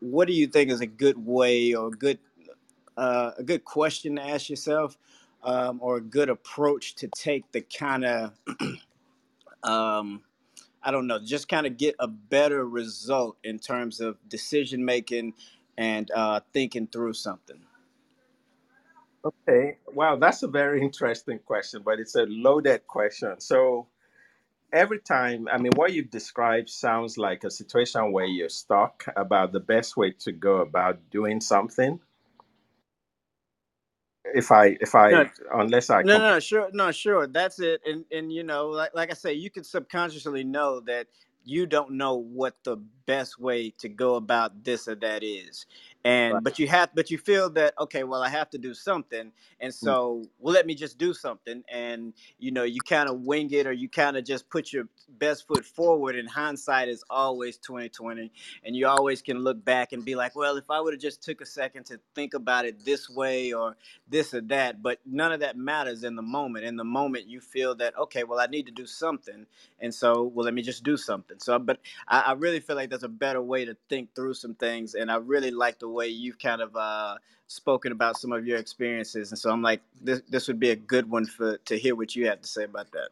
What 0.00 0.26
do 0.26 0.34
you 0.34 0.46
think 0.46 0.70
is 0.70 0.80
a 0.80 0.86
good 0.86 1.24
way 1.24 1.74
or 1.74 1.88
a 1.88 1.92
good 1.92 2.18
uh, 2.96 3.30
a 3.38 3.42
good 3.42 3.64
question 3.64 4.16
to 4.16 4.22
ask 4.22 4.50
yourself 4.50 4.98
um, 5.42 5.78
or 5.82 5.96
a 5.96 6.00
good 6.00 6.28
approach 6.28 6.96
to 6.96 7.08
take 7.08 7.50
the 7.52 7.60
kind 7.62 8.04
of 8.04 8.32
um, 9.62 10.22
I 10.82 10.90
don't 10.90 11.06
know, 11.06 11.18
just 11.18 11.48
kind 11.48 11.66
of 11.66 11.76
get 11.76 11.94
a 11.98 12.08
better 12.08 12.66
result 12.66 13.36
in 13.44 13.58
terms 13.58 14.00
of 14.00 14.16
decision 14.28 14.84
making 14.84 15.34
and 15.76 16.10
uh, 16.10 16.40
thinking 16.52 16.86
through 16.86 17.14
something. 17.14 17.60
Okay. 19.24 19.76
Wow, 19.92 20.16
that's 20.16 20.42
a 20.42 20.48
very 20.48 20.80
interesting 20.80 21.38
question, 21.40 21.82
but 21.84 22.00
it's 22.00 22.14
a 22.14 22.22
loaded 22.22 22.86
question. 22.86 23.38
So 23.40 23.86
every 24.72 25.00
time, 25.00 25.48
I 25.52 25.58
mean, 25.58 25.72
what 25.76 25.92
you've 25.92 26.10
described 26.10 26.70
sounds 26.70 27.18
like 27.18 27.44
a 27.44 27.50
situation 27.50 28.12
where 28.12 28.24
you're 28.24 28.48
stuck 28.48 29.04
about 29.16 29.52
the 29.52 29.60
best 29.60 29.96
way 29.96 30.12
to 30.20 30.32
go 30.32 30.56
about 30.58 30.98
doing 31.10 31.40
something. 31.40 32.00
If 34.34 34.50
I, 34.50 34.76
if 34.80 34.94
No, 34.94 35.22
I, 35.22 35.30
unless 35.54 35.90
I 35.90 36.02
no, 36.02 36.18
no, 36.18 36.40
sure, 36.40 36.68
no, 36.72 36.92
sure. 36.92 37.26
That's 37.26 37.60
it. 37.60 37.80
And 37.86 38.04
and 38.12 38.32
you 38.32 38.42
know, 38.42 38.68
like 38.68 38.94
like 38.94 39.10
I 39.10 39.14
say, 39.14 39.32
you 39.32 39.50
can 39.50 39.64
subconsciously 39.64 40.44
know 40.44 40.80
that 40.80 41.06
you 41.44 41.66
don't 41.66 41.92
know 41.92 42.16
what 42.16 42.56
the 42.64 42.76
best 43.06 43.38
way 43.40 43.70
to 43.78 43.88
go 43.88 44.16
about 44.16 44.62
this 44.64 44.88
or 44.88 44.94
that 44.96 45.22
is. 45.22 45.66
Right. 46.30 46.42
And 46.42 46.44
but 46.44 46.58
you 46.58 46.68
have 46.68 46.90
but 46.94 47.10
you 47.10 47.18
feel 47.18 47.50
that 47.50 47.74
okay, 47.80 48.04
well 48.04 48.22
I 48.22 48.30
have 48.30 48.50
to 48.50 48.58
do 48.58 48.74
something. 48.74 49.32
And 49.60 49.74
Mm, 49.84 49.98
so 49.98 50.30
well 50.38 50.54
let 50.54 50.66
me 50.66 50.74
just 50.74 50.98
do 50.98 51.14
something. 51.14 51.64
And 51.68 52.14
you 52.38 52.52
know, 52.52 52.64
you 52.64 52.82
kind 52.82 53.08
of 53.08 53.22
wing 53.22 53.50
it 53.52 53.66
or 53.66 53.72
you 53.72 53.88
kind 53.88 54.16
of 54.16 54.24
just 54.24 54.50
put 54.50 54.72
your 54.72 54.88
best 55.10 55.46
foot 55.48 55.64
forward 55.66 56.16
and 56.16 56.28
hindsight 56.30 56.88
is 56.88 57.04
always 57.10 57.58
2020 57.58 58.32
and 58.64 58.76
you 58.76 58.88
always 58.88 59.22
can 59.22 59.38
look 59.40 59.64
back 59.64 59.92
and 59.92 60.04
be 60.04 60.16
like 60.16 60.36
well 60.36 60.56
if 60.58 60.70
i 60.70 60.80
would 60.80 60.94
have 60.94 61.02
just 61.02 61.22
took 61.22 61.40
a 61.42 61.46
second 61.46 61.86
to 61.86 62.00
think 62.14 62.34
about 62.34 62.66
it 62.66 62.84
this 62.84 63.10
way 63.10 63.52
or 63.54 63.76
this 64.08 64.34
or 64.34 64.42
that. 64.42 64.82
But 64.82 65.00
none 65.06 65.32
of 65.32 65.40
that 65.40 65.56
matters 65.58 66.04
in 66.04 66.16
the 66.16 66.22
moment. 66.22 66.66
In 66.66 66.76
the 66.76 66.84
moment 66.84 67.28
you 67.28 67.40
feel 67.40 67.76
that 67.76 67.96
okay 67.98 68.24
well 68.24 68.40
i 68.40 68.46
need 68.46 68.66
to 68.66 68.72
do 68.72 68.86
something. 68.86 69.46
And 69.80 69.94
so 69.94 70.24
well 70.24 70.46
let 70.46 70.54
me 70.54 70.62
just 70.62 70.84
do 70.84 70.98
something. 70.98 71.38
So 71.40 71.58
but 71.60 71.80
i, 72.08 72.20
I 72.22 72.32
really 72.34 72.60
feel 72.60 72.76
like 72.76 72.90
there's 72.90 73.04
a 73.04 73.08
better 73.10 73.42
way 73.42 73.66
to 73.66 73.76
think 73.90 74.14
through 74.16 74.34
some 74.34 74.56
things. 74.56 74.94
And 74.96 75.12
i 75.12 75.16
really 75.16 75.52
like 75.52 75.80
the 75.80 75.89
way 75.90 76.08
you've 76.08 76.38
kind 76.38 76.62
of 76.62 76.74
uh, 76.76 77.16
spoken 77.48 77.92
about 77.92 78.16
some 78.16 78.32
of 78.32 78.46
your 78.46 78.58
experiences 78.58 79.32
and 79.32 79.38
so 79.38 79.50
i'm 79.50 79.62
like 79.62 79.82
this, 80.00 80.22
this 80.28 80.48
would 80.48 80.60
be 80.60 80.70
a 80.70 80.76
good 80.76 81.10
one 81.10 81.26
for 81.26 81.58
to 81.58 81.78
hear 81.78 81.96
what 81.96 82.16
you 82.16 82.26
have 82.26 82.40
to 82.40 82.48
say 82.48 82.64
about 82.64 82.90
that 82.92 83.10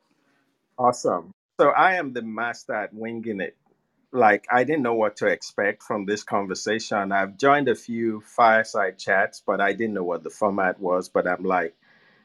Awesome. 0.78 1.32
So 1.60 1.70
I 1.70 1.94
am 1.94 2.12
the 2.12 2.22
master 2.22 2.74
at 2.74 2.94
winging 2.94 3.40
it. 3.40 3.56
Like 4.12 4.46
I 4.50 4.64
didn't 4.64 4.82
know 4.82 4.94
what 4.94 5.16
to 5.16 5.26
expect 5.26 5.82
from 5.82 6.06
this 6.06 6.22
conversation. 6.22 7.12
I've 7.12 7.36
joined 7.36 7.68
a 7.68 7.74
few 7.74 8.22
fireside 8.22 8.98
chats, 8.98 9.42
but 9.44 9.60
I 9.60 9.72
didn't 9.72 9.94
know 9.94 10.04
what 10.04 10.22
the 10.22 10.30
format 10.30 10.80
was. 10.80 11.08
But 11.08 11.26
I'm 11.26 11.44
like, 11.44 11.74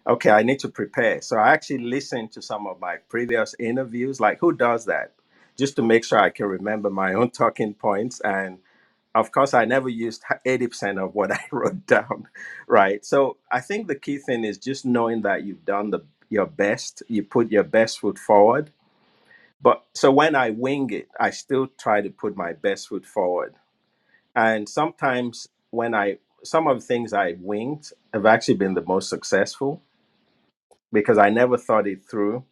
okay, 0.07 0.31
I 0.31 0.43
need 0.43 0.59
to 0.59 0.69
prepare. 0.69 1.21
So 1.21 1.37
I 1.37 1.53
actually 1.53 1.79
listened 1.79 2.31
to 2.33 2.41
some 2.43 2.67
of 2.67 2.79
my 2.79 2.97
previous 3.09 3.55
interviews. 3.59 4.19
Like, 4.21 4.39
who 4.39 4.53
does 4.53 4.85
that? 4.85 5.13
Just 5.57 5.77
to 5.77 5.83
make 5.83 6.05
sure 6.05 6.19
I 6.19 6.29
can 6.29 6.47
remember 6.47 6.89
my 6.89 7.13
own 7.13 7.31
talking 7.31 7.73
points. 7.73 8.21
And 8.21 8.59
of 9.15 9.31
course, 9.31 9.53
I 9.53 9.65
never 9.65 9.89
used 9.89 10.23
80% 10.45 11.03
of 11.03 11.15
what 11.15 11.31
I 11.33 11.41
wrote 11.51 11.85
down, 11.85 12.27
right? 12.67 13.05
So 13.05 13.37
I 13.51 13.61
think 13.61 13.87
the 13.87 13.95
key 13.95 14.17
thing 14.17 14.43
is 14.43 14.57
just 14.57 14.85
knowing 14.85 15.21
that 15.23 15.43
you've 15.43 15.65
done 15.65 15.91
the 15.91 16.01
your 16.29 16.47
best, 16.47 17.03
you 17.07 17.23
put 17.23 17.51
your 17.51 17.63
best 17.63 17.99
foot 17.99 18.17
forward. 18.17 18.71
But 19.61 19.83
so 19.93 20.11
when 20.11 20.35
I 20.35 20.49
wing 20.49 20.89
it, 20.91 21.09
I 21.19 21.29
still 21.29 21.67
try 21.79 22.01
to 22.01 22.09
put 22.09 22.35
my 22.35 22.53
best 22.53 22.89
foot 22.89 23.05
forward. 23.05 23.55
And 24.35 24.67
sometimes 24.67 25.47
when 25.71 25.93
I 25.93 26.17
some 26.43 26.67
of 26.67 26.79
the 26.81 26.85
things 26.85 27.13
I 27.13 27.35
winged 27.39 27.91
have 28.13 28.25
actually 28.25 28.55
been 28.55 28.73
the 28.73 28.83
most 28.85 29.09
successful 29.09 29.81
because 30.91 31.17
I 31.17 31.29
never 31.29 31.57
thought 31.57 31.87
it 31.87 32.05
through. 32.05 32.43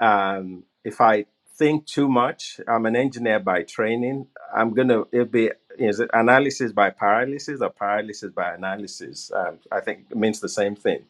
Um, 0.00 0.64
if 0.84 1.00
I 1.00 1.26
think 1.56 1.86
too 1.86 2.08
much, 2.08 2.60
I'm 2.68 2.86
an 2.86 2.96
engineer 2.96 3.40
by 3.40 3.62
training. 3.62 4.26
I'm 4.54 4.74
gonna 4.74 5.04
it'll 5.12 5.26
be 5.26 5.50
is 5.78 6.00
it 6.00 6.10
analysis 6.14 6.72
by 6.72 6.90
paralysis 6.90 7.60
or 7.60 7.70
paralysis 7.70 8.32
by 8.32 8.54
analysis? 8.54 9.30
Um, 9.34 9.58
I 9.72 9.80
think 9.80 10.06
it 10.10 10.16
means 10.16 10.40
the 10.40 10.48
same 10.48 10.76
thing. 10.76 11.04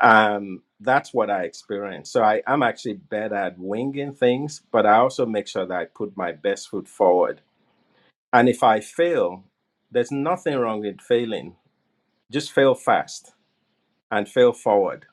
Um, 0.00 0.62
that's 0.80 1.14
what 1.14 1.30
I 1.30 1.44
experience. 1.44 2.10
So 2.10 2.22
I, 2.22 2.42
I'm 2.46 2.62
actually 2.62 2.94
better 2.94 3.36
at 3.36 3.58
winging 3.58 4.14
things, 4.14 4.62
but 4.72 4.86
I 4.86 4.96
also 4.96 5.26
make 5.26 5.48
sure 5.48 5.66
that 5.66 5.78
I 5.78 5.84
put 5.86 6.16
my 6.16 6.32
best 6.32 6.68
foot 6.70 6.88
forward. 6.88 7.40
And 8.32 8.48
if 8.48 8.62
I 8.62 8.80
fail, 8.80 9.44
there's 9.90 10.12
nothing 10.12 10.56
wrong 10.58 10.80
with 10.80 11.00
failing. 11.00 11.56
Just 12.30 12.52
fail 12.52 12.74
fast 12.74 13.32
and 14.10 14.28
fail 14.28 14.52
forward. 14.52 15.06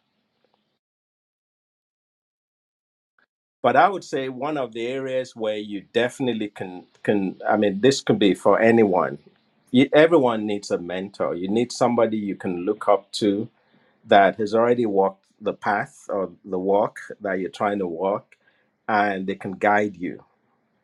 But 3.61 3.75
I 3.75 3.89
would 3.89 4.03
say 4.03 4.29
one 4.29 4.57
of 4.57 4.73
the 4.73 4.87
areas 4.87 5.35
where 5.35 5.57
you 5.57 5.85
definitely 5.93 6.49
can 6.49 6.87
can 7.03 7.37
I 7.47 7.57
mean 7.57 7.81
this 7.81 8.01
could 8.01 8.19
be 8.19 8.33
for 8.35 8.59
anyone. 8.59 9.19
You, 9.71 9.89
everyone 9.93 10.47
needs 10.47 10.71
a 10.71 10.79
mentor. 10.79 11.35
You 11.35 11.49
need 11.49 11.71
somebody 11.71 12.17
you 12.17 12.35
can 12.35 12.65
look 12.65 12.87
up 12.89 13.11
to 13.13 13.49
that 14.05 14.37
has 14.37 14.55
already 14.55 14.85
walked 14.85 15.25
the 15.41 15.53
path 15.53 16.05
or 16.09 16.31
the 16.45 16.59
walk 16.59 16.99
that 17.21 17.39
you're 17.39 17.49
trying 17.49 17.79
to 17.79 17.87
walk, 17.87 18.35
and 18.87 19.27
they 19.27 19.35
can 19.35 19.53
guide 19.53 19.97
you. 19.97 20.23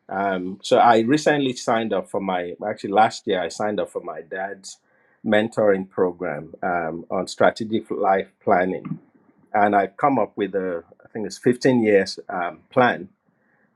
Um, 0.08 0.60
so 0.62 0.78
I 0.78 1.00
recently 1.00 1.54
signed 1.54 1.92
up 1.92 2.10
for 2.10 2.20
my 2.20 2.54
actually 2.66 2.92
last 2.92 3.26
year 3.26 3.42
I 3.42 3.48
signed 3.48 3.80
up 3.80 3.90
for 3.90 4.02
my 4.02 4.22
dad's 4.22 4.78
mentoring 5.26 5.88
program 5.90 6.54
um, 6.62 7.06
on 7.10 7.28
strategic 7.28 7.90
life 7.90 8.28
planning, 8.44 9.00
and 9.54 9.76
I've 9.76 9.96
come 9.96 10.18
up 10.18 10.32
with 10.36 10.54
a 10.54 10.84
I 11.08 11.12
think 11.12 11.26
it's 11.26 11.38
15 11.38 11.82
years 11.82 12.20
um, 12.28 12.60
plan 12.70 13.08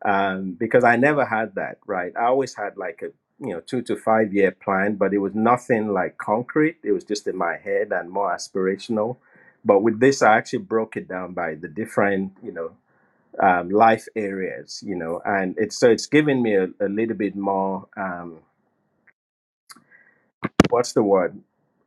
um, 0.04 0.52
because 0.54 0.84
I 0.84 0.96
never 0.96 1.24
had 1.24 1.54
that. 1.56 1.78
Right, 1.86 2.12
I 2.16 2.26
always 2.26 2.54
had 2.54 2.76
like 2.76 3.02
a 3.02 3.08
you 3.44 3.54
know 3.54 3.60
two 3.60 3.82
to 3.82 3.96
five 3.96 4.34
year 4.34 4.52
plan, 4.52 4.96
but 4.96 5.14
it 5.14 5.18
was 5.18 5.34
nothing 5.34 5.92
like 5.92 6.18
concrete. 6.18 6.78
It 6.84 6.92
was 6.92 7.04
just 7.04 7.26
in 7.28 7.36
my 7.36 7.56
head 7.58 7.92
and 7.92 8.10
more 8.10 8.34
aspirational. 8.34 9.18
But 9.64 9.82
with 9.82 10.00
this, 10.00 10.22
I 10.22 10.36
actually 10.38 10.60
broke 10.60 10.96
it 10.96 11.08
down 11.08 11.34
by 11.34 11.54
the 11.56 11.68
different 11.68 12.32
you 12.42 12.52
know 12.52 12.72
um, 13.40 13.70
life 13.70 14.06
areas, 14.16 14.82
you 14.86 14.96
know, 14.96 15.22
and 15.24 15.56
it's 15.58 15.78
so 15.78 15.90
it's 15.90 16.06
given 16.06 16.42
me 16.42 16.56
a, 16.56 16.68
a 16.80 16.88
little 16.88 17.16
bit 17.16 17.36
more. 17.36 17.88
Um, 17.96 18.40
what's 20.70 20.92
the 20.92 21.02
word? 21.02 21.38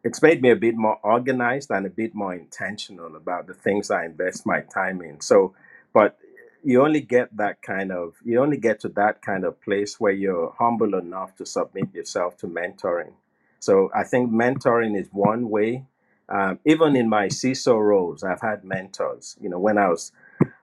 It's 0.06 0.22
made 0.22 0.44
me 0.44 0.52
a 0.52 0.56
bit 0.56 0.78
more 0.78 1.00
organized 1.04 1.72
and 1.72 1.88
a 1.88 1.90
bit 1.90 2.14
more 2.14 2.36
intentional 2.36 3.16
about 3.16 3.48
the 3.48 3.56
things 3.56 3.92
I 3.92 4.06
invest 4.06 4.46
my 4.46 4.62
time 4.62 5.02
in. 5.02 5.20
So, 5.20 5.56
but 5.94 6.20
you 6.64 6.84
only 6.84 7.02
get 7.02 7.36
that 7.38 7.64
kind 7.64 7.92
of, 7.92 8.14
you 8.24 8.40
only 8.40 8.58
get 8.58 8.80
to 8.82 8.90
that 8.90 9.24
kind 9.24 9.44
of 9.44 9.60
place 9.62 10.00
where 10.00 10.14
you're 10.14 10.54
humble 10.60 10.94
enough 10.94 11.36
to 11.38 11.46
submit 11.48 11.96
yourself 11.96 12.38
to 12.38 12.48
mentoring. 12.48 13.14
So 13.60 13.90
I 13.96 14.04
think 14.04 14.32
mentoring 14.32 14.96
is 14.96 15.10
one 15.12 15.50
way. 15.50 15.86
Um, 16.30 16.60
even 16.66 16.96
in 16.96 17.10
my 17.10 17.28
CISO 17.28 17.80
roles, 17.80 18.24
I've 18.24 18.42
had 18.42 18.64
mentors. 18.64 19.36
You 19.42 19.50
know, 19.50 19.60
when 19.60 19.80
I 19.80 19.90
was 19.90 20.12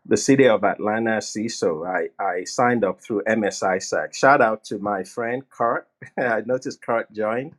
the 0.07 0.17
city 0.19 0.49
of 0.49 0.63
Atlanta 0.63 1.19
CISO, 1.19 1.85
I, 1.85 2.11
I 2.23 2.45
signed 2.45 2.85
up 2.85 3.01
through 3.01 3.25
MSISAC. 3.29 4.15
Shout 4.15 4.41
out 4.41 4.65
to 4.67 4.79
my 4.79 5.03
friend 5.03 5.43
Kurt. 5.51 5.89
I 6.17 6.43
noticed 6.47 6.81
Kurt 6.81 7.13
joined 7.13 7.55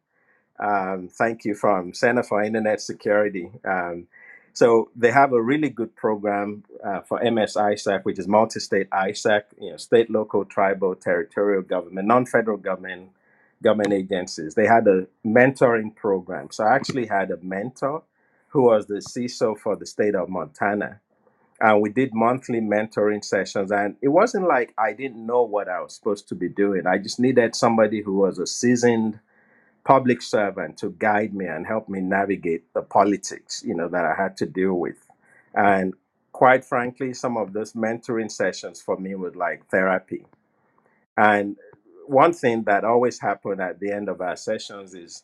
um, 0.60 1.10
thank 1.12 1.46
you 1.46 1.56
from 1.56 1.94
Center 1.94 2.24
for 2.24 2.44
Internet 2.44 2.82
Security. 2.82 3.52
Um, 3.66 4.08
so 4.54 4.92
they 4.96 5.12
have 5.12 5.34
a 5.34 5.42
really 5.42 5.70
good 5.70 5.96
program 5.96 6.64
uh, 6.84 7.02
for 7.02 7.20
MS 7.20 7.56
ISAC, 7.56 8.04
which 8.04 8.20
is 8.20 8.28
multi-state 8.28 8.90
ISAC, 8.92 9.44
you 9.60 9.72
know, 9.72 9.78
state, 9.78 10.12
local, 10.12 10.46
tribal, 10.46 10.94
territorial 10.96 11.64
government, 11.64 12.08
non-federal 12.08 12.58
government, 12.58 13.10
government 13.64 13.94
agencies. 13.94 14.54
They 14.54 14.68
had 14.68 14.88
a 14.88 15.08
mentoring 15.26 15.96
program. 15.96 16.50
So 16.52 16.66
I 16.66 16.76
actually 16.76 17.08
had 17.08 17.32
a 17.32 17.38
mentor 17.38 18.04
who 18.50 18.62
was 18.62 18.86
the 18.86 18.96
CISO 18.96 19.58
for 19.58 19.76
the 19.76 19.88
state 19.88 20.14
of 20.14 20.30
Montana. 20.30 21.00
And 21.60 21.82
we 21.82 21.90
did 21.90 22.14
monthly 22.14 22.62
mentoring 22.62 23.26
sessions. 23.26 23.72
And 23.72 23.96
it 24.04 24.10
wasn't 24.10 24.48
like 24.48 24.74
I 24.78 24.94
didn't 24.94 25.26
know 25.26 25.42
what 25.42 25.68
I 25.68 25.82
was 25.82 25.96
supposed 25.96 26.28
to 26.30 26.36
be 26.36 26.50
doing. 26.50 26.86
I 26.86 27.00
just 27.00 27.20
needed 27.20 27.56
somebody 27.56 28.02
who 28.02 28.14
was 28.18 28.38
a 28.38 28.46
seasoned 28.46 29.20
public 29.84 30.22
servant 30.22 30.78
to 30.80 30.92
guide 31.00 31.34
me 31.34 31.46
and 31.46 31.68
help 31.68 31.90
me 31.90 32.02
navigate 32.02 32.74
the 32.74 32.82
politics, 32.82 33.64
you 33.66 33.76
know, 33.76 33.90
that 33.90 34.06
I 34.06 34.16
had 34.16 34.38
to 34.38 34.46
deal 34.46 34.76
with. 34.76 34.98
And 35.56 35.94
quite 36.32 36.66
frankly, 36.66 37.14
some 37.14 37.38
of 37.38 37.54
those 37.54 37.74
mentoring 37.74 38.32
sessions 38.32 38.82
for 38.82 38.98
me 38.98 39.16
was 39.16 39.36
like 39.36 39.68
therapy. 39.70 40.26
And 41.18 41.58
one 42.08 42.34
thing 42.34 42.64
that 42.64 42.84
always 42.86 43.20
happened 43.20 43.62
at 43.62 43.80
the 43.80 43.92
end 43.92 44.10
of 44.10 44.22
our 44.22 44.36
sessions 44.36 44.94
is 44.94 45.24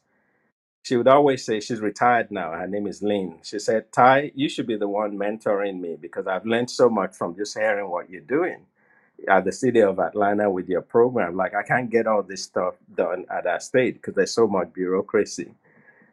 she 0.83 0.97
would 0.97 1.07
always 1.07 1.45
say, 1.45 1.59
she's 1.59 1.81
retired 1.81 2.31
now. 2.31 2.51
Her 2.51 2.67
name 2.67 2.87
is 2.87 3.03
Lynn. 3.03 3.39
She 3.43 3.59
said, 3.59 3.91
Ty, 3.91 4.31
you 4.35 4.49
should 4.49 4.67
be 4.67 4.77
the 4.77 4.87
one 4.89 5.17
mentoring 5.17 5.79
me 5.79 5.97
because 5.99 6.27
I've 6.27 6.45
learned 6.45 6.71
so 6.71 6.89
much 6.89 7.15
from 7.15 7.35
just 7.35 7.57
hearing 7.57 7.89
what 7.89 8.09
you're 8.09 8.21
doing 8.21 8.65
at 9.27 9.45
the 9.45 9.51
city 9.51 9.81
of 9.81 9.99
Atlanta 9.99 10.49
with 10.49 10.67
your 10.69 10.81
program. 10.81 11.35
Like 11.35 11.53
I 11.53 11.63
can't 11.63 11.89
get 11.89 12.07
all 12.07 12.23
this 12.23 12.43
stuff 12.43 12.75
done 12.95 13.25
at 13.29 13.43
that 13.45 13.63
state 13.63 13.95
because 13.95 14.15
there's 14.15 14.31
so 14.31 14.47
much 14.47 14.73
bureaucracy. 14.73 15.51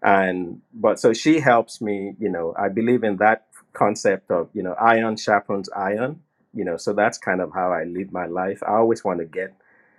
And 0.03 0.61
but 0.74 1.01
so 1.01 1.12
she 1.12 1.41
helps 1.41 1.81
me, 1.81 2.15
you 2.19 2.28
know, 2.28 2.55
I 2.59 2.69
believe 2.69 3.05
in 3.05 3.16
that 3.19 3.47
concept 3.73 4.31
of, 4.31 4.49
you 4.53 4.62
know, 4.62 4.74
iron 4.74 5.16
sharpens 5.16 5.69
iron, 5.70 6.20
you 6.55 6.65
know, 6.65 6.77
so 6.77 6.93
that's 6.93 7.19
kind 7.19 7.41
of 7.41 7.53
how 7.53 7.73
I 7.73 7.85
live 7.85 8.12
my 8.12 8.27
life. 8.27 8.62
I 8.62 8.74
always 8.74 9.05
want 9.05 9.20
to 9.20 9.27
get 9.27 9.55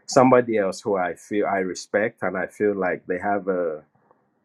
somebody 0.05 0.57
else 0.57 0.81
who 0.81 0.95
I 0.95 1.15
feel 1.15 1.45
I 1.45 1.59
respect 1.59 2.23
and 2.23 2.37
I 2.37 2.47
feel 2.47 2.75
like 2.75 3.05
they 3.07 3.19
have 3.19 3.47
a 3.47 3.83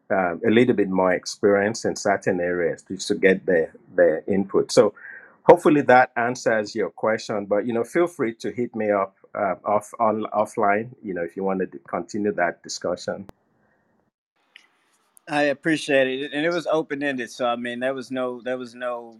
um, 0.09 0.41
a 0.45 0.49
little 0.49 0.75
bit 0.75 0.89
more 0.89 1.13
experience 1.13 1.85
in 1.85 1.95
certain 1.95 2.39
areas 2.39 2.83
just 2.87 3.07
to 3.07 3.15
get 3.15 3.45
their 3.45 3.73
their 3.95 4.23
input. 4.27 4.71
So 4.71 4.93
hopefully 5.43 5.81
that 5.81 6.11
answers 6.15 6.75
your 6.75 6.89
question. 6.89 7.45
But 7.45 7.65
you 7.65 7.73
know, 7.73 7.83
feel 7.83 8.07
free 8.07 8.33
to 8.35 8.51
hit 8.51 8.75
me 8.75 8.91
up 8.91 9.15
uh, 9.35 9.55
off 9.65 9.93
on 9.99 10.25
offline. 10.33 10.89
You 11.03 11.13
know, 11.13 11.23
if 11.23 11.37
you 11.37 11.43
want 11.43 11.59
to 11.59 11.79
continue 11.87 12.31
that 12.33 12.63
discussion. 12.63 13.27
I 15.27 15.43
appreciate 15.43 16.07
it, 16.07 16.33
and 16.33 16.45
it 16.45 16.51
was 16.51 16.67
open 16.67 17.01
ended. 17.01 17.31
So 17.31 17.45
I 17.45 17.55
mean, 17.55 17.79
there 17.79 17.93
was 17.93 18.11
no 18.11 18.41
there 18.41 18.57
was 18.57 18.75
no 18.75 19.17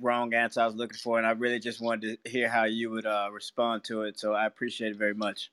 wrong 0.00 0.32
answer 0.34 0.60
I 0.60 0.66
was 0.66 0.74
looking 0.74 0.98
for, 0.98 1.18
and 1.18 1.26
I 1.26 1.32
really 1.32 1.58
just 1.58 1.80
wanted 1.80 2.18
to 2.24 2.30
hear 2.30 2.48
how 2.48 2.64
you 2.64 2.90
would 2.90 3.06
uh, 3.06 3.28
respond 3.32 3.84
to 3.84 4.02
it. 4.02 4.18
So 4.18 4.32
I 4.32 4.46
appreciate 4.46 4.92
it 4.92 4.98
very 4.98 5.14
much. 5.14 5.50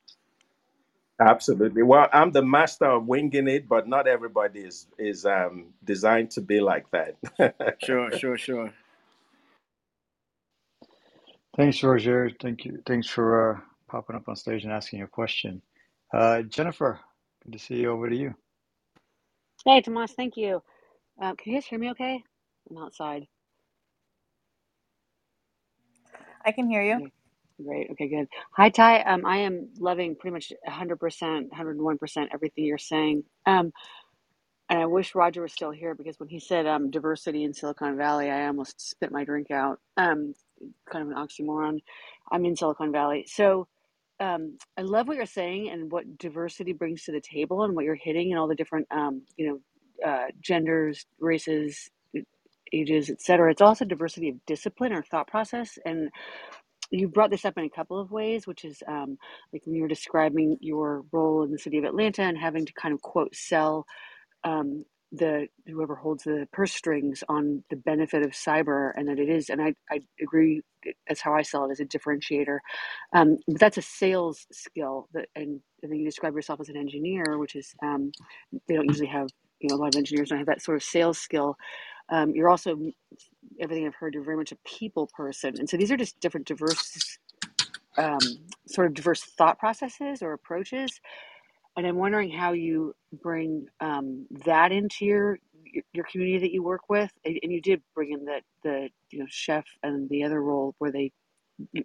Absolutely. 1.20 1.84
Well, 1.84 2.08
I'm 2.14 2.32
the 2.32 2.42
master 2.42 2.86
of 2.86 3.06
winging 3.06 3.48
it, 3.48 3.68
but 3.68 3.88
not 3.88 4.08
everybody 4.08 4.62
is 4.62 4.88
is 4.98 5.26
um, 5.26 5.68
designed 5.84 6.32
to 6.32 6.42
be 6.42 6.60
like 6.60 6.86
that. 6.92 7.16
Sure, 7.84 8.12
sure, 8.12 8.38
sure. 8.38 8.74
Thanks, 11.58 11.84
Roger. 11.84 12.32
Thank 12.42 12.66
you. 12.66 12.80
Thanks 12.88 13.08
for 13.10 13.58
uh, 13.58 13.62
popping 13.90 14.16
up 14.16 14.30
on 14.30 14.36
stage 14.38 14.64
and 14.64 14.74
asking 14.74 15.00
your 15.00 15.10
question. 15.10 15.62
Uh, 16.14 16.44
Jennifer, 16.44 17.00
good 17.44 17.54
to 17.54 17.60
see 17.60 17.76
you. 17.78 17.92
Over 17.92 18.10
to 18.10 18.16
you. 18.18 18.36
Hey, 19.66 19.82
Tomas, 19.82 20.14
thank 20.14 20.38
you. 20.38 20.64
Uh, 21.22 21.36
can 21.36 21.54
you 21.54 21.58
guys 21.60 21.66
hear 21.68 21.80
me 21.80 21.92
okay? 21.92 22.24
I'm 22.70 22.78
outside. 22.80 23.28
I 26.46 26.52
can 26.54 26.70
hear 26.70 26.84
you. 26.84 27.00
Okay, 27.00 27.12
great. 27.66 27.90
Okay, 27.92 28.10
good. 28.10 28.28
Hi, 28.58 28.70
Ty. 28.70 29.02
Um, 29.04 29.26
I 29.26 29.40
am 29.40 29.70
loving 29.80 30.16
pretty 30.16 30.34
much 30.34 30.54
100%, 30.68 31.50
101% 31.50 32.28
everything 32.34 32.66
you're 32.66 32.78
saying. 32.80 33.24
Um, 33.46 33.72
and 34.70 34.80
I 34.80 34.88
wish 34.88 35.16
Roger 35.16 35.44
was 35.44 35.54
still 35.54 35.72
here 35.72 35.96
because 35.96 36.20
when 36.20 36.30
he 36.30 36.40
said 36.40 36.68
um, 36.68 36.92
diversity 36.92 37.44
in 37.46 37.54
Silicon 37.54 37.98
Valley, 37.98 38.32
I 38.32 38.48
almost 38.48 38.82
spit 38.82 39.12
my 39.12 39.26
drink 39.26 39.52
out. 39.52 39.80
Um, 39.98 40.34
kind 40.92 41.04
of 41.06 41.16
an 41.16 41.18
oxymoron. 41.18 41.80
I'm 42.32 42.46
in 42.46 42.56
Silicon 42.56 42.92
Valley. 42.92 43.26
So 43.28 43.68
um, 44.20 44.58
I 44.78 44.82
love 44.82 45.08
what 45.08 45.18
you're 45.18 45.26
saying 45.26 45.70
and 45.70 45.92
what 45.92 46.18
diversity 46.18 46.74
brings 46.74 47.04
to 47.04 47.12
the 47.12 47.22
table 47.22 47.64
and 47.64 47.76
what 47.76 47.86
you're 47.86 47.96
hitting 47.96 48.32
and 48.32 48.40
all 48.40 48.48
the 48.48 48.56
different, 48.56 48.88
um, 48.92 49.24
you 49.38 49.48
know, 49.48 50.10
uh, 50.10 50.28
genders, 50.42 51.06
races, 51.20 51.90
ages, 52.74 53.10
et 53.10 53.22
cetera. 53.22 53.52
It's 53.52 53.62
also 53.62 53.86
diversity 53.86 54.30
of 54.30 54.46
discipline 54.46 54.94
or 54.94 55.04
thought 55.04 55.28
process. 55.28 55.78
And 55.86 56.10
you 56.92 57.08
brought 57.08 57.32
this 57.32 57.46
up 57.46 57.58
in 57.58 57.66
a 57.66 57.70
couple 57.70 58.00
of 58.00 58.12
ways, 58.12 58.48
which 58.48 58.66
is 58.66 58.84
um, 58.88 59.18
like 59.54 59.66
when 59.66 59.76
you 59.76 59.82
were 59.82 59.88
describing 59.88 60.58
your 60.62 61.04
role 61.12 61.44
in 61.44 61.52
the 61.52 61.60
city 61.60 61.78
of 61.78 61.84
Atlanta 61.86 62.22
and 62.24 62.38
having 62.38 62.66
to 62.66 62.74
kind 62.74 62.94
of 62.94 63.02
quote 63.02 63.36
sell 63.36 63.86
um, 64.44 64.86
the 65.12 65.48
whoever 65.68 65.96
holds 65.96 66.24
the 66.24 66.48
purse 66.54 66.74
strings 66.74 67.24
on 67.28 67.64
the 67.70 67.76
benefit 67.76 68.24
of 68.24 68.32
cyber 68.32 68.92
and 68.96 69.08
that 69.10 69.20
it 69.20 69.30
is 69.30 69.50
and 69.50 69.62
I, 69.62 69.74
I 69.92 70.00
agree 70.22 70.62
that's 71.08 71.22
how 71.22 71.36
I 71.36 71.42
sell 71.42 71.66
it 71.66 71.72
as 71.72 71.80
a 71.80 71.86
differentiator. 71.86 72.60
Um, 73.14 73.38
but 73.48 73.60
that's 73.60 73.78
a 73.78 73.82
sales 73.82 74.48
skill 74.52 75.08
that 75.14 75.28
and, 75.36 75.62
and 75.84 75.92
then 75.92 76.00
you 76.00 76.06
describe 76.06 76.36
yourself 76.36 76.62
as 76.62 76.70
an 76.70 76.78
engineer 76.78 77.38
which 77.38 77.56
is 77.56 77.74
um, 77.84 78.12
they 78.68 78.76
don't 78.76 78.88
usually 78.88 79.08
have 79.08 79.28
you 79.60 79.70
know 79.70 79.76
a 79.76 79.80
lot 79.80 79.94
of 79.94 79.98
engineers 79.98 80.30
don't 80.30 80.40
have 80.40 80.48
that 80.48 80.62
sort 80.62 80.78
of 80.78 80.84
sales 80.84 81.18
skill. 81.18 81.56
Um, 82.10 82.32
you're 82.32 82.50
also 82.50 82.78
everything 83.60 83.86
I've 83.86 83.96
heard 83.96 84.14
you're 84.14 84.24
very 84.24 84.38
much 84.38 84.52
a 84.54 84.58
people 84.66 85.10
person 85.16 85.56
and 85.60 85.70
so 85.70 85.78
these 85.78 85.92
are 85.92 85.98
just 85.98 86.20
different 86.22 86.48
diverse 86.48 87.18
um, 87.98 88.20
sort 88.68 88.88
of 88.88 88.94
diverse 88.94 89.24
thought 89.24 89.60
processes 89.60 90.22
or 90.22 90.34
approaches 90.34 91.02
and 91.78 91.88
I'm 91.88 91.98
wondering 91.98 92.32
how 92.32 92.54
you 92.54 92.96
bring 93.24 93.68
um, 93.82 94.28
that 94.46 94.72
into 94.72 95.06
your 95.06 95.40
your 95.94 96.06
community 96.06 96.40
that 96.40 96.52
you 96.54 96.64
work 96.64 96.90
with, 96.90 97.12
and, 97.26 97.40
and 97.44 97.52
you 97.52 97.62
did 97.62 97.82
bring 97.96 98.12
in 98.14 98.26
the 98.26 98.42
the 98.64 98.90
you 99.12 99.20
know 99.20 99.28
chef 99.30 99.66
and 99.84 100.10
the 100.10 100.24
other 100.26 100.42
role 100.42 100.76
where 100.80 100.92
they 100.92 101.12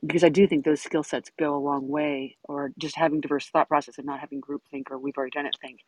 because 0.06 0.24
I 0.24 0.30
do 0.30 0.46
think 0.46 0.64
those 0.64 0.82
skill 0.82 1.02
sets 1.02 1.30
go 1.38 1.56
a 1.56 1.58
long 1.60 1.88
way, 1.88 2.36
or 2.44 2.72
just 2.78 2.96
having 2.96 3.20
diverse 3.20 3.48
thought 3.48 3.68
process 3.68 3.98
and 3.98 4.06
not 4.06 4.20
having 4.20 4.40
groupthink 4.40 4.84
or 4.90 4.98
we've 4.98 5.16
already 5.16 5.32
done 5.32 5.46
it 5.46 5.56
think. 5.62 5.80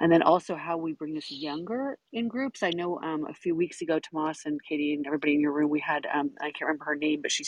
And 0.00 0.12
then 0.12 0.22
also 0.22 0.56
how 0.56 0.78
we 0.78 0.92
bring 0.94 1.14
this 1.14 1.30
younger 1.30 1.98
in 2.12 2.28
groups. 2.28 2.62
I 2.62 2.70
know 2.70 3.00
um, 3.02 3.26
a 3.28 3.34
few 3.34 3.54
weeks 3.56 3.82
ago, 3.82 3.98
Tomas 4.00 4.42
and 4.46 4.60
Katie 4.62 4.94
and 4.94 5.06
everybody 5.06 5.34
in 5.34 5.40
your 5.40 5.52
room, 5.52 5.70
we 5.70 5.80
had, 5.80 6.06
um, 6.14 6.32
I 6.40 6.46
can't 6.46 6.62
remember 6.62 6.86
her 6.86 6.96
name, 6.96 7.22
but 7.22 7.32
she 7.32 7.44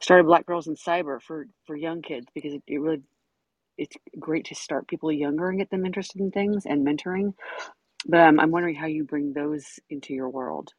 started 0.00 0.24
Black 0.26 0.46
Girls 0.46 0.66
in 0.68 0.76
Cyber 0.76 1.22
for, 1.22 1.48
for 1.66 1.76
young 1.76 2.02
kids 2.02 2.26
because 2.34 2.54
it, 2.54 2.62
it 2.66 2.78
really, 2.78 3.02
it's 3.78 3.96
great 4.18 4.46
to 4.46 4.54
start 4.54 4.88
people 4.88 5.12
younger 5.12 5.48
and 5.48 5.58
get 5.58 5.70
them 5.70 5.86
interested 5.86 6.20
in 6.20 6.30
things 6.30 6.64
and 6.66 6.86
mentoring. 6.86 7.34
But 8.06 8.20
um, 8.20 8.40
I'm 8.40 8.50
wondering 8.50 8.74
how 8.76 8.86
you 8.86 9.04
bring 9.04 9.32
those 9.32 9.80
into 9.90 10.14
your 10.14 10.28
world. 10.28 10.72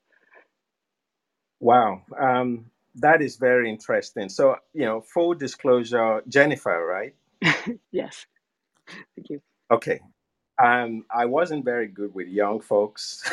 Wow, 1.59 2.01
um, 2.19 2.65
that 2.95 3.21
is 3.21 3.37
very 3.37 3.69
interesting. 3.69 4.29
So, 4.29 4.57
you 4.73 4.85
know, 4.85 5.01
full 5.01 5.33
disclosure, 5.33 6.21
Jennifer, 6.27 6.85
right? 6.85 7.15
yes, 7.91 8.25
thank 9.15 9.29
you. 9.29 9.41
Okay. 9.71 9.99
Um, 10.63 11.05
I 11.11 11.25
wasn't 11.25 11.65
very 11.65 11.87
good 11.87 12.13
with 12.15 12.27
young 12.27 12.61
folks. 12.61 13.29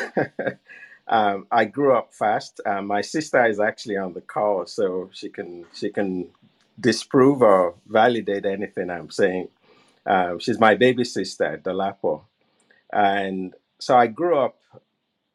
um, 1.07 1.47
I 1.51 1.65
grew 1.65 1.95
up 1.95 2.13
fast. 2.13 2.61
Um, 2.65 2.87
my 2.87 3.01
sister 3.01 3.45
is 3.47 3.59
actually 3.59 3.97
on 3.97 4.13
the 4.13 4.21
call, 4.21 4.65
so 4.67 5.09
she 5.13 5.29
can 5.29 5.65
she 5.73 5.89
can 5.89 6.29
disprove 6.79 7.41
or 7.41 7.75
validate 7.87 8.45
anything 8.45 8.89
I'm 8.91 9.11
saying. 9.11 9.49
Um, 10.05 10.39
she's 10.39 10.59
my 10.59 10.75
baby 10.75 11.05
sister, 11.05 11.61
Dolapo, 11.63 12.23
and 12.93 13.53
so 13.79 13.97
I 13.97 14.07
grew 14.07 14.37
up 14.39 14.57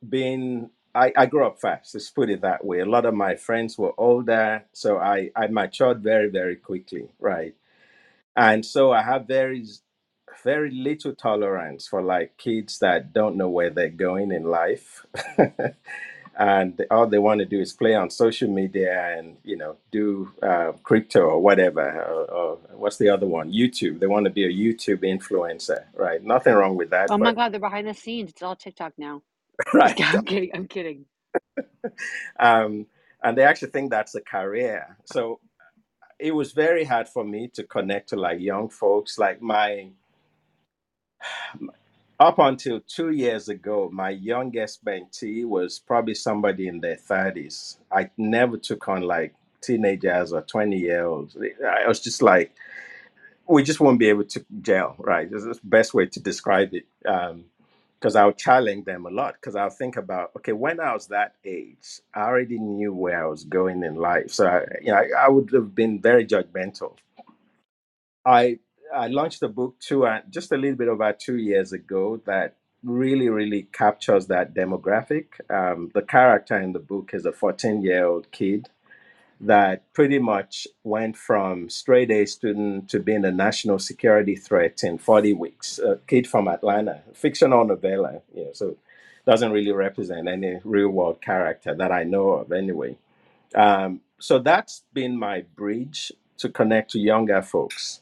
being. 0.08 0.70
I, 0.94 1.12
I 1.16 1.26
grew 1.26 1.46
up 1.46 1.60
fast. 1.60 1.94
Let's 1.94 2.10
put 2.10 2.30
it 2.30 2.42
that 2.42 2.64
way. 2.64 2.80
A 2.80 2.86
lot 2.86 3.06
of 3.06 3.14
my 3.14 3.36
friends 3.36 3.78
were 3.78 3.94
older, 3.98 4.64
so 4.72 4.98
I 4.98 5.30
I 5.36 5.48
matured 5.48 6.02
very 6.02 6.30
very 6.30 6.56
quickly, 6.56 7.10
right? 7.20 7.54
And 8.36 8.66
so 8.66 8.92
I 8.92 9.02
have 9.02 9.26
very 9.28 9.66
very 10.44 10.70
little 10.72 11.14
tolerance 11.14 11.88
for 11.88 12.02
like 12.02 12.36
kids 12.38 12.78
that 12.80 13.12
don't 13.12 13.36
know 13.36 13.50
where 13.50 13.70
they're 13.70 13.88
going 13.90 14.32
in 14.32 14.44
life 14.44 15.06
and 16.38 16.84
all 16.90 17.06
they 17.06 17.18
want 17.18 17.40
to 17.40 17.44
do 17.46 17.60
is 17.60 17.72
play 17.72 17.94
on 17.94 18.10
social 18.10 18.48
media 18.48 19.16
and 19.18 19.36
you 19.44 19.56
know 19.56 19.76
do 19.90 20.32
uh, 20.42 20.72
crypto 20.82 21.20
or 21.22 21.40
whatever 21.40 21.82
or, 22.02 22.30
or 22.30 22.58
what's 22.72 22.98
the 22.98 23.08
other 23.08 23.26
one 23.26 23.52
youtube 23.52 24.00
they 24.00 24.06
want 24.06 24.24
to 24.24 24.30
be 24.30 24.44
a 24.44 24.48
youtube 24.52 25.02
influencer 25.02 25.84
right 25.94 26.24
nothing 26.24 26.54
wrong 26.54 26.76
with 26.76 26.90
that 26.90 27.10
Oh 27.10 27.18
my 27.18 27.32
but 27.32 27.36
God, 27.36 27.52
they're 27.52 27.60
behind 27.60 27.88
the 27.88 27.94
scenes. 27.94 28.30
It's 28.30 28.42
all 28.42 28.56
TikTok 28.56 28.94
now. 28.98 29.22
Right. 29.74 30.00
I'm 30.14 30.24
kidding. 30.24 30.50
I'm 30.54 30.68
kidding. 30.68 31.06
um, 32.40 32.86
and 33.22 33.36
they 33.38 33.42
actually 33.44 33.70
think 33.70 33.90
that's 33.90 34.14
a 34.14 34.20
career 34.20 34.96
so 35.04 35.40
it 36.18 36.34
was 36.34 36.52
very 36.52 36.84
hard 36.84 37.08
for 37.08 37.24
me 37.24 37.48
to 37.48 37.64
connect 37.64 38.10
to 38.10 38.16
like 38.16 38.40
young 38.40 38.68
folks 38.68 39.18
like 39.18 39.42
my 39.42 39.88
Up 42.20 42.38
until 42.38 42.80
two 42.80 43.10
years 43.12 43.48
ago, 43.48 43.90
my 43.92 44.10
youngest 44.10 44.84
mentee 44.84 45.46
was 45.46 45.80
probably 45.80 46.14
somebody 46.14 46.68
in 46.68 46.80
their 46.80 46.96
30s. 46.96 47.78
I 47.90 48.10
never 48.18 48.58
took 48.58 48.88
on 48.88 49.02
like 49.02 49.34
teenagers 49.62 50.32
or 50.34 50.42
20 50.42 50.78
year 50.78 51.06
olds. 51.06 51.36
I 51.66 51.88
was 51.88 52.00
just 52.00 52.22
like, 52.22 52.52
we 53.48 53.64
just 53.64 53.80
won't 53.80 53.98
be 53.98 54.10
able 54.10 54.24
to 54.24 54.46
gel, 54.62 54.96
right? 54.98 55.30
This 55.30 55.44
is 55.44 55.60
the 55.60 55.66
best 55.66 55.94
way 55.94 56.06
to 56.06 56.20
describe 56.20 56.74
it. 56.74 56.86
Um, 57.06 57.46
because 58.00 58.16
I'll 58.16 58.32
challenge 58.32 58.86
them 58.86 59.06
a 59.06 59.10
lot. 59.10 59.34
Because 59.34 59.56
I'll 59.56 59.70
think 59.70 59.96
about, 59.96 60.32
okay, 60.36 60.52
when 60.52 60.80
I 60.80 60.94
was 60.94 61.08
that 61.08 61.34
age, 61.44 62.00
I 62.14 62.22
already 62.22 62.58
knew 62.58 62.94
where 62.94 63.24
I 63.24 63.28
was 63.28 63.44
going 63.44 63.84
in 63.84 63.96
life. 63.96 64.32
So, 64.32 64.46
I, 64.46 64.64
you 64.82 64.92
know, 64.92 64.98
I, 64.98 65.26
I 65.26 65.28
would 65.28 65.50
have 65.52 65.74
been 65.74 66.00
very 66.00 66.26
judgmental 66.26 66.94
I 68.24 68.58
I 68.94 69.06
launched 69.08 69.42
a 69.42 69.48
book 69.48 69.76
two 69.80 70.06
uh, 70.06 70.20
just 70.30 70.52
a 70.52 70.56
little 70.56 70.76
bit 70.76 70.88
over 70.88 71.12
two 71.12 71.36
years 71.36 71.72
ago 71.72 72.20
that 72.26 72.56
really 72.82 73.28
really 73.28 73.68
captures 73.72 74.26
that 74.26 74.54
demographic. 74.54 75.26
Um, 75.50 75.90
the 75.94 76.02
character 76.02 76.58
in 76.58 76.72
the 76.72 76.78
book 76.78 77.10
is 77.12 77.26
a 77.26 77.32
14 77.32 77.82
year 77.82 78.06
old 78.06 78.30
kid 78.32 78.68
that 79.40 79.90
pretty 79.94 80.18
much 80.18 80.66
went 80.84 81.16
from 81.16 81.70
straight 81.70 82.10
A 82.10 82.26
student 82.26 82.90
to 82.90 83.00
being 83.00 83.24
a 83.24 83.30
national 83.30 83.78
security 83.78 84.36
threat 84.36 84.82
in 84.82 84.98
40 84.98 85.32
weeks. 85.32 85.78
A 85.78 85.96
kid 86.06 86.26
from 86.26 86.46
Atlanta, 86.46 87.02
fictional 87.14 87.64
novella, 87.64 88.20
know, 88.34 88.50
so 88.52 88.76
doesn't 89.26 89.52
really 89.52 89.72
represent 89.72 90.28
any 90.28 90.58
real 90.64 90.90
world 90.90 91.20
character 91.22 91.74
that 91.74 91.90
I 91.92 92.04
know 92.04 92.30
of 92.30 92.52
anyway. 92.52 92.96
Um, 93.54 94.00
so 94.18 94.38
that's 94.38 94.84
been 94.92 95.18
my 95.18 95.42
bridge 95.56 96.12
to 96.38 96.48
connect 96.48 96.90
to 96.92 96.98
younger 96.98 97.42
folks. 97.42 98.00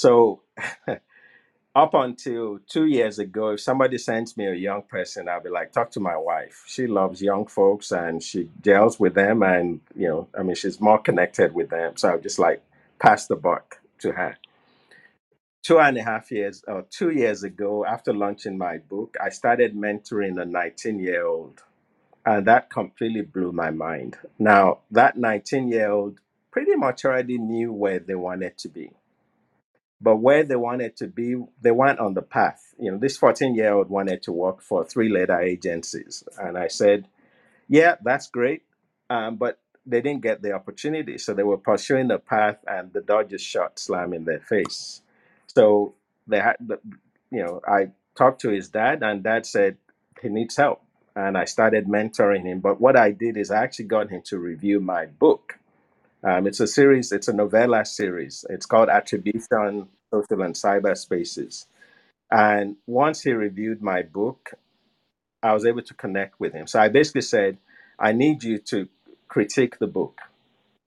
So 0.00 0.40
up 1.74 1.92
until 1.94 2.58
two 2.66 2.86
years 2.86 3.18
ago, 3.18 3.50
if 3.50 3.60
somebody 3.60 3.98
sends 3.98 4.34
me 4.36 4.46
a 4.46 4.54
young 4.54 4.82
person, 4.82 5.28
I'll 5.28 5.42
be 5.42 5.50
like, 5.50 5.72
talk 5.72 5.90
to 5.92 6.00
my 6.00 6.16
wife. 6.16 6.64
She 6.66 6.86
loves 6.86 7.20
young 7.20 7.46
folks 7.46 7.92
and 7.92 8.22
she 8.22 8.50
deals 8.60 8.98
with 8.98 9.14
them, 9.14 9.42
and 9.42 9.80
you 9.94 10.08
know, 10.08 10.28
I 10.38 10.42
mean, 10.42 10.56
she's 10.56 10.80
more 10.80 10.98
connected 10.98 11.52
with 11.54 11.68
them. 11.68 11.96
So 11.98 12.08
I'll 12.08 12.20
just 12.20 12.38
like 12.38 12.62
pass 12.98 13.26
the 13.26 13.36
buck 13.36 13.80
to 13.98 14.12
her. 14.12 14.38
Two 15.62 15.78
and 15.78 15.98
a 15.98 16.02
half 16.02 16.30
years 16.30 16.64
or 16.66 16.86
two 16.90 17.10
years 17.10 17.44
ago, 17.44 17.84
after 17.84 18.14
launching 18.14 18.56
my 18.56 18.78
book, 18.78 19.16
I 19.22 19.28
started 19.28 19.76
mentoring 19.76 20.40
a 20.40 20.46
19 20.46 20.98
year 20.98 21.26
old 21.26 21.62
and 22.24 22.46
that 22.46 22.70
completely 22.70 23.22
blew 23.22 23.52
my 23.52 23.70
mind. 23.70 24.16
Now, 24.38 24.78
that 24.90 25.18
19 25.18 25.68
year 25.68 25.90
old 25.90 26.20
pretty 26.50 26.74
much 26.76 27.04
already 27.04 27.38
knew 27.38 27.72
where 27.72 27.98
they 27.98 28.14
wanted 28.14 28.56
to 28.58 28.68
be. 28.68 28.90
But 30.00 30.16
where 30.16 30.44
they 30.44 30.56
wanted 30.56 30.96
to 30.98 31.08
be, 31.08 31.36
they 31.62 31.72
weren't 31.72 32.00
on 32.00 32.14
the 32.14 32.22
path. 32.22 32.74
You 32.78 32.92
know, 32.92 32.98
this 32.98 33.16
14 33.18 33.54
year 33.54 33.74
old 33.74 33.90
wanted 33.90 34.22
to 34.24 34.32
work 34.32 34.62
for 34.62 34.84
three 34.84 35.10
letter 35.10 35.40
agencies. 35.40 36.24
And 36.38 36.58
I 36.58 36.68
said, 36.68 37.06
yeah, 37.68 37.96
that's 38.02 38.28
great. 38.28 38.64
Um, 39.10 39.36
but 39.36 39.60
they 39.86 40.02
didn't 40.02 40.22
get 40.22 40.42
the 40.42 40.52
opportunity. 40.52 41.18
So 41.18 41.34
they 41.34 41.44
were 41.44 41.58
pursuing 41.58 42.08
the 42.08 42.18
path 42.18 42.58
and 42.68 42.92
the 42.92 43.02
door 43.02 43.24
just 43.24 43.46
shut 43.46 43.78
slam 43.78 44.14
in 44.14 44.24
their 44.26 44.40
face. 44.40 45.02
So 45.48 45.94
they 46.28 46.40
had, 46.40 46.56
you 47.32 47.44
know, 47.44 47.62
I 47.68 47.92
talked 48.16 48.42
to 48.42 48.50
his 48.50 48.68
dad 48.70 49.02
and 49.04 49.22
dad 49.24 49.46
said 49.46 49.78
he 50.22 50.30
needs 50.30 50.56
help. 50.56 50.82
And 51.16 51.38
I 51.38 51.46
started 51.46 51.88
mentoring 51.88 52.44
him. 52.44 52.60
But 52.60 52.80
what 52.80 52.96
I 52.96 53.12
did 53.12 53.38
is 53.38 53.50
I 53.52 53.64
actually 53.64 53.86
got 53.86 54.10
him 54.10 54.22
to 54.26 54.38
review 54.38 54.80
my 54.80 55.06
book. 55.06 55.59
Um, 56.22 56.46
it's 56.46 56.60
a 56.60 56.66
series, 56.66 57.12
it's 57.12 57.28
a 57.28 57.32
novella 57.32 57.84
series. 57.84 58.44
It's 58.50 58.66
called 58.66 58.90
Attribution, 58.90 59.88
Social 60.12 60.42
and 60.42 60.54
Cyber 60.54 60.96
Spaces. 60.96 61.66
And 62.30 62.76
once 62.86 63.22
he 63.22 63.32
reviewed 63.32 63.82
my 63.82 64.02
book, 64.02 64.52
I 65.42 65.54
was 65.54 65.66
able 65.66 65.82
to 65.82 65.94
connect 65.94 66.38
with 66.40 66.52
him. 66.52 66.66
So 66.66 66.80
I 66.80 66.88
basically 66.88 67.22
said, 67.22 67.58
I 67.98 68.12
need 68.12 68.44
you 68.44 68.58
to 68.58 68.88
critique 69.28 69.78
the 69.78 69.86
book, 69.86 70.20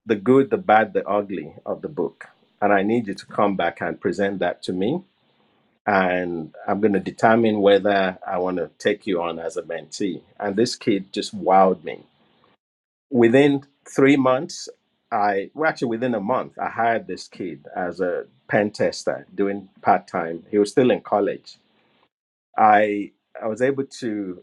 the 0.05 0.15
good, 0.15 0.51
the 0.51 0.57
bad, 0.57 0.93
the 0.93 1.07
ugly 1.07 1.53
of 1.65 1.81
the 1.81 1.89
book. 1.89 2.27
And 2.61 2.73
I 2.73 2.83
need 2.83 3.07
you 3.07 3.15
to 3.15 3.25
come 3.25 3.57
back 3.57 3.81
and 3.81 3.99
present 3.99 4.39
that 4.39 4.63
to 4.63 4.73
me. 4.73 5.03
And 5.87 6.53
I'm 6.67 6.81
going 6.81 6.93
to 6.93 6.99
determine 6.99 7.61
whether 7.61 8.17
I 8.25 8.37
want 8.39 8.57
to 8.57 8.71
take 8.79 9.07
you 9.07 9.21
on 9.21 9.39
as 9.39 9.57
a 9.57 9.63
mentee. 9.63 10.21
And 10.39 10.55
this 10.55 10.75
kid 10.75 11.13
just 11.13 11.37
wowed 11.37 11.83
me. 11.83 12.03
Within 13.11 13.65
three 13.89 14.17
months, 14.17 14.69
I, 15.13 15.51
well, 15.53 15.69
actually, 15.69 15.89
within 15.89 16.15
a 16.15 16.19
month, 16.19 16.57
I 16.57 16.69
hired 16.69 17.07
this 17.07 17.27
kid 17.27 17.67
as 17.75 18.01
a 18.01 18.25
pen 18.47 18.71
tester 18.71 19.27
doing 19.33 19.69
part 19.81 20.07
time. 20.07 20.43
He 20.49 20.57
was 20.57 20.71
still 20.71 20.89
in 20.89 21.01
college. 21.01 21.57
I, 22.57 23.11
I 23.41 23.47
was 23.47 23.61
able 23.61 23.85
to 23.85 24.41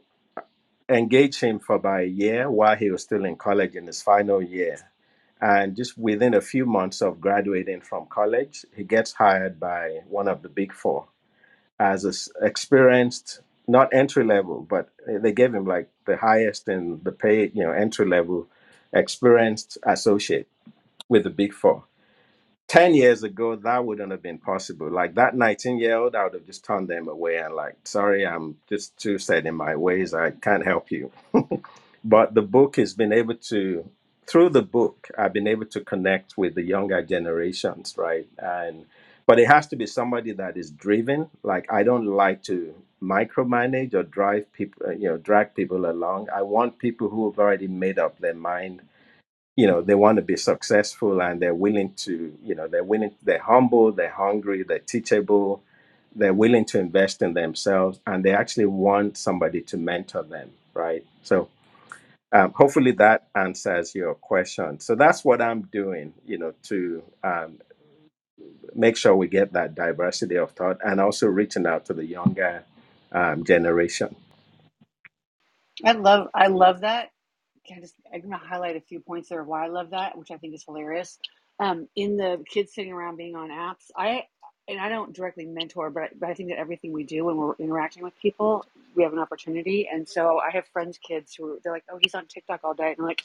engage 0.89 1.41
him 1.41 1.59
for 1.59 1.77
about 1.77 2.03
a 2.03 2.07
year 2.07 2.51
while 2.51 2.77
he 2.77 2.91
was 2.91 3.03
still 3.03 3.25
in 3.25 3.37
college 3.37 3.75
in 3.75 3.87
his 3.87 4.01
final 4.01 4.41
year. 4.41 4.79
And 5.41 5.77
just 5.77 5.99
within 5.99 6.35
a 6.35 6.41
few 6.41 6.67
months 6.67 7.03
of 7.03 7.21
graduating 7.21 7.81
from 7.81 8.07
college, 8.07 8.65
he 8.77 8.85
gets 8.85 9.13
hired 9.13 9.59
by 9.59 10.01
one 10.09 10.29
of 10.29 10.43
the 10.43 10.49
big 10.49 10.73
four 10.73 11.09
as 11.81 12.05
an 12.05 12.13
experienced, 12.47 13.41
not 13.67 13.93
entry 13.93 14.23
level, 14.23 14.61
but 14.69 14.91
eh, 15.09 15.19
they 15.19 15.33
gave 15.33 15.55
him 15.55 15.65
like 15.65 15.89
the 16.07 16.17
highest 16.17 16.69
in 16.69 17.01
the 17.03 17.13
pay, 17.13 17.51
you 17.55 17.65
know, 17.65 17.73
entry 17.73 18.07
level 18.07 18.49
experienced 18.93 19.79
associate 19.85 20.49
with 21.09 21.25
the 21.25 21.31
big 21.31 21.53
four. 21.53 21.85
10 22.69 22.95
years 22.95 23.25
ago, 23.25 23.57
that 23.57 23.85
wouldn't 23.85 24.13
have 24.13 24.23
been 24.23 24.39
possible. 24.39 24.91
Like 24.91 25.17
that 25.17 25.37
19 25.37 25.79
year 25.79 25.97
old, 25.97 26.15
I 26.15 26.25
would 26.25 26.35
have 26.35 26.47
just 26.47 26.65
turned 26.65 26.89
them 26.89 27.09
away 27.09 27.39
and, 27.39 27.55
like, 27.55 27.77
sorry, 27.85 28.25
I'm 28.27 28.59
just 28.69 28.97
too 28.97 29.19
set 29.19 29.47
in 29.47 29.57
my 29.57 29.75
ways. 29.75 30.15
I 30.15 30.31
can't 30.31 30.65
help 30.65 30.91
you. 30.93 31.11
but 32.05 32.35
the 32.35 32.43
book 32.43 32.77
has 32.77 32.95
been 32.95 33.13
able 33.13 33.35
to, 33.35 33.91
through 34.27 34.51
the 34.51 34.63
book, 34.63 35.09
I've 35.19 35.33
been 35.33 35.49
able 35.49 35.67
to 35.67 35.81
connect 35.81 36.39
with 36.39 36.55
the 36.55 36.63
younger 36.63 37.03
generations, 37.03 37.97
right? 37.99 38.29
And, 38.39 38.87
but 39.27 39.39
it 39.41 39.49
has 39.49 39.67
to 39.69 39.77
be 39.77 39.87
somebody 39.87 40.33
that 40.33 40.57
is 40.57 40.71
driven. 40.71 41.31
Like, 41.43 41.73
I 41.73 41.83
don't 41.85 42.07
like 42.07 42.43
to 42.45 42.75
micromanage 43.03 43.95
or 43.95 44.05
drive 44.05 44.53
people, 44.53 44.87
uh, 44.89 44.93
you 44.93 45.09
know, 45.09 45.19
drag 45.19 45.55
people 45.55 45.91
along. 45.91 46.29
I 46.35 46.43
want 46.43 46.79
people 46.79 47.09
who 47.11 47.31
have 47.31 47.39
already 47.39 47.69
made 47.69 47.99
up 47.99 48.19
their 48.19 48.35
mind 48.35 48.83
you 49.57 49.69
know 49.69 49.83
they 49.83 49.95
want 49.95 50.17
to 50.17 50.23
be 50.23 50.37
successful 50.37 51.23
and 51.23 51.41
they're 51.43 51.55
willing 51.55 51.93
to 51.95 52.37
you 52.43 52.55
know 52.57 52.69
they're 52.69 52.85
willing 52.85 53.13
they're 53.23 53.41
humble 53.43 53.93
they're 53.93 54.11
hungry 54.11 54.65
they're 54.65 54.81
teachable 54.81 55.63
they're 56.17 56.35
willing 56.35 56.65
to 56.67 56.79
invest 56.81 57.23
in 57.23 57.35
themselves 57.35 58.01
and 58.07 58.25
they 58.25 58.33
actually 58.35 58.67
want 58.67 59.19
somebody 59.19 59.63
to 59.63 59.79
mentor 59.79 60.25
them 60.25 60.51
right 60.75 61.05
so 61.23 61.49
um, 62.33 62.53
hopefully 62.55 62.93
that 62.93 63.29
answers 63.37 63.95
your 63.95 64.15
question 64.17 64.81
so 64.81 64.95
that's 64.95 65.25
what 65.25 65.43
i'm 65.43 65.63
doing 65.73 66.13
you 66.27 66.39
know 66.39 66.55
to 66.65 67.03
um, 67.25 67.59
make 68.75 68.97
sure 68.97 69.17
we 69.17 69.29
get 69.29 69.53
that 69.55 69.75
diversity 69.75 70.37
of 70.37 70.53
thought 70.53 70.79
and 70.85 71.01
also 71.01 71.27
reaching 71.29 71.67
out 71.67 71.87
to 71.87 71.95
the 71.95 72.07
younger 72.07 72.65
um, 73.13 73.45
generation 73.45 74.15
I 75.85 75.93
love 75.93 76.29
I 76.35 76.49
love 76.49 76.83
that. 76.83 77.11
Can 77.67 77.79
I 77.79 77.81
just 77.83 77.95
I'm 78.13 78.23
gonna 78.23 78.39
highlight 78.39 78.77
a 78.77 78.81
few 78.81 79.01
points 79.01 79.29
there 79.31 79.41
of 79.41 79.47
why 79.49 79.65
I 79.65 79.69
love 79.69 79.91
that, 79.91 80.19
which 80.19 80.31
I 80.31 80.37
think 80.39 80.55
is 80.55 80.65
hilarious. 80.65 81.19
Um, 81.61 81.89
in 81.97 82.17
the 82.17 82.45
kids 82.49 82.75
sitting 82.75 82.93
around 82.93 83.17
being 83.17 83.37
on 83.37 83.51
apps, 83.51 83.91
I 83.97 84.25
and 84.69 84.81
I 84.81 84.89
don't 84.91 85.15
directly 85.15 85.47
mentor, 85.47 85.91
but 85.91 86.19
but 86.19 86.31
I 86.31 86.35
think 86.35 86.51
that 86.51 86.59
everything 86.59 86.93
we 86.93 87.05
do 87.05 87.25
when 87.27 87.37
we're 87.37 87.55
interacting 87.59 88.03
with 88.03 88.19
people, 88.21 88.67
we 88.97 89.03
have 89.05 89.13
an 89.13 89.19
opportunity. 89.21 89.89
And 89.93 90.09
so 90.09 90.41
I 90.41 90.51
have 90.53 90.67
friends, 90.69 90.99
kids 90.99 91.35
who 91.35 91.61
they're 91.65 91.73
like, 91.73 91.85
"Oh, 91.93 91.99
he's 92.03 92.15
on 92.15 92.27
TikTok 92.27 92.61
all 92.65 92.75
day," 92.75 92.89
and 92.91 92.97
I'm 93.01 93.07
like, 93.07 93.25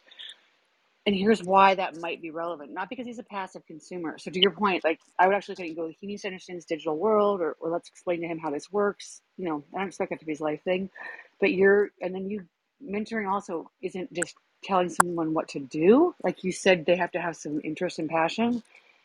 and 1.05 1.15
here's 1.15 1.43
why 1.43 1.75
that 1.75 1.99
might 2.01 2.21
be 2.21 2.31
relevant. 2.31 2.73
Not 2.73 2.89
because 2.89 3.05
he's 3.05 3.19
a 3.19 3.23
passive 3.23 3.65
consumer. 3.65 4.17
So 4.17 4.31
to 4.31 4.39
your 4.39 4.51
point, 4.51 4.83
like 4.83 4.99
I 5.19 5.27
would 5.27 5.35
actually 5.35 5.73
go, 5.73 5.91
he 5.99 6.07
needs 6.07 6.23
to 6.23 6.29
understand 6.29 6.57
this 6.57 6.65
digital 6.65 6.97
world, 6.97 7.41
or, 7.41 7.55
or 7.59 7.69
let's 7.69 7.89
explain 7.89 8.21
to 8.21 8.27
him 8.27 8.39
how 8.39 8.49
this 8.49 8.71
works. 8.71 9.21
You 9.37 9.45
know, 9.45 9.63
I 9.73 9.79
don't 9.79 9.87
expect 9.87 10.09
that 10.09 10.19
to 10.19 10.25
be 10.25 10.31
his 10.31 10.41
life 10.41 10.63
thing, 10.63 10.89
but 11.39 11.51
you're, 11.51 11.91
and 12.01 12.13
then 12.13 12.29
you 12.29 12.45
mentoring 12.83 13.31
also 13.31 13.69
isn't 13.81 14.11
just 14.13 14.35
telling 14.63 14.89
someone 14.89 15.33
what 15.33 15.49
to 15.49 15.59
do. 15.59 16.15
Like 16.23 16.43
you 16.43 16.51
said, 16.51 16.85
they 16.85 16.95
have 16.95 17.11
to 17.11 17.21
have 17.21 17.35
some 17.35 17.61
interest 17.63 17.99
and 17.99 18.09
passion, 18.09 18.63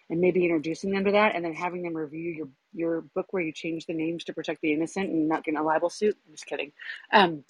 and 0.09 0.21
maybe 0.21 0.45
introducing 0.45 0.91
them 0.91 1.05
to 1.05 1.13
that, 1.13 1.35
and 1.37 1.45
then 1.45 1.55
having 1.55 1.83
them 1.83 1.95
review 1.95 2.31
your 2.31 2.49
your 2.73 3.01
book 3.15 3.27
where 3.33 3.43
you 3.43 3.53
change 3.53 3.87
the 3.87 3.93
names 3.93 4.25
to 4.25 4.33
protect 4.33 4.61
the 4.61 4.73
innocent 4.73 5.09
and 5.11 5.29
not 5.29 5.45
get 5.45 5.55
in 5.55 5.61
a 5.61 5.63
libel 5.63 5.91
suit. 5.91 6.17
I'm 6.27 6.33
just 6.33 6.47
kidding. 6.47 6.73
Um, 7.13 7.45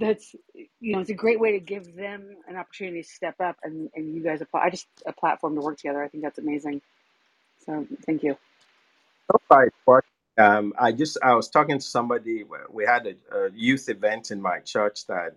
that's 0.00 0.34
you 0.80 0.94
know 0.94 1.00
it's 1.00 1.10
a 1.10 1.14
great 1.14 1.40
way 1.40 1.52
to 1.52 1.60
give 1.60 1.94
them 1.96 2.36
an 2.48 2.56
opportunity 2.56 3.02
to 3.02 3.08
step 3.08 3.34
up 3.40 3.56
and, 3.62 3.90
and 3.94 4.14
you 4.14 4.22
guys 4.22 4.40
apply 4.40 4.62
i 4.62 4.70
just 4.70 4.86
a 5.06 5.12
platform 5.12 5.54
to 5.54 5.60
work 5.60 5.76
together 5.76 6.02
i 6.02 6.08
think 6.08 6.22
that's 6.22 6.38
amazing 6.38 6.80
so 7.66 7.86
thank 8.06 8.22
you 8.22 8.36
Right. 9.50 9.72
But 9.86 10.04
um, 10.38 10.72
I 10.78 10.92
just 10.92 11.18
I 11.22 11.34
was 11.34 11.48
talking 11.48 11.78
to 11.78 11.84
somebody. 11.84 12.44
We 12.70 12.84
had 12.84 13.06
a, 13.06 13.36
a 13.36 13.50
youth 13.52 13.88
event 13.88 14.30
in 14.30 14.40
my 14.40 14.60
church 14.60 15.06
that 15.06 15.36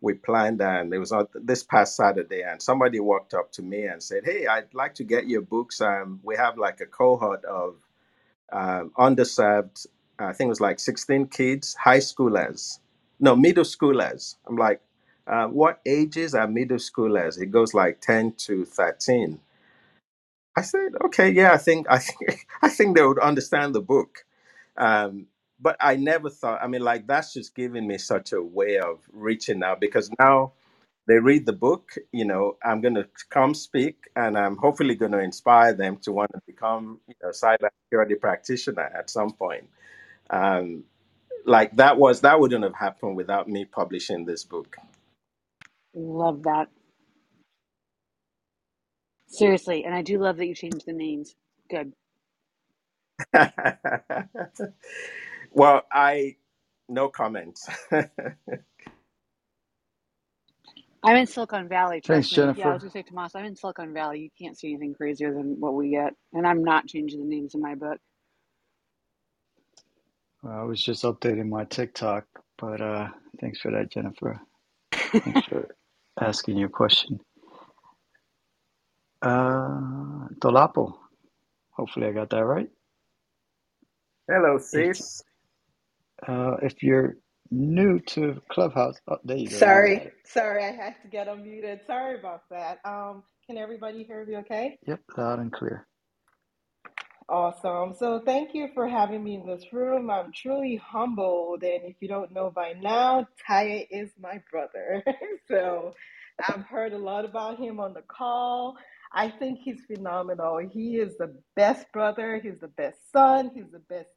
we 0.00 0.14
planned, 0.14 0.60
and 0.62 0.92
it 0.92 0.98
was 0.98 1.12
on 1.12 1.28
this 1.34 1.62
past 1.62 1.96
Saturday. 1.96 2.42
And 2.42 2.60
somebody 2.62 3.00
walked 3.00 3.34
up 3.34 3.52
to 3.52 3.62
me 3.62 3.84
and 3.86 4.02
said, 4.02 4.24
"Hey, 4.24 4.46
I'd 4.46 4.72
like 4.74 4.94
to 4.96 5.04
get 5.04 5.28
your 5.28 5.42
books. 5.42 5.80
Um, 5.80 6.20
we 6.22 6.36
have 6.36 6.58
like 6.58 6.80
a 6.80 6.86
cohort 6.86 7.44
of 7.44 7.76
um, 8.52 8.92
underserved. 8.98 9.86
I 10.18 10.32
think 10.32 10.48
it 10.48 10.50
was 10.50 10.60
like 10.60 10.78
16 10.78 11.26
kids, 11.28 11.74
high 11.74 11.98
schoolers, 11.98 12.78
no 13.24 13.36
middle 13.36 13.64
schoolers. 13.64 14.36
I'm 14.48 14.56
like, 14.56 14.82
uh, 15.28 15.48
what 15.48 15.80
ages 15.86 16.34
are 16.36 16.48
middle 16.48 16.78
schoolers? 16.78 17.40
It 17.42 17.48
goes 17.48 17.74
like 17.74 18.02
10 18.02 18.34
to 18.48 18.66
13. 18.66 19.40
I 20.56 20.62
said, 20.62 20.92
okay, 21.06 21.30
yeah, 21.30 21.52
I 21.52 21.58
think 21.58 21.86
I 21.90 21.98
think 21.98 22.46
I 22.62 22.68
think 22.68 22.96
they 22.96 23.06
would 23.06 23.18
understand 23.18 23.74
the 23.74 23.80
book. 23.82 24.24
Um, 24.76 25.26
but 25.60 25.76
I 25.80 25.96
never 25.96 26.30
thought. 26.30 26.60
I 26.62 26.66
mean, 26.68 26.82
like 26.82 27.06
that's 27.06 27.32
just 27.34 27.54
giving 27.54 27.86
me 27.88 27.98
such 27.98 28.32
a 28.32 28.42
way 28.42 28.78
of 28.78 29.00
reaching 29.12 29.62
out 29.62 29.80
because 29.80 30.10
now 30.18 30.52
they 31.08 31.18
read 31.18 31.46
the 31.46 31.52
book. 31.54 31.92
You 32.12 32.26
know, 32.26 32.56
I'm 32.64 32.80
going 32.82 32.96
to 32.96 33.08
come 33.30 33.54
speak, 33.54 33.96
and 34.16 34.38
I'm 34.38 34.56
hopefully 34.56 34.94
going 34.96 35.12
to 35.12 35.20
inspire 35.20 35.74
them 35.74 35.98
to 35.98 36.12
want 36.12 36.32
to 36.34 36.40
become 36.46 37.00
you 37.08 37.14
know, 37.22 37.30
cybersecurity 37.30 38.20
practitioner 38.20 38.90
at 38.98 39.10
some 39.10 39.32
point. 39.32 39.68
Um, 40.30 40.84
like 41.46 41.76
that 41.76 41.98
was 41.98 42.22
that 42.22 42.40
wouldn't 42.40 42.64
have 42.64 42.76
happened 42.76 43.16
without 43.16 43.48
me 43.48 43.64
publishing 43.64 44.26
this 44.26 44.44
book. 44.44 44.76
love 45.94 46.42
that 46.44 46.68
seriously 49.28 49.84
and 49.84 49.94
i 49.94 50.02
do 50.02 50.18
love 50.20 50.36
that 50.38 50.46
you 50.46 50.54
changed 50.54 50.86
the 50.86 50.92
names 50.94 51.34
good 51.70 51.92
well, 55.52 55.82
I 55.92 56.36
no 56.88 57.08
comments. 57.08 57.68
i'm 61.04 61.16
in 61.16 61.26
silicon 61.26 61.68
valley 61.68 62.00
Thanks, 62.08 62.28
trust 62.28 62.32
me 62.32 62.50
yeah 62.54 62.70
i 62.70 62.74
was 62.74 62.82
Jennifer. 62.82 62.82
going 62.82 62.92
to 62.92 62.98
say 62.98 63.02
tomas 63.04 63.34
i'm 63.34 63.44
in 63.46 63.56
silicon 63.56 63.94
valley 63.94 64.20
you 64.20 64.30
can't 64.40 64.58
see 64.58 64.68
anything 64.70 64.94
crazier 64.94 65.34
than 65.34 65.56
what 65.60 65.74
we 65.74 65.90
get 65.90 66.14
and 66.34 66.46
i'm 66.46 66.64
not 66.64 66.86
changing 66.86 67.20
the 67.20 67.26
names 67.26 67.54
in 67.54 67.62
my 67.62 67.74
book 67.74 67.98
Well, 67.98 68.13
I 70.48 70.64
was 70.64 70.82
just 70.82 71.04
updating 71.04 71.48
my 71.50 71.64
TikTok, 71.64 72.26
but 72.58 72.80
uh, 72.80 73.08
thanks 73.40 73.60
for 73.60 73.72
that, 73.72 73.92
Jennifer. 73.92 74.40
Thanks 75.24 75.42
for 75.48 75.68
asking 76.20 76.58
your 76.58 76.70
question. 76.70 77.20
Uh, 79.22 80.28
Tolapo. 80.40 80.94
Hopefully, 81.72 82.08
I 82.08 82.12
got 82.12 82.30
that 82.30 82.44
right. 82.44 82.70
Hello, 84.28 84.58
If 84.72 84.88
sis. 84.88 85.22
uh, 86.28 86.56
if 86.62 86.82
you're 86.82 87.16
new 87.50 88.00
to 88.00 88.42
Clubhouse, 88.50 88.96
oh, 89.08 89.18
there 89.24 89.36
you 89.38 89.50
go. 89.50 89.64
Now 89.64 89.80
I 89.82 89.86
got 89.86 89.96
Sorry, 89.96 90.06
it. 90.06 90.14
sorry, 90.26 90.64
I 90.64 90.72
had 90.72 90.94
to 91.02 91.08
get 91.08 91.28
unmuted. 91.28 91.86
Sorry 91.86 92.18
about 92.18 92.42
that. 92.50 92.80
Um, 92.84 93.24
can 93.46 93.58
everybody 93.58 94.04
hear 94.04 94.24
me 94.26 94.36
okay? 94.38 94.78
Yep, 94.86 95.00
loud 95.18 95.40
and 95.40 95.52
clear. 95.52 95.86
Awesome. 97.28 97.96
So 97.98 98.22
thank 98.24 98.54
you 98.54 98.68
for 98.76 98.88
having 98.88 99.24
me 99.24 99.36
in 99.36 99.48
this 99.48 99.74
room. 99.74 100.12
I'm 100.12 100.32
truly 100.32 100.76
humbled. 100.76 101.64
And 101.64 101.82
if 101.84 101.96
you 102.00 102.08
don't 102.08 102.32
know 102.32 102.52
by 102.52 102.74
now, 102.80 103.28
Taiye 103.50 103.88
is 103.90 104.10
my 104.20 104.42
brother. 104.52 105.04
So 105.48 105.94
I've 106.48 106.64
heard 106.66 106.94
a 106.94 106.98
lot 106.98 107.24
about 107.24 107.58
him 107.60 107.80
on 107.80 107.94
the 107.94 108.02
call. 108.02 108.76
I 109.14 109.30
think 109.30 109.60
he's 109.64 109.80
phenomenal. 109.86 110.58
He 110.58 110.96
is 110.98 111.16
the 111.18 111.36
best 111.56 111.86
brother, 111.94 112.40
he's 112.42 112.60
the 112.60 112.68
best 112.68 112.98
son, 113.12 113.52
he's 113.54 113.70
the 113.72 113.80
best 113.90 114.10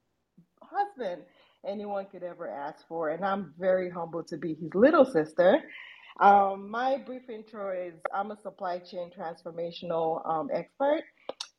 husband 0.63 1.23
anyone 1.67 2.07
could 2.11 2.23
ever 2.23 2.49
ask 2.49 2.88
for. 2.88 3.11
And 3.11 3.25
I'm 3.25 3.53
very 3.59 3.89
humbled 3.91 4.27
to 4.29 4.38
be 4.38 4.55
his 4.55 4.73
little 4.75 5.05
sister. 5.05 5.59
Um, 6.21 6.71
my 6.71 6.97
brief 7.05 7.29
intro 7.29 7.71
is 7.73 7.95
I'm 8.13 8.31
a 8.31 8.38
supply 8.43 8.79
chain 8.79 9.11
transformational 9.17 10.27
um, 10.29 10.49
expert. 10.53 11.03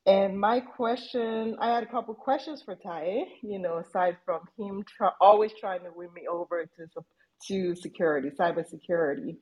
And 0.09 0.40
my 0.40 0.60
question, 0.60 1.56
I 1.60 1.74
had 1.74 1.85
a 1.85 1.86
couple 1.86 2.14
questions 2.14 2.62
for 2.64 2.76
Ty, 2.76 3.24
you 3.43 3.60
know, 3.60 3.78
aside 3.78 4.16
from 4.24 4.40
him 4.59 4.82
try, 4.97 5.10
always 5.20 5.52
trying 5.60 5.82
to 5.82 5.90
win 5.94 6.09
me 6.14 6.22
over 6.30 6.64
to 6.64 6.86
to 7.48 7.74
security, 7.76 8.30
cybersecurity. 8.30 9.36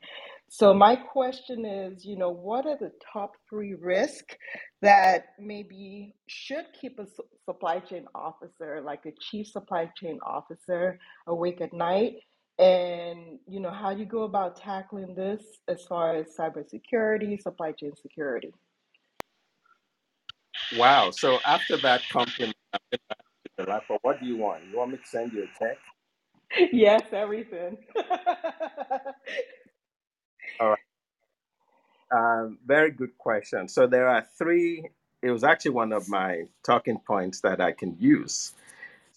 So 0.51 0.75
my 0.75 0.97
question 0.97 1.65
is, 1.67 2.05
you 2.05 2.19
know, 2.19 2.31
what 2.31 2.67
are 2.67 2.77
the 2.79 2.93
top 3.13 3.33
three 3.49 3.75
risks 3.75 4.37
that 4.83 5.27
maybe 5.39 6.15
should 6.29 6.67
keep 6.81 6.99
a 6.99 7.07
supply 7.47 7.81
chain 7.81 8.07
officer, 8.15 8.83
like 8.85 9.07
a 9.07 9.13
chief 9.31 9.49
supply 9.49 9.91
chain 9.97 10.19
officer, 10.27 10.99
awake 11.29 11.63
at 11.63 11.73
night? 11.73 12.17
And, 12.59 13.39
you 13.49 13.61
know, 13.61 13.71
how 13.71 13.95
do 13.95 14.01
you 14.01 14.07
go 14.07 14.25
about 14.25 14.57
tackling 14.61 15.15
this 15.15 15.45
as 15.69 15.85
far 15.85 16.17
as 16.17 16.37
cybersecurity, 16.39 17.41
supply 17.41 17.73
chain 17.73 17.93
security? 18.03 18.53
Wow. 20.75 21.11
So 21.13 21.39
after 21.47 21.77
that 21.79 22.03
compliment, 22.11 22.57
I'm 22.73 22.81
going 22.91 23.01
to 23.11 23.17
ask 23.17 23.21
you 23.59 23.65
the 23.65 23.71
last 23.71 23.91
one. 23.91 23.99
What 24.03 24.21
do 24.21 24.27
you 24.27 24.37
want? 24.37 24.65
You 24.71 24.79
want 24.79 24.93
me 24.93 24.99
to 24.99 25.07
send 25.07 25.33
you 25.33 25.45
a 25.45 25.59
text? 25.59 25.85
yes, 26.73 27.03
everything. 27.13 27.79
All 30.61 30.71
right. 30.71 30.79
Um, 32.13 32.59
very 32.67 32.91
good 32.91 33.17
question. 33.19 33.69
So 33.69 33.87
there 33.87 34.09
are 34.09 34.27
three. 34.39 34.91
It 35.23 35.31
was 35.31 35.45
actually 35.45 35.73
one 35.73 35.93
of 35.93 36.09
my 36.09 36.45
talking 36.65 36.99
points 37.07 37.41
that 37.41 37.61
I 37.61 37.73
can 37.73 37.97
use. 37.99 38.55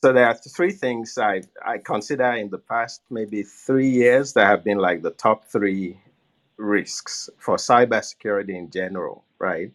So 0.04 0.14
there 0.14 0.28
are 0.28 0.36
three 0.36 0.72
things 0.72 1.18
I 1.18 1.44
I 1.66 1.78
consider 1.80 2.32
in 2.34 2.50
the 2.50 2.58
past 2.58 3.02
maybe 3.10 3.44
three 3.44 3.90
years 3.90 4.34
that 4.34 4.48
have 4.48 4.64
been 4.64 4.78
like 4.78 5.02
the 5.02 5.12
top 5.12 5.46
three 5.46 6.00
risks 6.58 7.30
for 7.38 7.58
cybersecurity 7.58 8.56
in 8.56 8.70
general, 8.72 9.26
right? 9.40 9.72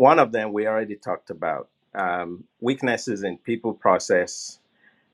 One 0.00 0.18
of 0.18 0.32
them 0.32 0.54
we 0.54 0.66
already 0.66 0.96
talked 0.96 1.28
about 1.28 1.68
um, 1.94 2.44
weaknesses 2.58 3.22
in 3.22 3.36
people 3.36 3.74
process 3.74 4.58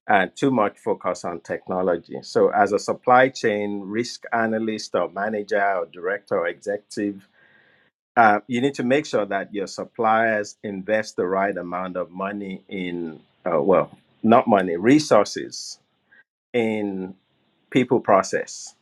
and 0.07 0.31
too 0.37 0.53
much 0.53 0.79
focus 0.79 1.25
on 1.25 1.41
technology. 1.41 2.19
So, 2.23 2.51
as 2.51 2.71
a 2.71 2.79
supply 2.79 3.31
chain 3.31 3.81
risk 3.81 4.23
analyst 4.33 4.95
or 4.95 5.09
manager 5.11 5.61
or 5.61 5.87
director 5.87 6.39
or 6.39 6.47
executive, 6.47 7.29
uh, 8.17 8.39
you 8.47 8.61
need 8.61 8.75
to 8.75 8.85
make 8.85 9.07
sure 9.07 9.27
that 9.27 9.53
your 9.53 9.67
suppliers 9.67 10.57
invest 10.63 11.17
the 11.17 11.27
right 11.27 11.57
amount 11.57 11.97
of 11.97 12.13
money 12.13 12.63
in, 12.69 13.19
uh, 13.45 13.61
well, 13.61 13.91
not 14.23 14.47
money, 14.47 14.77
resources 14.77 15.81
in 16.55 17.17
people 17.71 17.99
process 17.99 18.76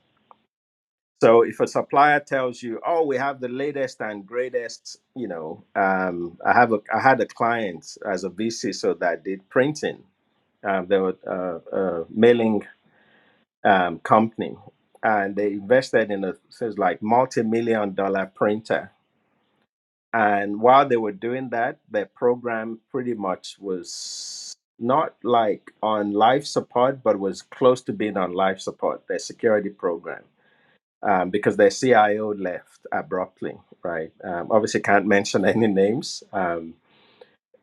So 1.25 1.41
if 1.41 1.59
a 1.59 1.67
supplier 1.67 2.21
tells 2.21 2.63
you, 2.63 2.83
"Oh, 2.87 3.07
we 3.07 3.17
have 3.17 3.41
the 3.41 3.49
latest 3.49 4.03
and 4.03 4.27
greatest," 4.27 5.01
you 5.17 5.27
know, 5.27 5.65
um, 5.75 6.37
I 6.45 6.53
have 6.53 6.71
a 6.75 6.81
I 6.93 7.01
had 7.01 7.19
a 7.23 7.25
client 7.25 7.97
as 8.05 8.25
a 8.25 8.29
VC 8.29 8.75
so 8.75 8.93
that 8.93 9.25
did 9.25 9.49
printing. 9.49 10.05
Um, 10.63 10.87
they 10.87 10.99
were 10.99 11.17
uh, 11.27 11.61
a 11.81 12.05
mailing 12.11 12.67
um, 13.65 14.01
company, 14.01 14.55
and 15.03 15.35
they 15.35 15.53
invested 15.53 16.11
in 16.11 16.25
a 16.25 16.35
it's 16.61 16.77
like 16.77 17.01
multi-million 17.01 17.95
dollar 17.95 18.27
printer. 18.27 18.93
And 20.13 20.61
while 20.61 20.87
they 20.87 20.99
were 20.99 21.19
doing 21.29 21.49
that, 21.57 21.79
their 21.91 22.11
program 22.23 22.81
pretty 22.91 23.15
much 23.15 23.57
was 23.59 24.55
not 24.79 25.15
like 25.23 25.73
on 25.83 26.13
life 26.13 26.45
support, 26.45 27.03
but 27.03 27.19
was 27.19 27.41
close 27.41 27.81
to 27.85 27.95
being 27.95 28.19
on 28.19 28.35
life 28.35 28.61
support. 28.61 29.09
Their 29.09 29.19
security 29.19 29.71
program 29.71 30.25
um, 31.05 31.31
because 31.31 31.57
their 31.59 31.71
CIO 31.71 32.35
left 32.35 32.87
abruptly, 32.93 33.59
right? 33.85 34.13
Um, 34.25 34.49
obviously, 34.51 34.81
can't 34.83 35.07
mention 35.07 35.47
any 35.47 35.69
names. 35.69 36.25
Um, 36.33 36.75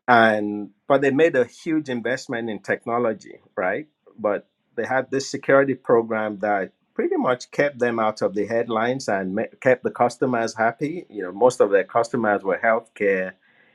and 0.08 0.70
but 0.88 1.00
they 1.02 1.10
made 1.10 1.36
a 1.36 1.44
huge 1.46 1.88
investment 1.88 2.50
in 2.50 2.60
technology, 2.60 3.40
right? 3.56 3.88
But 4.18 4.48
they 4.76 4.86
had 4.86 5.10
this 5.10 5.30
security 5.30 5.74
program 5.74 6.38
that 6.40 6.72
pretty 6.94 7.16
much 7.16 7.50
kept 7.52 7.80
them 7.80 8.00
out 8.00 8.22
of 8.22 8.34
the 8.34 8.46
headlines 8.46 9.08
and 9.08 9.40
kept 9.60 9.84
the 9.84 9.90
customers 9.90 10.54
happy. 10.56 11.06
You 11.10 11.24
know, 11.24 11.32
most 11.32 11.60
of 11.60 11.70
their 11.70 11.84
customers 11.84 12.44
were 12.44 12.60
healthcare, 12.62 13.32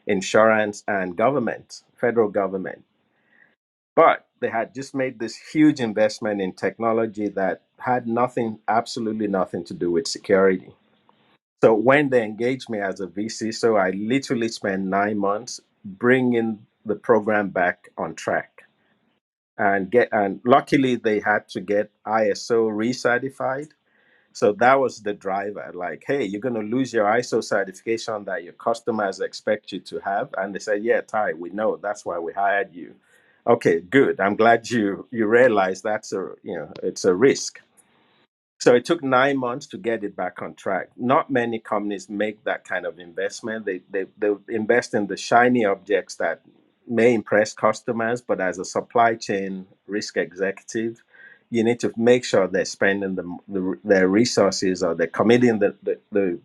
insurance, 0.07 0.83
and 0.87 1.17
government, 1.17 1.83
federal 1.95 2.29
government. 2.29 2.85
But 3.97 4.27
they 4.41 4.49
had 4.51 4.75
just 4.75 4.95
made 4.95 5.19
this 5.19 5.37
huge 5.37 5.81
investment 5.81 6.41
in 6.41 6.53
technology 6.53 7.29
that 7.31 7.63
had 7.79 8.07
nothing, 8.07 8.59
absolutely 8.69 9.27
nothing 9.27 9.65
to 9.65 9.75
do 9.75 9.91
with 9.91 10.07
security 10.07 10.69
so 11.61 11.73
when 11.73 12.09
they 12.09 12.23
engaged 12.23 12.69
me 12.69 12.79
as 12.79 12.99
a 13.01 13.07
VC, 13.07 13.53
so 13.53 13.77
I 13.77 13.89
literally 13.91 14.47
spent 14.49 14.83
nine 14.85 15.17
months 15.17 15.59
bringing 15.83 16.59
the 16.85 16.95
program 16.95 17.49
back 17.49 17.89
on 17.97 18.15
track 18.15 18.63
and 19.57 19.91
get 19.91 20.09
and 20.11 20.41
luckily 20.45 20.95
they 20.97 21.19
had 21.21 21.47
to 21.49 21.61
get 21.61 21.91
ISO 22.07 22.69
recertified. 22.71 23.69
So 24.33 24.53
that 24.53 24.79
was 24.79 25.01
the 25.01 25.13
driver. 25.13 25.71
Like, 25.73 26.03
hey, 26.07 26.25
you're 26.25 26.41
gonna 26.41 26.61
lose 26.61 26.93
your 26.93 27.05
ISO 27.05 27.43
certification 27.43 28.25
that 28.25 28.43
your 28.43 28.53
customers 28.53 29.21
expect 29.21 29.71
you 29.73 29.81
to 29.81 29.99
have. 30.01 30.29
And 30.37 30.55
they 30.55 30.59
said, 30.59 30.83
Yeah, 30.83 31.01
Ty, 31.01 31.33
we 31.33 31.51
know 31.51 31.77
that's 31.77 32.05
why 32.05 32.19
we 32.19 32.33
hired 32.33 32.73
you. 32.75 32.95
Okay, 33.47 33.81
good. 33.81 34.19
I'm 34.21 34.35
glad 34.37 34.69
you 34.71 35.07
you 35.11 35.27
realize 35.27 35.81
that's 35.83 36.13
a 36.13 36.33
you 36.43 36.55
know 36.57 36.73
it's 36.83 37.05
a 37.05 37.15
risk. 37.15 37.61
So 38.59 38.75
it 38.75 38.85
took 38.85 39.03
nine 39.03 39.37
months 39.37 39.67
to 39.67 39.77
get 39.77 40.03
it 40.03 40.15
back 40.15 40.41
on 40.41 40.55
track. 40.55 40.89
Not 40.97 41.29
many 41.31 41.59
companies 41.59 42.09
make 42.09 42.43
that 42.45 42.65
kind 42.65 42.85
of 42.85 42.99
investment. 42.99 43.65
They, 43.65 43.81
they, 43.91 44.07
they 44.17 44.31
invest 44.49 44.95
in 44.95 45.07
the 45.07 45.17
shiny 45.17 45.65
objects 45.65 46.15
that 46.15 46.41
may 46.87 47.13
impress 47.13 47.53
customers, 47.53 48.21
but 48.21 48.41
as 48.41 48.59
a 48.59 48.65
supply 48.65 49.15
chain 49.15 49.67
risk 49.87 50.17
executive, 50.17 51.03
you 51.51 51.63
need 51.63 51.79
to 51.81 51.93
make 51.97 52.25
sure 52.25 52.47
they're 52.47 52.65
spending 52.65 53.15
the, 53.15 53.37
the, 53.47 53.79
their 53.83 54.07
resources 54.09 54.83
or 54.83 54.95
they're 54.95 55.07
committing 55.07 55.59
the, 55.59 55.75
the, 55.83 55.99
the 56.11 56.39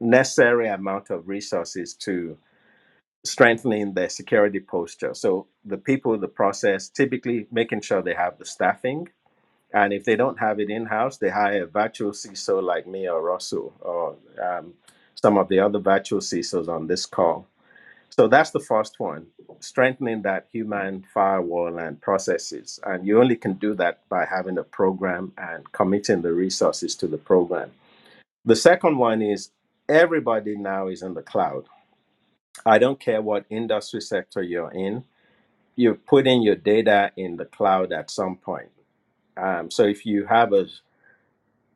necessary 0.00 0.68
amount 0.68 1.10
of 1.10 1.28
resources 1.28 1.94
to 1.94 2.38
strengthening 3.26 3.94
their 3.94 4.08
security 4.08 4.60
posture. 4.60 5.14
So 5.14 5.48
the 5.64 5.78
people, 5.78 6.18
the 6.18 6.28
process, 6.28 6.88
typically 6.88 7.46
making 7.50 7.82
sure 7.82 8.02
they 8.02 8.14
have 8.14 8.38
the 8.38 8.46
staffing 8.46 9.08
and 9.72 9.92
if 9.92 10.04
they 10.04 10.16
don't 10.16 10.38
have 10.38 10.60
it 10.60 10.70
in 10.70 10.86
house, 10.86 11.18
they 11.18 11.28
hire 11.28 11.64
a 11.64 11.66
virtual 11.66 12.12
CISO 12.12 12.62
like 12.62 12.86
me 12.86 13.08
or 13.08 13.20
Russell 13.22 13.74
or 13.80 14.16
um, 14.42 14.74
some 15.14 15.36
of 15.36 15.48
the 15.48 15.58
other 15.58 15.78
virtual 15.78 16.20
CISOs 16.20 16.68
on 16.68 16.86
this 16.86 17.04
call. 17.06 17.46
So 18.10 18.28
that's 18.28 18.50
the 18.50 18.60
first 18.60 18.98
one 18.98 19.26
strengthening 19.60 20.22
that 20.22 20.46
human 20.52 21.04
firewall 21.14 21.78
and 21.78 22.00
processes. 22.00 22.80
And 22.84 23.06
you 23.06 23.20
only 23.20 23.36
can 23.36 23.54
do 23.54 23.74
that 23.74 24.08
by 24.08 24.24
having 24.24 24.58
a 24.58 24.64
program 24.64 25.32
and 25.38 25.70
committing 25.72 26.22
the 26.22 26.32
resources 26.32 26.94
to 26.96 27.06
the 27.06 27.18
program. 27.18 27.70
The 28.44 28.56
second 28.56 28.98
one 28.98 29.22
is 29.22 29.50
everybody 29.88 30.56
now 30.56 30.88
is 30.88 31.02
in 31.02 31.14
the 31.14 31.22
cloud. 31.22 31.66
I 32.64 32.78
don't 32.78 33.00
care 33.00 33.22
what 33.22 33.46
industry 33.50 34.00
sector 34.00 34.42
you're 34.42 34.72
in, 34.72 35.04
you're 35.76 35.94
putting 35.96 36.42
your 36.42 36.56
data 36.56 37.12
in 37.16 37.36
the 37.36 37.46
cloud 37.46 37.92
at 37.92 38.10
some 38.10 38.36
point. 38.36 38.70
Um, 39.36 39.70
so 39.70 39.84
if 39.84 40.06
you 40.06 40.26
have 40.26 40.52
a 40.52 40.66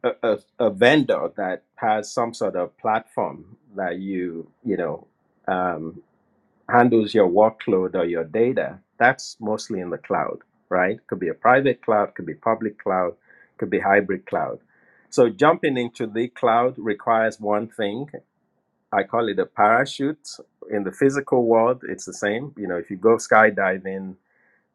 a, 0.05 0.11
a, 0.23 0.39
a 0.59 0.71
vendor 0.71 1.31
that 1.37 1.63
has 1.77 2.13
some 2.13 2.35
sort 2.35 2.57
of 2.57 2.77
platform 2.79 3.57
that 3.77 3.99
you 3.99 4.51
you 4.65 4.77
know 4.77 5.07
um, 5.49 6.03
handles 6.69 7.15
your 7.15 7.29
workload 7.29 7.95
or 7.97 8.05
your 8.05 8.25
data 8.25 8.79
that's 8.99 9.37
mostly 9.41 9.81
in 9.81 9.91
the 9.91 9.99
cloud 9.99 10.39
right? 10.71 10.99
Could 11.09 11.21
be 11.21 11.29
a 11.29 11.35
private 11.35 11.83
cloud 11.83 12.15
could 12.15 12.27
be 12.27 12.35
public 12.35 12.79
cloud 12.83 13.15
could 13.59 13.71
be 13.71 13.81
hybrid 13.81 14.27
cloud. 14.27 14.61
So 15.11 15.29
jumping 15.31 15.79
into 15.79 16.07
the 16.07 16.29
cloud 16.29 16.75
requires 16.79 17.41
one 17.41 17.69
thing. 17.69 18.11
I 18.93 19.05
call 19.05 19.29
it 19.29 19.39
a 19.41 19.47
parachute 19.47 20.29
in 20.71 20.85
the 20.85 20.93
physical 20.93 21.45
world 21.45 21.83
it's 21.89 22.05
the 22.05 22.13
same 22.13 22.53
you 22.57 22.67
know 22.67 22.77
if 22.77 22.91
you 22.91 22.97
go 22.97 23.17
skydiving 23.17 24.15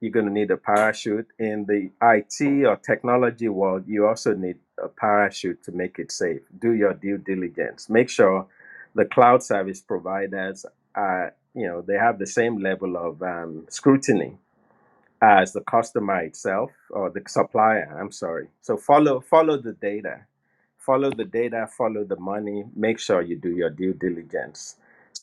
you're 0.01 0.11
going 0.11 0.25
to 0.25 0.31
need 0.31 0.51
a 0.51 0.57
parachute. 0.57 1.27
In 1.39 1.65
the 1.65 1.89
IT 2.01 2.65
or 2.65 2.75
technology 2.77 3.49
world, 3.49 3.85
you 3.87 4.05
also 4.07 4.33
need 4.33 4.57
a 4.81 4.87
parachute 4.87 5.63
to 5.63 5.71
make 5.71 5.99
it 5.99 6.11
safe. 6.11 6.41
Do 6.59 6.73
your 6.73 6.93
due 6.93 7.17
diligence. 7.17 7.89
Make 7.89 8.09
sure 8.09 8.45
the 8.93 9.05
cloud 9.05 9.41
service 9.41 9.81
providers 9.81 10.65
are, 10.93 11.33
you 11.53 11.67
know, 11.67 11.81
they 11.81 11.95
have 11.95 12.19
the 12.19 12.27
same 12.27 12.57
level 12.57 12.97
of 12.97 13.21
um, 13.23 13.65
scrutiny 13.69 14.37
as 15.21 15.53
the 15.53 15.61
customer 15.61 16.19
itself 16.21 16.71
or 16.89 17.09
the 17.09 17.21
supplier. 17.27 17.97
I'm 17.99 18.11
sorry. 18.11 18.49
So 18.61 18.77
follow 18.77 19.21
follow 19.21 19.57
the 19.57 19.73
data, 19.73 20.25
follow 20.77 21.09
the 21.09 21.25
data, 21.25 21.67
follow 21.77 22.03
the 22.03 22.17
money. 22.17 22.65
Make 22.75 22.99
sure 22.99 23.21
you 23.21 23.37
do 23.37 23.49
your 23.49 23.69
due 23.69 23.93
diligence. 23.93 24.75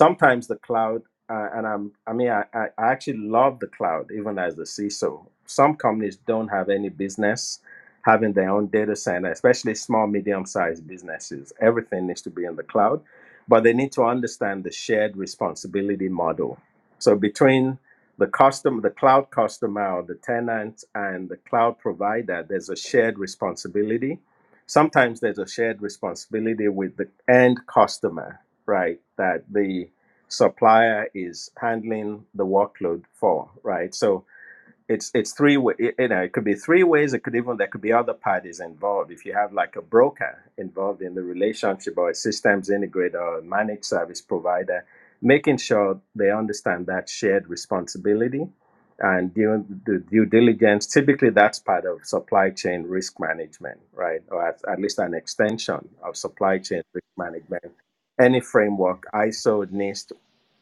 Sometimes 0.02 0.48
the 0.48 0.56
cloud, 0.56 1.02
uh, 1.30 1.50
and 1.54 1.64
I'm 1.64 1.92
I 2.08 2.12
mean 2.12 2.28
I, 2.30 2.44
I 2.54 2.68
actually 2.92 3.18
love 3.18 3.60
the 3.60 3.68
cloud 3.68 4.10
even 4.12 4.36
as 4.38 4.58
a 4.58 4.62
CISO. 4.62 5.26
Some 5.46 5.76
companies 5.76 6.16
don't 6.16 6.48
have 6.48 6.70
any 6.70 6.88
business 6.88 7.60
having 8.02 8.32
their 8.32 8.50
own 8.50 8.66
data 8.66 8.96
center, 8.96 9.30
especially 9.30 9.76
small 9.76 10.08
medium 10.08 10.44
sized 10.44 10.88
businesses. 10.88 11.52
Everything 11.60 12.08
needs 12.08 12.22
to 12.22 12.30
be 12.30 12.44
in 12.46 12.56
the 12.56 12.64
cloud, 12.64 13.00
but 13.46 13.62
they 13.62 13.72
need 13.74 13.92
to 13.92 14.02
understand 14.02 14.64
the 14.64 14.72
shared 14.72 15.16
responsibility 15.16 16.08
model. 16.08 16.58
So 16.98 17.14
between 17.14 17.78
the 18.18 18.26
customer, 18.26 18.80
the 18.82 18.90
cloud 18.90 19.30
customer 19.30 19.88
or 19.98 20.02
the 20.02 20.16
tenant 20.16 20.84
and 20.96 21.28
the 21.28 21.38
cloud 21.48 21.78
provider, 21.78 22.44
there's 22.48 22.70
a 22.70 22.76
shared 22.76 23.18
responsibility. 23.20 24.18
Sometimes 24.66 25.20
there's 25.20 25.38
a 25.38 25.48
shared 25.48 25.80
responsibility 25.80 26.68
with 26.68 26.96
the 26.96 27.08
end 27.28 27.60
customer, 27.68 28.40
right? 28.66 29.00
That 29.18 29.44
the 29.50 29.88
supplier 30.28 31.08
is 31.14 31.50
handling 31.60 32.24
the 32.34 32.46
workload 32.46 33.04
for, 33.12 33.50
right? 33.62 33.94
So 33.94 34.24
it's 34.88 35.10
it's 35.14 35.32
three 35.32 35.56
way 35.56 35.74
you 35.78 36.08
know 36.08 36.20
it 36.22 36.32
could 36.32 36.44
be 36.44 36.54
three 36.54 36.82
ways 36.82 37.14
it 37.14 37.20
could 37.20 37.34
even 37.34 37.56
there 37.56 37.66
could 37.66 37.80
be 37.80 37.92
other 37.92 38.14
parties 38.14 38.60
involved 38.60 39.10
if 39.10 39.24
you 39.24 39.32
have 39.32 39.52
like 39.52 39.76
a 39.76 39.82
broker 39.82 40.44
involved 40.58 41.02
in 41.02 41.14
the 41.14 41.22
relationship 41.22 41.96
or 41.96 42.10
a 42.10 42.14
systems 42.14 42.70
integrator 42.70 43.14
or 43.20 43.38
a 43.38 43.42
managed 43.42 43.84
service 43.84 44.20
provider 44.20 44.84
making 45.22 45.56
sure 45.56 46.00
they 46.14 46.30
understand 46.30 46.86
that 46.86 47.08
shared 47.08 47.48
responsibility 47.48 48.46
and 49.00 49.34
doing 49.34 49.64
the 49.86 49.98
due 50.10 50.26
diligence 50.26 50.86
typically 50.86 51.30
that's 51.30 51.58
part 51.58 51.86
of 51.86 52.04
supply 52.04 52.50
chain 52.50 52.84
risk 52.84 53.18
management 53.20 53.80
right 53.94 54.22
or 54.30 54.46
at, 54.46 54.60
at 54.70 54.80
least 54.80 54.98
an 54.98 55.14
extension 55.14 55.88
of 56.04 56.16
supply 56.16 56.58
chain 56.58 56.82
risk 56.92 57.06
management 57.16 57.72
any 58.22 58.40
framework 58.40 59.06
iso 59.14 59.66
NIST, 59.66 60.12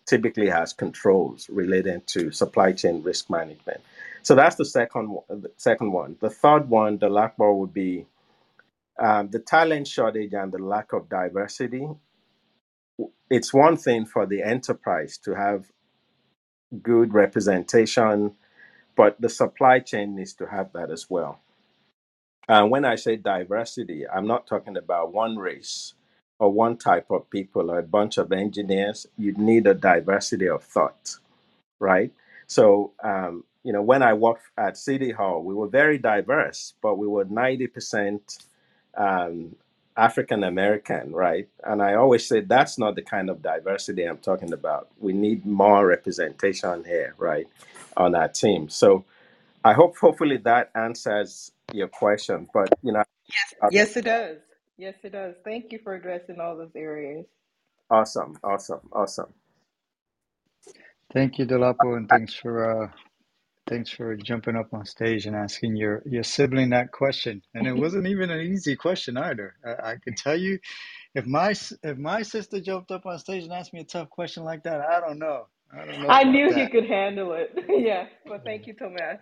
typically 0.07 0.49
has 0.51 0.73
controls 0.75 1.49
relating 1.51 2.03
to 2.09 2.33
supply 2.33 2.73
chain 2.73 3.03
risk 3.03 3.31
management. 3.31 3.81
So 4.23 4.35
that's 4.35 4.57
the 4.57 4.67
second 4.67 5.11
one. 5.11 5.25
The 5.43 5.53
second 5.59 5.93
one. 5.93 6.17
The 6.21 6.31
third 6.31 6.69
one, 6.71 6.99
the 6.99 7.11
lack 7.11 7.37
bar 7.37 7.55
would 7.55 7.75
be 7.75 8.07
um, 8.99 9.31
the 9.31 9.39
talent 9.41 9.89
shortage 9.89 10.35
and 10.35 10.53
the 10.53 10.59
lack 10.59 10.93
of 10.93 11.09
diversity. 11.09 11.89
It's 13.31 13.55
one 13.55 13.77
thing 13.77 14.07
for 14.07 14.27
the 14.27 14.43
enterprise 14.43 15.19
to 15.25 15.35
have 15.35 15.67
good 16.83 17.15
representation, 17.15 18.33
but 18.97 19.21
the 19.21 19.29
supply 19.29 19.81
chain 19.81 20.17
needs 20.17 20.35
to 20.35 20.47
have 20.47 20.73
that 20.75 20.91
as 20.91 21.09
well. 21.11 21.41
And 22.49 22.71
when 22.71 22.85
I 22.85 22.97
say 22.97 23.17
diversity, 23.17 24.07
I'm 24.09 24.27
not 24.27 24.47
talking 24.47 24.77
about 24.77 25.13
one 25.15 25.37
race 25.37 25.95
or 26.41 26.53
one 26.53 26.79
type 26.79 27.11
of 27.13 27.31
people 27.31 27.71
or 27.71 27.81
a 27.81 27.85
bunch 27.85 28.19
of 28.19 28.33
engineers. 28.33 29.07
You 29.19 29.35
need 29.35 29.69
a 29.69 29.75
diversity 29.75 30.49
of 30.49 30.65
thought 30.65 31.11
right? 31.79 32.13
So, 32.47 32.93
um, 33.03 33.45
you 33.65 33.73
know, 33.73 33.83
when 33.83 34.03
I 34.03 34.15
worked 34.15 34.45
at 34.57 34.77
City 34.77 35.11
Hall, 35.13 35.43
we 35.43 35.55
were 35.55 35.69
very 35.69 35.99
diverse, 35.99 36.75
but 36.83 36.97
we 36.97 37.07
were 37.07 37.25
90% 37.25 38.21
um, 38.97 39.57
African 39.97 40.45
American, 40.45 41.13
right? 41.13 41.49
And 41.65 41.83
I 41.83 41.95
always 41.95 42.27
say 42.27 42.41
that's 42.41 42.79
not 42.79 42.95
the 42.97 43.03
kind 43.03 43.31
of 43.31 43.43
diversity 43.43 44.05
I'm 44.05 44.19
talking 44.19 44.53
about. 44.53 44.89
We 45.01 45.13
need 45.13 45.47
more 45.47 45.87
representation 45.87 46.85
here, 46.85 47.15
right, 47.19 47.49
on 47.97 48.15
our 48.15 48.29
team. 48.29 48.69
So 48.69 49.05
I 49.65 49.73
hope 49.75 49.97
hopefully 49.99 50.39
that 50.39 50.71
answers 50.75 51.53
your 51.73 51.89
question. 51.89 52.49
But 52.55 52.79
you 52.83 52.93
know, 52.93 53.05
uh, 53.63 53.69
Yes, 53.73 53.97
it 53.97 54.07
does. 54.07 54.39
Yes, 54.81 54.97
it 55.05 55.13
does. 55.13 55.37
Thank 55.45 55.73
you 55.73 55.81
for 55.85 55.95
addressing 55.97 56.41
all 56.41 56.57
those 56.59 56.77
areas. 56.77 57.27
awesome, 57.91 58.39
awesome, 58.45 58.89
awesome. 58.93 59.35
Thank 61.13 61.39
you, 61.39 61.47
Dolapo, 61.47 61.97
and 61.97 62.09
thanks 62.11 62.35
for 62.35 62.85
uh, 62.85 62.89
thanks 63.69 63.91
for 63.91 64.17
jumping 64.17 64.57
up 64.57 64.75
on 64.75 64.87
stage 64.87 65.27
and 65.27 65.37
asking 65.37 65.77
your 65.77 66.03
your 66.07 66.25
sibling 66.25 66.71
that 66.71 66.93
question. 66.93 67.43
And 67.55 67.67
it 67.67 67.75
wasn't 67.75 68.09
even 68.09 68.31
an 68.31 68.41
easy 68.41 68.77
question 68.77 69.17
either. 69.19 69.57
I, 69.67 69.93
I 69.93 69.97
can 70.05 70.15
tell 70.15 70.37
you, 70.37 70.59
if 71.15 71.27
my 71.27 71.51
s- 71.53 71.75
if 71.85 71.99
my 71.99 72.23
sister 72.23 72.61
jumped 72.61 72.93
up 72.93 73.07
on 73.07 73.19
stage 73.21 73.45
and 73.45 73.53
asked 73.55 73.75
me 73.75 73.81
a 73.81 73.85
tough 73.85 74.11
question 74.11 74.45
like 74.45 74.65
that, 74.65 74.81
I 74.83 75.01
don't 75.01 75.19
know. 75.21 75.49
I 75.73 75.87
don't 75.87 76.01
know 76.03 76.11
I 76.11 76.25
about 76.25 76.25
knew 76.25 76.53
he 76.55 76.67
that. 76.67 76.71
could 76.71 76.87
handle 76.89 77.35
it. 77.35 77.51
yeah. 77.69 78.07
Well, 78.29 78.41
thank 78.45 78.67
you, 78.67 78.75
Tomas. 78.75 79.21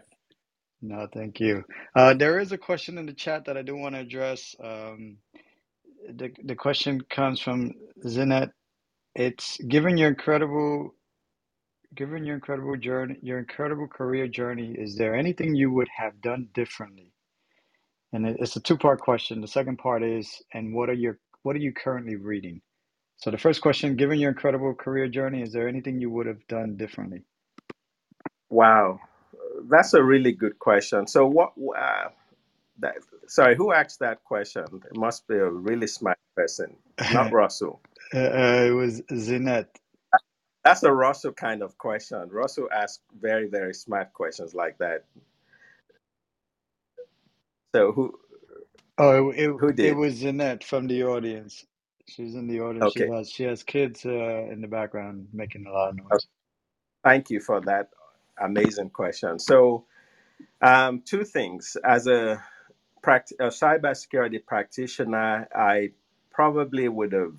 No, 0.82 1.08
thank 1.12 1.40
you. 1.40 1.64
Uh, 1.96 2.14
there 2.14 2.38
is 2.38 2.52
a 2.52 2.58
question 2.58 2.98
in 2.98 3.06
the 3.06 3.12
chat 3.14 3.46
that 3.46 3.56
I 3.56 3.62
do 3.62 3.76
want 3.76 3.96
to 3.96 4.00
address. 4.00 4.54
Um, 4.62 5.18
the 6.08 6.32
the 6.44 6.56
question 6.56 7.02
comes 7.10 7.40
from 7.40 7.72
Zinette. 8.06 8.52
It's 9.16 9.58
given 9.68 9.98
your 9.98 10.08
incredible 10.08 10.94
given 11.96 12.24
your 12.24 12.36
incredible 12.36 12.76
journey, 12.76 13.16
your 13.22 13.38
incredible 13.38 13.88
career 13.88 14.28
journey, 14.28 14.74
is 14.78 14.96
there 14.96 15.14
anything 15.14 15.54
you 15.54 15.72
would 15.72 15.88
have 15.96 16.20
done 16.22 16.48
differently? 16.54 17.12
And 18.12 18.26
it- 18.26 18.38
it's 18.40 18.56
a 18.56 18.60
two-part 18.60 19.00
question. 19.00 19.40
The 19.40 19.48
second 19.48 19.78
part 19.78 20.02
is, 20.02 20.42
and 20.54 20.74
what 20.74 20.90
are 20.90 20.94
your 20.94 21.18
what 21.42 21.56
are 21.56 21.60
you 21.60 21.72
currently 21.72 22.16
reading? 22.16 22.62
So 23.18 23.30
the 23.30 23.38
first 23.38 23.62
question, 23.62 23.96
given 23.96 24.18
your 24.20 24.30
incredible 24.30 24.74
career 24.74 25.08
journey, 25.08 25.42
is 25.42 25.52
there 25.52 25.68
anything 25.68 26.00
you 26.00 26.10
would 26.10 26.26
have 26.26 26.46
done 26.48 26.76
differently? 26.76 27.24
Wow, 28.50 29.00
that's 29.70 29.94
a 29.94 30.02
really 30.02 30.32
good 30.32 30.58
question. 30.58 31.06
So 31.08 31.26
what? 31.26 31.52
Uh, 31.58 32.10
That, 32.80 32.96
sorry, 33.26 33.56
who 33.56 33.72
asked 33.72 33.98
that 34.00 34.22
question? 34.24 34.64
It 34.90 34.96
must 34.96 35.26
be 35.26 35.34
a 35.34 35.48
really 35.48 35.86
smart 35.86 36.18
person, 36.36 36.76
not 37.12 37.32
Russell. 37.32 37.80
Uh, 38.14 38.18
uh, 38.18 38.66
it 38.68 38.74
was 38.74 39.02
Zinette. 39.10 39.66
That's 40.64 40.82
a 40.82 40.92
Russell 40.92 41.32
kind 41.32 41.62
of 41.62 41.76
question. 41.78 42.28
Russell 42.30 42.68
asks 42.72 43.02
very, 43.20 43.48
very 43.48 43.74
smart 43.74 44.12
questions 44.12 44.54
like 44.54 44.78
that. 44.78 45.04
So 47.74 47.92
who 47.92 48.18
Oh, 48.98 49.30
it, 49.30 49.46
who 49.46 49.68
it 49.68 49.96
was 49.96 50.20
Zinette 50.20 50.64
from 50.64 50.88
the 50.88 51.04
audience. 51.04 51.64
She's 52.08 52.34
in 52.34 52.48
the 52.48 52.60
audience. 52.60 52.92
She 52.92 53.06
has 53.06 53.30
she 53.30 53.44
has 53.44 53.62
kids 53.62 54.04
uh, 54.04 54.48
in 54.50 54.60
the 54.60 54.66
background 54.66 55.28
making 55.32 55.66
a 55.66 55.72
lot 55.72 55.90
of 55.90 55.96
noise. 55.96 56.26
Thank 57.04 57.30
you 57.30 57.40
for 57.40 57.60
that 57.60 57.90
amazing 58.40 58.90
question. 58.90 59.38
So, 59.38 59.84
um, 60.62 61.02
two 61.02 61.22
things. 61.22 61.76
As 61.84 62.08
a, 62.08 62.42
pract- 63.02 63.32
a 63.40 63.48
cybersecurity 63.48 64.44
practitioner, 64.46 65.48
I 65.54 65.92
probably 66.32 66.88
would 66.88 67.12
have. 67.12 67.36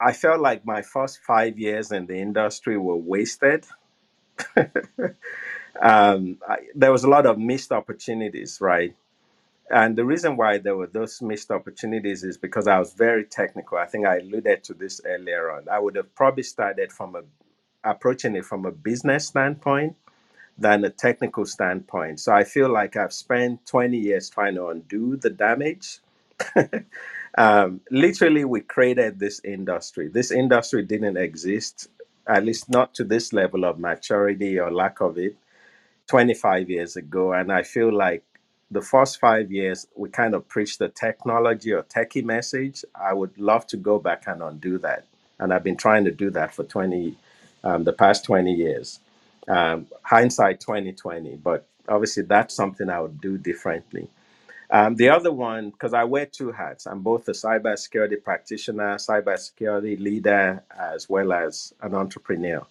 I 0.00 0.12
felt 0.12 0.40
like 0.40 0.66
my 0.66 0.82
first 0.82 1.20
five 1.26 1.58
years 1.58 1.92
in 1.92 2.06
the 2.06 2.16
industry 2.18 2.78
were 2.78 2.96
wasted. 2.96 3.66
um, 5.80 6.38
I, 6.48 6.58
there 6.74 6.92
was 6.92 7.04
a 7.04 7.08
lot 7.10 7.26
of 7.26 7.38
missed 7.38 7.72
opportunities, 7.72 8.58
right? 8.60 8.94
And 9.70 9.96
the 9.96 10.04
reason 10.04 10.36
why 10.36 10.58
there 10.58 10.76
were 10.76 10.86
those 10.88 11.22
missed 11.22 11.50
opportunities 11.50 12.24
is 12.24 12.38
because 12.38 12.68
I 12.68 12.78
was 12.78 12.94
very 12.94 13.24
technical. 13.24 13.78
I 13.78 13.86
think 13.86 14.06
I 14.06 14.18
alluded 14.18 14.64
to 14.64 14.74
this 14.74 15.00
earlier 15.06 15.50
on. 15.52 15.68
I 15.70 15.78
would 15.80 15.96
have 15.96 16.14
probably 16.14 16.44
started 16.44 16.92
from 16.92 17.16
a 17.16 17.22
approaching 17.84 18.36
it 18.36 18.44
from 18.44 18.66
a 18.66 18.72
business 18.72 19.28
standpoint 19.28 19.96
than 20.58 20.84
a 20.84 20.90
technical 20.90 21.46
standpoint. 21.46 22.20
So 22.20 22.32
I 22.32 22.44
feel 22.44 22.68
like 22.70 22.96
I've 22.96 23.12
spent 23.12 23.64
20 23.66 23.96
years 23.96 24.28
trying 24.28 24.56
to 24.56 24.68
undo 24.68 25.16
the 25.16 25.30
damage. 25.30 26.00
um, 27.38 27.80
literally, 27.90 28.44
we 28.44 28.60
created 28.60 29.20
this 29.20 29.40
industry. 29.44 30.08
This 30.08 30.32
industry 30.32 30.84
didn't 30.84 31.16
exist, 31.16 31.88
at 32.26 32.44
least 32.44 32.68
not 32.68 32.94
to 32.96 33.04
this 33.04 33.32
level 33.32 33.64
of 33.64 33.78
maturity 33.78 34.58
or 34.58 34.72
lack 34.72 35.00
of 35.00 35.16
it 35.18 35.36
25 36.08 36.70
years 36.70 36.96
ago. 36.96 37.32
And 37.32 37.52
I 37.52 37.62
feel 37.62 37.92
like 37.92 38.24
the 38.70 38.82
first 38.82 39.20
five 39.20 39.52
years, 39.52 39.86
we 39.96 40.10
kind 40.10 40.34
of 40.34 40.48
preached 40.48 40.80
the 40.80 40.88
technology 40.88 41.72
or 41.72 41.84
techie 41.84 42.24
message. 42.24 42.84
I 42.94 43.14
would 43.14 43.38
love 43.38 43.66
to 43.68 43.76
go 43.76 43.98
back 43.98 44.24
and 44.26 44.42
undo 44.42 44.78
that. 44.78 45.06
And 45.38 45.52
I've 45.54 45.64
been 45.64 45.76
trying 45.76 46.04
to 46.04 46.10
do 46.10 46.30
that 46.30 46.54
for 46.54 46.64
20, 46.64 47.16
um, 47.62 47.84
the 47.84 47.92
past 47.92 48.24
20 48.24 48.52
years. 48.52 48.98
Um, 49.46 49.86
hindsight 50.02 50.60
2020, 50.60 51.36
but 51.36 51.66
obviously 51.88 52.24
that's 52.24 52.54
something 52.54 52.88
I 52.90 53.00
would 53.00 53.20
do 53.20 53.38
differently. 53.38 54.08
Um, 54.70 54.96
the 54.96 55.10
other 55.10 55.32
one, 55.32 55.70
because 55.70 55.94
I 55.94 56.04
wear 56.04 56.26
two 56.26 56.52
hats, 56.52 56.86
I'm 56.86 57.00
both 57.00 57.28
a 57.28 57.32
cybersecurity 57.32 58.22
practitioner, 58.22 58.96
cybersecurity 58.96 60.00
leader, 60.00 60.62
as 60.78 61.08
well 61.08 61.32
as 61.32 61.74
an 61.82 61.94
entrepreneur. 61.94 62.66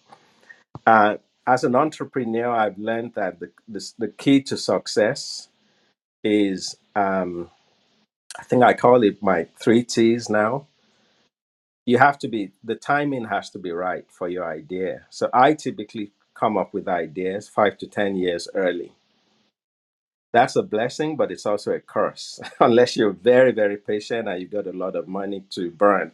Uh, 0.86 1.16
as 1.46 1.64
an 1.64 1.76
entrepreneur, 1.76 2.50
I've 2.50 2.78
learned 2.78 3.14
that 3.14 3.40
the, 3.40 3.50
the, 3.68 3.92
the 3.98 4.08
key 4.08 4.42
to 4.44 4.56
success 4.56 5.48
is, 6.24 6.76
um, 6.96 7.50
I 8.38 8.44
think 8.44 8.62
I 8.64 8.74
call 8.74 9.02
it 9.04 9.22
my 9.22 9.46
three 9.58 9.84
T's 9.84 10.30
now. 10.30 10.68
You 11.86 11.98
have 11.98 12.18
to 12.20 12.28
be, 12.28 12.52
the 12.64 12.76
timing 12.76 13.26
has 13.26 13.50
to 13.50 13.58
be 13.58 13.72
right 13.72 14.04
for 14.10 14.28
your 14.28 14.44
idea. 14.50 15.06
So 15.10 15.30
I 15.34 15.54
typically 15.54 16.12
come 16.38 16.58
up 16.58 16.74
with 16.74 16.88
ideas 16.88 17.48
five 17.48 17.78
to 17.78 17.88
10 17.88 18.16
years 18.16 18.48
early. 18.54 18.92
That's 20.32 20.56
a 20.56 20.62
blessing, 20.62 21.16
but 21.16 21.32
it's 21.32 21.46
also 21.46 21.72
a 21.72 21.80
curse 21.80 22.40
unless 22.60 22.96
you're 22.96 23.12
very, 23.12 23.52
very 23.52 23.78
patient 23.78 24.28
and 24.28 24.40
you've 24.42 24.52
got 24.52 24.66
a 24.68 24.72
lot 24.72 24.96
of 24.96 25.08
money 25.08 25.44
to 25.52 25.70
burn 25.72 26.12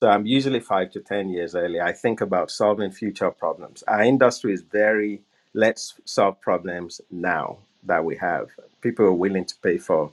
So 0.00 0.08
I'm 0.08 0.26
usually 0.26 0.60
five 0.60 0.92
to 0.92 1.00
10 1.00 1.30
years 1.30 1.56
early. 1.56 1.80
I 1.82 1.92
think 1.92 2.22
about 2.22 2.52
solving 2.52 2.92
future 2.92 3.32
problems. 3.32 3.82
Our 3.88 4.04
industry 4.04 4.54
is 4.54 4.62
very, 4.62 5.22
let's 5.54 5.94
solve 6.06 6.40
problems 6.40 7.02
now 7.10 7.58
that 7.84 8.04
we 8.04 8.16
have. 8.18 8.50
People 8.82 9.06
are 9.06 9.12
willing 9.12 9.46
to 9.46 9.56
pay 9.64 9.78
for, 9.80 10.12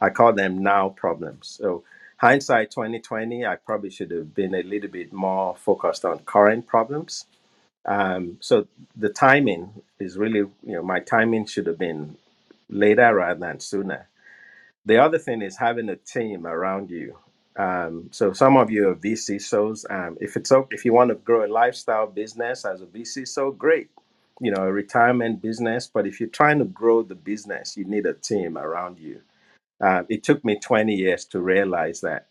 I 0.00 0.10
call 0.10 0.32
them 0.34 0.62
now 0.62 0.90
problems. 0.90 1.58
So 1.60 1.84
hindsight 2.18 2.70
2020, 2.72 3.46
I 3.46 3.56
probably 3.56 3.90
should 3.90 4.10
have 4.12 4.34
been 4.34 4.54
a 4.54 4.62
little 4.62 4.90
bit 4.90 5.12
more 5.12 5.56
focused 5.56 6.04
on 6.04 6.20
current 6.20 6.66
problems. 6.66 7.26
Um, 7.86 8.38
so 8.40 8.68
the 8.96 9.10
timing 9.10 9.72
is 10.00 10.18
really, 10.18 10.40
you 10.40 10.52
know, 10.74 10.82
my 10.82 11.00
timing 11.00 11.46
should 11.46 11.66
have 11.66 11.78
been 11.78 12.16
later 12.70 13.14
rather 13.14 13.40
than 13.40 13.60
sooner 13.60 14.06
the 14.86 14.98
other 14.98 15.18
thing 15.18 15.42
is 15.42 15.56
having 15.58 15.88
a 15.88 15.96
team 15.96 16.46
around 16.46 16.90
you. 16.90 17.18
Um, 17.56 18.08
so 18.12 18.32
some 18.32 18.56
of 18.56 18.70
you 18.70 18.88
are 18.90 18.94
vCISOs. 18.96 19.84
Um, 19.90 20.18
if 20.20 20.36
it's 20.36 20.52
okay, 20.52 20.74
if 20.74 20.84
you 20.84 20.92
want 20.92 21.10
to 21.10 21.16
grow 21.16 21.46
a 21.46 21.48
lifestyle 21.52 22.06
business 22.08 22.64
as 22.64 22.82
a 22.82 22.86
vCISO, 22.86 23.56
great. 23.56 23.90
You 24.40 24.50
know, 24.52 24.64
a 24.64 24.72
retirement 24.72 25.42
business. 25.42 25.86
But 25.92 26.06
if 26.06 26.20
you're 26.20 26.28
trying 26.30 26.58
to 26.60 26.64
grow 26.66 27.02
the 27.02 27.14
business, 27.14 27.76
you 27.76 27.84
need 27.84 28.06
a 28.06 28.14
team 28.14 28.58
around 28.58 28.98
you. 28.98 29.20
Um, 29.80 30.06
it 30.08 30.24
took 30.24 30.44
me 30.44 30.58
20 30.58 30.94
years 30.94 31.24
to 31.26 31.40
realize 31.40 32.02
that. 32.02 32.28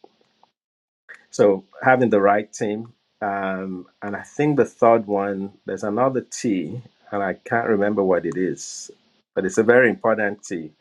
So 1.32 1.66
having 1.84 2.10
the 2.12 2.22
right 2.22 2.52
team. 2.52 2.94
Um, 3.22 3.88
and 4.02 4.16
I 4.16 4.24
think 4.24 4.58
the 4.58 4.66
third 4.66 5.08
one, 5.08 5.54
there's 5.66 5.84
another 5.84 6.22
T, 6.22 6.82
and 7.12 7.24
I 7.24 7.36
can't 7.36 7.68
remember 7.70 8.04
what 8.04 8.26
it 8.26 8.38
is, 8.38 8.92
but 9.36 9.46
it's 9.46 9.58
a 9.60 9.64
very 9.64 9.90
important 9.90 10.44
T 10.44 10.72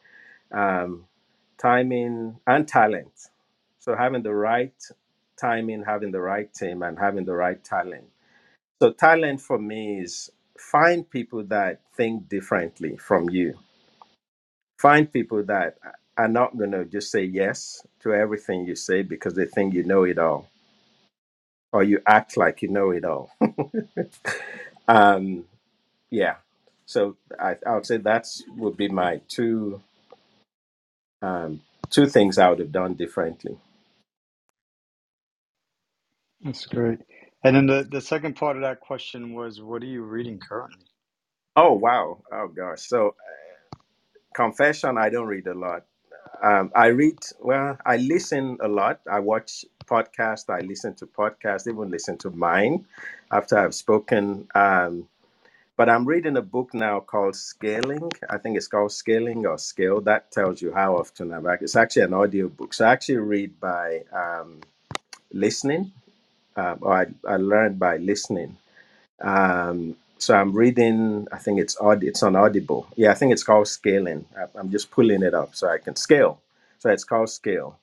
um, 0.53 1.07
timing 1.59 2.39
and 2.47 2.69
talent. 2.69 3.13
So 3.81 3.97
having 3.97 4.23
the 4.23 4.35
right 4.35 4.75
timing, 5.41 5.85
having 5.85 6.13
the 6.13 6.21
right 6.21 6.53
team, 6.55 6.83
and 6.83 6.99
having 6.99 7.25
the 7.25 7.35
right 7.35 7.63
talent. 7.65 8.07
So 8.83 8.93
talent 8.93 9.41
for 9.41 9.59
me 9.59 10.01
is 10.01 10.31
find 10.59 11.09
people 11.11 11.45
that 11.47 11.81
think 11.97 12.29
differently 12.29 12.97
from 12.99 13.31
you. 13.31 13.55
Find 14.79 15.13
people 15.13 15.45
that 15.45 15.79
are 16.19 16.29
not 16.29 16.57
going 16.59 16.73
to 16.73 16.85
just 16.87 17.11
say 17.13 17.25
yes 17.25 17.87
to 18.03 18.15
everything 18.15 18.67
you 18.67 18.77
say 18.77 19.03
because 19.03 19.35
they 19.35 19.47
think 19.47 19.75
you 19.75 19.85
know 19.85 20.05
it 20.05 20.19
all 20.19 20.49
or 21.73 21.85
you 21.85 22.01
act 22.07 22.37
like 22.37 22.63
you 22.63 22.69
know 22.69 22.91
it 22.93 23.05
all. 23.05 23.31
um, 24.89 25.45
yeah. 26.11 26.37
So 26.87 27.17
I, 27.41 27.57
I 27.67 27.75
would 27.75 27.87
say 27.87 27.99
that's 27.99 28.45
would 28.57 28.77
be 28.77 28.89
my 28.89 29.21
two 29.29 29.83
um, 31.23 31.63
two 31.91 32.07
things 32.07 32.39
I 32.39 32.51
would 32.51 32.61
have 32.61 32.73
done 32.73 32.95
differently. 32.95 33.59
That's 36.43 36.67
great. 36.67 37.01
And 37.45 37.57
then 37.57 37.67
the, 37.67 37.89
the 37.91 38.01
second 38.03 38.37
part 38.37 38.57
of 38.57 38.63
that 38.63 38.81
question 38.81 39.35
was, 39.35 39.61
what 39.63 39.83
are 39.83 39.87
you 39.89 40.03
reading 40.03 40.41
currently? 40.41 40.87
Oh 41.57 41.75
wow! 41.75 42.23
Oh 42.33 42.49
gosh! 42.49 42.83
So 42.83 43.15
confession, 44.35 44.99
I 44.99 45.11
don't 45.11 45.27
read 45.29 45.47
a 45.49 45.55
lot. 45.55 45.85
Um, 46.43 46.73
I 46.77 46.89
read, 46.89 47.19
well, 47.41 47.79
I 47.87 47.99
listen 47.99 48.59
a 48.63 48.69
lot. 48.69 49.01
I 49.11 49.21
watch 49.21 49.65
podcasts, 49.87 50.51
I 50.51 50.61
listen 50.67 50.95
to 50.97 51.07
podcasts, 51.07 51.69
even 51.69 51.91
listen 51.91 52.19
to 52.19 52.31
mine 52.31 52.87
after 53.33 53.59
I've 53.59 53.75
spoken. 53.75 54.49
Um, 54.55 55.09
but 55.77 55.89
I'm 55.91 56.07
reading 56.07 56.37
a 56.39 56.43
book 56.43 56.75
now 56.75 57.01
called 57.01 57.37
Scaling. 57.37 58.11
I 58.31 58.39
think 58.39 58.57
it's 58.57 58.69
called 58.69 58.93
Scaling 58.93 59.47
or 59.47 59.59
Scale. 59.59 60.01
That 60.03 60.31
tells 60.33 60.63
you 60.63 60.73
how 60.73 60.97
often 60.97 61.33
I'm 61.35 61.47
act- 61.49 61.63
It's 61.65 61.77
actually 61.77 62.03
an 62.03 62.15
audio 62.15 62.49
book. 62.49 62.75
So 62.75 62.87
I 62.87 62.93
actually 62.93 63.19
read 63.19 63.61
by 63.61 64.05
um, 64.13 64.61
listening, 65.33 65.93
um, 66.57 66.79
or 66.83 66.95
I, 66.95 67.07
I 67.29 67.37
learned 67.37 67.79
by 67.79 67.99
listening. 67.99 68.57
Um, 69.21 69.97
so 70.19 70.35
I'm 70.35 70.53
reading. 70.53 71.29
I 71.33 71.39
think 71.39 71.61
it's 71.61 71.77
aud- 71.81 72.05
It's 72.05 72.23
on 72.23 72.37
Audible. 72.37 72.87
Yeah, 72.97 73.13
I 73.13 73.15
think 73.15 73.33
it's 73.33 73.45
called 73.45 73.69
Scaling. 73.69 74.27
I- 74.39 74.59
I'm 74.59 74.71
just 74.71 74.91
pulling 74.91 75.23
it 75.23 75.35
up 75.35 75.55
so 75.57 75.69
I 75.69 75.79
can 75.79 75.97
scale. 75.97 76.41
So 76.79 76.91
it's 76.91 77.05
called 77.05 77.31
Scale, 77.31 77.79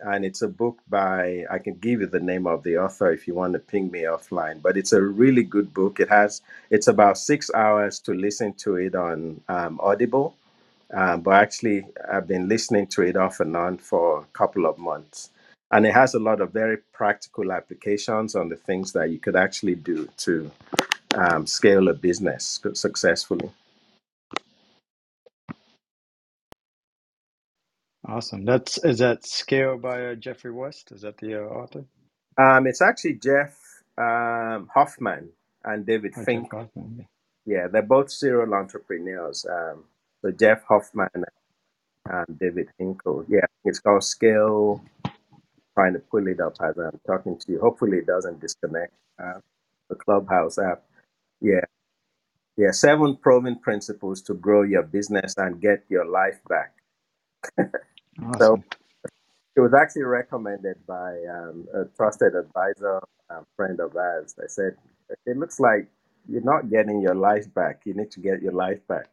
and 0.00 0.24
it's 0.24 0.42
a 0.42 0.48
book 0.48 0.78
by. 0.88 1.46
I 1.50 1.58
can 1.58 1.74
give 1.76 2.00
you 2.02 2.06
the 2.08 2.20
name 2.20 2.46
of 2.46 2.62
the 2.64 2.78
author 2.78 3.12
if 3.12 3.28
you 3.28 3.34
want 3.34 3.54
to 3.54 3.60
ping 3.60 3.90
me 3.90 4.02
offline. 4.02 4.62
But 4.62 4.76
it's 4.76 4.92
a 4.92 5.02
really 5.02 5.44
good 5.44 5.74
book. 5.74 6.00
It 6.00 6.10
has. 6.10 6.42
It's 6.70 6.88
about 6.88 7.18
six 7.18 7.50
hours 7.54 8.00
to 8.00 8.14
listen 8.14 8.54
to 8.64 8.76
it 8.76 8.94
on 8.96 9.42
um, 9.48 9.80
Audible. 9.82 10.36
Um, 10.92 11.22
but 11.22 11.34
actually, 11.34 11.86
I've 12.12 12.28
been 12.28 12.48
listening 12.48 12.88
to 12.88 13.02
it 13.02 13.16
off 13.16 13.40
and 13.40 13.56
on 13.56 13.78
for 13.78 14.20
a 14.20 14.26
couple 14.38 14.66
of 14.66 14.78
months. 14.78 15.30
And 15.72 15.86
it 15.86 15.94
has 15.94 16.14
a 16.14 16.20
lot 16.20 16.40
of 16.40 16.52
very 16.52 16.78
practical 16.92 17.52
applications 17.52 18.34
on 18.36 18.50
the 18.50 18.56
things 18.56 18.92
that 18.92 19.10
you 19.10 19.18
could 19.18 19.36
actually 19.36 19.76
do 19.76 20.08
to 20.18 20.50
um, 21.14 21.46
scale 21.46 21.88
a 21.88 21.94
business 21.94 22.60
successfully. 22.74 23.50
Awesome. 28.08 28.44
That's 28.46 28.84
is 28.84 28.98
that 29.00 29.26
Scale 29.26 29.78
by 29.78 30.06
uh, 30.06 30.16
Geoffrey 30.16 30.52
West? 30.52 30.92
Is 30.92 31.02
that 31.02 31.18
the 31.18 31.36
uh, 31.42 31.48
author? 31.48 31.84
Um, 32.38 32.66
it's 32.66 32.82
actually 32.82 33.14
Jeff 33.14 33.58
um, 33.98 34.68
Hoffman 34.74 35.30
and 35.64 35.86
David 35.86 36.14
Oh, 36.16 36.26
Fink. 36.26 36.50
Hoffman. 36.50 37.06
Yeah, 37.46 37.68
they're 37.68 37.82
both 37.82 38.10
serial 38.10 38.54
entrepreneurs. 38.54 39.46
Um, 39.50 39.84
so 40.22 40.32
Jeff 40.32 40.62
Hoffman 40.64 41.10
and 42.06 42.38
David 42.40 42.68
Finkel. 42.78 43.24
Yeah, 43.28 43.46
it's 43.64 43.80
called 43.80 44.04
Scale. 44.04 44.82
Trying 45.74 45.94
to 45.94 46.00
pull 46.00 46.28
it 46.28 46.40
up 46.40 46.56
as 46.62 46.78
I'm 46.78 47.00
talking 47.06 47.38
to 47.38 47.52
you. 47.52 47.60
Hopefully, 47.60 47.98
it 47.98 48.06
doesn't 48.06 48.40
disconnect. 48.40 48.92
Uh, 49.22 49.40
the 49.90 49.96
Clubhouse 49.96 50.58
app. 50.58 50.84
Yeah, 51.42 51.66
yeah. 52.56 52.72
Seven 52.72 53.16
proven 53.18 53.58
principles 53.60 54.22
to 54.24 54.34
grow 54.34 54.62
your 54.62 54.84
business 54.84 55.34
and 55.38 55.60
get 55.60 55.84
your 55.90 56.06
life 56.06 56.40
back. 56.48 56.74
So 58.38 58.54
Awesome. 58.54 58.64
It 59.54 59.60
was 59.60 59.74
actually 59.74 60.04
recommended 60.04 60.78
by 60.86 61.18
um, 61.30 61.68
a 61.74 61.84
trusted 61.96 62.34
advisor, 62.34 63.00
um, 63.28 63.46
friend 63.56 63.80
of 63.80 63.96
ours. 63.96 64.34
They 64.38 64.46
said, 64.48 64.76
it 65.26 65.36
looks 65.36 65.60
like 65.60 65.88
you're 66.28 66.42
not 66.42 66.70
getting 66.70 67.02
your 67.02 67.14
life 67.14 67.52
back. 67.52 67.82
You 67.84 67.92
need 67.94 68.10
to 68.12 68.20
get 68.20 68.40
your 68.40 68.52
life 68.52 68.86
back. 68.88 69.08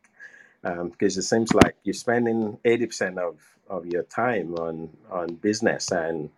Um, 0.63 0.89
because 0.89 1.17
it 1.17 1.23
seems 1.23 1.53
like 1.53 1.75
you're 1.83 1.93
spending 1.93 2.57
80% 2.65 3.17
of, 3.17 3.39
of 3.69 3.85
your 3.85 4.03
time 4.03 4.55
on, 4.55 4.89
on 5.11 5.35
business. 5.35 5.91
And, 5.91 6.29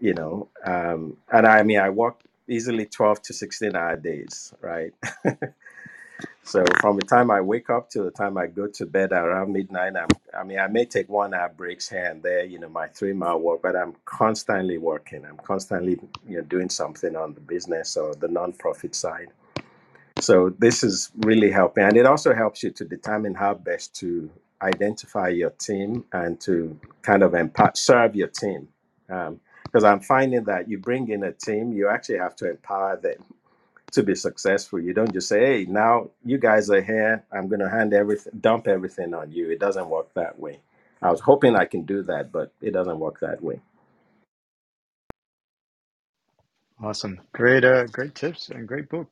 you 0.00 0.14
know, 0.14 0.48
um, 0.64 1.16
and 1.32 1.46
I 1.46 1.62
mean, 1.64 1.80
I 1.80 1.90
work 1.90 2.20
easily 2.48 2.86
12 2.86 3.22
to 3.22 3.32
16 3.32 3.76
hour 3.76 3.96
days, 3.96 4.52
right? 4.60 4.92
So 6.48 6.64
from 6.80 6.96
the 6.96 7.04
time 7.04 7.30
I 7.30 7.42
wake 7.42 7.68
up 7.68 7.90
to 7.90 8.02
the 8.02 8.10
time 8.10 8.38
I 8.38 8.46
go 8.46 8.66
to 8.66 8.86
bed 8.86 9.12
around 9.12 9.52
midnight, 9.52 9.94
I'm, 9.96 10.08
I 10.34 10.44
mean, 10.44 10.58
I 10.58 10.66
may 10.66 10.86
take 10.86 11.08
one 11.08 11.34
hour 11.34 11.50
breaks 11.50 11.90
here 11.90 12.06
and 12.06 12.22
there, 12.22 12.44
you 12.44 12.58
know, 12.58 12.70
my 12.70 12.88
three 12.88 13.12
mile 13.12 13.38
walk, 13.38 13.60
but 13.62 13.76
I'm 13.76 13.94
constantly 14.06 14.78
working. 14.78 15.26
I'm 15.26 15.36
constantly, 15.36 15.98
you 16.26 16.38
know, 16.38 16.42
doing 16.42 16.70
something 16.70 17.14
on 17.16 17.34
the 17.34 17.40
business 17.40 17.98
or 17.98 18.14
the 18.14 18.28
nonprofit 18.28 18.94
side. 18.94 19.28
So 20.20 20.54
this 20.58 20.82
is 20.82 21.10
really 21.18 21.50
helping, 21.50 21.84
and 21.84 21.96
it 21.96 22.06
also 22.06 22.34
helps 22.34 22.62
you 22.62 22.70
to 22.70 22.84
determine 22.84 23.34
how 23.34 23.54
best 23.54 23.94
to 23.96 24.30
identify 24.62 25.28
your 25.28 25.50
team 25.50 26.04
and 26.12 26.40
to 26.40 26.80
kind 27.02 27.22
of 27.22 27.34
empower, 27.34 27.72
serve 27.74 28.16
your 28.16 28.28
team. 28.28 28.68
Um, 29.10 29.38
Because 29.68 29.84
I'm 29.84 30.00
finding 30.00 30.44
that 30.46 30.68
you 30.70 30.78
bring 30.78 31.10
in 31.10 31.24
a 31.24 31.32
team, 31.32 31.74
you 31.74 31.88
actually 31.90 32.18
have 32.18 32.36
to 32.38 32.50
empower 32.50 32.96
them 32.96 33.24
to 33.92 34.02
be 34.02 34.14
successful. 34.14 34.80
You 34.80 34.94
don't 34.94 35.12
just 35.12 35.28
say, 35.28 35.40
"Hey, 35.40 35.66
now 35.66 36.10
you 36.24 36.38
guys 36.38 36.70
are 36.70 36.82
here. 36.82 37.24
I'm 37.32 37.48
going 37.48 37.60
to 37.60 37.70
hand 37.70 37.94
everything, 37.94 38.32
dump 38.40 38.68
everything 38.68 39.14
on 39.14 39.32
you." 39.32 39.50
It 39.50 39.60
doesn't 39.60 39.90
work 39.90 40.14
that 40.14 40.40
way. 40.40 40.60
I 41.02 41.10
was 41.10 41.20
hoping 41.20 41.56
I 41.56 41.66
can 41.66 41.82
do 41.84 42.02
that, 42.04 42.32
but 42.32 42.52
it 42.62 42.72
doesn't 42.72 42.98
work 43.00 43.20
that 43.20 43.42
way. 43.44 43.60
Awesome. 46.82 47.20
Great. 47.32 47.64
Uh, 47.64 47.86
great 47.86 48.14
tips 48.14 48.50
and 48.50 48.68
great 48.68 48.88
book. 48.88 49.08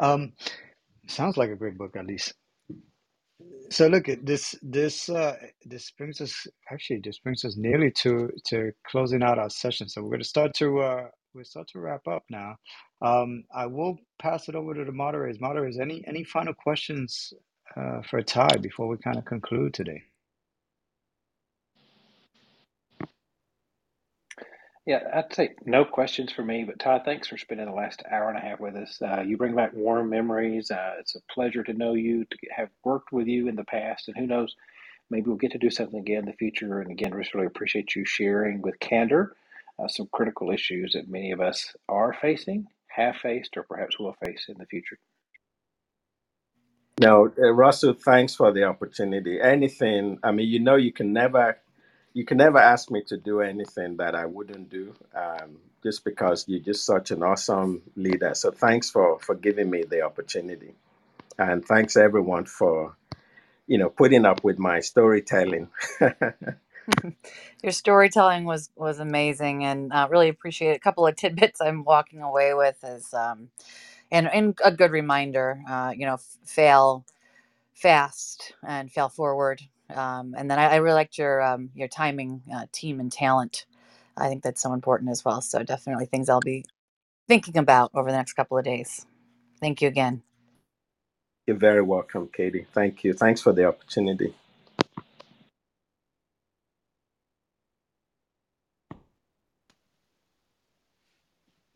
Um, 0.00 0.32
sounds 1.08 1.36
like 1.36 1.50
a 1.50 1.56
great 1.56 1.78
book 1.78 1.96
at 1.96 2.06
least. 2.06 2.34
So 3.70 3.88
look 3.88 4.08
at 4.08 4.26
this. 4.26 4.56
This 4.62 5.10
uh, 5.10 5.36
this 5.66 5.92
brings 5.92 6.22
us 6.22 6.46
actually 6.72 7.02
this 7.04 7.20
brings 7.20 7.44
us 7.44 7.56
nearly 7.58 7.92
to 8.02 8.30
to 8.46 8.72
closing 8.86 9.22
out 9.24 9.38
our 9.40 9.50
session. 9.50 9.88
So 9.90 10.02
we're 10.02 10.10
going 10.10 10.22
to 10.22 10.28
start 10.28 10.54
to 10.56 10.80
uh, 10.80 11.08
we 11.34 11.44
start 11.44 11.68
to 11.74 11.80
wrap 11.80 12.08
up 12.08 12.24
now. 12.30 12.56
Um, 13.02 13.44
I 13.54 13.66
will 13.66 13.98
pass 14.20 14.48
it 14.48 14.56
over 14.56 14.74
to 14.74 14.86
the 14.86 14.92
moderators. 14.92 15.40
Moderators, 15.40 15.78
any 15.80 16.04
any 16.08 16.24
final 16.24 16.54
questions 16.54 17.34
uh, 17.76 18.02
for 18.10 18.22
Ty 18.22 18.58
before 18.62 18.88
we 18.88 18.98
kind 18.98 19.18
of 19.18 19.26
conclude 19.26 19.74
today? 19.74 20.02
Yeah, 24.88 25.02
I'd 25.12 25.34
say 25.34 25.50
no 25.66 25.84
questions 25.84 26.32
for 26.32 26.42
me, 26.42 26.64
but 26.64 26.78
Todd, 26.78 27.02
thanks 27.04 27.28
for 27.28 27.36
spending 27.36 27.66
the 27.66 27.72
last 27.72 28.02
hour 28.10 28.30
and 28.30 28.38
a 28.38 28.40
half 28.40 28.58
with 28.58 28.74
us. 28.74 29.02
Uh, 29.02 29.20
you 29.20 29.36
bring 29.36 29.54
back 29.54 29.74
warm 29.74 30.08
memories. 30.08 30.70
Uh, 30.70 30.94
it's 30.98 31.14
a 31.14 31.20
pleasure 31.30 31.62
to 31.62 31.74
know 31.74 31.92
you, 31.92 32.24
to 32.24 32.38
have 32.56 32.70
worked 32.84 33.12
with 33.12 33.26
you 33.26 33.48
in 33.48 33.54
the 33.54 33.64
past, 33.64 34.08
and 34.08 34.16
who 34.16 34.26
knows, 34.26 34.56
maybe 35.10 35.26
we'll 35.26 35.36
get 35.36 35.52
to 35.52 35.58
do 35.58 35.68
something 35.68 36.00
again 36.00 36.20
in 36.20 36.24
the 36.24 36.32
future. 36.32 36.80
And 36.80 36.90
again, 36.90 37.12
just 37.18 37.34
really 37.34 37.46
appreciate 37.46 37.94
you 37.94 38.06
sharing 38.06 38.62
with 38.62 38.80
candor 38.80 39.36
uh, 39.78 39.88
some 39.88 40.08
critical 40.10 40.50
issues 40.50 40.94
that 40.94 41.06
many 41.06 41.32
of 41.32 41.40
us 41.42 41.76
are 41.86 42.14
facing, 42.14 42.66
have 42.86 43.16
faced, 43.16 43.58
or 43.58 43.64
perhaps 43.64 43.98
will 43.98 44.16
face 44.24 44.46
in 44.48 44.56
the 44.56 44.64
future. 44.64 44.98
No, 46.98 47.30
uh, 47.38 47.52
Russell, 47.52 47.92
thanks 47.92 48.34
for 48.34 48.52
the 48.52 48.64
opportunity. 48.64 49.38
Anything, 49.38 50.18
I 50.22 50.32
mean, 50.32 50.48
you 50.48 50.60
know, 50.60 50.76
you 50.76 50.92
can 50.92 51.12
never, 51.12 51.58
you 52.14 52.24
can 52.24 52.38
never 52.38 52.58
ask 52.58 52.90
me 52.90 53.02
to 53.08 53.16
do 53.16 53.40
anything 53.40 53.96
that 53.98 54.14
I 54.14 54.26
wouldn't 54.26 54.70
do, 54.70 54.94
um, 55.14 55.58
just 55.82 56.04
because 56.04 56.46
you're 56.48 56.60
just 56.60 56.84
such 56.86 57.10
an 57.10 57.22
awesome 57.22 57.82
leader. 57.96 58.34
So 58.34 58.50
thanks 58.50 58.90
for 58.90 59.18
for 59.20 59.34
giving 59.34 59.70
me 59.70 59.84
the 59.84 60.02
opportunity, 60.02 60.74
and 61.38 61.64
thanks 61.64 61.96
everyone 61.96 62.46
for 62.46 62.96
you 63.66 63.78
know 63.78 63.90
putting 63.90 64.26
up 64.26 64.44
with 64.44 64.58
my 64.58 64.80
storytelling. 64.80 65.70
Your 67.62 67.72
storytelling 67.72 68.44
was 68.44 68.70
was 68.76 69.00
amazing, 69.00 69.64
and 69.64 69.92
uh, 69.92 70.08
really 70.10 70.28
appreciate 70.28 70.72
it. 70.72 70.76
a 70.76 70.80
couple 70.80 71.06
of 71.06 71.16
tidbits 71.16 71.60
I'm 71.60 71.84
walking 71.84 72.22
away 72.22 72.54
with 72.54 72.78
is 72.84 73.12
um, 73.14 73.50
and 74.10 74.28
and 74.28 74.58
a 74.64 74.72
good 74.72 74.92
reminder. 74.92 75.62
Uh, 75.68 75.92
you 75.96 76.06
know, 76.06 76.14
f- 76.14 76.38
fail 76.44 77.04
fast 77.74 78.54
and 78.66 78.90
fail 78.90 79.08
forward. 79.08 79.62
Um, 79.94 80.34
and 80.38 80.50
then 80.50 80.58
I, 80.58 80.68
I 80.68 80.76
really 80.76 80.94
liked 80.94 81.18
your 81.18 81.42
um, 81.42 81.70
your 81.74 81.88
timing, 81.88 82.42
uh, 82.54 82.66
team, 82.72 83.00
and 83.00 83.12
talent. 83.12 83.66
I 84.16 84.28
think 84.28 84.42
that's 84.44 84.62
so 84.62 84.72
important 84.74 85.10
as 85.10 85.24
well. 85.24 85.40
So 85.42 85.62
definitely 85.64 86.06
things 86.06 86.28
I'll 86.28 86.40
be 86.40 86.64
thinking 87.28 87.58
about 87.58 87.90
over 87.94 88.10
the 88.10 88.16
next 88.16 88.34
couple 88.34 88.58
of 88.58 88.64
days. 88.64 89.06
Thank 89.60 89.82
you 89.82 89.88
again. 89.88 90.22
You're 91.46 91.58
very 91.58 91.82
welcome, 91.82 92.28
Katie. 92.32 92.66
Thank 92.74 93.04
you. 93.04 93.14
Thanks 93.14 93.42
for 93.42 93.52
the 93.52 93.66
opportunity. 93.66 94.34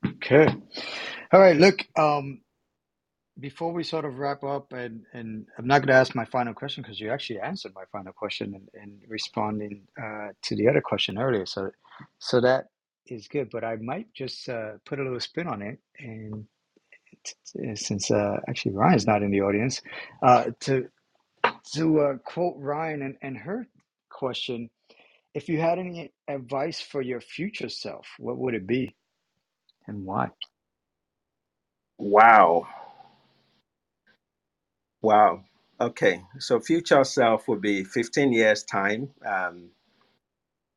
Okay. 0.07 0.49
All 1.33 1.41
right. 1.41 1.57
Look, 1.57 1.87
um, 1.99 2.42
before 3.41 3.73
we 3.73 3.85
sort 3.85 4.05
of 4.05 4.19
wrap 4.19 4.45
up, 4.45 4.73
and 4.73 5.05
and 5.13 5.47
I'm 5.59 5.67
not 5.67 5.81
going 5.81 5.89
to 5.89 5.95
ask 5.95 6.15
my 6.15 6.25
final 6.25 6.55
question 6.55 6.83
because 6.83 7.01
you 7.01 7.11
actually 7.11 7.41
answered 7.41 7.73
my 7.75 7.85
final 7.93 8.13
question 8.13 8.55
in, 8.75 8.83
in 8.83 9.01
responding 9.09 9.83
uh, 10.01 10.29
to 10.43 10.57
the 10.57 10.69
other 10.69 10.81
question 10.83 11.19
earlier. 11.19 11.47
So, 11.47 11.71
so 12.19 12.41
that 12.43 12.67
is 13.07 13.29
good. 13.29 13.51
But 13.51 13.65
I 13.65 13.77
might 13.77 14.13
just 14.15 14.49
uh, 14.49 14.73
put 14.87 15.01
a 15.01 15.03
little 15.03 15.21
spin 15.21 15.49
on 15.49 15.63
it, 15.63 15.79
and 15.99 16.47
t- 17.25 17.35
t- 17.47 17.77
since 17.77 18.11
uh, 18.11 18.39
actually 18.49 18.75
Ryan's 18.75 19.07
not 19.07 19.23
in 19.23 19.31
the 19.31 19.43
audience, 19.43 19.83
uh, 20.23 20.47
to 20.61 20.89
to 21.75 22.01
uh, 22.01 22.15
quote 22.25 22.57
Ryan 22.59 23.03
and, 23.03 23.17
and 23.23 23.37
her 23.39 23.67
question, 24.11 24.71
if 25.35 25.49
you 25.49 25.61
had 25.61 25.79
any 25.79 26.13
advice 26.29 26.81
for 26.81 27.03
your 27.03 27.21
future 27.21 27.69
self, 27.69 28.07
what 28.19 28.39
would 28.39 28.55
it 28.55 28.67
be, 28.67 28.95
and 29.87 30.05
why? 30.05 30.31
Wow. 31.99 32.67
Wow. 35.03 35.45
Okay. 35.81 36.23
So 36.41 36.61
future 36.61 37.05
self 37.05 37.49
would 37.49 37.63
be 37.63 37.85
15 37.85 38.33
years 38.35 38.65
time. 38.65 39.11
Um, 39.27 39.71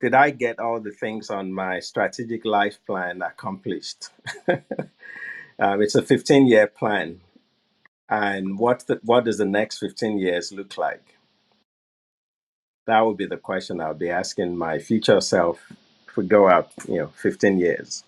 did 0.01 0.15
I 0.15 0.31
get 0.31 0.59
all 0.59 0.79
the 0.81 0.91
things 0.91 1.29
on 1.29 1.53
my 1.53 1.79
strategic 1.79 2.45
life 2.45 2.79
plan 2.87 3.21
accomplished? 3.21 4.09
um, 5.59 5.81
it's 5.81 5.95
a 5.95 6.03
15 6.03 6.47
year 6.47 6.67
plan. 6.67 7.21
And 8.09 8.59
what, 8.59 8.87
the, 8.87 8.99
what 9.03 9.25
does 9.25 9.39
the 9.39 9.45
next 9.45 9.79
15 9.79 10.19
years 10.19 10.51
look 10.53 10.77
like? 10.77 11.15
That 12.87 13.01
would 13.01 13.17
be 13.17 13.27
the 13.27 13.37
question 13.37 13.81
I'll 13.81 13.93
be 13.95 14.09
asking 14.11 14.57
my 14.57 14.79
future 14.79 15.21
self 15.21 15.59
if 16.07 16.17
we 16.17 16.27
go 16.27 16.49
out, 16.49 16.71
you 16.87 16.97
know, 16.99 17.07
15 17.21 17.59
years. 17.59 18.03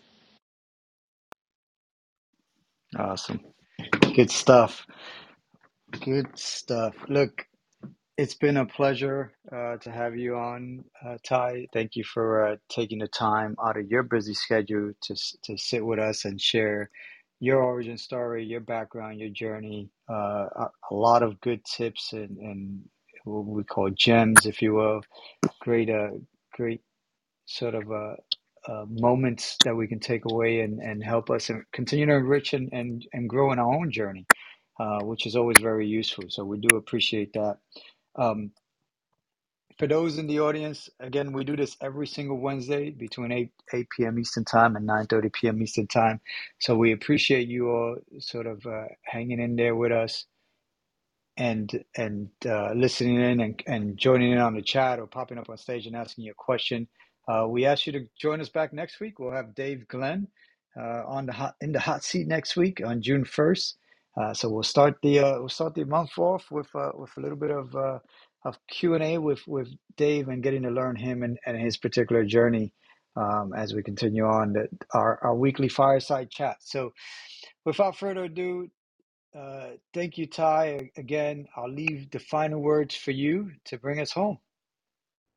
Awesome. 2.98 3.41
Good 4.15 4.31
stuff. 4.31 4.85
Good 6.03 6.37
stuff. 6.37 6.95
Look, 7.09 7.45
it's 8.17 8.35
been 8.35 8.57
a 8.57 8.65
pleasure 8.65 9.33
uh, 9.51 9.77
to 9.77 9.91
have 9.91 10.17
you 10.17 10.35
on, 10.37 10.85
uh, 11.05 11.17
Ty. 11.23 11.67
Thank 11.73 11.95
you 11.95 12.03
for 12.03 12.47
uh, 12.47 12.55
taking 12.69 12.99
the 12.99 13.07
time 13.09 13.55
out 13.63 13.77
of 13.77 13.87
your 13.89 14.03
busy 14.03 14.33
schedule 14.33 14.93
to 15.03 15.15
to 15.45 15.57
sit 15.57 15.85
with 15.85 15.99
us 15.99 16.25
and 16.25 16.41
share 16.41 16.91
your 17.39 17.61
origin 17.63 17.97
story, 17.97 18.45
your 18.45 18.61
background, 18.61 19.19
your 19.19 19.29
journey. 19.29 19.89
Uh, 20.09 20.47
a, 20.55 20.69
a 20.91 20.95
lot 20.95 21.23
of 21.23 21.41
good 21.41 21.63
tips 21.65 22.13
and, 22.13 22.37
and 22.37 22.81
what 23.25 23.45
we 23.45 23.63
call 23.63 23.89
gems, 23.91 24.45
if 24.45 24.61
you 24.61 24.73
will. 24.75 25.01
Great, 25.61 25.89
uh, 25.89 26.09
great 26.53 26.81
sort 27.47 27.75
of 27.75 27.91
uh, 27.91 28.15
uh, 28.67 28.85
moments 28.89 29.57
that 29.65 29.75
we 29.75 29.87
can 29.87 29.99
take 29.99 30.23
away 30.31 30.61
and, 30.61 30.81
and 30.81 31.03
help 31.03 31.31
us 31.31 31.49
and 31.49 31.63
continue 31.73 32.07
to 32.07 32.15
enrich 32.15 32.53
and, 32.53 32.69
and, 32.73 33.05
and 33.13 33.29
grow 33.29 33.51
in 33.53 33.59
our 33.59 33.73
own 33.75 33.91
journey, 33.91 34.27
uh, 34.79 35.01
which 35.03 35.27
is 35.27 35.35
always 35.35 35.57
very 35.61 35.87
useful. 35.87 36.25
So 36.29 36.45
we 36.45 36.59
do 36.59 36.77
appreciate 36.77 37.33
that. 37.33 37.57
Um, 38.17 38.51
for 39.79 39.87
those 39.87 40.19
in 40.19 40.27
the 40.27 40.39
audience, 40.41 40.89
again, 40.99 41.33
we 41.33 41.43
do 41.45 41.57
this 41.57 41.77
every 41.81 42.07
single 42.07 42.39
Wednesday 42.39 42.91
between 42.91 43.31
8, 43.31 43.51
8 43.73 43.87
p.m. 43.97 44.19
Eastern 44.19 44.45
Time 44.45 44.75
and 44.77 44.87
9.30 44.87 45.33
p.m. 45.33 45.61
Eastern 45.63 45.87
Time. 45.87 46.21
So 46.59 46.77
we 46.77 46.93
appreciate 46.93 47.47
you 47.49 47.69
all 47.71 47.97
sort 48.19 48.47
of 48.47 48.65
uh, 48.67 48.85
hanging 49.03 49.41
in 49.41 49.55
there 49.57 49.75
with 49.75 49.91
us 49.91 50.25
and 51.37 51.83
and 51.95 52.29
uh, 52.45 52.73
listening 52.73 53.15
in 53.21 53.39
and, 53.41 53.63
and 53.67 53.97
joining 53.97 54.31
in 54.31 54.37
on 54.39 54.53
the 54.55 54.61
chat 54.61 54.99
or 54.99 55.07
popping 55.07 55.37
up 55.37 55.49
on 55.49 55.57
stage 55.57 55.87
and 55.87 55.95
asking 55.95 56.25
you 56.25 56.31
a 56.31 56.35
question. 56.35 56.87
Uh, 57.27 57.47
we 57.49 57.65
ask 57.65 57.87
you 57.87 57.93
to 57.93 58.07
join 58.19 58.41
us 58.41 58.49
back 58.49 58.73
next 58.73 58.99
week. 58.99 59.19
We'll 59.19 59.31
have 59.31 59.55
Dave 59.55 59.87
Glenn 59.87 60.27
uh, 60.77 61.03
on 61.07 61.25
the 61.25 61.33
hot 61.33 61.55
in 61.61 61.71
the 61.71 61.79
hot 61.79 62.03
seat 62.03 62.27
next 62.27 62.55
week 62.57 62.81
on 62.85 63.01
June 63.01 63.25
first. 63.25 63.77
Uh, 64.19 64.34
so 64.34 64.49
we'll 64.49 64.64
start 64.64 64.95
the 65.03 65.19
uh, 65.19 65.39
we'll 65.39 65.49
start 65.49 65.76
the 65.76 65.85
month 65.85 66.18
off 66.19 66.52
with 66.52 66.68
uh, 66.76 66.91
with 66.95 67.11
a 67.18 67.22
little 67.22 67.38
bit 67.38 67.52
of 67.52 67.76
uh, 67.76 67.99
of 68.45 68.57
Q 68.69 68.95
and 68.95 69.03
A 69.03 69.19
with 69.19 69.41
with 69.48 69.69
Dave 69.98 70.30
and 70.30 70.44
getting 70.44 70.64
to 70.64 70.72
learn 70.72 70.95
him 70.98 71.23
and, 71.23 71.39
and 71.45 71.60
his 71.60 71.77
particular 71.77 72.26
journey 72.26 72.73
um, 73.18 73.53
as 73.56 73.73
we 73.73 73.84
continue 73.84 74.26
on 74.26 74.53
the, 74.53 74.69
our 74.94 75.19
our 75.23 75.35
weekly 75.35 75.69
fireside 75.69 76.31
chat. 76.31 76.57
So 76.61 76.94
without 77.65 77.98
further 77.98 78.26
ado, 78.26 78.69
uh, 79.38 79.72
thank 79.94 80.18
you, 80.18 80.27
Ty. 80.27 80.91
Again, 80.98 81.48
I'll 81.56 81.72
leave 81.72 82.11
the 82.11 82.19
final 82.19 82.61
words 82.61 82.95
for 82.95 83.11
you 83.11 83.52
to 83.65 83.77
bring 83.80 83.99
us 84.02 84.11
home. 84.11 84.39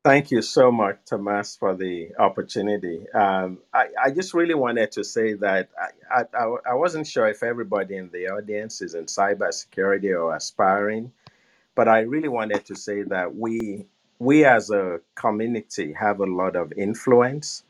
Thank 0.04 0.30
you 0.32 0.42
so 0.42 0.72
much, 0.72 0.98
Tomas, 1.06 1.56
for 1.56 1.76
the 1.76 2.10
opportunity. 2.18 3.06
Um, 3.10 3.58
I, 3.74 3.86
I 4.02 4.10
just 4.10 4.34
really 4.34 4.54
wanted 4.54 4.92
to 4.92 5.04
say 5.04 5.34
that 5.34 5.68
I, 6.10 6.24
I, 6.34 6.56
I 6.70 6.74
wasn't 6.74 7.06
sure 7.06 7.28
if 7.28 7.42
everybody 7.42 7.96
in 7.98 8.10
the 8.10 8.28
audience 8.30 8.80
is 8.80 8.94
in 8.94 9.06
cybersecurity 9.06 10.18
or 10.18 10.34
aspiring, 10.34 11.12
but 11.76 11.88
I 11.88 12.00
really 12.00 12.28
wanted 12.28 12.66
to 12.66 12.76
say 12.76 13.02
that 13.04 13.36
we 13.36 13.86
we 14.20 14.44
as 14.44 14.70
a 14.70 15.00
community 15.16 15.92
have 15.94 16.20
a 16.20 16.26
lot 16.26 16.56
of 16.56 16.72
influence 16.74 17.64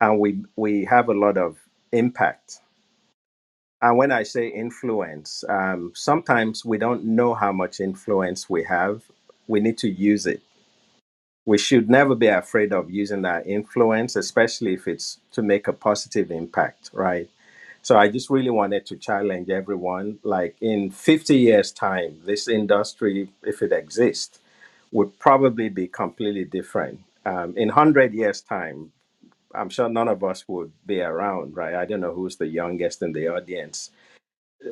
and 0.00 0.20
we 0.20 0.42
we 0.56 0.84
have 0.86 1.08
a 1.10 1.14
lot 1.14 1.38
of 1.38 1.58
impact. 1.92 2.60
And 3.82 3.96
when 3.98 4.12
I 4.12 4.24
say 4.24 4.48
influence, 4.48 5.44
um, 5.48 5.92
sometimes 5.94 6.64
we 6.64 6.78
don't 6.78 7.04
know 7.04 7.34
how 7.34 7.52
much 7.52 7.80
influence 7.80 8.50
we 8.50 8.64
have. 8.64 9.02
We 9.48 9.60
need 9.60 9.78
to 9.78 9.88
use 9.90 10.26
it 10.26 10.42
we 11.48 11.58
should 11.58 11.90
never 11.90 12.14
be 12.14 12.28
afraid 12.28 12.74
of 12.74 12.90
using 12.90 13.22
that 13.22 13.46
influence, 13.46 14.16
especially 14.16 14.74
if 14.74 14.88
it's 14.88 15.20
to 15.32 15.42
make 15.42 15.68
a 15.68 15.74
positive 15.74 16.30
impact, 16.30 16.90
right? 16.92 17.30
So 17.82 17.98
I 17.98 18.10
just 18.10 18.30
really 18.30 18.50
wanted 18.50 18.86
to 18.88 18.96
challenge 18.96 19.50
everyone. 19.50 20.20
Like 20.24 20.56
in 20.60 20.90
50 20.90 21.36
years' 21.38 21.72
time, 21.72 22.20
this 22.26 22.48
industry, 22.48 23.30
if 23.44 23.62
it 23.62 23.72
exists, 23.72 24.40
would 24.92 25.18
probably 25.20 25.70
be 25.70 25.88
completely 25.88 26.44
different. 26.44 27.00
Um, 27.26 27.56
in 27.56 27.68
100 27.68 28.14
years' 28.14 28.42
time, 28.42 28.92
I'm 29.54 29.70
sure 29.70 29.88
none 29.88 30.08
of 30.08 30.24
us 30.24 30.44
would 30.48 30.72
be 30.86 31.00
around, 31.00 31.56
right? 31.56 31.74
I 31.74 31.86
don't 31.86 32.00
know 32.02 32.14
who's 32.14 32.36
the 32.36 32.48
youngest 32.48 33.02
in 33.02 33.12
the 33.14 33.28
audience 33.28 33.90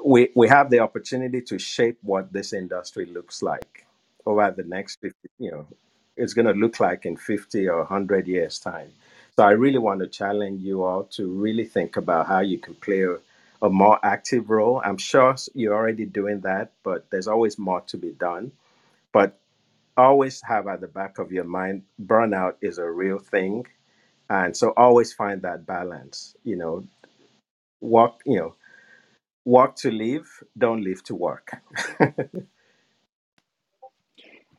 we 0.04 0.30
we 0.36 0.48
have 0.48 0.70
the 0.70 0.80
opportunity 0.80 1.40
to 1.42 1.58
shape 1.58 1.98
what 2.02 2.32
this 2.32 2.52
industry 2.52 3.06
looks 3.06 3.42
like 3.42 3.86
over 4.26 4.52
the 4.56 4.64
next 4.64 5.00
50 5.00 5.16
you 5.38 5.52
know 5.52 5.66
it's 6.16 6.34
going 6.34 6.46
to 6.46 6.52
look 6.54 6.80
like 6.80 7.06
in 7.06 7.16
50 7.16 7.68
or 7.68 7.80
100 7.80 8.28
years 8.28 8.58
time. 8.60 8.92
So 9.36 9.44
i 9.44 9.52
really 9.52 9.78
want 9.78 10.00
to 10.00 10.08
challenge 10.08 10.62
you 10.62 10.84
all 10.84 11.04
to 11.16 11.28
really 11.28 11.64
think 11.64 11.96
about 11.96 12.26
how 12.28 12.40
you 12.40 12.58
can 12.58 12.74
play 12.76 13.02
a, 13.02 13.16
a 13.62 13.70
more 13.70 13.98
active 14.04 14.50
role. 14.50 14.82
I'm 14.84 14.98
sure 14.98 15.36
you're 15.54 15.74
already 15.74 16.06
doing 16.06 16.40
that 16.42 16.72
but 16.84 17.10
there's 17.10 17.28
always 17.28 17.58
more 17.58 17.82
to 17.82 17.98
be 17.98 18.12
done. 18.12 18.52
But 19.12 19.38
always 19.96 20.42
have 20.42 20.68
at 20.68 20.80
the 20.82 20.88
back 20.88 21.18
of 21.18 21.32
your 21.32 21.44
mind 21.44 21.84
burnout 22.02 22.54
is 22.62 22.78
a 22.78 22.90
real 22.90 23.18
thing. 23.20 23.66
And 24.30 24.56
so 24.56 24.72
always 24.76 25.12
find 25.14 25.42
that 25.42 25.66
balance 25.66 26.36
you 26.44 26.56
know. 26.56 26.84
Walk, 27.80 28.22
you 28.26 28.38
know 28.38 28.54
Work 29.44 29.76
to 29.78 29.90
live, 29.90 30.28
don't 30.56 30.84
live 30.84 31.02
to 31.04 31.16
work. 31.16 31.50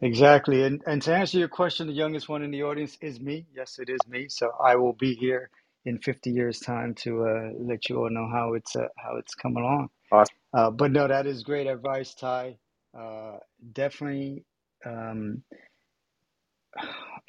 Exactly. 0.01 0.63
And 0.63 0.83
and 0.87 1.01
to 1.03 1.15
answer 1.15 1.39
your 1.39 1.47
question, 1.49 1.87
the 1.87 1.93
youngest 1.93 2.29
one 2.29 2.43
in 2.43 2.51
the 2.51 2.63
audience 2.63 2.97
is 3.01 3.19
me. 3.19 3.47
Yes, 3.55 3.79
it 3.79 3.89
is 3.89 3.99
me. 4.07 4.27
So 4.29 4.51
I 4.63 4.75
will 4.75 4.93
be 4.93 5.15
here 5.15 5.49
in 5.85 5.99
50 5.99 6.31
years' 6.31 6.59
time 6.59 6.95
to 6.95 7.25
uh, 7.25 7.49
let 7.59 7.89
you 7.89 7.97
all 7.97 8.09
know 8.11 8.29
how 8.31 8.53
it's 8.53 8.75
uh, 8.75 8.87
how 8.97 9.17
it's 9.17 9.35
coming 9.35 9.63
along. 9.63 9.89
awesome. 10.11 10.35
Uh, 10.53 10.71
but 10.71 10.91
no, 10.91 11.07
that 11.07 11.27
is 11.27 11.43
great 11.43 11.67
advice, 11.67 12.15
Ty. 12.15 12.57
Uh, 12.97 13.37
definitely, 13.73 14.45
um, 14.85 15.43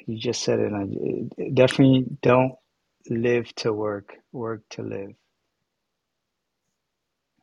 you 0.06 0.18
just 0.18 0.42
said 0.42 0.60
it. 0.60 0.72
I, 0.72 1.50
definitely 1.54 2.06
don't 2.22 2.54
live 3.10 3.54
to 3.56 3.72
work, 3.72 4.14
work 4.32 4.62
to 4.70 4.82
live. 4.82 5.12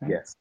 Right? 0.02 0.11
Yes. 0.11 0.35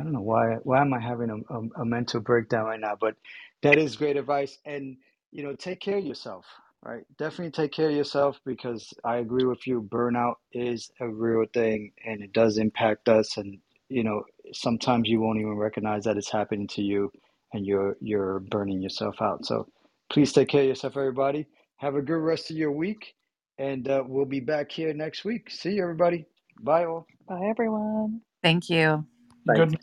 I 0.00 0.04
don't 0.04 0.12
know 0.14 0.22
why 0.22 0.56
why 0.64 0.82
am 0.82 0.94
I 0.94 1.00
having 1.00 1.30
a, 1.30 1.54
a, 1.54 1.82
a 1.82 1.86
mental 1.86 2.20
breakdown 2.20 2.66
right 2.66 2.80
now, 2.80 2.96
but 3.00 3.16
that 3.62 3.78
is 3.78 3.96
great 3.96 4.18
advice. 4.18 4.58
And 4.66 4.98
you 5.32 5.44
know, 5.44 5.56
take 5.56 5.80
care 5.80 5.98
of 5.98 6.06
yourself, 6.06 6.46
right? 6.82 7.04
Definitely 7.18 7.52
take 7.52 7.72
care 7.72 7.90
of 7.90 7.96
yourself 7.96 8.40
because 8.46 8.94
I 9.04 9.18
agree 9.18 9.46
with 9.46 9.66
you. 9.68 9.82
Burnout 9.82 10.36
is 10.52 10.90
a 11.00 11.08
real 11.08 11.46
thing, 11.54 11.92
and 12.06 12.22
it 12.22 12.32
does 12.34 12.58
impact 12.58 13.08
us. 13.10 13.38
And 13.38 13.60
you 13.90 14.04
know, 14.04 14.24
sometimes 14.54 15.08
you 15.10 15.20
won't 15.20 15.40
even 15.40 15.54
recognize 15.56 16.04
that 16.06 16.18
it's 16.18 16.32
happening 16.32 16.68
to 16.70 16.82
you, 16.82 17.12
and 17.54 17.66
you're 17.66 17.96
you're 18.02 18.40
burning 18.40 18.82
yourself 18.82 19.22
out. 19.22 19.46
So 19.46 19.68
please 20.10 20.32
take 20.32 20.48
care 20.48 20.62
of 20.62 20.68
yourself, 20.68 20.96
everybody. 20.96 21.46
Have 21.78 21.96
a 21.96 22.02
good 22.02 22.14
rest 22.20 22.50
of 22.50 22.58
your 22.58 22.72
week, 22.72 23.14
and 23.58 23.88
uh, 23.88 24.04
we'll 24.06 24.26
be 24.26 24.40
back 24.40 24.72
here 24.72 24.94
next 24.94 25.24
week. 25.26 25.50
See 25.50 25.74
you, 25.74 25.84
everybody. 25.84 26.26
Bye, 26.62 26.86
all. 26.86 27.06
Bye, 27.28 27.46
everyone. 27.50 28.22
Thank 28.42 28.70
you. 28.70 29.06
Thank 29.46 29.72
Good. 29.72 29.80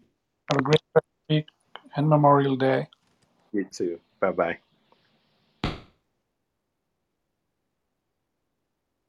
Have 0.49 0.60
a 0.60 0.64
great 0.64 0.82
week 1.30 1.45
and 1.95 2.10
Memorial 2.10 2.56
Day. 2.56 2.88
you 3.53 3.65
too. 3.65 3.99
Bye 4.19 4.32
bye. 4.32 4.57